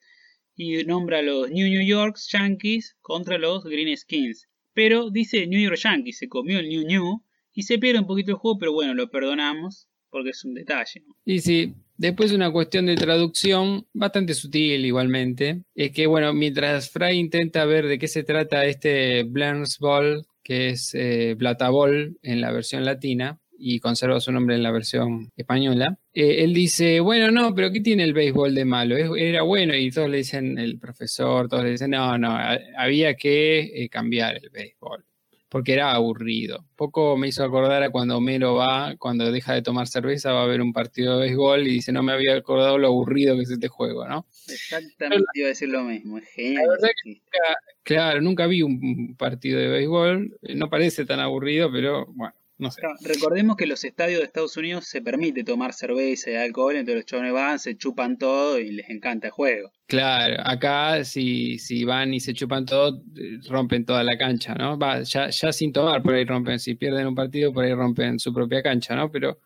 Y 0.54 0.84
nombra 0.84 1.18
a 1.18 1.22
los 1.22 1.50
New 1.50 1.68
New 1.68 1.84
Yorks 1.84 2.28
Yankees 2.30 2.96
contra 3.00 3.36
los 3.36 3.64
Green 3.64 3.96
Skins. 3.96 4.48
Pero 4.74 5.10
dice 5.10 5.48
New 5.48 5.60
York 5.60 5.76
Yankees, 5.82 6.18
se 6.18 6.28
comió 6.28 6.60
el 6.60 6.68
New 6.68 6.86
New 6.86 7.24
y 7.52 7.64
se 7.64 7.80
pierde 7.80 7.98
un 7.98 8.06
poquito 8.06 8.30
el 8.30 8.36
juego, 8.36 8.58
pero 8.60 8.72
bueno, 8.72 8.94
lo 8.94 9.10
perdonamos 9.10 9.89
porque 10.10 10.30
es 10.30 10.44
un 10.44 10.54
detalle. 10.54 11.04
Y 11.24 11.40
sí, 11.40 11.74
después 11.96 12.32
una 12.32 12.50
cuestión 12.50 12.86
de 12.86 12.96
traducción 12.96 13.86
bastante 13.92 14.34
sutil 14.34 14.84
igualmente, 14.84 15.62
es 15.74 15.92
que 15.92 16.06
bueno, 16.06 16.32
mientras 16.32 16.90
Fry 16.90 17.18
intenta 17.18 17.64
ver 17.64 17.86
de 17.86 17.98
qué 17.98 18.08
se 18.08 18.24
trata 18.24 18.64
este 18.64 19.24
Blends 19.24 19.78
Ball, 19.78 20.26
que 20.42 20.70
es 20.70 20.90
eh, 20.94 21.36
Ball 21.38 22.18
en 22.22 22.40
la 22.40 22.52
versión 22.52 22.84
latina, 22.84 23.38
y 23.62 23.78
conserva 23.78 24.20
su 24.20 24.32
nombre 24.32 24.56
en 24.56 24.62
la 24.62 24.70
versión 24.70 25.30
española. 25.36 25.98
Eh, 26.14 26.42
él 26.42 26.54
dice, 26.54 26.98
bueno, 27.00 27.30
no, 27.30 27.54
pero 27.54 27.70
¿qué 27.70 27.80
tiene 27.80 28.04
el 28.04 28.14
béisbol 28.14 28.54
de 28.54 28.64
malo? 28.64 28.96
Era 29.16 29.42
bueno 29.42 29.74
y 29.76 29.90
todos 29.90 30.08
le 30.08 30.16
dicen, 30.16 30.58
el 30.58 30.78
profesor, 30.78 31.46
todos 31.46 31.64
le 31.64 31.72
dicen, 31.72 31.90
no, 31.90 32.16
no, 32.16 32.36
había 32.76 33.14
que 33.14 33.60
eh, 33.60 33.88
cambiar 33.90 34.36
el 34.36 34.48
béisbol, 34.48 35.04
porque 35.50 35.72
era 35.74 35.92
aburrido. 35.92 36.64
Poco 36.76 37.16
me 37.16 37.28
hizo 37.28 37.44
acordar 37.44 37.82
a 37.82 37.90
cuando 37.90 38.16
Homero 38.16 38.54
va, 38.54 38.94
cuando 38.96 39.30
deja 39.30 39.52
de 39.52 39.62
tomar 39.62 39.88
cerveza, 39.88 40.32
va 40.32 40.44
a 40.44 40.46
ver 40.46 40.62
un 40.62 40.72
partido 40.72 41.18
de 41.18 41.26
béisbol 41.26 41.66
y 41.66 41.72
dice, 41.72 41.92
no 41.92 42.02
me 42.02 42.12
había 42.12 42.36
acordado 42.36 42.78
lo 42.78 42.86
aburrido 42.86 43.36
que 43.36 43.42
es 43.42 43.50
este 43.50 43.68
juego, 43.68 44.06
¿no? 44.08 44.26
Exactamente, 44.48 45.24
iba 45.34 45.46
a 45.46 45.48
decir 45.48 45.68
lo 45.68 45.82
mismo, 45.82 46.18
es 46.18 46.28
genial. 46.30 46.66
claro, 47.82 48.20
nunca 48.20 48.46
vi 48.46 48.62
un 48.62 49.16
partido 49.18 49.58
de 49.58 49.68
béisbol, 49.68 50.38
no 50.54 50.70
parece 50.70 51.04
tan 51.04 51.20
aburrido, 51.20 51.70
pero 51.70 52.06
bueno 52.06 52.39
recordemos 53.02 53.56
que 53.56 53.66
los 53.66 53.84
estadios 53.84 54.20
de 54.20 54.26
Estados 54.26 54.56
Unidos 54.56 54.86
se 54.86 55.02
permite 55.02 55.44
tomar 55.44 55.72
cerveza 55.72 56.30
y 56.30 56.34
alcohol, 56.34 56.76
entonces 56.76 56.96
los 56.96 57.04
chavales 57.06 57.32
van, 57.32 57.58
se 57.58 57.76
chupan 57.76 58.18
todo 58.18 58.58
y 58.58 58.70
les 58.72 58.88
encanta 58.90 59.28
el 59.28 59.32
juego. 59.32 59.72
Claro, 59.86 60.36
acá 60.44 61.04
si, 61.04 61.58
si 61.58 61.84
van 61.84 62.14
y 62.14 62.20
se 62.20 62.34
chupan 62.34 62.64
todo, 62.64 63.02
rompen 63.48 63.84
toda 63.84 64.04
la 64.04 64.16
cancha, 64.16 64.54
¿no? 64.54 64.78
Va, 64.78 65.02
ya, 65.02 65.30
ya 65.30 65.52
sin 65.52 65.72
tomar, 65.72 66.02
por 66.02 66.14
ahí 66.14 66.24
rompen, 66.24 66.58
si 66.58 66.74
pierden 66.74 67.06
un 67.06 67.14
partido, 67.14 67.52
por 67.52 67.64
ahí 67.64 67.74
rompen 67.74 68.18
su 68.18 68.32
propia 68.32 68.62
cancha, 68.62 68.94
¿no? 68.94 69.10
Pero... 69.10 69.40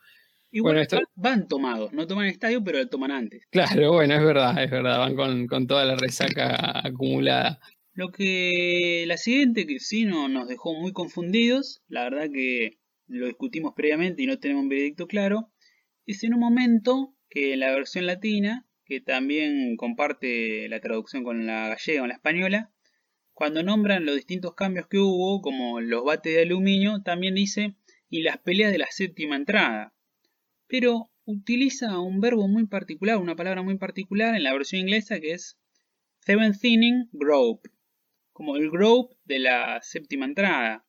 Igual 0.50 0.86
van 1.16 1.48
tomados, 1.48 1.92
no 1.92 2.06
toman 2.06 2.26
el 2.26 2.32
estadio, 2.32 2.62
pero 2.62 2.78
lo 2.78 2.86
toman 2.86 3.10
antes. 3.10 3.44
Claro, 3.50 3.94
bueno, 3.94 4.14
es 4.14 4.22
verdad, 4.22 4.62
es 4.62 4.70
verdad, 4.70 4.98
van 4.98 5.16
con, 5.16 5.46
con 5.48 5.66
toda 5.66 5.84
la 5.84 5.96
resaca 5.96 6.86
acumulada. 6.86 7.58
Lo 7.94 8.10
que 8.10 9.04
la 9.06 9.16
siguiente 9.16 9.66
que 9.66 9.78
sí 9.78 10.04
no, 10.04 10.28
nos 10.28 10.48
dejó 10.48 10.74
muy 10.74 10.92
confundidos, 10.92 11.82
la 11.86 12.04
verdad 12.04 12.28
que 12.32 12.78
lo 13.06 13.26
discutimos 13.26 13.74
previamente 13.74 14.22
y 14.22 14.26
no 14.26 14.38
tenemos 14.38 14.62
un 14.62 14.68
veredicto 14.68 15.06
claro, 15.06 15.52
es 16.06 16.22
en 16.24 16.34
un 16.34 16.40
momento 16.40 17.16
que 17.28 17.56
la 17.56 17.72
versión 17.72 18.06
latina, 18.06 18.66
que 18.84 19.00
también 19.00 19.76
comparte 19.76 20.68
la 20.68 20.80
traducción 20.80 21.24
con 21.24 21.46
la 21.46 21.68
gallega 21.68 22.02
o 22.02 22.06
la 22.06 22.14
española, 22.14 22.72
cuando 23.32 23.62
nombran 23.62 24.06
los 24.06 24.14
distintos 24.14 24.54
cambios 24.54 24.86
que 24.86 24.98
hubo, 24.98 25.40
como 25.42 25.80
los 25.80 26.04
bates 26.04 26.34
de 26.34 26.42
aluminio, 26.42 27.02
también 27.02 27.34
dice 27.34 27.74
y 28.08 28.22
las 28.22 28.38
peleas 28.38 28.70
de 28.70 28.78
la 28.78 28.86
séptima 28.90 29.34
entrada. 29.34 29.92
Pero 30.68 31.10
utiliza 31.24 31.98
un 31.98 32.20
verbo 32.20 32.46
muy 32.46 32.66
particular, 32.66 33.16
una 33.16 33.34
palabra 33.34 33.62
muy 33.62 33.76
particular 33.76 34.36
en 34.36 34.44
la 34.44 34.52
versión 34.52 34.82
inglesa 34.82 35.18
que 35.18 35.32
es 35.32 35.58
seventh 36.20 36.64
inning 36.64 37.08
grope, 37.12 37.70
como 38.32 38.56
el 38.56 38.70
grope 38.70 39.16
de 39.24 39.40
la 39.40 39.80
séptima 39.82 40.26
entrada. 40.26 40.86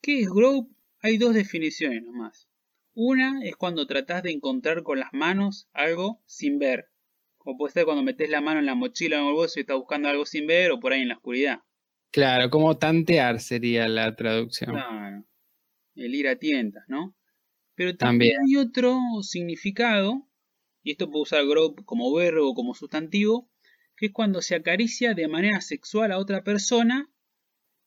¿Qué 0.00 0.20
es 0.20 0.28
grope? 0.28 0.79
Hay 1.02 1.16
dos 1.16 1.34
definiciones 1.34 2.02
nomás. 2.02 2.48
Una 2.94 3.40
es 3.42 3.56
cuando 3.56 3.86
tratás 3.86 4.22
de 4.22 4.32
encontrar 4.32 4.82
con 4.82 4.98
las 5.00 5.12
manos 5.12 5.68
algo 5.72 6.22
sin 6.26 6.58
ver. 6.58 6.90
Como 7.38 7.56
puede 7.56 7.72
ser 7.72 7.84
cuando 7.86 8.02
metes 8.02 8.28
la 8.28 8.42
mano 8.42 8.60
en 8.60 8.66
la 8.66 8.74
mochila 8.74 9.18
o 9.18 9.22
en 9.22 9.28
el 9.28 9.34
bolso 9.34 9.58
y 9.58 9.62
estás 9.62 9.78
buscando 9.78 10.08
algo 10.08 10.26
sin 10.26 10.46
ver 10.46 10.72
o 10.72 10.80
por 10.80 10.92
ahí 10.92 11.00
en 11.00 11.08
la 11.08 11.14
oscuridad. 11.14 11.60
Claro, 12.10 12.50
como 12.50 12.76
tantear 12.76 13.40
sería 13.40 13.88
la 13.88 14.14
traducción. 14.14 14.72
Claro. 14.72 15.24
El 15.94 16.14
ir 16.14 16.28
a 16.28 16.36
tientas, 16.36 16.84
¿no? 16.88 17.16
Pero 17.74 17.96
también, 17.96 18.36
hay 18.46 18.56
otro 18.56 18.98
significado, 19.22 20.28
y 20.82 20.90
esto 20.92 21.10
puede 21.10 21.22
usar 21.22 21.44
como 21.86 22.12
verbo 22.12 22.50
o 22.50 22.54
como 22.54 22.74
sustantivo, 22.74 23.48
que 23.96 24.06
es 24.06 24.12
cuando 24.12 24.42
se 24.42 24.54
acaricia 24.54 25.14
de 25.14 25.28
manera 25.28 25.60
sexual 25.60 26.12
a 26.12 26.18
otra 26.18 26.42
persona. 26.42 27.08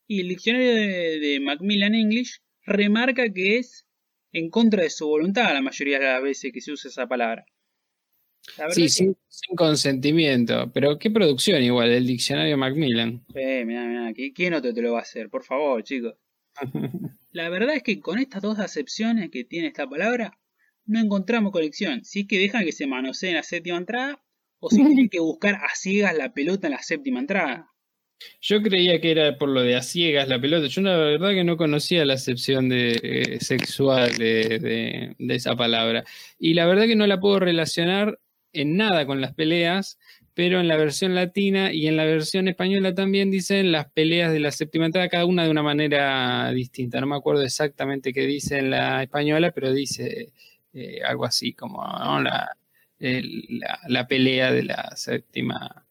Y 0.07 0.21
el 0.21 0.29
diccionario 0.29 0.73
de, 0.73 1.19
de 1.19 1.39
Macmillan 1.39 1.95
English 1.95 2.42
remarca 2.65 3.31
que 3.31 3.57
es 3.57 3.85
en 4.31 4.49
contra 4.49 4.83
de 4.83 4.89
su 4.89 5.07
voluntad 5.07 5.53
la 5.53 5.61
mayoría 5.61 5.99
de 5.99 6.05
las 6.05 6.23
veces 6.23 6.51
que 6.51 6.61
se 6.61 6.71
usa 6.71 6.89
esa 6.89 7.07
palabra. 7.07 7.45
Sí, 8.71 8.89
sin, 8.89 9.15
consentimiento. 9.55 10.71
Pero 10.73 10.99
qué 10.99 11.09
producción 11.09 11.63
igual, 11.63 11.89
el 11.91 12.05
diccionario 12.05 12.57
Macmillan. 12.57 13.25
Eh, 13.35 13.63
mira, 13.65 13.85
mira, 13.85 14.13
¿quién 14.35 14.53
otro 14.53 14.73
te 14.73 14.81
lo 14.81 14.93
va 14.93 14.99
a 14.99 15.03
hacer? 15.03 15.29
Por 15.29 15.43
favor, 15.43 15.81
chicos. 15.83 16.15
la 17.31 17.49
verdad 17.49 17.75
es 17.75 17.83
que 17.83 17.99
con 17.99 18.19
estas 18.19 18.41
dos 18.41 18.59
acepciones 18.59 19.29
que 19.31 19.45
tiene 19.45 19.67
esta 19.67 19.87
palabra, 19.87 20.37
no 20.85 20.99
encontramos 20.99 21.51
colección. 21.51 22.03
Si 22.03 22.21
es 22.21 22.27
que 22.27 22.37
dejan 22.37 22.65
que 22.65 22.73
se 22.73 22.85
manosee 22.85 23.29
en 23.29 23.35
la 23.35 23.43
séptima 23.43 23.77
entrada, 23.77 24.23
o 24.59 24.69
si 24.69 24.77
tienen 24.77 25.09
que 25.09 25.19
buscar 25.19 25.55
a 25.55 25.75
ciegas 25.75 26.15
la 26.15 26.33
pelota 26.33 26.67
en 26.67 26.73
la 26.73 26.81
séptima 26.81 27.19
entrada. 27.19 27.72
Yo 28.41 28.61
creía 28.61 28.99
que 29.01 29.11
era 29.11 29.37
por 29.37 29.49
lo 29.49 29.61
de 29.61 29.75
a 29.75 29.81
ciegas 29.81 30.27
la 30.27 30.39
pelota. 30.39 30.67
Yo 30.67 30.81
la 30.81 30.97
verdad 30.97 31.31
que 31.31 31.43
no 31.43 31.57
conocía 31.57 32.05
la 32.05 32.15
acepción 32.15 32.69
de, 32.69 32.99
eh, 33.01 33.39
sexual 33.39 34.15
de, 34.17 35.15
esa 35.29 35.55
palabra. 35.55 36.03
Y 36.39 36.53
la 36.53 36.65
verdad 36.65 36.85
que 36.85 36.95
no 36.95 37.07
la 37.07 37.19
puedo 37.19 37.39
relacionar 37.39 38.19
en 38.53 38.77
nada 38.77 39.05
con 39.05 39.21
las 39.21 39.33
peleas, 39.33 39.97
pero 40.33 40.59
en 40.59 40.67
la 40.67 40.77
versión 40.77 41.15
latina 41.15 41.73
y 41.73 41.87
en 41.87 41.97
la 41.97 42.05
versión 42.05 42.47
española 42.47 42.93
también 42.93 43.31
dicen 43.31 43.71
las 43.71 43.91
peleas 43.91 44.31
de 44.31 44.39
la 44.39 44.51
séptima 44.51 44.85
entrada, 44.85 45.09
cada 45.09 45.25
una 45.25 45.43
de 45.43 45.49
una 45.49 45.63
manera 45.63 46.51
distinta. 46.51 46.99
No 46.99 47.07
me 47.07 47.15
acuerdo 47.15 47.43
exactamente 47.43 48.13
qué 48.13 48.25
dice 48.25 48.59
en 48.59 48.71
la 48.71 49.03
española, 49.03 49.51
pero 49.51 49.71
dice 49.71 50.31
eh, 50.73 51.01
algo 51.05 51.25
así 51.25 51.53
como 51.53 51.83
la, 52.21 52.57
la 53.87 54.07
pelea 54.07 54.51
de 54.51 54.63
la 54.63 54.95
séptima 54.95 55.85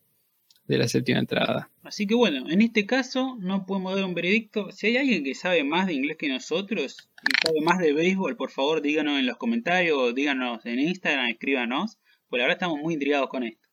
de 0.72 0.78
la 0.78 0.88
séptima 0.88 1.18
entrada. 1.18 1.70
Así 1.82 2.06
que 2.06 2.14
bueno, 2.14 2.48
en 2.48 2.62
este 2.62 2.86
caso 2.86 3.36
no 3.38 3.66
podemos 3.66 3.94
dar 3.94 4.04
un 4.06 4.14
veredicto. 4.14 4.70
Si 4.72 4.86
hay 4.86 4.96
alguien 4.96 5.22
que 5.22 5.34
sabe 5.34 5.64
más 5.64 5.86
de 5.86 5.92
inglés 5.92 6.16
que 6.16 6.28
nosotros 6.28 7.10
y 7.22 7.46
sabe 7.46 7.60
más 7.60 7.78
de 7.78 7.92
béisbol, 7.92 8.36
por 8.36 8.50
favor 8.50 8.80
díganos 8.80 9.18
en 9.18 9.26
los 9.26 9.36
comentarios, 9.36 10.14
díganos 10.14 10.64
en 10.64 10.80
Instagram, 10.80 11.28
escríbanos, 11.28 11.98
porque 12.28 12.42
ahora 12.42 12.54
estamos 12.54 12.78
muy 12.80 12.94
intrigados 12.94 13.28
con 13.28 13.44
esto. 13.44 13.68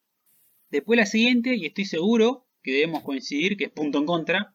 Después 0.70 0.98
la 0.98 1.06
siguiente, 1.06 1.56
y 1.56 1.66
estoy 1.66 1.86
seguro 1.86 2.46
que 2.62 2.74
debemos 2.74 3.04
coincidir 3.04 3.56
que 3.56 3.66
es 3.66 3.72
punto 3.72 4.00
en 4.00 4.06
contra, 4.06 4.54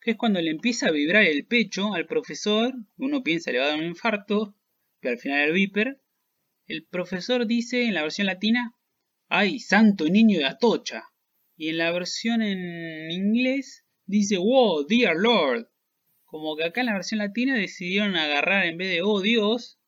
que 0.00 0.12
es 0.12 0.16
cuando 0.16 0.40
le 0.40 0.50
empieza 0.50 0.86
a 0.88 0.92
vibrar 0.92 1.24
el 1.24 1.44
pecho 1.44 1.92
al 1.92 2.06
profesor, 2.06 2.72
uno 2.98 3.24
piensa 3.24 3.50
le 3.50 3.58
va 3.58 3.64
a 3.64 3.68
dar 3.68 3.78
un 3.78 3.86
infarto, 3.86 4.54
pero 5.00 5.14
al 5.14 5.18
final 5.18 5.40
el 5.40 5.52
viper, 5.52 6.00
el 6.66 6.84
profesor 6.84 7.46
dice 7.46 7.84
en 7.86 7.94
la 7.94 8.02
versión 8.02 8.28
latina, 8.28 8.76
¡ay, 9.28 9.58
santo 9.58 10.08
niño 10.08 10.38
de 10.38 10.44
Atocha! 10.44 11.02
Y 11.56 11.68
en 11.68 11.78
la 11.78 11.92
versión 11.92 12.42
en 12.42 13.10
inglés 13.10 13.84
dice, 14.06 14.38
wow, 14.38 14.86
dear 14.86 15.16
Lord. 15.16 15.68
Como 16.24 16.56
que 16.56 16.64
acá 16.64 16.80
en 16.80 16.86
la 16.86 16.94
versión 16.94 17.18
latina 17.18 17.54
decidieron 17.54 18.16
agarrar, 18.16 18.66
en 18.66 18.76
vez 18.76 18.90
de, 18.90 19.02
oh 19.02 19.20
Dios, 19.20 19.78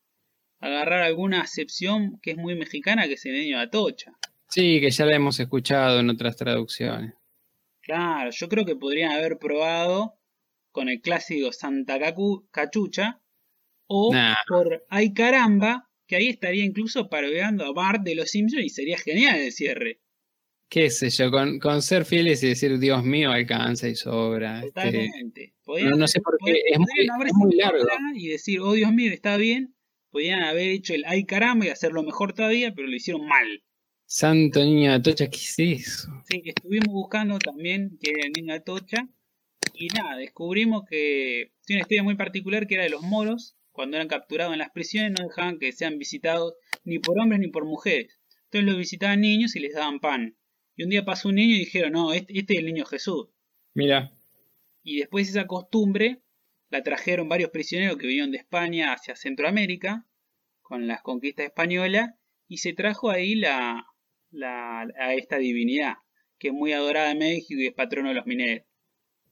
agarrar 0.61 1.03
alguna 1.03 1.41
acepción 1.41 2.21
que 2.23 2.33
es 2.33 2.37
muy 2.37 2.55
mexicana, 2.55 3.07
que 3.09 3.15
es 3.15 3.27
el 3.27 3.33
niño 3.33 3.59
de 3.59 3.65
Atocha. 3.65 4.13
Sí, 4.49 4.81
que 4.81 4.91
ya 4.91 5.07
la 5.07 5.17
hemos 5.17 5.41
escuchado 5.41 5.99
en 5.99 6.11
otras 6.11 6.37
traducciones. 6.37 7.15
Claro, 7.81 8.31
yo 8.31 8.49
creo 8.49 8.65
que 8.65 8.77
podrían 8.77 9.13
haber 9.13 9.39
probado 9.39 10.19
con 10.71 10.89
el 10.89 11.01
clásico 11.01 11.53
Santa 11.53 11.99
Cachucha 12.51 13.21
o 13.87 14.13
por 14.49 14.85
Ay 14.89 15.13
caramba, 15.15 15.89
que 16.07 16.17
ahí 16.17 16.29
estaría 16.29 16.65
incluso 16.65 17.09
parodiando 17.09 17.65
a 17.65 17.73
Bart 17.73 18.03
de 18.03 18.15
los 18.15 18.31
Simpsons 18.31 18.65
y 18.65 18.69
sería 18.69 18.99
genial 18.99 19.39
el 19.39 19.53
cierre 19.53 20.01
qué 20.69 20.91
sé 20.91 21.11
yo, 21.11 21.31
con, 21.31 21.59
con, 21.59 21.83
ser 21.83 22.05
fieles 22.05 22.43
y 22.43 22.49
decir 22.49 22.79
Dios 22.79 23.05
mío 23.05 23.31
alcanza 23.31 23.89
y 23.89 23.95
sobra. 23.95 24.65
Este, 24.65 24.69
Totalmente. 24.69 25.55
no, 25.97 26.09
sé 26.09 26.21
por 26.21 26.39
qué, 26.45 26.61
es 26.71 26.79
muy, 26.79 27.57
largo. 27.57 27.87
Y 28.15 28.29
decir, 28.29 28.61
oh 28.61 28.73
Dios 28.73 28.93
mío, 28.93 29.13
está 29.13 29.37
bien. 29.37 29.75
Podían 30.11 30.43
haber 30.43 30.69
hecho 30.69 30.95
el 30.95 31.05
ay 31.07 31.25
caramba 31.25 31.67
y 31.67 31.69
hacerlo 31.69 32.03
mejor 32.03 32.33
todavía, 32.33 32.73
pero 32.75 32.89
lo 32.89 32.97
hicieron 32.97 33.27
mal. 33.27 33.63
Santo 34.07 34.65
niño 34.65 34.91
de 34.91 34.97
Atocha, 34.97 35.29
¿qué 35.29 35.37
es 35.37 35.59
eso? 35.59 36.09
Sí, 36.29 36.43
estuvimos 36.45 36.89
buscando 36.89 37.39
también 37.39 37.99
que 38.01 38.13
era 38.13 38.27
el 38.27 38.33
niño 38.33 38.53
de 38.53 38.61
Atocha. 38.61 39.09
Y 39.75 39.89
nada, 39.89 40.17
descubrimos 40.17 40.85
que 40.89 41.53
tiene 41.67 41.81
una 41.81 41.83
historia 41.83 42.03
muy 42.03 42.15
particular 42.15 42.67
que 42.67 42.75
era 42.77 42.85
de 42.85 42.91
los 42.91 43.03
moros. 43.03 43.57
Cuando 43.73 43.97
eran 43.97 44.09
capturados 44.09 44.55
en 44.55 44.61
las 44.61 44.71
prisiones 44.71 45.13
no 45.13 45.27
dejaban 45.27 45.59
que 45.59 45.73
sean 45.73 45.99
visitados 45.99 46.55
ni 46.85 46.99
por 46.99 47.19
hombres 47.21 47.41
ni 47.41 47.49
por 47.49 47.67
mujeres. 47.67 48.19
Entonces 48.45 48.71
los 48.71 48.79
visitaban 48.79 49.21
niños 49.21 49.55
y 49.55 49.61
les 49.61 49.75
daban 49.75 50.01
pan. 50.01 50.37
Y 50.77 50.85
un 50.85 50.91
día 50.91 51.05
pasó 51.05 51.29
un 51.29 51.37
niño 51.37 51.57
y 51.57 51.61
dijeron, 51.61 51.93
no, 51.93 52.13
este, 52.13 52.39
este 52.39 52.55
es 52.55 52.61
el 52.61 52.67
niño 52.67 52.85
Jesús. 52.85 53.29
Mira. 53.75 54.13
Y 54.83 54.99
después 54.99 55.29
esa 55.29 55.47
costumbre 55.47 56.21
la 56.69 56.83
trajeron 56.83 57.29
varios 57.29 57.51
prisioneros 57.51 57.97
que 57.97 58.07
vinieron 58.07 58.31
de 58.31 58.39
España 58.39 58.93
hacia 58.93 59.17
Centroamérica 59.17 60.07
con 60.61 60.87
las 60.87 61.03
conquistas 61.03 61.47
españolas 61.47 62.11
y 62.47 62.59
se 62.59 62.73
trajo 62.73 63.11
ahí 63.11 63.35
la, 63.35 63.87
la, 64.31 64.83
a 64.99 65.15
esta 65.15 65.39
divinidad 65.39 65.95
que 66.39 66.49
es 66.49 66.55
muy 66.55 66.73
adorada 66.73 67.13
en 67.13 67.19
México 67.19 67.61
y 67.61 67.67
es 67.67 67.75
patrono 67.75 68.11
de 68.11 68.15
los 68.15 68.27
mineros. 68.27 68.66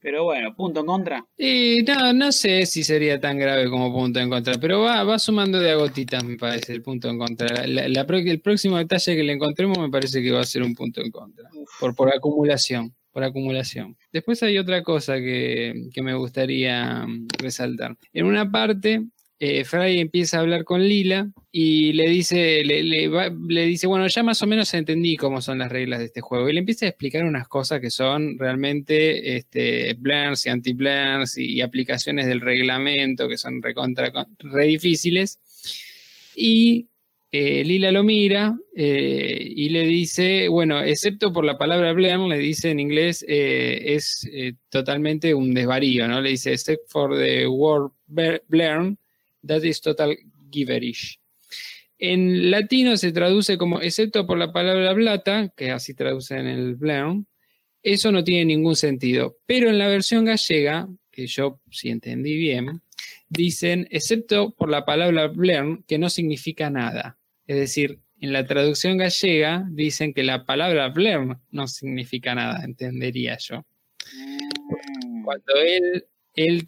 Pero 0.05 0.25
bueno, 0.25 0.55
punto 0.55 0.81
en 0.81 0.87
contra. 0.87 1.25
Y 1.39 1.79
no, 1.83 2.13
no 2.13 2.31
sé 2.31 2.67
si 2.67 2.85
sería 2.85 3.19
tan 3.19 3.39
grave 3.39 3.71
como 3.71 3.91
punto 3.91 4.21
en 4.21 4.29
contra, 4.29 4.53
pero 4.61 4.83
va, 4.83 5.03
va 5.03 5.19
sumando 5.19 5.59
de 5.59 5.71
a 5.71 5.77
gotitas, 5.77 6.23
me 6.23 6.37
parece, 6.37 6.75
el 6.75 6.83
punto 6.83 7.09
en 7.09 7.19
contra. 7.19 7.65
el 7.65 8.41
próximo 8.43 8.77
detalle 8.77 9.17
que 9.17 9.23
le 9.23 9.33
encontremos 9.33 9.79
me 9.79 9.89
parece 9.89 10.23
que 10.23 10.31
va 10.31 10.41
a 10.41 10.45
ser 10.45 10.63
un 10.63 10.75
punto 10.75 11.01
en 11.01 11.11
contra, 11.11 11.49
por, 11.81 11.95
por 11.95 12.15
acumulación 12.15 12.95
por 13.13 13.23
acumulación. 13.23 13.97
Después 14.13 14.43
hay 14.43 14.59
otra 14.59 14.83
cosa 14.83 15.15
que, 15.19 15.89
que, 15.95 16.03
me 16.03 16.15
gustaría 16.15 17.07
mm, 17.07 17.29
resaltar. 17.39 17.97
En 18.13 18.27
una 18.27 18.51
parte 18.51 19.05
eh, 19.41 19.65
Fry 19.65 19.99
empieza 19.99 20.39
a 20.39 20.41
hablar 20.41 20.65
con 20.65 20.87
Lila 20.87 21.29
y 21.51 21.93
le 21.93 22.09
dice, 22.09 22.63
le, 22.65 23.67
dice, 23.67 23.87
bueno, 23.87 24.07
ya 24.07 24.23
más 24.23 24.41
o 24.43 24.47
menos 24.47 24.73
entendí 24.75 25.17
cómo 25.17 25.41
son 25.43 25.59
las 25.59 25.73
reglas 25.73 25.99
de 25.99 26.07
este 26.07 26.21
juego. 26.21 26.49
Y 26.49 26.53
le 26.53 26.61
empieza 26.61 26.87
a 26.87 26.91
explicar 26.91 27.25
unas 27.25 27.49
cosas 27.49 27.81
que 27.81 27.91
son 27.91 28.39
realmente 28.39 29.37
este, 29.37 29.91
y 29.91 30.49
anti-blends 30.49 31.39
y, 31.39 31.61
aplicaciones 31.61 32.27
del 32.27 32.41
reglamento 32.41 33.29
que 33.29 33.37
son 33.37 33.61
re 33.63 34.67
difíciles. 34.67 35.41
Y 36.37 36.89
eh, 37.33 37.65
Lila 37.65 37.91
lo 37.91 38.05
mira 38.05 38.57
eh, 38.77 39.53
y 39.57 39.69
le 39.71 39.85
dice, 39.85 40.49
bueno, 40.49 40.81
excepto 40.81 41.33
por 41.33 41.45
la 41.45 41.59
palabra 41.59 41.93
blend, 41.93 42.29
le 42.29 42.39
dice 42.39 42.71
en 42.71 42.79
inglés, 42.79 43.25
es 43.29 44.29
totalmente 44.69 45.35
un 45.35 45.55
desvarío, 45.55 46.07
¿no? 46.07 46.21
Le 46.21 46.31
dice, 46.31 46.53
except 46.53 46.89
for 46.89 47.17
the 47.17 47.49
word 47.49 47.91
blend, 48.07 48.97
That 49.47 49.63
is 49.63 49.81
total 49.81 50.17
giverish. 50.51 51.19
En 51.99 52.51
latino 52.51 52.97
se 52.97 53.13
traduce 53.13 53.57
como, 53.57 53.81
excepto 53.81 54.27
por 54.27 54.39
la 54.39 54.53
palabra 54.53 54.93
blata, 54.93 55.53
que 55.57 55.71
así 55.71 55.95
traduce 55.95 56.37
en 56.37 56.47
el 56.47 56.75
Blearn, 56.75 57.27
eso 57.83 58.11
no 58.11 58.25
tiene 58.25 58.47
ningún 58.47 58.77
sentido. 58.77 59.39
Pero 59.47 59.71
en 59.71 59.79
la 59.79 59.89
versión 59.89 60.25
gallega, 60.25 60.89
que 61.11 61.27
yo 61.27 61.61
si 61.71 61.91
entendí 61.91 62.37
bien, 62.37 62.83
dicen, 63.29 63.87
excepto 63.91 64.51
por 64.51 64.71
la 64.71 64.85
palabra 64.85 65.29
Blearn, 65.29 65.85
que 65.87 65.99
no 65.99 66.11
significa 66.11 66.71
nada. 66.71 67.19
Es 67.47 67.57
decir, 67.57 68.01
en 68.21 68.33
la 68.33 68.47
traducción 68.47 68.97
gallega 68.97 69.67
dicen 69.71 70.15
que 70.15 70.25
la 70.25 70.47
palabra 70.47 70.89
Blearn 70.89 71.41
no 71.51 71.69
significa 71.69 72.35
nada, 72.35 72.65
entendería 72.65 73.37
yo. 73.39 73.65
Mm. 74.15 75.25
Cuando 75.25 75.55
él 75.57 76.07
él, 76.35 76.65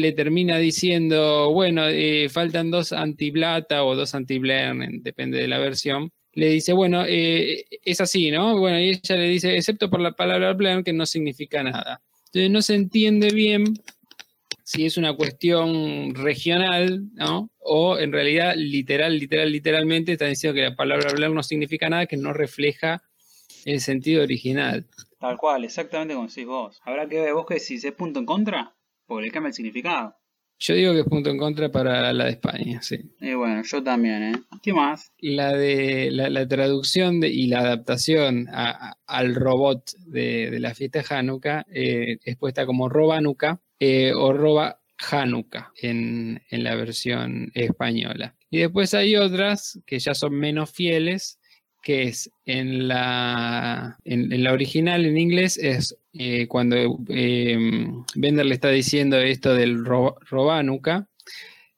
le 0.00 0.12
termina 0.12 0.58
diciendo, 0.58 1.50
bueno, 1.52 1.88
eh, 1.88 2.28
faltan 2.28 2.70
dos 2.70 2.92
anti-blata 2.92 3.84
o 3.84 3.96
dos 3.96 4.14
anti-blern, 4.14 5.02
depende 5.02 5.38
de 5.38 5.48
la 5.48 5.58
versión. 5.58 6.10
Le 6.34 6.50
dice, 6.50 6.72
bueno, 6.72 7.04
eh, 7.06 7.64
es 7.84 8.00
así, 8.00 8.30
¿no? 8.30 8.58
Bueno, 8.58 8.78
y 8.78 8.90
ella 8.90 9.16
le 9.16 9.28
dice, 9.28 9.56
excepto 9.56 9.90
por 9.90 10.00
la 10.00 10.12
palabra 10.12 10.52
blern, 10.52 10.84
que 10.84 10.92
no 10.92 11.04
significa 11.04 11.62
nada. 11.62 12.00
Entonces 12.26 12.50
no 12.50 12.62
se 12.62 12.74
entiende 12.74 13.30
bien 13.30 13.64
si 14.62 14.84
es 14.84 14.98
una 14.98 15.14
cuestión 15.14 16.14
regional, 16.14 17.08
¿no? 17.14 17.50
O 17.58 17.98
en 17.98 18.12
realidad, 18.12 18.54
literal, 18.54 19.18
literal, 19.18 19.50
literalmente 19.50 20.12
está 20.12 20.26
diciendo 20.26 20.54
que 20.54 20.62
la 20.62 20.76
palabra 20.76 21.12
blern 21.12 21.34
no 21.34 21.42
significa 21.42 21.88
nada, 21.88 22.06
que 22.06 22.18
no 22.18 22.32
refleja 22.32 23.02
el 23.64 23.80
sentido 23.80 24.22
original. 24.22 24.86
Tal 25.18 25.36
cual, 25.36 25.64
exactamente 25.64 26.14
como 26.14 26.28
decís 26.28 26.46
vos. 26.46 26.80
Habrá 26.84 27.08
que 27.08 27.20
ver 27.20 27.34
vos 27.34 27.46
que 27.46 27.58
si 27.58 27.74
es 27.74 27.92
punto 27.92 28.20
en 28.20 28.26
contra. 28.26 28.77
Porque 29.08 29.26
le 29.26 29.32
cambia 29.32 29.48
el 29.48 29.54
significado. 29.54 30.14
Yo 30.60 30.74
digo 30.74 30.92
que 30.92 31.00
es 31.00 31.06
punto 31.06 31.30
en 31.30 31.38
contra 31.38 31.70
para 31.70 32.12
la 32.12 32.24
de 32.24 32.30
España, 32.32 32.82
sí. 32.82 32.98
Y 33.20 33.32
bueno, 33.34 33.62
yo 33.62 33.82
también, 33.82 34.22
¿eh? 34.22 34.32
¿Qué 34.60 34.72
más? 34.72 35.12
La 35.20 35.56
de 35.56 36.10
la, 36.10 36.48
traducción 36.48 37.22
y 37.22 37.46
la 37.46 37.60
adaptación 37.60 38.48
al 38.50 39.34
robot 39.36 39.92
de, 40.06 40.58
la 40.58 40.74
fiesta 40.74 40.98
de 40.98 41.14
Hanukkah 41.14 41.64
eh, 41.72 42.18
es 42.24 42.36
puesta 42.36 42.66
como 42.66 42.88
Robanuka 42.88 43.60
eh, 43.78 44.12
o 44.14 44.32
Roba 44.32 44.80
Hanukkah 45.10 45.72
en, 45.80 46.42
en 46.50 46.64
la 46.64 46.74
versión 46.74 47.52
española. 47.54 48.34
Y 48.50 48.58
después 48.58 48.94
hay 48.94 49.14
otras 49.14 49.80
que 49.86 50.00
ya 50.00 50.14
son 50.14 50.34
menos 50.34 50.72
fieles, 50.72 51.38
que 51.82 52.02
es 52.04 52.30
en 52.44 52.88
la, 52.88 53.98
en, 54.04 54.42
la 54.42 54.52
original 54.52 55.04
en 55.06 55.16
inglés 55.16 55.56
es 55.56 55.96
eh, 56.20 56.48
cuando 56.48 56.76
em, 57.08 58.04
Bender 58.16 58.44
le 58.44 58.54
está 58.54 58.70
diciendo 58.70 59.18
esto 59.18 59.54
del 59.54 59.84
Robanuca, 59.84 61.08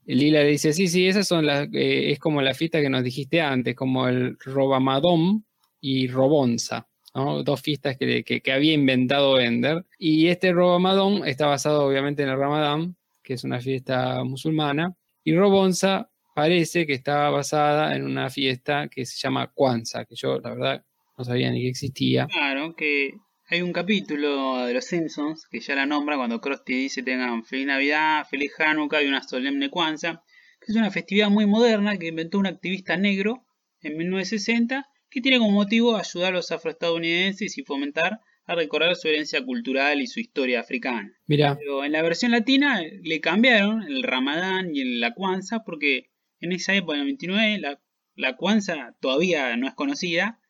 Lila 0.06 0.42
le 0.42 0.48
dice, 0.48 0.72
sí, 0.72 0.88
sí, 0.88 1.06
esas 1.06 1.28
son 1.28 1.44
las, 1.44 1.68
eh, 1.74 2.10
es 2.10 2.18
como 2.18 2.40
la 2.40 2.54
fiesta 2.54 2.80
que 2.80 2.88
nos 2.88 3.04
dijiste 3.04 3.42
antes, 3.42 3.74
como 3.74 4.08
el 4.08 4.38
Robamadom 4.38 5.42
y 5.82 6.08
Robonza. 6.08 6.88
dos 7.12 7.60
fiestas 7.60 7.98
que, 7.98 8.24
que, 8.24 8.52
había 8.52 8.72
inventado 8.72 9.34
Bender. 9.34 9.84
Y 9.98 10.28
este 10.28 10.52
Robamadom 10.52 11.24
está 11.26 11.46
basado 11.46 11.84
obviamente 11.84 12.22
en 12.22 12.30
el 12.30 12.38
Ramadán, 12.38 12.96
que 13.22 13.34
es 13.34 13.44
una 13.44 13.60
fiesta 13.60 14.24
musulmana, 14.24 14.96
y 15.22 15.36
Robonza 15.36 16.10
parece 16.34 16.86
que 16.86 16.94
estaba 16.94 17.28
basada 17.28 17.94
en 17.94 18.04
una 18.04 18.30
fiesta 18.30 18.88
que 18.88 19.04
se 19.04 19.18
llama 19.18 19.52
Kwanzaa, 19.52 20.06
que 20.06 20.14
yo 20.14 20.40
la 20.40 20.50
verdad 20.50 20.84
no 21.18 21.24
sabía 21.24 21.50
ni 21.50 21.60
que 21.60 21.68
existía. 21.68 22.26
Claro, 22.26 22.74
que 22.74 23.10
Hay 23.52 23.62
un 23.62 23.72
capítulo 23.72 24.64
de 24.64 24.74
Los 24.74 24.84
Simpsons 24.84 25.48
que 25.50 25.58
ya 25.58 25.74
la 25.74 25.84
nombra 25.84 26.16
cuando 26.16 26.40
Krusty 26.40 26.72
dice 26.72 27.02
tengan 27.02 27.44
feliz 27.44 27.66
Navidad, 27.66 28.24
feliz 28.30 28.52
Hanukkah 28.56 29.02
y 29.02 29.08
una 29.08 29.24
solemne 29.24 29.70
Kwanzaa, 29.70 30.22
que 30.60 30.70
es 30.70 30.76
una 30.76 30.92
festividad 30.92 31.30
muy 31.30 31.46
moderna 31.46 31.96
que 31.96 32.06
inventó 32.06 32.38
un 32.38 32.46
activista 32.46 32.96
negro 32.96 33.44
en 33.80 33.96
1960 33.96 34.86
que 35.10 35.20
tiene 35.20 35.38
como 35.38 35.50
motivo 35.50 35.96
ayudar 35.96 36.28
a 36.28 36.36
los 36.36 36.52
afroestadounidenses 36.52 37.58
y 37.58 37.64
fomentar 37.64 38.20
a 38.44 38.54
recordar 38.54 38.94
su 38.94 39.08
herencia 39.08 39.44
cultural 39.44 40.00
y 40.00 40.06
su 40.06 40.20
historia 40.20 40.60
africana. 40.60 41.12
Mira, 41.26 41.56
Pero 41.58 41.84
en 41.84 41.90
la 41.90 42.02
versión 42.02 42.30
latina 42.30 42.80
le 43.02 43.20
cambiaron 43.20 43.82
el 43.82 44.04
Ramadán 44.04 44.76
y 44.76 44.84
la 45.00 45.12
Kwanzaa 45.12 45.64
porque 45.64 46.12
en 46.38 46.52
esa 46.52 46.72
época, 46.76 46.94
en 46.94 47.00
el 47.00 47.06
29, 47.06 47.58
la, 47.58 47.82
la 48.14 48.36
Kwanzaa 48.36 48.94
todavía 49.00 49.56
no 49.56 49.66
es 49.66 49.74
conocida 49.74 50.40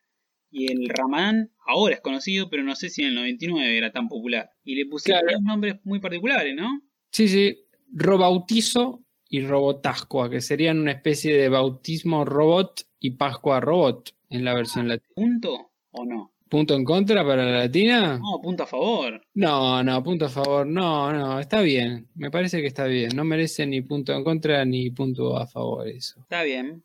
y 0.51 0.71
el 0.71 0.87
Ramadán 0.89 1.51
ahora 1.71 1.95
es 1.95 2.01
conocido, 2.01 2.49
pero 2.49 2.63
no 2.63 2.75
sé 2.75 2.89
si 2.89 3.01
en 3.01 3.09
el 3.09 3.15
99 3.15 3.77
era 3.77 3.91
tan 3.91 4.07
popular. 4.07 4.51
Y 4.63 4.75
le 4.75 4.85
pusieron 4.85 5.23
Claro. 5.23 5.39
nombres 5.43 5.75
muy 5.83 5.99
particulares, 5.99 6.55
¿no? 6.55 6.81
sí, 7.11 7.27
sí, 7.27 7.57
robautizo 7.93 9.03
y 9.29 9.41
robotascua, 9.41 10.29
que 10.29 10.41
serían 10.41 10.79
una 10.79 10.91
especie 10.91 11.35
de 11.35 11.49
bautismo 11.49 12.25
robot 12.25 12.81
y 12.99 13.11
pascua 13.11 13.59
robot 13.59 14.13
en 14.29 14.43
la 14.45 14.53
versión 14.53 14.87
latina. 14.87 15.13
¿Punto 15.15 15.71
o 15.91 16.05
no? 16.05 16.33
¿Punto 16.49 16.75
en 16.75 16.83
contra 16.83 17.23
para 17.25 17.45
la 17.45 17.59
latina? 17.59 18.17
No, 18.19 18.41
punto 18.41 18.63
a 18.63 18.67
favor. 18.67 19.21
No, 19.35 19.81
no, 19.83 20.03
punto 20.03 20.25
a 20.25 20.29
favor. 20.29 20.67
No, 20.67 21.11
no, 21.13 21.39
está 21.39 21.61
bien. 21.61 22.09
Me 22.15 22.29
parece 22.29 22.59
que 22.59 22.67
está 22.67 22.85
bien. 22.87 23.15
No 23.15 23.23
merece 23.23 23.65
ni 23.65 23.81
punto 23.81 24.13
en 24.13 24.23
contra 24.25 24.65
ni 24.65 24.89
punto 24.89 25.37
a 25.37 25.47
favor 25.47 25.87
eso. 25.87 26.19
Está 26.19 26.43
bien. 26.43 26.83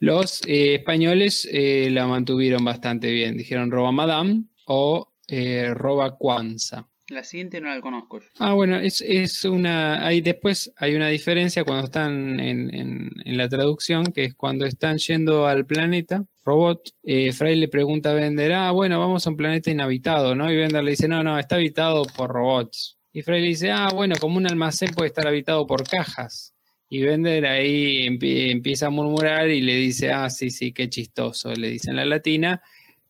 Los 0.00 0.42
eh, 0.46 0.74
españoles 0.76 1.48
eh, 1.50 1.88
la 1.90 2.06
mantuvieron 2.06 2.64
bastante 2.64 3.10
bien. 3.10 3.36
Dijeron 3.36 3.70
roba 3.70 3.92
madame 3.92 4.44
o 4.66 5.12
eh, 5.28 5.72
roba 5.74 6.16
Kwanzaa. 6.16 6.86
La 7.08 7.22
siguiente 7.22 7.60
no 7.60 7.68
la 7.68 7.80
conozco 7.80 8.18
yo. 8.18 8.26
Ah, 8.40 8.54
bueno, 8.54 8.78
es, 8.80 9.00
es 9.00 9.44
una. 9.44 10.04
Hay, 10.04 10.20
después 10.22 10.72
hay 10.76 10.96
una 10.96 11.06
diferencia 11.06 11.62
cuando 11.62 11.84
están 11.84 12.40
en, 12.40 12.74
en- 12.74 13.10
en 13.24 13.36
la 13.36 13.48
traducción, 13.48 14.06
que 14.06 14.24
es 14.24 14.34
cuando 14.34 14.66
están 14.66 14.98
yendo 14.98 15.46
al 15.46 15.66
planeta, 15.66 16.24
robot, 16.44 16.80
eh, 17.04 17.30
Fry 17.32 17.54
le 17.54 17.68
pregunta 17.68 18.10
a 18.10 18.14
Bender, 18.14 18.52
ah, 18.54 18.72
bueno, 18.72 18.98
vamos 18.98 19.24
a 19.24 19.30
un 19.30 19.36
planeta 19.36 19.70
inhabitado, 19.70 20.34
¿no? 20.34 20.50
Y 20.50 20.56
Bender 20.56 20.82
le 20.82 20.90
dice, 20.92 21.06
no, 21.06 21.22
no, 21.22 21.38
está 21.38 21.54
habitado 21.56 22.04
por 22.16 22.30
robots. 22.30 22.98
Y 23.12 23.22
Fry 23.22 23.40
le 23.40 23.46
dice, 23.48 23.70
ah, 23.70 23.88
bueno, 23.94 24.16
como 24.20 24.36
un 24.38 24.46
almacén 24.48 24.92
puede 24.92 25.06
estar 25.06 25.28
habitado 25.28 25.64
por 25.64 25.88
cajas. 25.88 26.54
Y 26.88 27.02
Bender 27.02 27.46
ahí 27.46 28.06
empie- 28.06 28.50
empieza 28.50 28.86
a 28.86 28.90
murmurar 28.90 29.48
y 29.50 29.60
le 29.60 29.74
dice, 29.76 30.12
ah, 30.12 30.30
sí, 30.30 30.50
sí, 30.50 30.72
qué 30.72 30.88
chistoso, 30.88 31.52
le 31.52 31.70
dice 31.70 31.90
en 31.90 31.96
la 31.96 32.04
latina. 32.04 32.62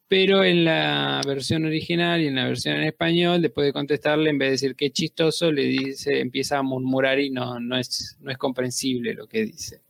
Pero 0.08 0.44
en 0.44 0.64
la 0.64 1.20
versión 1.26 1.64
original 1.64 2.20
y 2.20 2.28
en 2.28 2.36
la 2.36 2.46
versión 2.46 2.76
en 2.76 2.84
español, 2.84 3.42
después 3.42 3.66
de 3.66 3.72
contestarle, 3.72 4.30
en 4.30 4.38
vez 4.38 4.46
de 4.48 4.52
decir 4.52 4.76
qué 4.76 4.90
chistoso, 4.90 5.50
le 5.50 5.64
dice, 5.64 6.20
empieza 6.20 6.58
a 6.58 6.62
murmurar 6.62 7.18
y 7.18 7.30
no, 7.30 7.58
no, 7.58 7.76
es, 7.76 8.16
no 8.20 8.30
es 8.30 8.38
comprensible 8.38 9.14
lo 9.14 9.26
que 9.26 9.44
dice. 9.44 9.80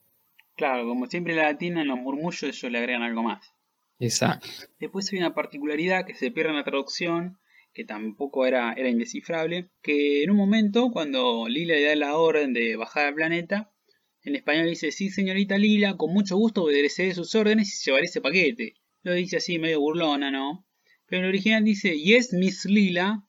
Claro, 0.57 0.87
como 0.87 1.07
siempre 1.07 1.35
la 1.35 1.43
latina 1.43 1.83
en 1.83 1.89
los 1.89 1.99
murmullos 1.99 2.43
ellos 2.45 2.73
le 2.73 2.79
agregan 2.79 3.03
algo 3.03 3.23
más. 3.23 3.53
Exacto. 4.01 4.49
Después 4.81 5.13
hay 5.13 5.19
una 5.19 5.35
particularidad 5.35 6.07
que 6.07 6.15
se 6.15 6.31
pierde 6.31 6.51
en 6.51 6.57
la 6.57 6.65
traducción, 6.65 7.39
que 7.75 7.85
tampoco 7.85 8.47
era, 8.47 8.73
era 8.73 8.89
indescifrable, 8.89 9.69
que 9.83 10.23
en 10.23 10.31
un 10.31 10.39
momento, 10.39 10.91
cuando 10.91 11.47
Lila 11.47 11.75
le 11.75 11.85
da 11.85 11.95
la 11.95 12.17
orden 12.17 12.55
de 12.55 12.77
bajar 12.77 13.09
al 13.09 13.15
planeta, 13.15 13.71
en 14.27 14.37
español 14.37 14.67
dice, 14.67 14.91
sí 14.91 15.11
señorita 15.11 15.57
Lila, 15.57 15.97
con 15.97 16.13
mucho 16.13 16.37
gusto 16.37 16.65
obedeceré 16.65 17.15
sus 17.15 17.35
órdenes 17.35 17.73
y 17.81 17.85
llevaré 17.85 18.07
ese 18.07 18.21
paquete. 18.21 18.75
Lo 19.03 19.15
dice 19.15 19.37
así 19.37 19.59
medio 19.59 19.81
burlona, 19.81 20.33
¿no? 20.33 20.67
Pero 21.07 21.23
el 21.23 21.29
original 21.29 21.63
dice, 21.63 21.97
yes, 21.97 22.33
Miss 22.33 22.65
Lila, 22.65 23.25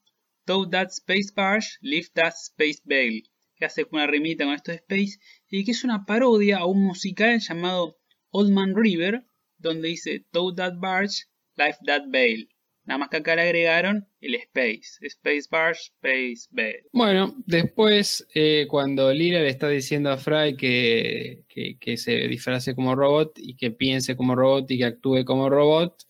tow 0.45 0.68
that 0.70 0.89
space 0.89 1.32
barge, 1.36 1.78
lift 1.82 2.16
that 2.16 2.34
space 2.34 2.82
veil. 2.84 3.30
Que 3.56 3.66
hace 3.66 3.86
una 3.91 4.08
rimita 4.08 4.45
con 4.45 4.56
esto 4.56 4.72
de 4.72 4.78
space, 4.78 5.20
y 5.50 5.64
que 5.66 5.72
es 5.72 5.84
una 5.84 6.06
parodia 6.06 6.58
a 6.58 6.66
un 6.66 6.84
musical 6.84 7.39
llamado 7.39 8.00
Old 8.32 8.52
Man 8.52 8.76
River, 8.76 9.24
donde 9.60 9.89
dice 9.89 10.26
Tow 10.32 10.56
that 10.56 10.80
barge, 10.80 11.26
lift 11.56 11.80
that 11.86 12.06
veil. 12.10 12.50
Nada 12.88 12.98
más 13.00 13.10
que 13.10 13.18
acá 13.18 13.36
le 13.36 13.42
agregaron 13.44 14.08
el 14.22 14.36
space. 14.36 14.98
Space 15.02 15.48
barge, 15.52 15.82
space 16.02 16.48
veil. 16.52 16.78
Bueno, 16.94 17.36
después, 17.46 18.26
eh, 18.34 18.66
cuando 18.70 19.12
Lila 19.14 19.42
le 19.42 19.50
está 19.50 19.68
diciendo 19.70 20.10
a 20.10 20.18
Fry 20.18 20.56
que, 20.56 21.44
que- 21.50 21.78
que 21.78 21.98
se 21.98 22.14
disfrace 22.28 22.74
como 22.74 22.96
robot 22.96 23.34
y 23.38 23.56
que 23.56 23.72
piense 23.72 24.16
como 24.16 24.36
robot 24.36 24.72
y 24.72 24.78
que 24.78 24.86
actúe 24.86 25.26
como 25.26 25.50
robot 25.50 26.04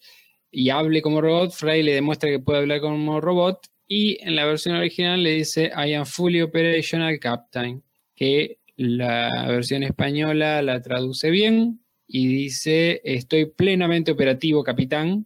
y 0.52 0.70
hable 0.70 1.02
como 1.02 1.20
robot, 1.20 1.52
Fry 1.52 1.82
le 1.84 1.94
demuestra 1.94 2.30
que 2.30 2.40
puede 2.40 2.60
hablar 2.60 2.80
como 2.80 3.20
robot 3.20 3.68
y 3.88 4.18
en 4.22 4.36
la 4.36 4.46
versión 4.46 4.76
original 4.76 5.24
le 5.24 5.32
dice 5.32 5.72
I 5.76 5.94
am 5.94 6.06
fully 6.06 6.42
operational 6.42 7.20
captain, 7.20 7.82
que 8.16 8.60
la 8.76 9.48
versión 9.48 9.82
española 9.82 10.62
la 10.62 10.80
traduce 10.82 11.32
bien 11.32 11.80
y 12.08 12.28
dice 12.28 13.02
estoy 13.04 13.48
plenamente 13.48 14.12
operativo 14.12 14.64
capitán, 14.64 15.26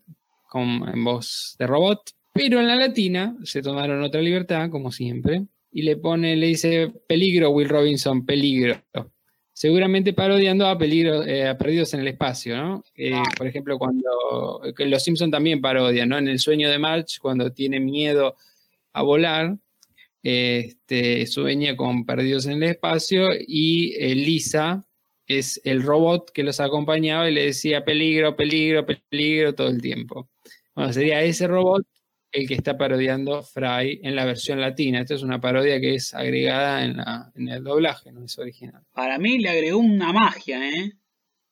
con, 0.52 0.86
en 0.94 1.02
voz 1.06 1.56
de 1.58 1.66
robot. 1.66 2.12
Pero 2.34 2.60
en 2.60 2.68
la 2.68 2.76
latina 2.76 3.38
se 3.44 3.62
tomaron 3.62 4.04
otra 4.04 4.22
libertad, 4.22 4.70
como 4.70 4.92
siempre, 4.92 5.46
y 5.72 5.84
le 5.84 5.96
pone, 5.96 6.36
le 6.36 6.48
dice 6.48 6.92
peligro, 7.08 7.52
Will 7.52 7.70
Robinson, 7.70 8.26
peligro. 8.26 8.84
Seguramente 9.54 10.12
parodiando 10.12 10.68
a 10.68 10.78
peligro, 10.78 11.24
eh, 11.24 11.48
a 11.48 11.58
perdidos 11.58 11.94
en 11.94 12.02
el 12.02 12.10
espacio, 12.10 12.58
¿no? 12.58 12.84
Eh, 12.96 13.14
Por 13.38 13.48
ejemplo, 13.48 13.78
cuando 13.78 14.62
que 14.76 14.86
los 14.88 15.04
Simpson 15.04 15.32
también 15.32 15.62
parodian, 15.62 16.10
¿no? 16.10 16.18
En 16.18 16.28
el 16.28 16.40
sueño 16.40 16.70
de 16.70 16.80
March, 16.80 17.20
cuando 17.22 17.54
tiene 17.54 17.80
miedo 17.80 18.36
a 18.92 19.02
volar, 19.04 19.58
este, 20.22 21.26
sueña 21.28 21.78
con 21.78 22.06
perdidos 22.06 22.46
en 22.46 22.62
el 22.62 22.64
espacio 22.64 23.30
y 23.40 23.94
eh, 23.96 24.16
Lisa 24.16 24.86
es 25.28 25.62
el 25.64 25.84
robot 25.84 26.32
que 26.32 26.44
los 26.44 26.60
acompañaba 26.60 27.30
y 27.30 27.34
le 27.34 27.46
decía 27.46 27.84
peligro, 27.86 28.36
peligro, 28.36 28.86
peligro 29.10 29.54
todo 29.56 29.68
el 29.70 29.82
tiempo. 29.82 30.30
Bueno, 30.76 30.92
sería 30.94 31.22
ese 31.24 31.48
robot 31.48 31.86
el 32.32 32.48
que 32.48 32.54
está 32.54 32.78
parodiando 32.78 33.44
Fry 33.44 34.00
en 34.04 34.16
la 34.16 34.24
versión 34.26 34.62
latina. 34.62 35.02
Esta 35.02 35.16
es 35.16 35.22
una 35.24 35.42
parodia 35.42 35.82
que 35.82 35.96
es 35.96 36.14
agregada 36.14 36.84
en, 36.86 36.96
en 37.36 37.50
el 37.50 37.64
doblaje, 37.64 38.12
no 38.12 38.24
es 38.24 38.38
original. 38.40 38.82
Para 38.94 39.18
mí 39.20 39.38
le 39.40 39.50
agregó 39.50 39.80
una 39.80 40.14
magia, 40.14 40.70
¿eh? 40.70 40.94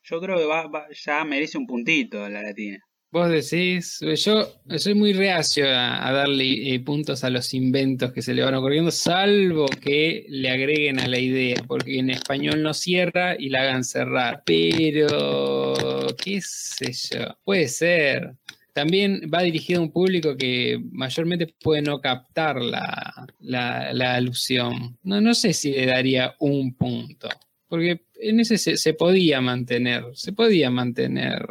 Yo 0.03 0.21
creo 0.21 0.37
que 0.37 0.45
va, 0.45 0.67
va- 0.67 0.87
ya 0.91 1.23
merece 1.25 1.57
un 1.57 1.67
puntito 1.67 2.27
la 2.29 2.41
latina. 2.41 2.79
Vos 3.11 3.27
decís, 3.27 3.99
yo 4.23 4.47
soy 4.77 4.93
muy 4.93 5.13
reacio 5.13 5.65
a, 5.67 6.11
darle 6.11 6.75
eh, 6.75 6.79
puntos 6.79 7.23
a 7.23 7.31
los 7.31 7.55
inventos 7.55 8.13
que 8.13 8.21
se 8.21 8.35
le 8.35 8.43
van 8.43 8.53
ocurriendo, 8.53 8.91
salvo 8.91 9.65
que 9.65 10.27
le 10.29 10.47
agreguen 10.51 10.99
a 10.99 11.07
la 11.07 11.17
idea, 11.17 11.55
porque 11.67 11.97
en 11.97 12.11
español 12.11 12.61
no 12.61 12.71
cierra 12.75 13.35
y 13.37 13.49
la 13.49 13.61
hagan 13.63 13.83
cerrar. 13.83 14.43
Pero, 14.45 15.73
qué 16.23 16.39
sé 16.41 16.91
yo, 16.93 17.35
puede 17.43 17.67
ser. 17.67 18.35
También 18.73 19.21
va 19.33 19.41
dirigido 19.41 19.79
a 19.79 19.83
un 19.83 19.91
público 19.91 20.37
que 20.37 20.79
mayormente 20.91 21.47
puede 21.47 21.81
no 21.81 21.99
captar 22.01 22.61
la, 22.61 23.25
la- 23.39 24.13
alusión. 24.15 24.99
No, 25.01 25.19
no 25.19 25.33
sé 25.33 25.53
si 25.53 25.71
le 25.71 25.87
daría 25.87 26.35
un 26.39 26.75
punto, 26.75 27.27
porque 27.67 28.01
en 28.21 28.39
ese 28.39 28.59
se, 28.59 28.77
se 28.77 28.93
podía 28.93 29.41
mantener, 29.41 30.03
se 30.13 30.31
podía 30.31 30.69
mantener 30.69 31.43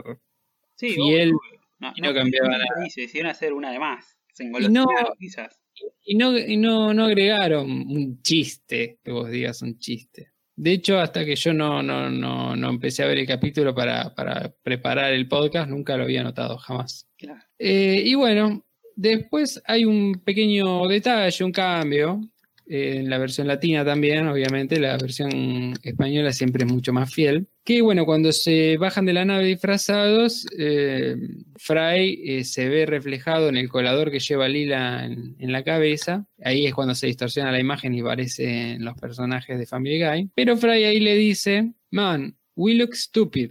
Sí, 0.78 0.90
Fiel, 0.90 1.30
obvio. 1.30 1.60
No, 1.80 1.92
y 1.94 2.00
no 2.00 2.14
cambiaba 2.14 2.48
nada. 2.48 2.64
Se 2.88 3.02
hicieron 3.02 3.30
hacer 3.30 3.52
una 3.52 3.70
de 3.72 3.78
más. 3.78 4.16
Se 4.32 4.44
no- 4.44 4.58
engolosinaron, 4.58 5.12
quizás. 5.18 5.60
Y 6.04 6.16
no, 6.16 6.36
y 6.36 6.56
no, 6.56 6.92
no 6.94 7.04
agregaron 7.04 7.70
un 7.70 8.20
chiste, 8.22 8.98
que 9.04 9.12
vos 9.12 9.30
digas 9.30 9.62
un 9.62 9.78
chiste. 9.78 10.32
De 10.56 10.72
hecho, 10.72 10.98
hasta 10.98 11.24
que 11.24 11.36
yo 11.36 11.52
no, 11.54 11.82
no, 11.84 12.10
no, 12.10 12.56
no 12.56 12.70
empecé 12.70 13.04
a 13.04 13.06
ver 13.06 13.18
el 13.18 13.26
capítulo 13.28 13.72
para, 13.74 14.12
para 14.14 14.52
preparar 14.62 15.12
el 15.12 15.28
podcast, 15.28 15.70
nunca 15.70 15.96
lo 15.96 16.02
había 16.02 16.24
notado, 16.24 16.58
jamás. 16.58 17.06
Claro. 17.16 17.40
Eh, 17.60 18.02
y 18.04 18.14
bueno, 18.14 18.64
después 18.96 19.62
hay 19.66 19.84
un 19.84 20.20
pequeño 20.24 20.88
detalle, 20.88 21.44
un 21.44 21.52
cambio. 21.52 22.20
eh, 22.66 22.96
en 22.96 23.08
la 23.08 23.18
versión 23.18 23.46
latina 23.46 23.84
también, 23.84 24.26
obviamente, 24.26 24.80
la 24.80 24.96
versión 24.98 25.74
española 25.82 26.32
siempre 26.32 26.64
es 26.64 26.72
mucho 26.72 26.92
más 26.92 27.12
fiel. 27.14 27.46
Que 27.68 27.82
bueno, 27.82 28.06
cuando 28.06 28.32
se 28.32 28.78
bajan 28.78 29.04
de 29.04 29.12
la 29.12 29.26
nave 29.26 29.44
disfrazados, 29.44 30.46
eh, 30.56 31.16
Fry 31.56 32.18
eh, 32.24 32.44
se 32.44 32.66
ve 32.66 32.86
reflejado 32.86 33.50
en 33.50 33.58
el 33.58 33.68
colador 33.68 34.10
que 34.10 34.20
lleva 34.20 34.48
Lila 34.48 35.04
en, 35.04 35.52
la 35.52 35.62
cabeza. 35.62 36.26
Ahí 36.42 36.64
es 36.64 36.72
cuando 36.72 36.94
se 36.94 37.08
distorsiona 37.08 37.52
la 37.52 37.60
imagen 37.60 37.92
y 37.92 38.00
aparecen 38.00 38.82
los 38.82 38.96
personajes 38.96 39.58
de 39.58 39.66
Family 39.66 40.02
Guy. 40.02 40.30
Pero 40.34 40.56
Fry 40.56 40.84
ahí 40.84 40.98
le 40.98 41.14
dice: 41.16 41.74
Man, 41.90 42.38
we 42.56 42.72
look 42.72 42.94
stupid. 42.94 43.50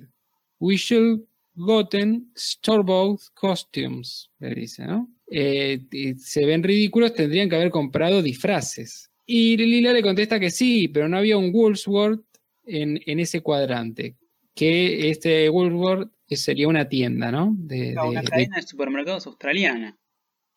We 0.58 0.78
should 0.78 1.22
gotten 1.54 2.32
store-bought 2.36 3.22
costumes, 3.36 4.32
le 4.40 4.56
dice, 4.56 4.88
¿no? 4.88 5.14
Eh, 5.30 5.80
se 6.18 6.44
ven 6.44 6.64
ridículos, 6.64 7.14
tendrían 7.14 7.50
que 7.50 7.56
haber 7.56 7.70
comprado 7.70 8.24
disfraces. 8.24 9.12
Y 9.30 9.58
Lila 9.58 9.92
le 9.92 10.02
contesta 10.02 10.40
que 10.40 10.50
sí, 10.50 10.88
pero 10.88 11.08
no 11.08 11.18
había 11.18 11.38
un 11.38 11.52
Woolworth 11.54 12.26
en, 12.68 13.00
en 13.06 13.20
ese 13.20 13.42
cuadrante. 13.42 14.16
Que 14.56 15.10
este 15.10 15.50
Woolworth 15.50 16.12
sería 16.30 16.68
una 16.68 16.90
tienda, 16.90 17.32
¿no? 17.32 17.56
De, 17.58 17.92
de- 17.92 18.00
una 18.00 18.22
de- 18.22 18.28
cadena 18.28 18.56
de 18.58 18.64
supermercados 18.64 19.28
australiana. 19.28 19.98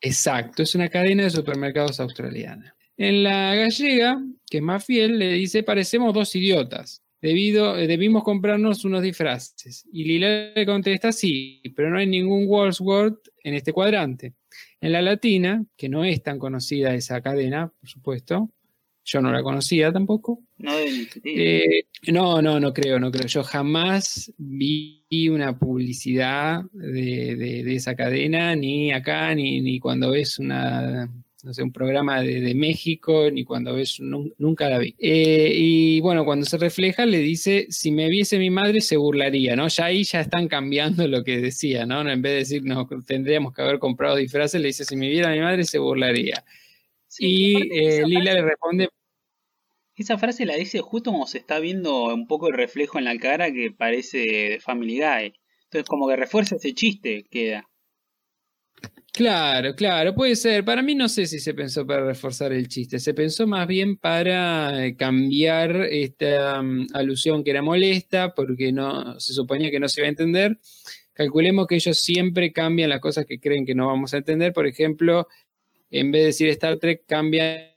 Exacto, 0.00 0.62
es 0.62 0.74
una 0.74 0.88
cadena 0.88 1.24
de 1.24 1.30
supermercados 1.30 2.00
australiana. 2.00 2.74
En 2.96 3.22
la 3.22 3.54
gallega, 3.54 4.22
que 4.48 4.58
es 4.58 4.62
más 4.62 4.84
fiel, 4.84 5.18
le 5.18 5.32
dice, 5.34 5.62
parecemos 5.62 6.14
dos 6.14 6.34
idiotas. 6.34 7.02
Debido, 7.22 7.76
eh, 7.78 7.86
debimos 7.86 8.24
comprarnos 8.24 8.84
unos 8.86 9.02
disfraces. 9.02 9.84
Y 9.92 10.04
Lila 10.04 10.52
le 10.54 10.64
contesta, 10.64 11.12
sí, 11.12 11.60
pero 11.76 11.90
no 11.90 11.98
hay 11.98 12.06
ningún 12.06 12.46
Wordsworth 12.46 13.28
en 13.44 13.54
este 13.54 13.74
cuadrante. 13.74 14.32
En 14.80 14.92
la 14.92 15.02
latina, 15.02 15.62
que 15.76 15.90
no 15.90 16.02
es 16.04 16.22
tan 16.22 16.38
conocida 16.38 16.94
esa 16.94 17.20
cadena, 17.20 17.70
por 17.78 17.88
supuesto, 17.90 18.48
yo 19.10 19.20
no 19.20 19.32
la 19.32 19.42
conocía 19.42 19.92
tampoco. 19.92 20.40
No 20.58 20.70
eh, 21.24 21.84
no, 22.08 22.40
no, 22.40 22.60
no 22.60 22.72
creo, 22.72 23.00
no 23.00 23.10
creo. 23.10 23.26
Yo 23.26 23.42
jamás 23.42 24.32
vi 24.38 25.28
una 25.28 25.58
publicidad 25.58 26.62
de, 26.72 27.74
esa 27.74 27.96
cadena, 27.96 28.54
ni 28.54 28.92
acá, 28.92 29.34
ni, 29.34 29.60
ni 29.60 29.80
cuando 29.80 30.10
ves 30.10 30.38
una 30.38 31.10
no 31.42 31.54
sé, 31.54 31.62
un 31.62 31.72
programa 31.72 32.20
de, 32.22 32.54
México, 32.54 33.30
ni 33.30 33.44
cuando 33.44 33.74
ves, 33.74 33.98
nunca 34.00 34.68
la 34.68 34.78
vi. 34.78 34.94
Eh, 34.98 35.52
y 35.56 36.00
bueno, 36.00 36.24
cuando 36.24 36.44
se 36.44 36.58
refleja 36.58 37.06
le 37.06 37.18
dice, 37.18 37.66
si 37.70 37.90
me 37.90 38.08
viese 38.08 38.38
mi 38.38 38.50
madre 38.50 38.82
se 38.82 38.96
burlaría, 38.96 39.56
¿no? 39.56 39.66
Ya 39.68 39.86
ahí 39.86 40.04
ya 40.04 40.20
están 40.20 40.48
cambiando 40.48 41.08
lo 41.08 41.24
que 41.24 41.40
decía, 41.40 41.86
¿no? 41.86 42.08
En 42.08 42.22
vez 42.22 42.32
de 42.32 42.38
decir, 42.38 42.62
no, 42.62 42.86
tendríamos 43.06 43.54
que 43.54 43.62
haber 43.62 43.78
comprado 43.78 44.16
disfraces, 44.16 44.60
le 44.60 44.68
dice, 44.68 44.84
si 44.84 44.96
me 44.96 45.08
viera 45.08 45.30
mi 45.30 45.40
madre 45.40 45.64
se 45.64 45.78
burlaría. 45.78 46.44
y 47.18 47.56
eh, 47.76 48.06
Lila 48.06 48.34
le 48.34 48.42
responde... 48.42 48.88
Esa 50.00 50.16
frase 50.16 50.46
la 50.46 50.56
dice 50.56 50.80
justo 50.80 51.12
como 51.12 51.26
se 51.26 51.36
está 51.36 51.58
viendo 51.58 52.06
un 52.06 52.26
poco 52.26 52.48
el 52.48 52.54
reflejo 52.54 52.98
en 52.98 53.04
la 53.04 53.18
cara 53.18 53.52
que 53.52 53.70
parece 53.70 54.58
Family 54.60 54.96
Guy. 54.98 55.34
Entonces 55.64 55.86
como 55.86 56.08
que 56.08 56.16
refuerza 56.16 56.56
ese 56.56 56.72
chiste, 56.72 57.26
queda. 57.30 57.68
Claro, 59.12 59.74
claro, 59.74 60.14
puede 60.14 60.36
ser. 60.36 60.64
Para 60.64 60.80
mí 60.80 60.94
no 60.94 61.06
sé 61.10 61.26
si 61.26 61.38
se 61.38 61.52
pensó 61.52 61.86
para 61.86 62.02
reforzar 62.02 62.50
el 62.54 62.66
chiste, 62.68 62.98
se 62.98 63.12
pensó 63.12 63.46
más 63.46 63.68
bien 63.68 63.98
para 63.98 64.86
eh, 64.86 64.96
cambiar 64.96 65.76
esta 65.90 66.62
mm, 66.62 66.86
alusión 66.94 67.44
que 67.44 67.50
era 67.50 67.60
molesta, 67.60 68.34
porque 68.34 68.72
no 68.72 69.20
se 69.20 69.34
suponía 69.34 69.70
que 69.70 69.80
no 69.80 69.88
se 69.88 70.00
iba 70.00 70.06
a 70.06 70.08
entender. 70.08 70.58
Calculemos 71.12 71.66
que 71.66 71.74
ellos 71.74 72.00
siempre 72.00 72.52
cambian 72.52 72.88
las 72.88 73.00
cosas 73.00 73.26
que 73.26 73.38
creen 73.38 73.66
que 73.66 73.74
no 73.74 73.88
vamos 73.88 74.14
a 74.14 74.16
entender. 74.16 74.54
Por 74.54 74.66
ejemplo, 74.66 75.28
en 75.90 76.10
vez 76.10 76.22
de 76.22 76.26
decir 76.28 76.48
Star 76.48 76.78
Trek, 76.78 77.04
cambian 77.06 77.69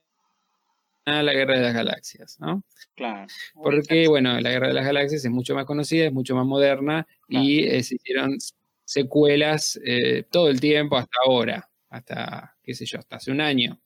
a 1.05 1.21
la 1.21 1.33
Guerra 1.33 1.55
de 1.55 1.61
las 1.61 1.73
Galaxias, 1.73 2.39
¿no? 2.39 2.63
Claro. 2.95 3.27
Porque, 3.53 4.07
bueno, 4.07 4.39
la 4.39 4.49
Guerra 4.49 4.67
de 4.67 4.73
las 4.73 4.85
Galaxias 4.85 5.25
es 5.25 5.31
mucho 5.31 5.55
más 5.55 5.65
conocida, 5.65 6.05
es 6.05 6.13
mucho 6.13 6.35
más 6.35 6.45
moderna 6.45 7.07
y 7.27 7.63
eh, 7.63 7.83
se 7.83 7.95
hicieron 7.95 8.37
secuelas 8.85 9.79
eh, 9.85 10.23
todo 10.31 10.49
el 10.49 10.59
tiempo 10.59 10.97
hasta 10.97 11.15
ahora, 11.25 11.69
hasta, 11.89 12.55
qué 12.63 12.73
sé 12.73 12.85
yo, 12.85 12.99
hasta 12.99 13.17
hace 13.17 13.31
un 13.31 13.41
año, 13.41 13.79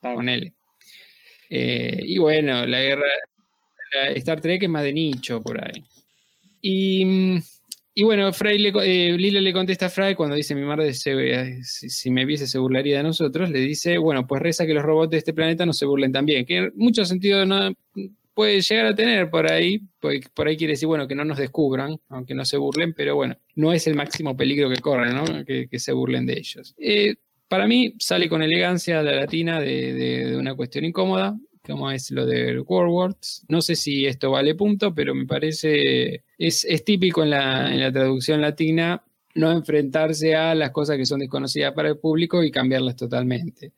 con 0.00 0.28
él. 0.28 0.54
Eh, 1.48 2.00
y 2.02 2.18
bueno, 2.18 2.66
la 2.66 2.80
guerra, 2.80 3.08
Star 4.14 4.40
Trek 4.40 4.62
es 4.62 4.68
más 4.68 4.84
de 4.84 4.92
nicho 4.92 5.42
por 5.42 5.62
ahí. 5.62 5.84
Y, 6.60 7.38
y 7.94 8.04
bueno, 8.04 8.30
le, 8.42 8.72
eh, 8.84 9.16
Lila 9.18 9.40
le 9.40 9.52
contesta 9.52 9.86
a 9.86 9.90
Fry 9.90 10.14
cuando 10.14 10.36
dice 10.36 10.54
mi 10.54 10.62
madre 10.62 10.94
si, 10.94 11.10
si, 11.62 12.10
me 12.10 12.24
viese 12.24 12.46
se 12.46 12.58
burlaría 12.58 12.98
de 12.98 13.02
nosotros, 13.02 13.50
le 13.50 13.60
dice, 13.60 13.98
bueno, 13.98 14.26
pues 14.26 14.40
reza 14.40 14.66
que 14.66 14.74
los 14.74 14.84
robots 14.84 15.10
de 15.10 15.18
este 15.18 15.34
planeta 15.34 15.66
no 15.66 15.72
se 15.72 15.86
burlen 15.86 16.12
también, 16.12 16.46
que 16.46 16.56
en 16.56 16.72
mucho 16.76 17.04
sentido 17.04 17.44
no, 17.44 17.72
puede 18.40 18.60
llegar 18.62 18.86
a 18.86 18.94
tener 18.94 19.28
por 19.28 19.52
ahí, 19.52 19.80
por 19.98 20.48
ahí 20.48 20.56
quiere 20.56 20.72
decir, 20.72 20.88
bueno, 20.88 21.06
que 21.06 21.14
no 21.14 21.26
nos 21.26 21.36
descubran, 21.36 21.98
aunque 22.08 22.34
no 22.34 22.44
se 22.46 22.56
burlen, 22.56 22.94
pero 22.94 23.14
bueno, 23.14 23.36
no 23.54 23.72
es 23.72 23.86
el 23.86 23.94
máximo 23.94 24.34
peligro 24.34 24.70
que 24.70 24.80
corren, 24.80 25.14
¿no? 25.14 25.44
Que, 25.44 25.68
se 25.78 25.92
burlen 25.92 26.24
de 26.24 26.38
ellos. 26.38 26.74
Eh, 26.78 27.16
para 27.48 27.66
mí 27.66 27.94
sale 27.98 28.30
con 28.30 28.42
elegancia 28.42 29.02
la 29.02 29.12
latina 29.12 29.60
de, 29.60 30.36
una 30.38 30.54
cuestión 30.54 30.86
incómoda, 30.86 31.36
como 31.70 31.90
es 31.90 32.10
lo 32.10 32.26
de 32.26 32.58
Words. 32.58 33.46
No 33.48 33.62
sé 33.62 33.76
si 33.76 34.06
esto 34.06 34.30
vale 34.30 34.54
punto, 34.54 34.94
pero 34.94 35.14
me 35.14 35.26
parece, 35.26 36.24
es, 36.38 36.66
típico 36.84 37.22
en 37.22 37.30
la, 37.30 37.72
en 37.72 37.80
la 37.80 37.92
traducción 37.92 38.40
latina 38.40 39.02
no 39.34 39.50
enfrentarse 39.52 40.34
a 40.34 40.54
las 40.54 40.70
cosas 40.70 40.96
que 40.96 41.06
son 41.06 41.20
desconocidas 41.20 41.72
para 41.72 41.88
el 41.88 41.98
público 41.98 42.42
y 42.42 42.50
cambiarlas 42.50 42.96
totalmente. 42.96 43.72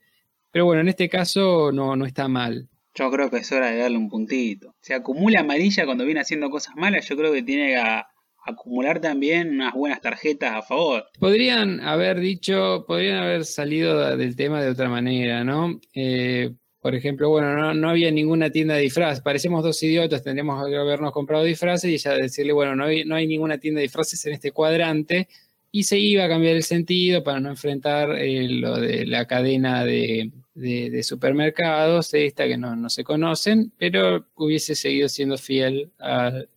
Pero 0.51 0.67
bueno, 0.67 0.83
en 0.83 0.89
este 0.89 1.09
caso 1.09 1.73
no, 1.73 1.97
no 1.97 2.05
está 2.05 2.29
mal. 2.29 2.69
Yo 2.95 3.11
creo 3.11 3.31
que 3.31 3.39
es 3.39 3.53
hora 3.53 3.71
de 3.71 3.79
darle 3.79 3.97
un 3.97 4.09
puntito. 4.09 4.75
Se 4.81 4.95
acumula 4.95 5.41
amarilla 5.41 5.87
cuando 5.87 6.05
viene 6.05 6.21
haciendo 6.21 6.51
cosas 6.51 6.75
malas. 6.77 7.09
Yo 7.09 7.17
creo 7.17 7.33
que 7.33 7.43
tiene 7.43 7.69
que 7.69 8.03
acumular 8.45 9.01
también 9.01 9.51
unas 9.51 9.73
buenas 9.73 10.01
tarjetas 10.01 10.55
a 10.55 10.63
favor. 10.63 11.07
Podrían 11.19 11.81
haber 11.81 12.21
dicho, 12.21 12.85
podrían 12.87 13.19
haber 13.19 13.45
salido 13.45 14.17
del 14.17 14.37
tema 14.37 14.63
de 14.63 14.71
otra 14.71 14.89
manera, 14.89 15.43
¿no? 15.45 15.81
Eh, 15.95 16.53
por 16.83 16.97
ejemplo, 16.97 17.29
bueno, 17.31 17.73
no, 17.75 17.89
había 17.89 18.11
ninguna 18.11 18.51
tienda 18.51 18.75
de 18.75 18.81
disfraz. 18.83 19.21
Parecemos 19.21 19.63
dos 19.63 19.81
idiotas, 19.85 20.25
tendríamos 20.25 20.69
que 20.69 20.77
habernos 20.77 21.13
comprado 21.13 21.45
disfraces 21.45 21.89
y 21.89 21.97
ya 21.97 22.13
decirle, 22.15 22.53
bueno, 22.53 22.75
no 22.75 22.85
hay, 22.85 23.27
ninguna 23.29 23.59
tienda 23.59 23.79
de 23.79 23.85
disfraces 23.85 24.27
en 24.27 24.33
este 24.33 24.51
cuadrante. 24.51 25.29
Y 25.71 25.85
se 25.85 25.99
iba 26.01 26.25
a 26.25 26.29
cambiar 26.29 26.57
el 26.57 26.65
sentido 26.65 27.23
para 27.23 27.39
no 27.39 27.51
enfrentar 27.51 28.11
eh, 28.19 28.49
lo 28.49 28.79
de 28.79 29.07
la 29.07 29.27
cadena 29.27 29.85
de, 29.85 30.33
de, 30.55 31.03
supermercados, 31.05 32.13
esta 32.15 32.49
que 32.49 32.59
no, 32.59 32.91
se 32.91 33.05
conocen, 33.05 33.73
pero 33.79 34.27
hubiese 34.35 34.75
seguido 34.75 35.09
siendo 35.09 35.39
fiel 35.39 35.93
al 36.01 36.49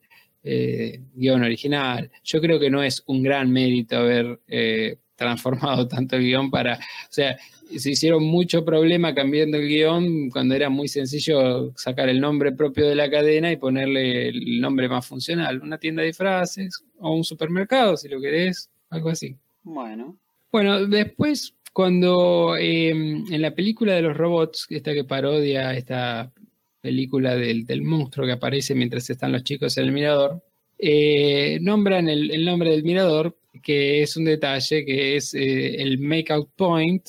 eh, 0.43 1.01
guion 1.13 1.43
original. 1.43 2.09
Yo 2.23 2.41
creo 2.41 2.59
que 2.59 2.71
no 2.71 2.82
es 2.82 3.03
un 3.05 3.21
gran 3.21 3.51
mérito 3.51 3.97
haber 3.97 4.39
eh, 4.47 4.97
transformado 5.15 5.88
tanto 5.88 6.15
el 6.15 6.23
guion 6.23 6.49
para, 6.49 6.76
o 6.78 7.11
sea, 7.13 7.38
se 7.78 7.91
hicieron 7.91 8.24
mucho 8.24 8.63
problema 8.63 9.13
cambiando 9.13 9.57
el 9.57 9.68
guion 9.68 10.30
cuando 10.30 10.55
era 10.55 10.70
muy 10.70 10.88
sencillo 10.88 11.74
sacar 11.76 12.09
el 12.09 12.22
nombre 12.22 12.51
propio 12.51 12.88
de 12.88 12.95
la 12.95 13.09
cadena 13.09 13.51
y 13.51 13.57
ponerle 13.57 14.30
el 14.30 14.61
nombre 14.61 14.88
más 14.88 15.05
funcional, 15.05 15.61
una 15.61 15.78
tienda 15.78 16.03
de 16.03 16.13
frases 16.13 16.84
o 16.99 17.13
un 17.13 17.24
supermercado, 17.24 17.97
si 17.97 18.07
lo 18.07 18.22
querés, 18.22 18.70
algo 18.89 19.09
así. 19.09 19.36
Bueno. 19.63 20.18
Bueno, 20.51 20.86
después 20.86 21.55
cuando 21.76 22.55
em, 22.55 23.26
en 23.30 23.41
la 23.41 23.53
película 23.53 23.95
de 23.95 24.01
los 24.01 24.16
robots, 24.16 24.68
esta 24.70 24.93
que 24.93 25.03
parodia 25.03 25.74
esta 25.74 26.32
película 26.80 27.36
del, 27.36 27.82
monstruo 27.82 28.26
que 28.26 28.32
aparece 28.32 28.76
mientras 28.76 29.09
están 29.09 29.34
los 29.34 29.43
chicos 29.43 29.78
en 29.78 29.84
el 29.84 29.91
mirador, 29.91 30.41
eh, 30.78 31.57
nombran 31.61 32.07
el, 32.07 32.45
nombre 32.45 32.70
del 32.70 32.84
mirador, 32.84 33.38
que 33.61 34.01
es 34.03 34.16
un 34.16 34.24
detalle, 34.24 34.86
que 34.86 35.18
es 35.18 35.34
eh, 35.34 35.82
el 35.82 35.99
make-out 35.99 36.49
point, 36.55 37.05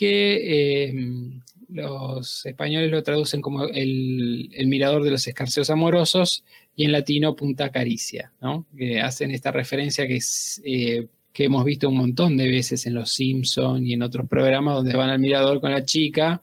que 0.00 0.88
em, 0.88 1.42
los 1.68 2.46
españoles 2.46 2.90
lo 2.90 3.02
traducen 3.02 3.42
como 3.42 3.64
el, 3.64 4.48
mirador 4.64 5.04
de 5.04 5.10
los 5.10 5.26
escarceos 5.26 5.68
amorosos 5.68 6.42
y 6.74 6.86
en 6.86 6.92
latino 6.92 7.36
punta 7.36 7.68
caricia, 7.68 8.32
¿no? 8.40 8.64
que 8.74 8.98
hacen 8.98 9.30
esta 9.30 9.50
referencia 9.52 10.08
que 10.08 10.18
eh, 10.64 11.06
que 11.34 11.44
hemos 11.44 11.66
visto 11.66 11.90
un 11.90 11.98
montón 11.98 12.38
de 12.38 12.48
veces 12.48 12.86
en 12.86 12.94
Los 12.94 13.12
Simpsons 13.12 13.86
y 13.86 13.92
en 13.92 14.02
otros 14.02 14.26
programas 14.26 14.76
donde 14.76 14.96
van 14.96 15.10
al 15.10 15.18
mirador 15.18 15.60
con 15.60 15.70
la 15.70 15.84
chica 15.84 16.42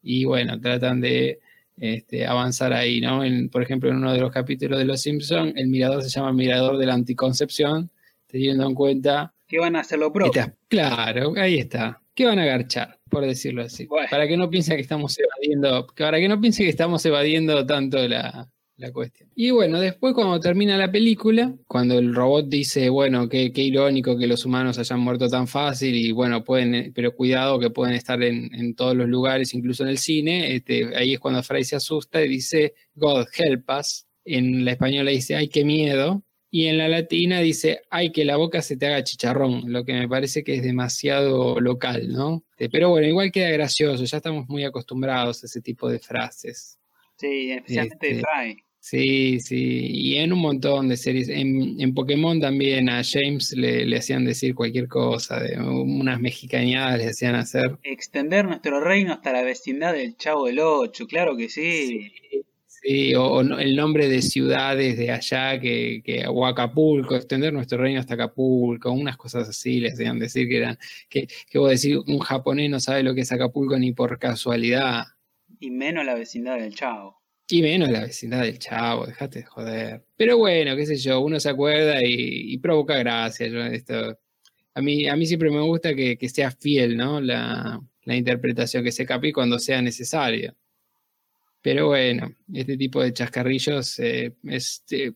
y 0.00 0.24
bueno, 0.24 0.60
tratan 0.60 1.00
de 1.00 1.40
este, 1.76 2.24
avanzar 2.24 2.72
ahí, 2.72 3.00
¿no? 3.00 3.22
por 3.50 3.64
ejemplo, 3.64 3.90
en 3.90 3.96
uno 3.96 4.12
de 4.12 4.20
los 4.20 4.30
capítulos 4.30 4.78
de 4.78 4.84
Los 4.84 5.00
Simpsons, 5.00 5.54
el 5.56 5.66
mirador 5.66 6.04
se 6.04 6.08
llama 6.08 6.32
Mirador 6.32 6.78
de 6.78 6.86
la 6.86 6.94
Anticoncepción, 6.94 7.90
teniendo 8.28 8.64
en 8.64 8.74
cuenta... 8.76 9.34
Que 9.52 9.58
van 9.58 9.76
a 9.76 9.80
hacer 9.80 9.98
lo 9.98 10.10
propio. 10.10 10.56
claro, 10.66 11.34
ahí 11.36 11.58
está. 11.58 12.00
¿Qué 12.14 12.24
van 12.24 12.38
a 12.38 12.44
agarchar, 12.44 12.98
por 13.10 13.26
decirlo 13.26 13.62
así? 13.62 13.86
Para 14.10 14.26
que 14.26 14.34
no 14.34 14.48
piense 14.48 14.74
que 14.74 14.80
estamos 14.80 15.14
evadiendo, 15.18 15.86
para 15.94 16.18
que 16.18 16.26
no 16.26 16.40
piense 16.40 16.62
que 16.62 16.70
estamos 16.70 17.04
evadiendo 17.04 17.66
tanto 17.66 18.08
la, 18.08 18.48
la 18.78 18.92
cuestión. 18.92 19.28
Y 19.34 19.50
bueno, 19.50 19.78
después 19.78 20.14
cuando 20.14 20.40
termina 20.40 20.78
la 20.78 20.90
película, 20.90 21.54
cuando 21.66 21.98
el 21.98 22.14
robot 22.14 22.48
dice, 22.48 22.88
bueno, 22.88 23.28
qué, 23.28 23.52
irónico 23.54 24.16
que 24.16 24.26
los 24.26 24.46
humanos 24.46 24.78
hayan 24.78 25.00
muerto 25.00 25.28
tan 25.28 25.46
fácil 25.46 25.94
y 25.94 26.12
bueno, 26.12 26.44
pueden, 26.44 26.90
pero 26.94 27.14
cuidado 27.14 27.58
que 27.58 27.68
pueden 27.68 27.94
estar 27.94 28.22
en, 28.22 28.74
todos 28.74 28.96
los 28.96 29.06
lugares, 29.06 29.52
incluso 29.52 29.82
en 29.82 29.90
el 29.90 29.98
cine, 29.98 30.56
este, 30.56 30.96
ahí 30.96 31.12
es 31.12 31.20
cuando 31.20 31.42
Fray 31.42 31.64
se 31.64 31.76
asusta 31.76 32.22
y 32.22 32.28
dice, 32.28 32.72
God 32.94 33.26
help 33.36 33.68
us. 33.78 34.06
En 34.24 34.64
la 34.64 34.70
española 34.72 35.10
dice, 35.10 35.36
ay, 35.36 35.48
qué 35.48 35.62
miedo. 35.62 36.22
Y 36.54 36.66
en 36.66 36.76
la 36.76 36.86
latina 36.86 37.40
dice, 37.40 37.80
ay, 37.88 38.12
que 38.12 38.26
la 38.26 38.36
boca 38.36 38.60
se 38.60 38.76
te 38.76 38.86
haga 38.86 39.02
chicharrón, 39.02 39.72
lo 39.72 39.86
que 39.86 39.94
me 39.94 40.06
parece 40.06 40.44
que 40.44 40.56
es 40.56 40.62
demasiado 40.62 41.58
local, 41.60 42.12
¿no? 42.12 42.44
Este, 42.50 42.68
pero 42.68 42.90
bueno, 42.90 43.06
igual 43.06 43.32
queda 43.32 43.48
gracioso, 43.48 44.04
ya 44.04 44.18
estamos 44.18 44.46
muy 44.50 44.62
acostumbrados 44.62 45.42
a 45.42 45.46
ese 45.46 45.62
tipo 45.62 45.88
de 45.88 45.98
frases. 45.98 46.78
Sí, 47.16 47.52
especialmente 47.52 48.06
de 48.06 48.12
este, 48.12 48.22
Fry. 48.22 48.62
Sí, 48.80 49.40
sí, 49.40 49.86
y 49.92 50.18
en 50.18 50.34
un 50.34 50.40
montón 50.40 50.90
de 50.90 50.98
series. 50.98 51.30
En, 51.30 51.94
Pokémon 51.94 52.38
también 52.38 52.90
a 52.90 53.00
James 53.02 53.52
le, 53.56 53.96
hacían 53.96 54.26
decir 54.26 54.54
cualquier 54.54 54.88
cosa, 54.88 55.40
de 55.40 55.58
unas 55.58 56.20
mexicañadas 56.20 56.98
le 56.98 57.06
hacían 57.06 57.34
hacer. 57.34 57.78
Extender 57.82 58.44
nuestro 58.44 58.78
reino 58.80 59.14
hasta 59.14 59.32
la 59.32 59.42
vecindad 59.42 59.94
del 59.94 60.18
Chavo 60.18 60.48
del 60.48 60.58
Ocho, 60.58 61.06
claro 61.06 61.34
que 61.34 61.48
sí. 61.48 62.10
Sí, 62.30 62.44
o, 63.16 63.24
o 63.24 63.42
no- 63.44 63.58
el 63.60 63.76
nombre 63.76 64.08
de 64.08 64.22
ciudades 64.22 64.96
de 64.98 65.10
allá, 65.10 65.58
que, 65.60 66.02
que, 66.04 66.24
o 66.28 66.46
Acapulco, 66.46 67.14
extender 67.16 67.52
nuestro 67.52 67.78
reino 67.78 68.00
hasta 68.00 68.14
Acapulco, 68.14 68.90
unas 68.92 69.16
cosas 69.16 69.48
así, 69.48 69.80
les 69.80 69.94
hacían 69.94 70.18
decir 70.18 70.48
que 70.48 70.56
eran, 70.58 70.78
que, 71.08 71.28
que 71.48 71.58
vos 71.58 71.70
decís, 71.70 71.96
un 72.06 72.18
japonés 72.18 72.70
no 72.70 72.80
sabe 72.80 73.02
lo 73.02 73.14
que 73.14 73.20
es 73.22 73.32
Acapulco 73.32 73.78
ni 73.78 73.92
por 73.92 74.18
casualidad. 74.18 75.04
Y 75.60 75.70
menos 75.70 76.04
la 76.04 76.14
vecindad 76.14 76.58
del 76.58 76.74
Chavo. 76.74 77.22
Y 77.48 77.60
menos 77.62 77.90
la 77.90 78.00
vecindad 78.00 78.42
del 78.42 78.58
chavo, 78.58 79.06
dejate 79.06 79.40
de 79.40 79.44
joder. 79.44 80.04
Pero 80.16 80.38
bueno, 80.38 80.74
qué 80.74 80.86
sé 80.86 80.96
yo, 80.96 81.20
uno 81.20 81.38
se 81.38 81.50
acuerda 81.50 82.02
y, 82.02 82.54
y 82.54 82.58
provoca 82.58 82.96
gracia. 82.96 83.46
yo 83.48 83.60
esto, 83.64 84.18
a, 84.74 84.80
mí, 84.80 85.06
a 85.06 85.16
mí 85.16 85.26
siempre 85.26 85.50
me 85.50 85.60
gusta 85.60 85.94
que, 85.94 86.16
que 86.16 86.28
sea 86.30 86.50
fiel, 86.50 86.96
¿no? 86.96 87.20
La, 87.20 87.80
la 88.04 88.16
interpretación, 88.16 88.82
que 88.84 88.92
se 88.92 89.04
capí 89.04 89.32
cuando 89.32 89.58
sea 89.58 89.82
necesario. 89.82 90.56
Pero 91.62 91.86
bueno, 91.86 92.34
este 92.52 92.76
tipo 92.76 93.00
de 93.02 93.12
chascarrillos 93.12 93.98
eh, 94.00 94.34
este, 94.44 95.14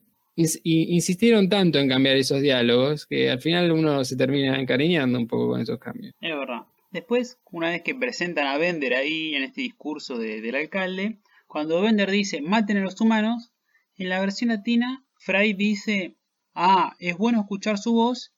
insistieron 0.65 1.49
tanto 1.49 1.79
en 1.79 1.89
cambiar 1.89 2.17
esos 2.17 2.41
diálogos 2.41 3.07
que 3.07 3.31
al 3.31 3.41
final 3.41 3.73
uno 3.73 4.05
se 4.05 4.17
termina 4.17 4.59
encariñando 4.61 5.19
un 5.19 5.27
poco 5.27 5.49
con 5.51 5.61
esos 5.61 5.79
cambios. 5.79 6.15
Es 6.21 6.37
verdad. 6.37 6.63
Después, 6.91 7.39
una 7.51 7.71
vez 7.71 7.83
que 7.83 7.95
presentan 7.95 8.47
a 8.47 8.59
Bender 8.59 8.95
ahí 8.95 9.35
en 9.35 9.43
este 9.43 9.61
discurso 9.63 10.19
de- 10.19 10.41
del 10.41 10.55
alcalde, 10.55 11.19
cuando 11.47 11.81
Bender 11.81 12.11
dice 12.11 12.41
maten 12.41 12.79
a 12.79 12.81
los 12.83 13.01
humanos, 13.01 13.53
en 13.97 14.09
la 14.09 14.21
versión 14.21 14.49
latina, 14.51 15.05
Fry 15.19 15.53
dice, 15.53 16.17
ah, 16.55 16.95
es 17.01 17.17
bueno 17.17 17.41
escuchar 17.41 17.79
su 17.79 17.93
voz, 17.93 18.33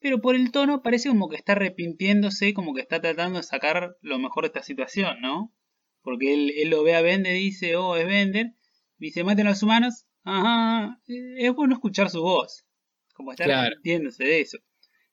pero 0.00 0.20
por 0.20 0.34
el 0.34 0.50
tono 0.50 0.82
parece 0.82 1.08
como 1.10 1.28
que 1.28 1.36
está 1.36 1.52
arrepintiéndose, 1.52 2.54
como 2.54 2.74
que 2.74 2.80
está 2.80 3.00
tratando 3.00 3.38
de 3.38 3.44
sacar 3.44 3.96
lo 4.00 4.18
mejor 4.18 4.44
de 4.44 4.48
esta 4.48 4.62
situación, 4.62 5.20
¿no? 5.20 5.52
Porque 6.02 6.34
él, 6.34 6.52
él 6.56 6.70
lo 6.70 6.82
ve 6.82 6.94
a 6.94 7.02
Bender 7.02 7.36
y 7.36 7.44
dice, 7.44 7.76
oh, 7.76 7.96
es 7.96 8.06
Bender, 8.06 8.54
dice 8.98 9.24
maten 9.24 9.46
a 9.46 9.50
los 9.50 9.62
humanos, 9.62 10.06
ajá, 10.24 11.00
es 11.06 11.52
bueno 11.54 11.74
escuchar 11.74 12.10
su 12.10 12.22
voz, 12.22 12.64
como 13.14 13.32
está 13.32 13.44
Claro. 13.44 13.76
de 13.82 14.40
eso. 14.40 14.58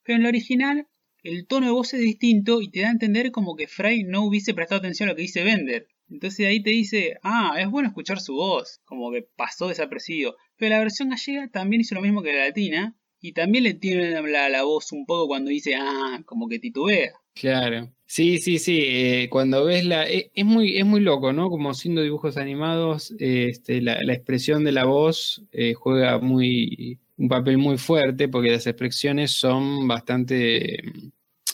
Pero 0.04 0.18
en 0.18 0.24
la 0.24 0.30
original, 0.30 0.88
el 1.24 1.48
tono 1.48 1.68
de 1.68 1.72
voz 1.72 1.94
es 1.94 2.02
distinto 2.02 2.62
y 2.62 2.72
te 2.72 2.82
da 2.82 2.88
a 2.88 2.92
entender 2.92 3.32
como 3.32 3.56
que 3.56 3.68
Fry 3.68 4.04
no 4.04 4.24
hubiese 4.26 4.54
prestado 4.54 4.80
atención 4.80 5.10
a 5.10 5.12
lo 5.12 5.16
que 5.16 5.24
dice 5.24 5.44
Bender. 5.44 5.88
Entonces 6.10 6.48
ahí 6.48 6.64
te 6.64 6.72
dice, 6.72 7.18
ah, 7.22 7.56
es 7.60 7.70
bueno 7.70 7.90
escuchar 7.90 8.20
su 8.20 8.34
voz, 8.34 8.82
como 8.86 9.12
que 9.12 9.22
pasó 9.36 9.68
desapercibido. 9.68 10.36
Pero 10.58 10.72
la 10.72 10.80
versión 10.80 11.10
gallega 11.10 11.50
también 11.50 11.82
hizo 11.82 11.94
lo 11.94 12.02
mismo 12.02 12.24
que 12.24 12.34
la 12.34 12.46
latina 12.46 12.98
y 13.20 13.34
también 13.34 13.66
le 13.66 13.76
tiene 13.76 14.10
la, 14.10 14.50
la 14.50 14.64
voz 14.64 14.92
un 14.92 15.06
poco 15.06 15.28
cuando 15.28 15.52
dice, 15.52 15.76
ah, 15.76 16.22
como 16.26 16.48
que 16.48 16.58
titubea. 16.58 17.14
Claro. 17.40 17.90
Sí, 18.06 18.40
sí, 18.40 18.58
sí. 18.60 18.80
eh, 18.82 19.28
cuando 19.30 19.66
ves 19.66 19.86
la. 19.86 20.08
eh, 20.10 20.32
es, 20.34 20.46
muy, 20.46 20.78
es 20.78 20.86
muy 20.86 21.00
loco, 21.00 21.32
¿no? 21.32 21.50
Como 21.50 21.74
siendo 21.74 22.02
dibujos 22.02 22.38
animados, 22.38 23.12
eh, 23.20 23.48
este, 23.50 23.82
la, 23.82 24.02
la 24.04 24.14
expresión 24.14 24.64
de 24.64 24.72
la 24.72 24.86
voz 24.86 25.44
juega 25.76 26.20
muy. 26.20 27.00
un 27.18 27.28
papel 27.30 27.58
muy 27.58 27.78
fuerte 27.78 28.28
porque 28.28 28.52
las 28.52 28.66
expresiones 28.68 29.32
son 29.32 29.88
bastante. 29.88 30.82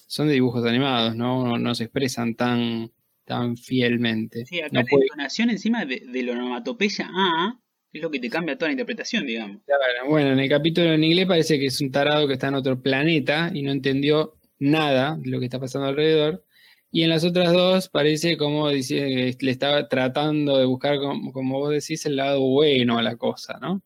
son 0.07 0.27
de 0.27 0.33
dibujos 0.36 0.65
animados, 0.65 1.15
¿no? 1.15 1.45
No, 1.45 1.57
no 1.57 1.75
se 1.75 1.83
expresan 1.86 2.36
tan, 2.36 2.89
tan 3.25 3.57
fielmente. 3.57 4.45
Sí, 4.45 4.59
acá 4.59 4.69
No 4.71 4.79
la 4.79 4.86
puede- 4.86 5.05
entonación 5.05 5.49
encima 5.49 5.86
de, 5.86 5.99
de 6.07 6.23
la 6.23 6.31
onomatopeya 6.33 7.09
ah, 7.13 7.59
es 7.91 8.01
lo 8.01 8.09
que 8.11 8.19
te 8.19 8.29
cambia 8.29 8.57
toda 8.57 8.69
la 8.69 8.73
interpretación, 8.73 9.25
digamos. 9.25 9.61
Claro, 9.65 9.81
Bueno, 10.09 10.31
en 10.31 10.39
el 10.39 10.49
capítulo 10.49 10.93
en 10.93 11.03
inglés 11.03 11.25
parece 11.27 11.59
que 11.59 11.65
es 11.67 11.81
un 11.81 11.91
tarado 11.91 12.27
que 12.27 12.33
está 12.33 12.47
en 12.47 12.55
otro 12.55 12.81
planeta 12.81 13.51
y 13.53 13.61
no 13.61 13.71
entendió 13.71 14.36
nada 14.60 15.18
de 15.18 15.30
lo 15.30 15.39
que 15.39 15.45
está 15.45 15.60
pasando 15.60 15.88
alrededor. 15.88 16.43
Y 16.91 17.03
en 17.03 17.10
las 17.10 17.26
otras 17.26 17.51
dos 17.51 17.89
parece 17.89 18.38
como 18.38 18.70
dice, 18.70 19.36
le 19.39 19.51
estaba 19.51 19.88
tratando 19.89 20.58
de 20.58 20.66
buscar, 20.66 20.97
como, 20.99 21.34
como 21.34 21.60
vos 21.60 21.72
decís, 21.72 22.06
el 22.06 22.16
lado 22.16 22.41
bueno 22.41 22.97
a 22.97 23.03
la 23.03 23.18
cosa, 23.18 23.58
¿no? 23.60 23.84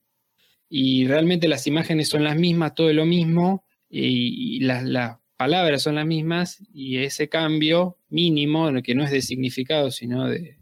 Y 0.70 1.08
realmente 1.08 1.48
las 1.48 1.66
imágenes 1.66 2.10
son 2.10 2.24
las 2.24 2.38
mismas, 2.38 2.76
todo 2.76 2.90
es 2.92 2.96
lo 2.96 3.06
mismo, 3.06 3.66
y, 3.90 4.58
y 4.58 4.60
las, 4.60 4.84
las 4.84 5.18
palabras 5.38 5.82
son 5.82 5.96
las 5.96 6.06
mismas, 6.06 6.62
y 6.72 6.98
ese 6.98 7.30
cambio 7.30 7.98
mínimo, 8.10 8.70
que 8.84 8.94
no 8.94 9.04
es 9.04 9.12
de 9.12 9.24
significado, 9.24 9.90
sino 9.90 10.28
de 10.28 10.58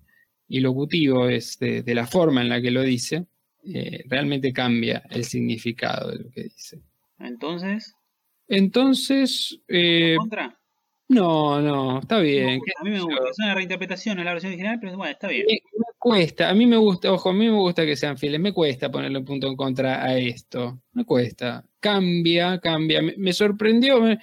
ilocutivo, 0.47 1.28
es 1.28 1.60
de, 1.60 1.84
de 1.84 1.95
la 1.95 2.08
forma 2.08 2.41
en 2.41 2.47
la 2.47 2.62
que 2.62 2.72
lo 2.72 2.84
dice, 2.84 3.26
eh, 3.66 4.05
realmente 4.08 4.53
cambia 4.53 5.03
el 5.10 5.26
significado 5.26 6.12
de 6.12 6.20
lo 6.20 6.30
que 6.30 6.43
dice. 6.43 6.82
Entonces, 7.20 7.96
Entonces, 8.47 9.59
eh, 9.67 10.15
¿contra? 10.17 10.57
no, 11.09 11.61
no, 11.61 11.99
está 11.99 12.19
bien. 12.19 12.59
a 12.79 12.83
mí 12.83 12.89
me 12.91 13.01
gusta, 13.01 13.29
es 13.29 13.39
una 13.39 13.55
reinterpretación, 13.55 14.19
es 14.19 14.25
la 14.25 14.31
versión 14.33 14.51
original, 14.51 14.77
pero 14.79 14.97
bueno, 14.97 15.11
está 15.11 15.27
bien. 15.27 15.45
Me, 15.47 15.53
me 15.53 15.85
cuesta, 15.97 16.49
a 16.49 16.53
mí 16.53 16.65
me 16.65 16.77
gusta, 16.77 17.11
ojo, 17.11 17.29
a 17.29 17.33
mí 17.33 17.45
me 17.45 17.51
gusta 17.57 17.85
que 17.85 17.95
sean 17.95 18.17
fieles, 18.17 18.39
me 18.39 18.53
cuesta 18.53 18.89
ponerle 18.91 19.19
un 19.19 19.25
punto 19.25 19.47
en 19.47 19.55
contra 19.55 20.03
a 20.03 20.17
esto, 20.17 20.81
me 20.93 21.03
cuesta, 21.05 21.65
cambia, 21.79 22.59
cambia, 22.59 23.01
me, 23.01 23.15
me 23.17 23.33
sorprendió, 23.33 23.99
me- 24.01 24.19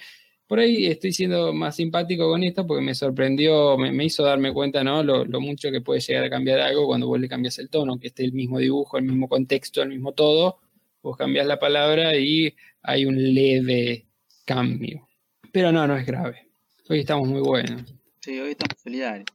por 0.47 0.59
ahí 0.59 0.85
estoy 0.85 1.11
siendo 1.11 1.53
más 1.53 1.75
simpático 1.75 2.29
con 2.29 2.43
esto 2.43 2.67
porque 2.67 2.83
me 2.83 2.93
sorprendió, 2.93 3.77
me, 3.79 3.91
me 3.91 4.05
hizo 4.05 4.23
darme 4.23 4.53
cuenta, 4.53 4.83
¿no? 4.83 5.01
Lo, 5.03 5.25
lo 5.25 5.41
mucho 5.41 5.71
que 5.71 5.81
puede 5.81 5.99
llegar 6.01 6.23
a 6.25 6.29
cambiar 6.29 6.59
algo 6.59 6.85
cuando 6.85 7.07
vos 7.07 7.19
le 7.19 7.27
cambias 7.27 7.57
el 7.59 7.69
tono, 7.69 7.97
que 7.99 8.07
esté 8.07 8.23
el 8.25 8.33
mismo 8.33 8.59
dibujo, 8.59 8.97
el 8.99 9.05
mismo 9.05 9.27
contexto, 9.27 9.81
el 9.81 9.89
mismo 9.89 10.11
todo, 10.13 10.59
vos 11.01 11.17
cambias 11.17 11.47
la 11.47 11.57
palabra 11.59 12.15
y 12.15 12.55
hay 12.83 13.05
un 13.05 13.15
leve 13.33 14.05
cambio. 14.45 15.07
Pero 15.51 15.71
no, 15.71 15.87
no 15.87 15.95
es 15.97 16.05
grave. 16.05 16.47
Hoy 16.89 16.99
estamos 16.99 17.27
muy 17.27 17.41
buenos. 17.41 17.83
Sí, 18.21 18.39
hoy 18.39 18.51
estamos 18.51 18.81
solidarios. 18.81 19.25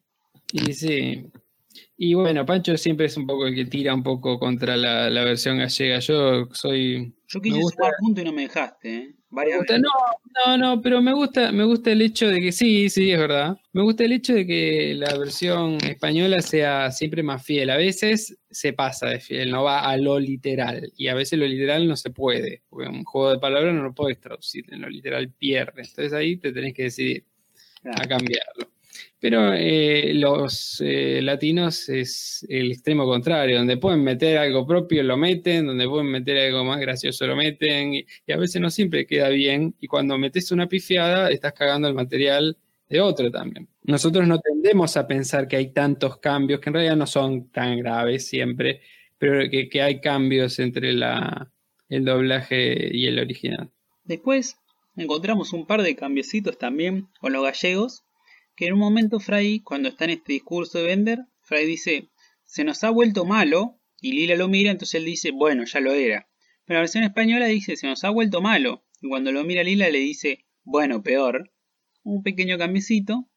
Y 0.53 0.73
sí. 0.73 1.27
Y 1.97 2.15
bueno, 2.15 2.45
Pancho 2.47 2.77
siempre 2.77 3.07
es 3.07 3.17
un 3.17 3.27
poco 3.27 3.47
el 3.47 3.55
que 3.55 3.65
tira 3.67 3.95
un 3.95 4.03
poco 4.03 4.39
contra 4.39 4.77
la, 4.77 5.09
la 5.11 5.25
versión 5.25 5.59
gallega. 5.59 5.99
Yo 6.01 6.47
soy. 6.53 7.15
Yo 7.29 7.41
quise 7.41 7.61
gusta- 7.61 7.77
sumar 7.85 7.93
punto 8.01 8.21
y 8.21 8.25
no 8.25 8.33
me 8.33 8.43
dejaste, 8.43 8.97
¿eh? 8.97 9.15
Gusta- 9.59 9.79
no, 9.79 10.57
no, 10.57 10.59
no, 10.77 10.83
pero 10.83 11.01
me 11.01 11.13
gusta, 11.13 11.53
me 11.53 11.65
gusta 11.65 11.93
el 11.93 12.03
hecho 12.03 12.27
de 12.29 12.41
que 12.41 12.51
sí, 12.53 12.89
sí, 12.91 13.13
es 13.13 13.19
verdad. 13.19 13.57
Me 13.73 13.83
gusta 13.83 14.05
el 14.05 14.13
hecho 14.13 14.35
de 14.35 14.45
que 14.47 14.95
la 14.97 15.17
versión 15.17 15.77
española 15.85 16.41
sea 16.43 16.91
siempre 16.91 17.23
más 17.23 17.45
fiel. 17.45 17.71
A 17.71 17.77
veces 17.77 18.37
se 18.51 18.73
pasa 18.73 19.07
de 19.09 19.21
fiel, 19.21 19.51
no 19.51 19.63
va 19.63 19.89
a 19.89 19.97
lo 19.97 20.19
literal. 20.19 20.93
Y 20.97 21.09
a 21.09 21.15
veces 21.15 21.39
lo 21.39 21.47
literal 21.47 21.87
no 21.87 21.97
se 21.97 22.11
puede. 22.11 22.63
Porque 22.69 22.89
un 22.89 23.05
juego 23.05 23.31
de 23.33 23.39
palabras 23.39 23.73
no 23.75 23.83
lo 23.85 23.95
puedes 23.95 24.19
traducir. 24.21 24.65
En 24.73 24.81
lo 24.83 24.89
literal 24.89 25.31
pierde. 25.31 25.83
Entonces 25.83 26.13
ahí 26.13 26.37
te 26.37 26.53
tenés 26.53 26.75
que 26.75 26.85
decidir. 26.85 27.25
a 27.85 28.07
cambiarlo. 28.07 28.70
Pero 29.21 29.53
eh, 29.53 30.13
los 30.15 30.81
eh, 30.85 31.21
latinos 31.23 31.91
es 31.91 32.47
el 32.49 32.73
extremo 32.73 33.05
contrario, 33.05 33.59
donde 33.59 33.77
pueden 33.77 34.03
meter 34.03 34.39
algo 34.39 34.67
propio 34.67 35.03
lo 35.03 35.19
meten, 35.19 35.67
donde 35.67 35.87
pueden 35.87 36.07
meter 36.07 36.39
algo 36.39 36.65
más 36.65 36.81
gracioso 36.81 37.27
lo 37.27 37.37
meten, 37.37 37.95
y, 37.95 38.07
a 38.33 38.39
veces 38.39 38.63
no 38.63 38.71
siempre 38.71 39.07
queda 39.07 39.29
bien, 39.29 39.75
y 39.79 39.89
cuando 39.89 40.17
metes 40.17 40.51
una 40.53 40.69
pifiada 40.69 41.31
estás 41.31 41.53
cagando 41.53 41.87
el 41.87 41.95
material 41.95 42.57
de 42.89 43.01
otro 43.01 43.31
también. 43.31 43.69
Nosotros 43.83 44.27
no 44.27 44.41
tendemos 44.41 44.97
a 44.97 45.07
pensar 45.07 45.47
que 45.47 45.57
hay 45.57 45.73
tantos 45.73 46.17
cambios, 46.17 46.61
que 46.61 46.71
en 46.71 46.75
realidad 46.75 46.97
no 46.97 47.07
son 47.07 47.51
tan 47.51 47.79
graves 47.79 48.27
siempre, 48.27 48.81
pero 49.19 49.51
que, 49.51 49.69
que 49.69 49.83
hay 49.83 50.01
cambios 50.01 50.59
entre 50.59 50.95
la, 50.95 51.53
el 51.91 52.05
doblaje 52.07 52.89
y 52.97 53.07
el 53.07 53.19
original. 53.19 53.71
Después 54.05 54.57
encontramos 54.97 55.53
un 55.53 55.67
par 55.67 55.83
de 55.83 55.95
cambiecitos 55.95 56.57
también 56.57 57.09
con 57.21 57.33
los 57.33 57.45
gallegos, 57.45 58.05
que 58.61 58.67
en 58.67 58.75
un 58.75 58.81
momento 58.81 59.21
Fray, 59.21 59.61
cuando 59.61 59.89
está 59.89 60.05
en 60.05 60.11
este 60.11 60.35
discurso 60.35 60.77
de 60.77 60.85
Bender, 60.85 61.21
Fray 61.41 61.65
dice, 61.65 62.11
se 62.45 62.63
nos 62.63 62.85
ha 62.85 62.91
vuelto 62.91 63.25
malo, 63.25 63.81
y 64.03 64.13
Lila 64.13 64.37
lo 64.37 64.49
mira, 64.49 64.71
entonces 64.71 64.97
él 64.97 65.07
dice, 65.07 65.31
bueno, 65.31 65.65
ya 65.65 65.81
lo 65.81 65.95
era. 65.95 66.29
Pero 66.67 66.77
la 66.77 66.81
versión 66.81 67.03
española 67.03 67.47
dice, 67.47 67.77
se 67.77 67.87
nos 67.87 68.05
ha 68.05 68.11
vuelto 68.11 68.43
malo, 68.43 68.85
y 69.01 69.09
cuando 69.09 69.33
lo 69.33 69.45
mira 69.45 69.63
Lila 69.63 69.89
le 69.89 70.01
dice, 70.01 70.45
bueno, 70.63 71.03
peor. 71.03 71.51
Un 72.03 72.23
pequeño 72.23 72.59
cambiecito. 72.59 73.31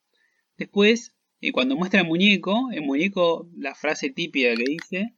Después, 0.58 1.16
eh, 1.40 1.54
cuando 1.54 1.78
muestra 1.78 2.02
el 2.02 2.08
muñeco, 2.08 2.70
el 2.74 2.82
muñeco, 2.82 3.50
la 3.56 3.76
frase 3.76 4.10
típica 4.10 4.54
que 4.58 4.66
dice, 4.68 5.16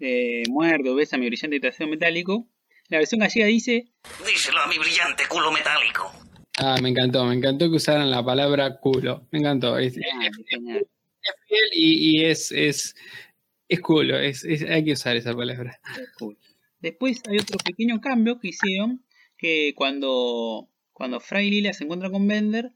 eh, 0.00 0.42
muerto, 0.50 0.94
besa 0.94 1.16
mi 1.16 1.28
brillante 1.28 1.60
trasero 1.60 1.88
metálico, 1.88 2.46
la 2.88 2.98
versión 2.98 3.20
gallega 3.20 3.46
dice, 3.46 3.86
Díselo 4.26 4.60
a 4.60 4.66
mi 4.66 4.76
brillante 4.76 5.24
culo 5.30 5.50
metálico. 5.50 6.12
Ah, 6.62 6.76
me 6.82 6.90
encantó, 6.90 7.24
me 7.24 7.34
encantó 7.34 7.70
que 7.70 7.76
usaran 7.76 8.10
la 8.10 8.24
palabra 8.24 8.78
culo. 8.80 9.26
Me 9.30 9.38
encantó. 9.38 9.78
Es, 9.78 9.96
es- 9.96 10.04
"Ah, 10.12 10.28
genial". 10.48 10.86
es 11.22 11.34
fiel 11.48 11.68
y, 11.72 12.20
y 12.20 12.24
es, 12.24 12.52
es, 12.52 12.94
es 13.68 13.80
culo. 13.80 14.18
Es, 14.18 14.44
es- 14.44 14.62
hay 14.64 14.84
que 14.84 14.92
usar 14.92 15.16
esa 15.16 15.34
palabra. 15.34 15.80
Cool. 16.18 16.38
Después 16.80 17.22
hay 17.28 17.38
otro 17.38 17.56
pequeño 17.64 18.00
cambio 18.00 18.38
que 18.38 18.48
hicieron, 18.48 19.04
que 19.38 19.72
cuando, 19.74 20.68
cuando 20.92 21.20
Fry 21.20 21.46
y 21.46 21.50
Lila 21.50 21.72
se 21.72 21.84
encuentran 21.84 22.12
con 22.12 22.26
Bender, 22.28 22.72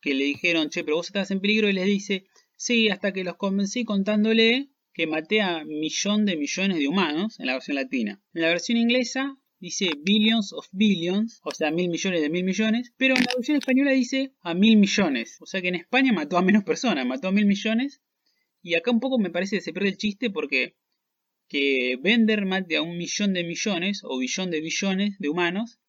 que 0.00 0.14
le 0.14 0.24
dijeron, 0.24 0.70
che, 0.70 0.84
pero 0.84 0.96
vos 0.96 1.06
estás 1.06 1.30
en 1.30 1.40
peligro, 1.40 1.68
y 1.68 1.72
les 1.72 1.86
dice, 1.86 2.26
sí, 2.56 2.88
hasta 2.88 3.12
que 3.12 3.24
los 3.24 3.36
convencí 3.36 3.84
contándole 3.84 4.68
que 4.92 5.06
maté 5.06 5.40
a 5.40 5.64
millón 5.64 6.24
de 6.24 6.36
millones 6.36 6.78
de 6.78 6.88
humanos 6.88 7.38
en 7.40 7.46
la 7.46 7.54
versión 7.54 7.76
latina. 7.76 8.20
En 8.34 8.42
la 8.42 8.48
versión 8.48 8.78
inglesa 8.78 9.36
dice 9.60 9.90
billions 10.02 10.52
of 10.52 10.66
billions, 10.72 11.40
o 11.42 11.50
sea, 11.50 11.70
mil 11.70 11.88
millones 11.88 12.20
de 12.20 12.30
mil 12.30 12.44
millones, 12.44 12.92
pero 12.96 13.16
en 13.16 13.24
la 13.24 13.32
versión 13.36 13.56
española 13.56 13.92
dice 13.92 14.32
a 14.40 14.54
mil 14.54 14.76
millones, 14.76 15.36
o 15.40 15.46
sea 15.46 15.60
que 15.60 15.68
en 15.68 15.74
España 15.74 16.12
mató 16.12 16.38
a 16.38 16.42
menos 16.42 16.64
personas, 16.64 17.06
mató 17.06 17.28
a 17.28 17.32
mil 17.32 17.46
millones, 17.46 18.00
y 18.62 18.74
acá 18.74 18.90
un 18.90 19.00
poco 19.00 19.18
me 19.18 19.30
parece 19.30 19.56
que 19.56 19.62
se 19.62 19.72
pierde 19.72 19.90
el 19.90 19.96
chiste 19.96 20.30
porque 20.30 20.76
que 21.48 21.96
Bender 22.02 22.44
mate 22.44 22.76
a 22.76 22.82
un 22.82 22.96
millón 22.98 23.32
de 23.32 23.42
millones 23.44 24.02
o 24.04 24.18
billón 24.18 24.50
de 24.50 24.60
billones 24.60 25.18
de 25.18 25.28
humanos 25.28 25.80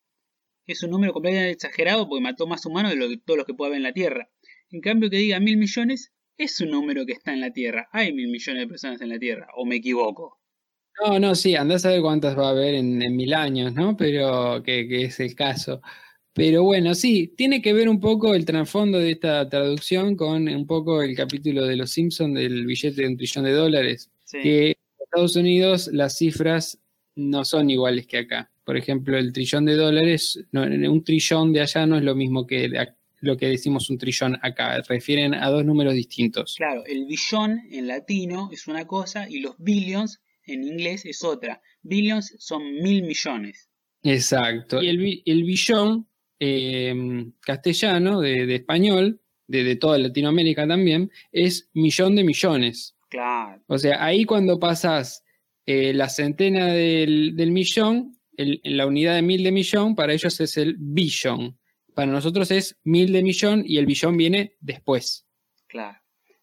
es 0.65 0.83
un 0.83 0.91
número 0.91 1.13
completamente 1.13 1.51
exagerado 1.51 2.07
porque 2.07 2.21
mató 2.21 2.47
más 2.47 2.65
humanos 2.65 2.91
de 2.91 2.97
lo 2.97 3.09
que, 3.09 3.17
todos 3.17 3.37
los 3.37 3.45
que 3.45 3.53
pueda 3.53 3.69
haber 3.69 3.77
en 3.77 3.83
la 3.83 3.93
Tierra. 3.93 4.29
En 4.69 4.81
cambio, 4.81 5.09
que 5.09 5.17
diga 5.17 5.39
mil 5.39 5.57
millones 5.57 6.13
es 6.37 6.61
un 6.61 6.69
número 6.69 7.05
que 7.05 7.13
está 7.13 7.33
en 7.33 7.41
la 7.41 7.51
Tierra. 7.51 7.89
Hay 7.91 8.13
mil 8.13 8.29
millones 8.29 8.61
de 8.61 8.67
personas 8.67 9.01
en 9.01 9.09
la 9.09 9.19
Tierra, 9.19 9.47
o 9.55 9.65
me 9.65 9.77
equivoco. 9.77 10.38
No, 11.05 11.19
no, 11.19 11.35
sí, 11.35 11.55
andás 11.55 11.85
a 11.85 11.89
ver 11.89 12.01
cuántas 12.01 12.37
va 12.37 12.47
a 12.47 12.51
haber 12.51 12.75
en, 12.75 12.97
mil 13.15 13.33
años, 13.33 13.73
¿no? 13.73 13.95
Pero 13.95 14.61
que, 14.63 14.87
que, 14.87 15.05
es 15.05 15.19
el 15.19 15.35
caso. 15.35 15.81
Pero 16.33 16.63
bueno, 16.63 16.95
sí, 16.95 17.33
tiene 17.35 17.61
que 17.61 17.73
ver 17.73 17.89
un 17.89 17.99
poco 17.99 18.33
el 18.33 18.45
trasfondo 18.45 18.97
de 18.99 19.11
esta 19.11 19.49
traducción 19.49 20.15
con 20.15 20.47
un 20.47 20.67
poco 20.67 21.01
el 21.01 21.15
capítulo 21.15 21.65
de 21.65 21.75
Los 21.75 21.91
Simpsons 21.91 22.35
del 22.35 22.65
billete 22.65 23.01
de 23.01 23.07
un 23.07 23.17
trillón 23.17 23.45
de 23.45 23.51
dólares. 23.51 24.09
Que 24.31 24.67
en 24.67 24.75
Estados 24.99 25.35
Unidos 25.35 25.89
las 25.91 26.17
cifras 26.17 26.79
no 27.15 27.43
son 27.43 27.69
iguales 27.69 28.07
que 28.07 28.19
acá. 28.19 28.51
Por 28.63 28.77
ejemplo, 28.77 29.17
el 29.17 29.33
trillón 29.33 29.65
de 29.65 29.75
dólares, 29.75 30.39
un 30.53 31.03
trillón 31.03 31.51
de 31.53 31.61
allá 31.61 31.85
no 31.85 31.97
es 31.97 32.03
lo 32.03 32.15
mismo 32.15 32.45
que 32.45 32.69
lo 33.21 33.35
que 33.35 33.47
decimos 33.47 33.89
un 33.89 33.97
trillón 33.97 34.37
acá. 34.41 34.81
Refieren 34.87 35.33
a 35.33 35.49
dos 35.49 35.65
números 35.65 35.93
distintos. 35.93 36.55
Claro, 36.55 36.83
el 36.85 37.05
billón 37.05 37.61
en 37.71 37.87
latino 37.87 38.49
es 38.51 38.67
una 38.67 38.85
cosa 38.85 39.29
y 39.29 39.39
los 39.39 39.55
billions 39.57 40.21
en 40.53 40.63
inglés 40.63 41.05
es 41.05 41.23
otra. 41.23 41.61
Billions 41.81 42.35
son 42.39 42.63
mil 42.81 43.03
millones. 43.03 43.69
Exacto. 44.03 44.81
Y 44.81 44.87
el, 44.87 45.21
el 45.25 45.43
billón 45.43 46.09
eh, 46.39 46.95
castellano, 47.41 48.21
de, 48.21 48.55
español, 48.55 49.21
de, 49.47 49.75
toda 49.75 49.97
Latinoamérica 49.97 50.67
también, 50.67 51.11
es 51.31 51.69
millón 51.73 52.15
de 52.15 52.23
millones. 52.23 52.95
Claro. 53.09 53.61
O 53.67 53.77
sea, 53.77 54.03
ahí 54.03 54.23
cuando 54.23 54.59
pasas 54.59 55.23
eh, 55.65 55.93
la 55.93 56.07
centena 56.09 56.67
del, 56.67 57.51
millón, 57.51 58.17
la 58.37 58.85
unidad 58.85 59.15
de 59.15 59.21
mil 59.21 59.43
de 59.43 59.51
millón, 59.51 59.95
para 59.95 60.13
ellos 60.13 60.39
es 60.39 60.57
el 60.57 60.75
billón. 60.77 61.59
Para 61.93 62.11
nosotros 62.11 62.51
es 62.51 62.77
mil 62.83 63.11
de 63.11 63.23
millón 63.23 63.63
y 63.65 63.77
el 63.77 63.85
billón 63.85 64.15
viene 64.15 64.55
después. 64.61 65.25
Claro. 65.67 65.99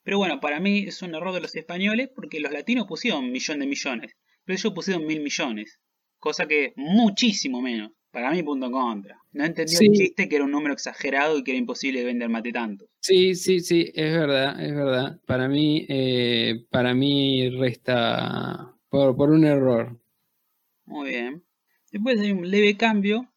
Pero 0.07 0.19
bueno, 0.19 0.39
para 0.39 0.61
mí 0.61 0.85
es 0.87 1.03
un 1.03 1.17
error 1.17 1.35
de 1.35 1.41
los 1.41 1.57
españoles 1.57 2.09
porque 2.15 2.39
los 2.39 2.53
latinos 2.53 2.87
pusieron 2.87 3.33
millón 3.33 3.59
de 3.59 3.67
millones, 3.67 4.13
pero 4.45 4.57
ellos 4.57 4.73
pusieron 4.73 5.05
mil 5.05 5.21
millones, 5.21 5.81
cosa 6.21 6.47
que 6.47 6.67
es 6.67 6.73
muchísimo 6.77 7.61
menos. 7.61 7.91
Para 8.13 8.31
mí, 8.31 8.41
punto 8.45 8.67
en 8.67 8.73
contra. 8.73 9.19
No 9.33 9.45
entendió 9.45 9.81
el 9.81 9.93
chiste 9.93 10.29
que 10.29 10.37
era 10.37 10.45
un 10.45 10.53
número 10.53 10.75
exagerado 10.75 11.37
y 11.37 11.43
que 11.43 11.51
era 11.51 11.59
imposible 11.59 12.05
vender 12.05 12.29
mate 12.29 12.53
tanto. 12.53 12.87
Sí, 13.01 13.35
sí, 13.35 13.59
sí, 13.59 13.91
es 13.93 14.13
verdad, 14.13 14.65
es 14.65 14.77
verdad. 14.77 15.21
Para 15.27 15.49
mí, 15.49 15.85
eh, 15.89 16.65
para 16.71 16.95
mí 16.95 17.51
resta 17.51 18.77
por, 18.89 19.29
un 19.29 19.45
error. 19.45 19.99
Muy 20.85 21.11
bien. 21.11 21.43
Después 21.91 22.21
hay 22.21 22.31
un 22.31 22.49
leve 22.49 22.77
cambio, 22.77 23.29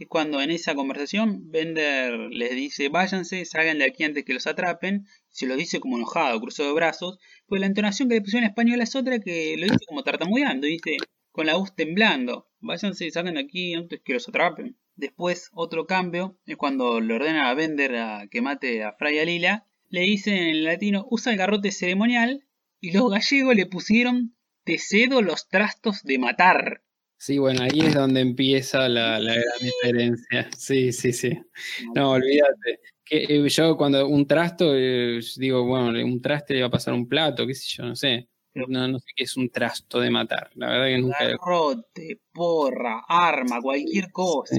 que 0.00 0.06
cuando 0.06 0.40
en 0.40 0.50
esa 0.50 0.74
conversación 0.74 1.50
Bender 1.50 2.18
les 2.30 2.52
dice, 2.52 2.88
váyanse, 2.88 3.44
salgan 3.44 3.80
de 3.80 3.84
aquí 3.84 4.02
antes 4.02 4.24
que 4.24 4.32
los 4.32 4.46
atrapen. 4.46 5.04
Se 5.28 5.46
lo 5.46 5.56
dice 5.56 5.78
como 5.78 5.98
enojado, 5.98 6.40
cruzado 6.40 6.70
de 6.70 6.74
brazos. 6.74 7.18
Pues 7.46 7.60
la 7.60 7.66
entonación 7.66 8.08
que 8.08 8.14
le 8.14 8.22
pusieron 8.22 8.44
en 8.44 8.48
español 8.48 8.80
es 8.80 8.96
otra 8.96 9.18
que 9.18 9.56
lo 9.58 9.64
dice 9.64 9.84
como 9.86 10.02
tartamudeando, 10.02 10.66
dice, 10.66 10.96
con 11.32 11.44
la 11.44 11.56
voz 11.56 11.76
temblando. 11.76 12.48
Váyanse 12.60 13.10
salgan 13.10 13.34
de 13.34 13.40
aquí 13.40 13.74
antes 13.74 14.00
que 14.02 14.14
los 14.14 14.26
atrapen. 14.26 14.78
Después, 14.96 15.50
otro 15.52 15.86
cambio 15.86 16.38
es 16.46 16.56
cuando 16.56 17.02
le 17.02 17.12
ordena 17.12 17.50
a 17.50 17.54
Bender 17.54 17.96
a 17.96 18.26
que 18.30 18.40
mate 18.40 18.82
a 18.82 18.94
Fray 18.94 19.22
Lila. 19.26 19.66
Le 19.90 20.00
dicen 20.00 20.32
en 20.32 20.64
latino, 20.64 21.06
usa 21.10 21.30
el 21.30 21.36
garrote 21.36 21.72
ceremonial. 21.72 22.46
Y 22.80 22.92
los 22.92 23.10
gallegos 23.10 23.54
le 23.54 23.66
pusieron, 23.66 24.34
te 24.64 24.78
cedo 24.78 25.20
los 25.20 25.46
trastos 25.46 26.02
de 26.04 26.18
matar. 26.18 26.84
Sí, 27.20 27.36
bueno, 27.36 27.64
ahí 27.64 27.80
es 27.80 27.94
donde 27.94 28.22
empieza 28.22 28.88
la, 28.88 29.20
gran 29.20 29.44
diferencia. 29.60 30.48
Sí, 30.56 30.90
sí, 30.90 31.12
sí. 31.12 31.38
No, 31.94 32.12
olvídate. 32.12 32.80
Que, 33.04 33.24
eh, 33.28 33.48
yo 33.50 33.76
cuando 33.76 34.08
un 34.08 34.26
trasto, 34.26 34.72
eh, 34.74 35.20
digo, 35.36 35.66
bueno, 35.66 36.02
un 36.02 36.22
traste 36.22 36.54
le 36.54 36.62
va 36.62 36.68
a 36.68 36.70
pasar 36.70 36.94
un 36.94 37.06
plato, 37.06 37.46
qué 37.46 37.54
sé 37.54 37.76
yo, 37.76 37.84
no 37.84 37.94
sé. 37.94 38.26
No, 38.54 38.88
no 38.88 38.98
sé 38.98 39.06
qué 39.14 39.24
es 39.24 39.36
un 39.36 39.50
trasto 39.50 40.00
de 40.00 40.10
matar. 40.10 40.50
La 40.54 40.70
verdad 40.70 40.86
que 40.86 40.98
nunca. 40.98 41.28
Garrote, 41.28 42.20
porra, 42.32 43.04
arma, 43.06 43.60
cualquier 43.60 44.10
cosa. 44.10 44.56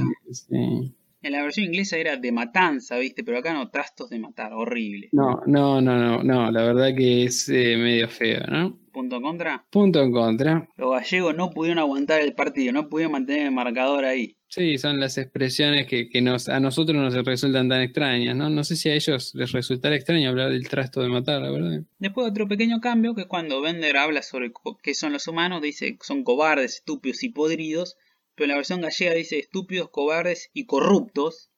En 1.21 1.33
la 1.33 1.43
versión 1.43 1.67
inglesa 1.67 1.97
era 1.97 2.17
de 2.17 2.31
matanza, 2.31 2.97
¿viste? 2.97 3.23
Pero 3.23 3.37
acá 3.37 3.53
no, 3.53 3.69
trastos 3.69 4.09
de 4.09 4.19
matar, 4.19 4.53
horrible. 4.53 5.09
No, 5.11 5.41
no, 5.45 5.79
no, 5.81 5.97
no, 5.97 6.23
no. 6.23 6.51
La 6.51 6.63
verdad 6.63 6.95
que 6.95 7.25
es 7.25 7.47
eh, 7.49 7.77
medio 7.77 8.07
feo, 8.07 8.41
¿no? 8.47 8.79
¿Punto 8.91 9.17
en 9.17 9.21
contra? 9.21 9.65
Punto 9.69 10.01
en 10.01 10.11
contra. 10.11 10.67
Los 10.75 10.91
gallegos 10.91 11.35
no 11.35 11.49
pudieron 11.51 11.79
aguantar 11.79 12.21
el 12.21 12.33
partido, 12.33 12.73
no 12.73 12.89
pudieron 12.89 13.13
mantener 13.13 13.45
el 13.45 13.51
marcador 13.51 14.03
ahí. 14.03 14.35
Sí, 14.47 14.77
son 14.77 14.99
las 14.99 15.17
expresiones 15.17 15.87
que, 15.87 16.21
nos, 16.21 16.49
a 16.49 16.59
nosotros 16.59 16.97
nos 16.97 17.13
resultan 17.25 17.69
tan 17.69 17.81
extrañas, 17.81 18.35
¿no? 18.35 18.49
No 18.49 18.65
sé 18.65 18.75
si 18.75 18.89
a 18.89 18.95
ellos 18.95 19.33
les 19.33 19.53
resultará 19.53 19.95
extraño 19.95 20.29
hablar 20.29 20.51
del 20.51 20.67
trasto 20.67 21.01
de 21.01 21.07
matar, 21.07 21.41
la 21.41 21.51
verdad. 21.51 21.83
Después 21.99 22.27
otro 22.27 22.49
pequeño 22.49 22.81
cambio, 22.81 23.15
que 23.15 23.27
cuando 23.27 23.61
Bender 23.61 23.95
habla 23.95 24.21
sobre 24.21 24.51
qué 24.83 24.93
son 24.93 25.13
los 25.13 25.25
humanos, 25.27 25.61
dice 25.61 25.93
que 25.93 26.03
son 26.03 26.25
cobardes, 26.25 26.75
estúpidos 26.75 27.23
y 27.23 27.29
podridos, 27.29 27.95
pero 28.41 28.45
en 28.45 28.53
la 28.53 28.55
versión 28.55 28.81
gallega 28.81 29.13
dice 29.13 29.37
estúpidos, 29.37 29.91
cobardes 29.91 30.49
y 30.51 30.65
corruptos. 30.65 31.51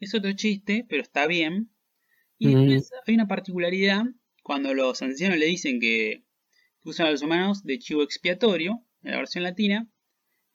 Es 0.00 0.14
otro 0.14 0.32
chiste, 0.32 0.86
pero 0.88 1.02
está 1.02 1.26
bien. 1.26 1.70
Y 2.38 2.54
hay 2.54 3.14
una 3.14 3.28
particularidad, 3.28 4.04
cuando 4.42 4.72
los 4.72 5.02
ancianos 5.02 5.36
le 5.36 5.44
dicen 5.44 5.80
que 5.80 6.24
usan 6.82 7.08
a 7.08 7.10
los 7.10 7.20
humanos 7.20 7.62
de 7.62 7.78
chivo 7.78 8.02
expiatorio, 8.02 8.86
en 9.02 9.10
la 9.10 9.18
versión 9.18 9.44
latina, 9.44 9.92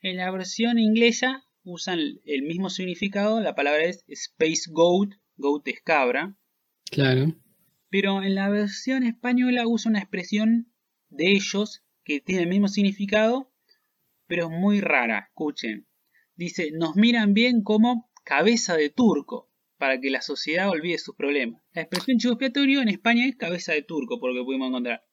en 0.02 0.18
la 0.18 0.32
versión 0.32 0.80
inglesa 0.80 1.46
usan 1.62 2.00
el 2.26 2.42
mismo 2.42 2.72
significado, 2.72 3.40
la 3.40 3.54
palabra 3.54 3.84
es 3.84 4.04
Space 4.08 4.72
Goat, 4.72 5.12
goat 5.38 5.68
es 5.68 5.82
cabra. 5.84 6.36
Claro. 6.90 7.36
Pero 7.90 8.24
en 8.24 8.34
la 8.34 8.50
versión 8.50 9.04
española 9.04 9.68
usa 9.68 9.92
una 9.92 10.00
expresión 10.00 10.74
de 11.10 11.34
ellos 11.34 11.84
que 12.04 12.22
tiene 12.22 12.42
el 12.42 12.50
mismo 12.50 12.70
significado, 12.70 13.49
pero 14.30 14.46
es 14.46 14.52
muy 14.52 14.80
rara, 14.80 15.28
escuchen. 15.28 15.88
Dice, 16.36 16.72
nos 16.72 16.96
miran 16.96 17.34
bien 17.34 17.64
como 17.64 18.10
cabeza 18.24 18.78
de 18.78 18.92
turco, 18.92 19.50
para 19.78 20.00
que 20.00 20.12
la 20.12 20.22
sociedad 20.22 20.70
olvide 20.70 21.00
sus 21.00 21.16
problemas. 21.16 21.62
La 21.74 21.82
expresión 21.82 22.20
chivo 22.20 22.34
expiatorio 22.34 22.82
en 22.82 22.90
España 22.90 23.26
es 23.26 23.36
cabeza 23.36 23.74
de 23.74 23.82
turco, 23.82 24.20
por 24.20 24.32
lo 24.32 24.40
que 24.40 24.46
pudimos 24.46 24.70
encontrar. 24.70 25.04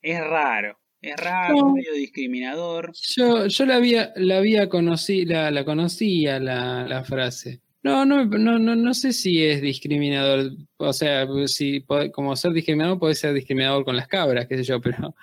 Es 0.00 0.20
raro. 0.20 0.78
Es 1.00 1.16
raro, 1.16 1.72
medio 1.72 1.92
discriminador. 1.92 2.92
Yo, 3.16 3.46
yo 3.46 3.66
la 3.66 3.76
había, 3.76 4.12
la 4.16 4.38
había 4.38 4.68
conocido, 4.68 5.50
la, 5.50 5.64
conocía 5.64 6.38
la, 6.40 7.04
frase. 7.04 7.60
No, 7.82 8.04
no, 8.04 8.24
no, 8.24 8.58
no, 8.58 8.74
no 8.74 8.94
sé 8.94 9.12
si 9.12 9.44
es 9.44 9.60
discriminador. 9.60 10.52
O 10.78 10.92
sea, 10.92 11.26
si 11.46 11.84
como 12.12 12.34
ser 12.34 12.52
discriminador 12.52 12.98
puede 12.98 13.14
ser 13.14 13.34
discriminador 13.34 13.84
con 13.84 13.96
las 13.96 14.08
cabras, 14.08 14.46
qué 14.46 14.56
sé 14.56 14.64
yo, 14.64 14.80
pero 14.80 15.14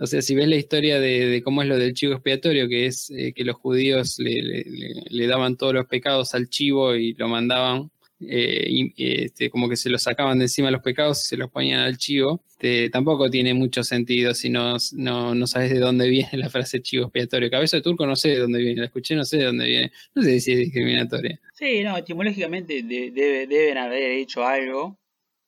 o 0.00 0.06
sea, 0.06 0.22
si 0.22 0.34
ves 0.34 0.48
la 0.48 0.56
historia 0.56 1.00
de, 1.00 1.42
cómo 1.44 1.62
es 1.62 1.68
lo 1.68 1.78
del 1.78 1.94
chivo 1.94 2.14
expiatorio, 2.14 2.68
que 2.68 2.86
es 2.86 3.10
eh, 3.10 3.32
que 3.32 3.44
los 3.44 3.56
judíos 3.56 4.18
le, 4.18 5.26
daban 5.26 5.56
todos 5.56 5.74
los 5.74 5.86
pecados 5.86 6.34
al 6.34 6.48
chivo 6.48 6.94
y 6.94 7.14
lo 7.14 7.28
mandaban 7.28 7.90
eh, 8.20 8.92
este, 8.96 9.50
como 9.50 9.68
que 9.68 9.76
se 9.76 9.90
lo 9.90 9.98
sacaban 9.98 10.38
de 10.38 10.46
encima 10.46 10.70
los 10.70 10.82
pecados 10.82 11.24
y 11.24 11.28
se 11.28 11.36
los 11.36 11.50
ponían 11.50 11.80
al 11.80 11.96
chivo, 11.98 12.42
este, 12.48 12.88
tampoco 12.90 13.28
tiene 13.28 13.52
mucho 13.52 13.84
sentido 13.84 14.34
si 14.34 14.48
no, 14.48 14.76
no, 14.94 15.46
sabes 15.46 15.70
de 15.70 15.78
dónde 15.78 16.08
viene 16.10 16.38
la 16.38 16.48
frase 16.48 16.80
chivo 16.80 17.04
expiatorio. 17.04 17.50
Cabeza 17.50 17.76
de 17.76 17.82
turco 17.82 18.06
no 18.06 18.16
sé 18.16 18.30
de 18.30 18.38
dónde 18.38 18.60
viene, 18.60 18.80
la 18.80 18.86
escuché, 18.86 19.14
no 19.14 19.24
sé 19.24 19.38
de 19.38 19.44
dónde 19.44 19.66
viene, 19.66 19.92
no 20.14 20.22
sé 20.22 20.40
si 20.40 20.52
es 20.52 20.58
discriminatoria. 20.58 21.40
Sí, 21.52 21.82
no, 21.82 21.96
etimológicamente 21.96 22.82
deben 22.82 23.78
haber 23.78 24.12
hecho 24.12 24.44
algo 24.44 24.98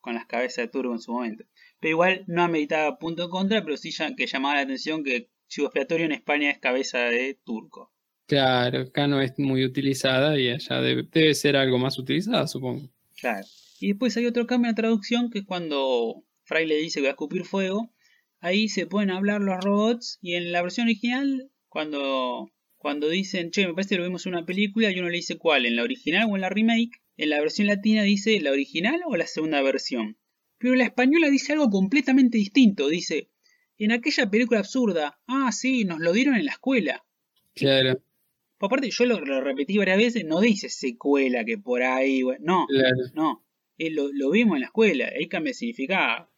con 0.01 0.15
las 0.15 0.27
cabezas 0.27 0.67
de 0.67 0.69
turco 0.69 0.93
en 0.93 1.01
su 1.01 1.13
momento. 1.13 1.45
Pero 1.81 1.91
igual 1.91 2.25
no 2.27 2.43
ameritaba 2.43 2.99
punto 2.99 3.25
en 3.25 3.31
contra, 3.31 3.63
pero 3.63 3.77
sí 3.77 3.91
que 4.17 4.27
llamaba 4.27 4.57
la 4.57 4.63
atención 4.63 5.05
que 5.05 5.29
chivo 5.49 5.69
expiatorio 5.69 6.07
en 6.07 6.13
España 6.13 6.51
es 6.51 6.59
cabeza 6.59 6.99
de 6.99 7.39
turco. 7.45 7.93
Claro, 8.27 8.81
acá 8.81 9.07
no 9.07 9.21
es 9.21 9.39
muy 9.39 9.65
utilizada 9.65 10.39
y 10.39 10.49
allá 10.49 10.81
debe, 10.81 11.35
ser 11.35 11.57
algo 11.57 11.79
más 11.79 11.99
utilizada, 11.99 12.49
supongo. 12.49 12.91
Claro. 13.21 13.47
Y 13.79 13.89
después 13.89 14.17
hay 14.17 14.27
otro 14.27 14.47
cambio 14.47 14.69
en 14.69 14.73
la 14.73 14.83
traducción 14.83 15.31
que 15.31 15.41
es 15.41 15.45
cuando 15.45 16.25
Fry 16.43 16.67
le 16.67 16.77
dice 16.77 17.01
que 17.01 17.05
va 17.05 17.11
a 17.11 17.13
escupir 17.13 17.45
fuego. 17.45 17.93
Ahí 18.41 18.69
se 18.69 18.87
pueden 18.87 19.11
hablar 19.11 19.41
los 19.41 19.63
robots 19.63 20.19
y 20.21 20.35
en 20.35 20.51
la 20.51 20.63
versión 20.63 20.87
original, 20.87 21.51
cuando, 21.69 22.51
cuando 22.77 23.09
dicen, 23.09 23.51
che, 23.51 23.67
me 23.67 23.75
parece 23.75 23.91
que 23.91 23.99
lo 23.99 24.05
vimos 24.05 24.27
en 24.27 24.35
una 24.35 24.47
película 24.47 24.91
y 24.91 24.99
uno 24.99 25.09
le 25.09 25.17
dice 25.17 25.39
cuál, 25.39 25.65
en 25.65 25.77
la 25.77 25.83
original 25.83 26.27
o 26.29 26.35
en 26.35 26.43
la 26.43 26.49
remake, 26.49 27.01
en 27.17 27.31
la 27.31 27.41
versión 27.41 27.69
latina 27.69 28.03
dice 28.03 28.39
la 28.41 28.51
original 28.51 29.01
o 29.07 29.17
la 29.17 29.27
segunda 29.27 29.63
versión. 29.63 30.19
Pero 30.59 30.75
la 30.75 30.85
española 30.85 31.29
dice 31.29 31.53
algo 31.53 31.71
completamente 31.71 32.39
distinto, 32.39 32.89
dice, 32.89 33.29
en 33.79 33.93
aquella 33.93 34.31
película 34.31 34.61
absurda, 34.61 35.19
ah, 35.27 35.53
sí, 35.53 35.85
nos 35.85 36.01
lo 36.01 36.13
dieron 36.13 36.35
en 36.35 36.47
la 36.47 36.53
escuela. 36.53 37.05
Claro. 37.55 38.01
Por 38.59 38.69
aparte, 38.69 38.91
yo 38.91 39.05
lo, 39.05 39.21
repetí 39.41 39.77
varias 39.77 39.99
veces, 39.99 40.25
no 40.25 40.41
dice 40.41 40.71
secuela 40.71 41.45
que 41.45 41.59
por 41.59 41.83
ahí, 41.83 42.23
no, 42.41 42.67
no, 43.15 43.45
lo, 43.79 44.31
vimos 44.31 44.55
en 44.55 44.61
la 44.61 44.67
escuela, 44.67 45.11
ahí 45.15 45.29
cambia 45.29 45.51
de 45.51 45.55
significado. 45.55 46.31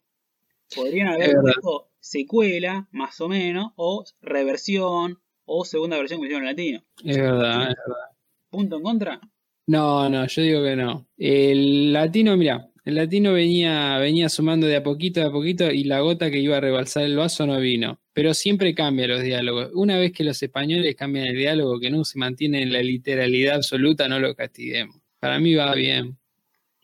Podrían 0.74 1.08
haber 1.08 1.36
puesto 1.40 1.90
secuela, 2.00 2.88
más 2.90 3.20
o 3.20 3.28
menos, 3.28 3.72
o 3.76 4.04
reversión, 4.20 5.20
o 5.44 5.64
segunda 5.64 5.96
versión 5.96 6.20
que 6.20 6.26
hicieron 6.26 6.46
en 6.46 6.50
latino. 6.50 6.84
Es 7.04 7.16
verdad, 7.16 7.62
es 7.62 7.76
verdad. 7.86 8.16
¿Punto 8.50 8.76
en 8.76 8.82
contra? 8.82 9.20
No, 9.66 10.08
no, 10.08 10.26
yo 10.26 10.42
digo 10.42 10.64
que 10.64 10.76
no. 10.76 11.08
El 11.16 11.92
latino, 11.92 12.36
mira, 12.36 12.68
el 12.89 12.95
latino 12.95 13.34
venía, 13.34 14.28
sumando 14.30 14.66
de 14.66 14.76
a 14.76 14.82
poquito, 14.82 15.22
a 15.22 15.30
poquito, 15.30 15.70
y 15.70 15.84
la 15.84 16.01
gota 16.01 16.30
que 16.30 16.39
iba 16.39 16.57
a 16.57 16.61
rebalsar 16.61 17.03
el 17.03 17.18
vaso 17.18 17.47
no 17.47 17.61
vino. 17.61 18.01
Pero 18.14 18.32
siempre 18.32 18.74
cambia 18.74 19.07
los 19.07 19.22
diálogos. 19.22 19.68
Una 19.74 19.99
vez 19.99 20.11
que 20.11 20.24
los 20.24 20.43
españoles 20.43 20.97
cambian 20.97 21.26
el 21.26 21.36
diálogo, 21.36 21.80
que 21.80 21.91
no 21.91 22.03
se 22.07 22.18
mantiene 22.18 22.62
en 22.62 22.72
la 22.72 22.80
literalidad 22.80 23.57
absoluta, 23.57 24.09
no 24.09 24.18
lo 24.18 24.34
castiguemos. 24.34 24.97
Para 25.20 25.39
mí 25.39 25.55
va 25.55 25.74
bien. 25.74 26.16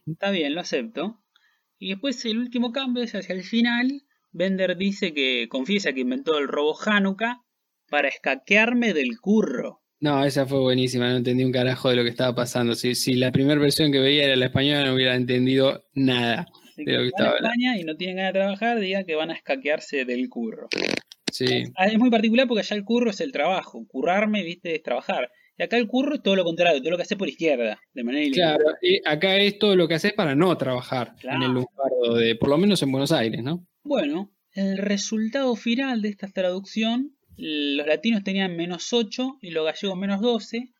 Está 0.06 0.30
bien, 0.30 0.54
lo 0.54 0.60
acepto. 0.60 1.22
Y 1.78 1.88
después 1.88 2.22
el 2.26 2.36
último 2.36 2.70
cambio 2.70 3.02
es 3.02 3.14
hacia 3.14 3.34
el 3.34 3.42
final. 3.42 4.02
Bender 4.30 4.76
dice 4.76 5.14
que 5.14 5.48
confiesa 5.48 5.94
que 5.94 6.00
inventó 6.00 6.36
el 6.36 6.48
robo 6.48 6.76
Hanukkah 6.84 7.46
para 7.88 8.08
escaquearme 8.08 8.92
del 8.92 9.18
curro. 9.22 9.80
No, 10.00 10.24
esa 10.24 10.44
fue 10.46 10.60
buenísima, 10.60 11.08
no 11.10 11.16
entendí 11.16 11.44
un 11.44 11.52
carajo 11.52 11.88
de 11.88 11.96
lo 11.96 12.02
que 12.02 12.10
estaba 12.10 12.34
pasando. 12.34 12.74
Si, 12.74 12.94
si 12.94 13.14
la 13.14 13.32
primera 13.32 13.58
versión 13.60 13.90
que 13.90 14.00
veía 14.00 14.24
era 14.24 14.36
la 14.36 14.46
española, 14.46 14.84
no 14.84 14.94
hubiera 14.94 15.14
entendido 15.14 15.84
nada. 15.94 16.46
De 16.76 16.92
lo 16.92 17.02
que 17.04 17.06
si 17.06 17.12
van 17.12 17.22
a 17.26 17.30
estaba 17.30 17.36
España 17.36 17.78
y 17.78 17.84
no 17.84 17.96
tienen 17.96 18.16
ganas 18.16 18.32
de 18.32 18.38
trabajar, 18.40 18.80
digan 18.80 19.04
que 19.06 19.14
van 19.14 19.30
a 19.30 19.34
escaquearse 19.34 20.04
del 20.04 20.28
curro. 20.28 20.68
Sí, 21.32 21.64
Ah, 21.76 21.86
Es 21.86 21.98
muy 21.98 22.10
particular 22.10 22.46
porque 22.46 22.60
allá 22.60 22.76
el 22.76 22.84
curro 22.84 23.10
es 23.10 23.20
el 23.20 23.32
trabajo. 23.32 23.84
Currarme, 23.88 24.42
viste, 24.42 24.74
es 24.74 24.82
trabajar. 24.82 25.30
Y 25.56 25.62
acá 25.62 25.76
el 25.78 25.86
curro 25.86 26.16
es 26.16 26.22
todo 26.22 26.34
lo 26.36 26.44
contrario, 26.44 26.80
todo 26.80 26.90
lo 26.90 26.96
que 26.96 27.04
hace 27.04 27.16
por 27.16 27.28
izquierda, 27.28 27.78
de 27.94 28.04
manera 28.04 28.28
claro. 28.32 28.64
Y 28.82 29.00
acá 29.08 29.36
es 29.36 29.58
todo 29.58 29.76
lo 29.76 29.86
que 29.86 29.94
haces 29.94 30.12
para 30.12 30.34
no 30.34 30.56
trabajar 30.58 31.14
Claro. 31.20 31.36
en 31.38 31.42
el 31.44 31.52
lunfardo 31.52 32.14
de, 32.16 32.34
por 32.34 32.48
lo 32.50 32.58
menos 32.58 32.82
en 32.82 32.90
Buenos 32.90 33.12
Aires, 33.12 33.42
¿no? 33.42 33.64
Bueno, 33.84 34.32
el 34.52 34.78
resultado 34.78 35.54
final 35.54 36.02
de 36.02 36.08
esta 36.08 36.26
traducción, 36.28 37.13
los 37.36 37.86
latinos 37.86 38.24
tenían 38.24 38.56
menos 38.56 38.92
8 38.92 39.38
y 39.42 39.50
los 39.50 39.64
gallegos 39.64 39.98
menos 39.98 40.20
12. 40.20 40.72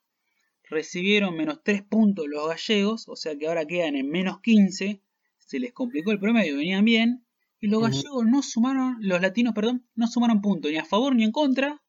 Recibieron 0.69 1.37
menos 1.37 1.63
3 1.63 1.83
puntos 1.83 2.27
los 2.29 2.49
gallegos, 2.49 3.09
o 3.09 3.17
sea 3.17 3.37
que 3.37 3.47
ahora 3.47 3.67
quedan 3.67 3.97
en 3.97 4.11
menos 4.11 4.41
15. 4.41 5.03
Se 5.39 5.59
les 5.59 5.73
complicó 5.73 6.13
el 6.13 6.21
promedio, 6.21 6.57
venían 6.57 6.85
bien. 6.85 7.27
Y 7.61 7.69
los 7.69 7.83
gallegos 7.83 8.27
no 8.27 8.43
sumaron, 8.43 8.97
los 9.01 9.21
latinos, 9.21 9.55
perdón, 9.55 9.87
no 9.95 10.07
sumaron 10.07 10.43
puntos 10.43 10.71
ni 10.71 10.77
a 10.77 10.85
favor 10.85 11.15
ni 11.15 11.25
en 11.25 11.33
contra, 11.33 11.83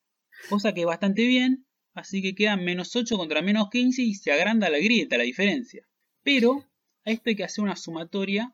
cosa 0.50 0.74
que 0.74 0.86
bastante 0.86 1.26
bien. 1.26 1.66
Así 1.94 2.22
que 2.22 2.36
quedan 2.36 2.64
menos 2.64 2.96
8 2.96 3.18
contra 3.18 3.42
menos 3.42 3.70
15 3.70 4.02
y 4.02 4.14
se 4.16 4.32
agranda 4.32 4.70
la 4.70 4.80
grieta, 4.80 5.18
la 5.18 5.24
diferencia. 5.24 5.88
Pero 6.24 6.66
a 7.06 7.12
esto 7.12 7.30
hay 7.30 7.36
que 7.36 7.44
hacer 7.44 7.64
una 7.64 7.76
sumatoria 7.76 8.54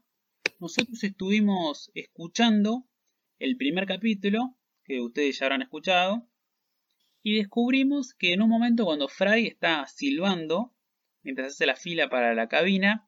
nosotros 0.62 1.04
estuvimos 1.04 1.92
escuchando 1.96 2.88
el 3.40 3.58
primer 3.58 3.88
capítulo, 3.88 4.56
que 4.84 5.02
ustedes 5.02 5.40
ya 5.40 5.46
habrán 5.46 5.62
escuchado, 5.62 6.28
y 7.24 7.36
descubrimos 7.38 8.14
que 8.14 8.34
en 8.34 8.42
un 8.42 8.50
momento 8.50 8.86
cuando 8.86 9.08
Fry 9.08 9.48
está 9.48 9.86
silbando, 9.88 10.74
mientras 11.24 11.50
hace 11.54 11.66
la 11.66 11.76
fila 11.76 12.10
para 12.10 12.34
la 12.34 12.48
cabina, 12.48 13.08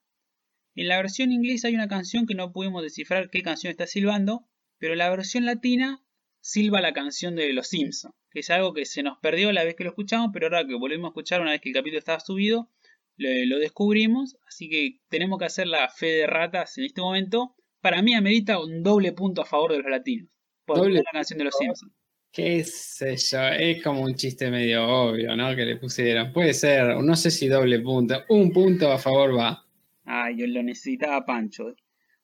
en 0.75 0.87
la 0.87 0.97
versión 0.97 1.31
inglesa 1.31 1.67
hay 1.67 1.75
una 1.75 1.87
canción 1.87 2.25
que 2.27 2.35
no 2.35 2.51
pudimos 2.51 2.83
descifrar 2.83 3.29
qué 3.29 3.41
canción 3.41 3.71
está 3.71 3.87
silbando, 3.87 4.47
pero 4.77 4.95
la 4.95 5.09
versión 5.09 5.45
latina 5.45 6.03
silba 6.41 6.81
la 6.81 6.93
canción 6.93 7.35
de 7.35 7.53
Los 7.53 7.67
Simpsons, 7.69 8.13
que 8.31 8.39
es 8.41 8.49
algo 8.49 8.73
que 8.73 8.85
se 8.85 9.03
nos 9.03 9.17
perdió 9.19 9.51
la 9.51 9.63
vez 9.63 9.75
que 9.75 9.83
lo 9.83 9.91
escuchamos, 9.91 10.29
pero 10.33 10.47
ahora 10.47 10.67
que 10.67 10.75
volvimos 10.75 11.07
a 11.07 11.09
escuchar 11.11 11.41
una 11.41 11.51
vez 11.51 11.61
que 11.61 11.69
el 11.69 11.75
capítulo 11.75 11.99
estaba 11.99 12.19
subido, 12.19 12.69
le- 13.15 13.45
lo 13.45 13.59
descubrimos, 13.59 14.37
así 14.47 14.69
que 14.69 14.99
tenemos 15.09 15.39
que 15.39 15.45
hacer 15.45 15.67
la 15.67 15.87
fe 15.89 16.07
de 16.07 16.27
ratas 16.27 16.77
en 16.77 16.85
este 16.85 17.01
momento. 17.01 17.55
Para 17.81 18.01
mí 18.01 18.13
amerita 18.13 18.59
un 18.59 18.83
doble 18.83 19.11
punto 19.13 19.41
a 19.41 19.45
favor 19.45 19.71
de 19.71 19.79
los 19.79 19.89
latinos. 19.91 20.29
Por 20.65 20.77
Doble 20.77 21.01
la 21.03 21.11
canción 21.11 21.37
de 21.37 21.45
los. 21.45 21.55
Simpsons. 21.57 21.91
Qué 22.31 22.63
sé 22.63 23.15
yo, 23.15 23.47
es 23.49 23.83
como 23.83 24.01
un 24.01 24.15
chiste 24.15 24.49
medio 24.49 24.87
obvio, 24.87 25.35
¿no? 25.35 25.55
Que 25.55 25.65
le 25.65 25.77
pusieron. 25.77 26.33
Puede 26.33 26.53
ser, 26.53 26.97
no 26.97 27.15
sé 27.15 27.29
si 27.29 27.47
doble 27.47 27.79
punto. 27.79 28.23
Un 28.29 28.51
punto 28.51 28.91
a 28.91 28.97
favor 28.97 29.37
va. 29.37 29.67
Ay, 30.03 30.37
yo 30.37 30.47
lo 30.47 30.63
necesitaba 30.63 31.25
Pancho. 31.25 31.75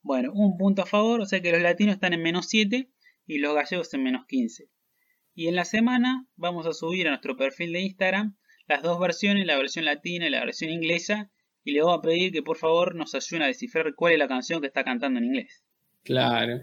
Bueno, 0.02 0.32
un 0.34 0.58
punto 0.58 0.82
a 0.82 0.86
favor, 0.88 1.22
o 1.22 1.26
sea 1.26 1.42
que 1.42 1.52
los 1.52 1.62
latinos 1.62 1.96
están 1.96 2.14
en 2.14 2.24
menos 2.24 2.48
7 2.48 2.90
y 3.28 3.38
los 3.38 3.54
gallegos 3.54 3.94
en 3.94 4.04
menos 4.04 4.26
15. 4.26 4.68
Y 5.36 5.48
en 5.48 5.56
la 5.56 5.66
semana 5.66 6.26
vamos 6.36 6.66
a 6.66 6.74
subir 6.74 7.06
a 7.08 7.12
nuestro 7.12 7.38
perfil 7.38 7.74
de 7.74 7.82
Instagram 7.82 8.36
las 8.68 8.84
dos 8.84 9.00
versiones, 9.00 9.46
la 9.46 9.58
versión 9.58 9.86
latina 9.86 10.28
y 10.28 10.30
la 10.30 10.46
versión 10.46 10.70
inglesa, 10.70 11.32
y 11.64 11.72
le 11.74 11.82
vamos 11.82 12.00
a 12.00 12.02
pedir 12.02 12.32
que 12.32 12.44
por 12.44 12.58
favor 12.58 12.96
nos 12.96 13.16
ayuden 13.16 13.44
a 13.44 13.48
descifrar 13.48 13.94
cuál 13.96 14.14
es 14.14 14.20
la 14.20 14.28
canción 14.28 14.62
que 14.62 14.68
está 14.68 14.84
cantando 14.84 15.20
en 15.20 15.26
inglés. 15.26 15.64
Claro. 16.04 16.62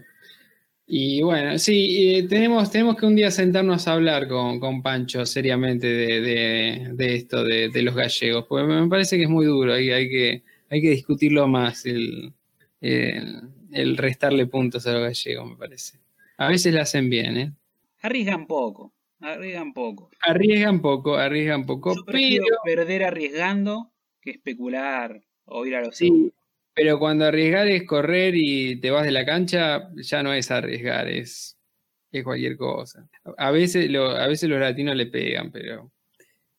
Y 0.89 1.21
bueno, 1.21 1.57
sí, 1.59 2.15
eh, 2.15 2.27
tenemos, 2.29 2.71
tenemos 2.71 2.95
que 2.95 3.05
un 3.05 3.15
día 3.15 3.29
sentarnos 3.29 3.87
a 3.87 3.93
hablar 3.93 4.27
con, 4.29 4.57
con 4.59 4.81
Pancho 4.81 5.25
seriamente 5.25 5.85
de, 5.87 6.21
de- 6.21 6.89
de 6.93 7.15
esto, 7.15 7.43
de, 7.43 7.67
de 7.69 7.81
los 7.81 7.93
gallegos, 7.93 8.45
porque 8.47 8.65
me 8.65 8.87
parece 8.87 9.17
que 9.17 9.23
es 9.23 9.29
muy 9.29 9.45
duro, 9.45 9.73
hay, 9.73 9.89
hay, 9.91 10.07
que, 10.09 10.43
hay 10.69 10.81
que 10.81 10.91
discutirlo 10.91 11.45
más, 11.47 11.85
el, 11.85 12.31
el, 12.79 13.41
el 13.73 13.97
restarle 13.97 14.47
puntos 14.47 14.87
a 14.87 14.93
los 14.93 15.01
gallegos, 15.01 15.49
me 15.49 15.55
parece. 15.57 15.97
A 16.37 16.47
veces 16.47 16.73
lo 16.73 16.81
hacen 16.81 17.09
bien, 17.09 17.37
¿eh? 17.37 17.51
Arriesgan 18.01 18.47
poco, 18.47 18.93
arriesgan 19.19 19.73
poco. 19.73 20.09
Arriesgan 20.21 20.81
poco, 20.81 21.15
arriesgan 21.17 21.65
poco, 21.65 21.95
Yo 21.95 22.05
prefiero 22.05 22.45
pero, 22.63 22.77
perder 22.77 23.03
arriesgando 23.03 23.91
que 24.21 24.31
especular 24.31 25.21
o 25.43 25.65
ir 25.65 25.75
a 25.75 25.81
los 25.83 25.97
sí, 25.97 26.31
pero 26.77 26.99
cuando 26.99 27.25
arriesgar 27.25 27.67
es 27.67 27.83
correr 27.85 28.35
y 28.35 28.79
te 28.79 28.91
vas 28.91 29.03
de 29.03 29.11
la 29.11 29.25
cancha, 29.25 29.89
ya 29.95 30.21
no 30.21 30.31
es 30.31 30.51
arriesgar, 30.51 31.07
es, 31.07 31.57
es 32.11 32.23
cualquier 32.23 32.55
cosa. 32.55 33.09
A 33.35 33.49
veces, 33.49 33.89
lo- 33.89 34.11
a 34.11 34.27
veces 34.27 34.47
los 34.47 34.59
latinos 34.59 34.95
le 34.95 35.07
pegan, 35.07 35.51
pero 35.51 35.91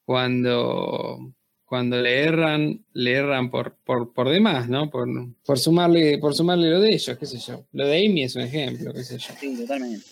cuando, 0.05 1.33
cuando 1.64 2.01
le 2.03 2.21
erran, 2.25 2.85
le 2.95 3.12
erran 3.12 3.49
por, 3.49 3.77
por, 3.85 4.12
por 4.12 4.29
demás, 4.29 4.69
¿no? 4.69 4.91
Por, 4.91 5.09
por, 5.47 5.57
sumarle, 5.59 6.19
por 6.19 6.35
sumarle 6.35 6.69
lo 6.69 6.81
de 6.81 6.95
ellos, 6.95 7.16
qué 7.16 7.27
sé 7.27 7.39
yo. 7.39 7.64
Lo 7.73 7.87
de 7.87 8.05
Amy 8.05 8.25
es 8.25 8.35
un 8.35 8.43
ejemplo, 8.43 8.93
qué 8.93 9.05
sé 9.05 9.19
yo. 9.19 9.33
Sí, 9.39 9.57
totalmente. 9.57 10.05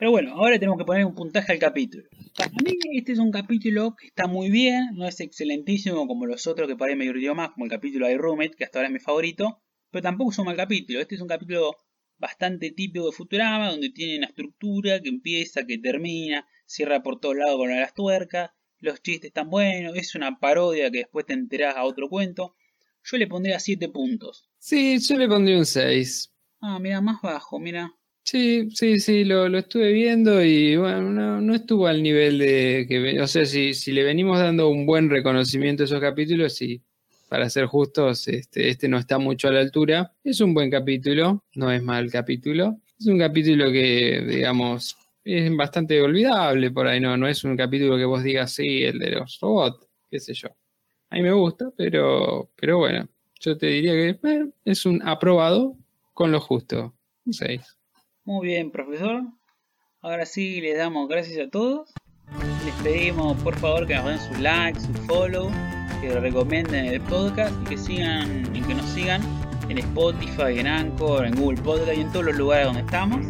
Pero 0.00 0.12
bueno, 0.12 0.32
ahora 0.32 0.58
tenemos 0.58 0.78
que 0.78 0.86
poner 0.86 1.04
un 1.04 1.14
puntaje 1.14 1.52
al 1.52 1.58
capítulo. 1.58 2.04
Para 2.34 2.50
mí 2.64 2.72
este 2.94 3.12
es 3.12 3.18
un 3.18 3.30
capítulo 3.30 3.94
que 3.96 4.06
está 4.06 4.26
muy 4.26 4.48
bien, 4.50 4.94
no 4.94 5.06
es 5.06 5.20
excelentísimo 5.20 6.06
como 6.06 6.24
los 6.24 6.46
otros 6.46 6.66
que 6.66 6.74
por 6.74 6.88
ahí 6.88 6.96
me 6.96 7.04
divirtió 7.04 7.34
más, 7.34 7.50
como 7.50 7.66
el 7.66 7.70
capítulo 7.70 8.06
de 8.06 8.16
Roommate, 8.16 8.52
que 8.56 8.64
hasta 8.64 8.78
ahora 8.78 8.88
es 8.88 8.94
mi 8.94 8.98
favorito, 8.98 9.60
pero 9.90 10.00
tampoco 10.00 10.30
es 10.30 10.38
un 10.38 10.46
mal 10.46 10.56
capítulo. 10.56 11.00
Este 11.00 11.16
es 11.16 11.20
un 11.20 11.28
capítulo 11.28 11.76
bastante 12.16 12.70
típico 12.70 13.04
de 13.04 13.12
Futurama, 13.12 13.72
donde 13.72 13.90
tiene 13.90 14.16
una 14.16 14.28
estructura 14.28 15.02
que 15.02 15.10
empieza, 15.10 15.66
que 15.66 15.76
termina, 15.76 16.48
cierra 16.64 17.02
por 17.02 17.20
todos 17.20 17.36
lados 17.36 17.58
con 17.58 17.68
las 17.68 17.92
tuercas, 17.92 18.52
los 18.78 19.02
chistes 19.02 19.28
están 19.28 19.50
buenos, 19.50 19.94
es 19.96 20.14
una 20.14 20.40
parodia 20.40 20.90
que 20.90 21.00
después 21.00 21.26
te 21.26 21.34
enterás 21.34 21.76
a 21.76 21.84
otro 21.84 22.08
cuento. 22.08 22.54
Yo 23.04 23.18
le 23.18 23.26
pondría 23.26 23.60
7 23.60 23.90
puntos. 23.90 24.48
Sí, 24.58 24.98
yo 24.98 25.18
le 25.18 25.28
pondría 25.28 25.58
un 25.58 25.66
6. 25.66 26.32
Ah, 26.62 26.78
mira, 26.78 27.02
más 27.02 27.20
bajo, 27.20 27.58
mira. 27.58 27.94
Sí, 28.30 28.70
sí, 28.70 29.00
sí, 29.00 29.24
lo, 29.24 29.48
lo 29.48 29.58
estuve 29.58 29.92
viendo 29.92 30.40
y 30.44 30.76
bueno, 30.76 31.10
no, 31.10 31.40
no 31.40 31.52
estuvo 31.52 31.88
al 31.88 32.00
nivel 32.00 32.38
de 32.38 32.86
que, 32.88 33.20
o 33.20 33.26
sea, 33.26 33.44
si, 33.44 33.74
si 33.74 33.90
le 33.90 34.04
venimos 34.04 34.38
dando 34.38 34.68
un 34.68 34.86
buen 34.86 35.10
reconocimiento 35.10 35.82
a 35.82 35.86
esos 35.86 36.00
capítulos, 36.00 36.54
sí, 36.54 36.80
para 37.28 37.50
ser 37.50 37.66
justos, 37.66 38.28
este, 38.28 38.68
este 38.68 38.88
no 38.88 38.98
está 38.98 39.18
mucho 39.18 39.48
a 39.48 39.50
la 39.50 39.58
altura. 39.58 40.14
Es 40.22 40.40
un 40.40 40.54
buen 40.54 40.70
capítulo, 40.70 41.42
no 41.56 41.72
es 41.72 41.82
mal 41.82 42.08
capítulo. 42.08 42.78
Es 43.00 43.06
un 43.06 43.18
capítulo 43.18 43.72
que, 43.72 44.24
digamos, 44.24 44.96
es 45.24 45.56
bastante 45.56 46.00
olvidable 46.00 46.70
por 46.70 46.86
ahí, 46.86 47.00
no, 47.00 47.16
no 47.16 47.26
es 47.26 47.42
un 47.42 47.56
capítulo 47.56 47.96
que 47.96 48.04
vos 48.04 48.22
digas, 48.22 48.52
sí, 48.52 48.84
el 48.84 49.00
de 49.00 49.10
los 49.10 49.40
robots, 49.40 49.88
qué 50.08 50.20
sé 50.20 50.34
yo. 50.34 50.50
A 51.10 51.16
mí 51.16 51.22
me 51.22 51.32
gusta, 51.32 51.72
pero, 51.76 52.48
pero 52.54 52.78
bueno, 52.78 53.08
yo 53.40 53.58
te 53.58 53.66
diría 53.66 53.94
que 53.94 54.16
bueno, 54.22 54.52
es 54.64 54.86
un 54.86 55.02
aprobado 55.02 55.76
con 56.14 56.30
lo 56.30 56.38
justo, 56.38 56.94
un 57.26 57.32
6. 57.32 57.79
Muy 58.24 58.46
bien, 58.46 58.70
profesor. 58.70 59.22
Ahora 60.02 60.26
sí, 60.26 60.60
les 60.60 60.78
damos 60.78 61.08
gracias 61.08 61.46
a 61.46 61.50
todos. 61.50 61.92
Les 62.64 62.74
pedimos 62.82 63.36
por 63.42 63.56
favor 63.56 63.86
que 63.86 63.94
nos 63.96 64.04
den 64.06 64.18
su 64.20 64.40
like, 64.40 64.78
su 64.78 64.92
follow, 65.06 65.50
que 66.00 66.18
recomienden 66.20 66.86
el 66.86 67.00
podcast 67.02 67.52
y 67.62 67.64
que 67.70 67.76
sigan 67.78 68.54
y 68.54 68.60
que 68.60 68.74
nos 68.74 68.86
sigan 68.86 69.20
en 69.68 69.78
Spotify, 69.78 70.58
en 70.58 70.66
Anchor, 70.66 71.26
en 71.26 71.34
Google 71.34 71.60
Podcast 71.62 71.96
y 71.96 72.00
en 72.00 72.12
todos 72.12 72.26
los 72.26 72.36
lugares 72.36 72.66
donde 72.66 72.80
estamos. 72.82 73.26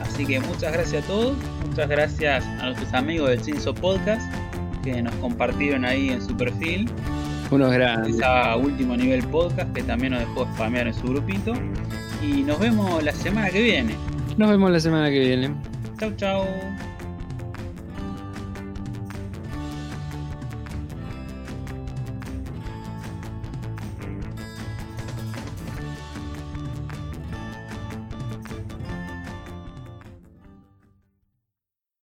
Así 0.00 0.26
que 0.26 0.40
muchas 0.40 0.72
gracias 0.72 1.04
a 1.04 1.06
todos, 1.06 1.36
muchas 1.68 1.88
gracias 1.88 2.44
a 2.44 2.66
nuestros 2.66 2.92
amigos 2.94 3.30
del 3.30 3.42
Cinso 3.42 3.74
Podcast 3.74 4.22
que 4.82 5.02
nos 5.02 5.14
compartieron 5.16 5.84
ahí 5.84 6.10
en 6.10 6.22
su 6.22 6.36
perfil 6.36 6.88
Unos 7.50 7.72
grandes. 7.72 8.16
esa 8.16 8.56
último 8.56 8.96
nivel 8.96 9.26
podcast 9.28 9.72
que 9.74 9.82
también 9.82 10.12
nos 10.12 10.20
dejó 10.20 10.46
spamear 10.54 10.86
en 10.86 10.94
su 10.94 11.06
grupito. 11.08 11.52
Y 12.22 12.42
nos 12.42 12.58
vemos 12.58 13.02
la 13.02 13.12
semana 13.12 13.50
que 13.50 13.62
viene. 13.62 13.94
Nos 14.36 14.50
vemos 14.50 14.70
la 14.70 14.80
semana 14.80 15.10
que 15.10 15.20
viene. 15.20 15.54
Chau, 15.98 16.12
chau. 16.16 16.46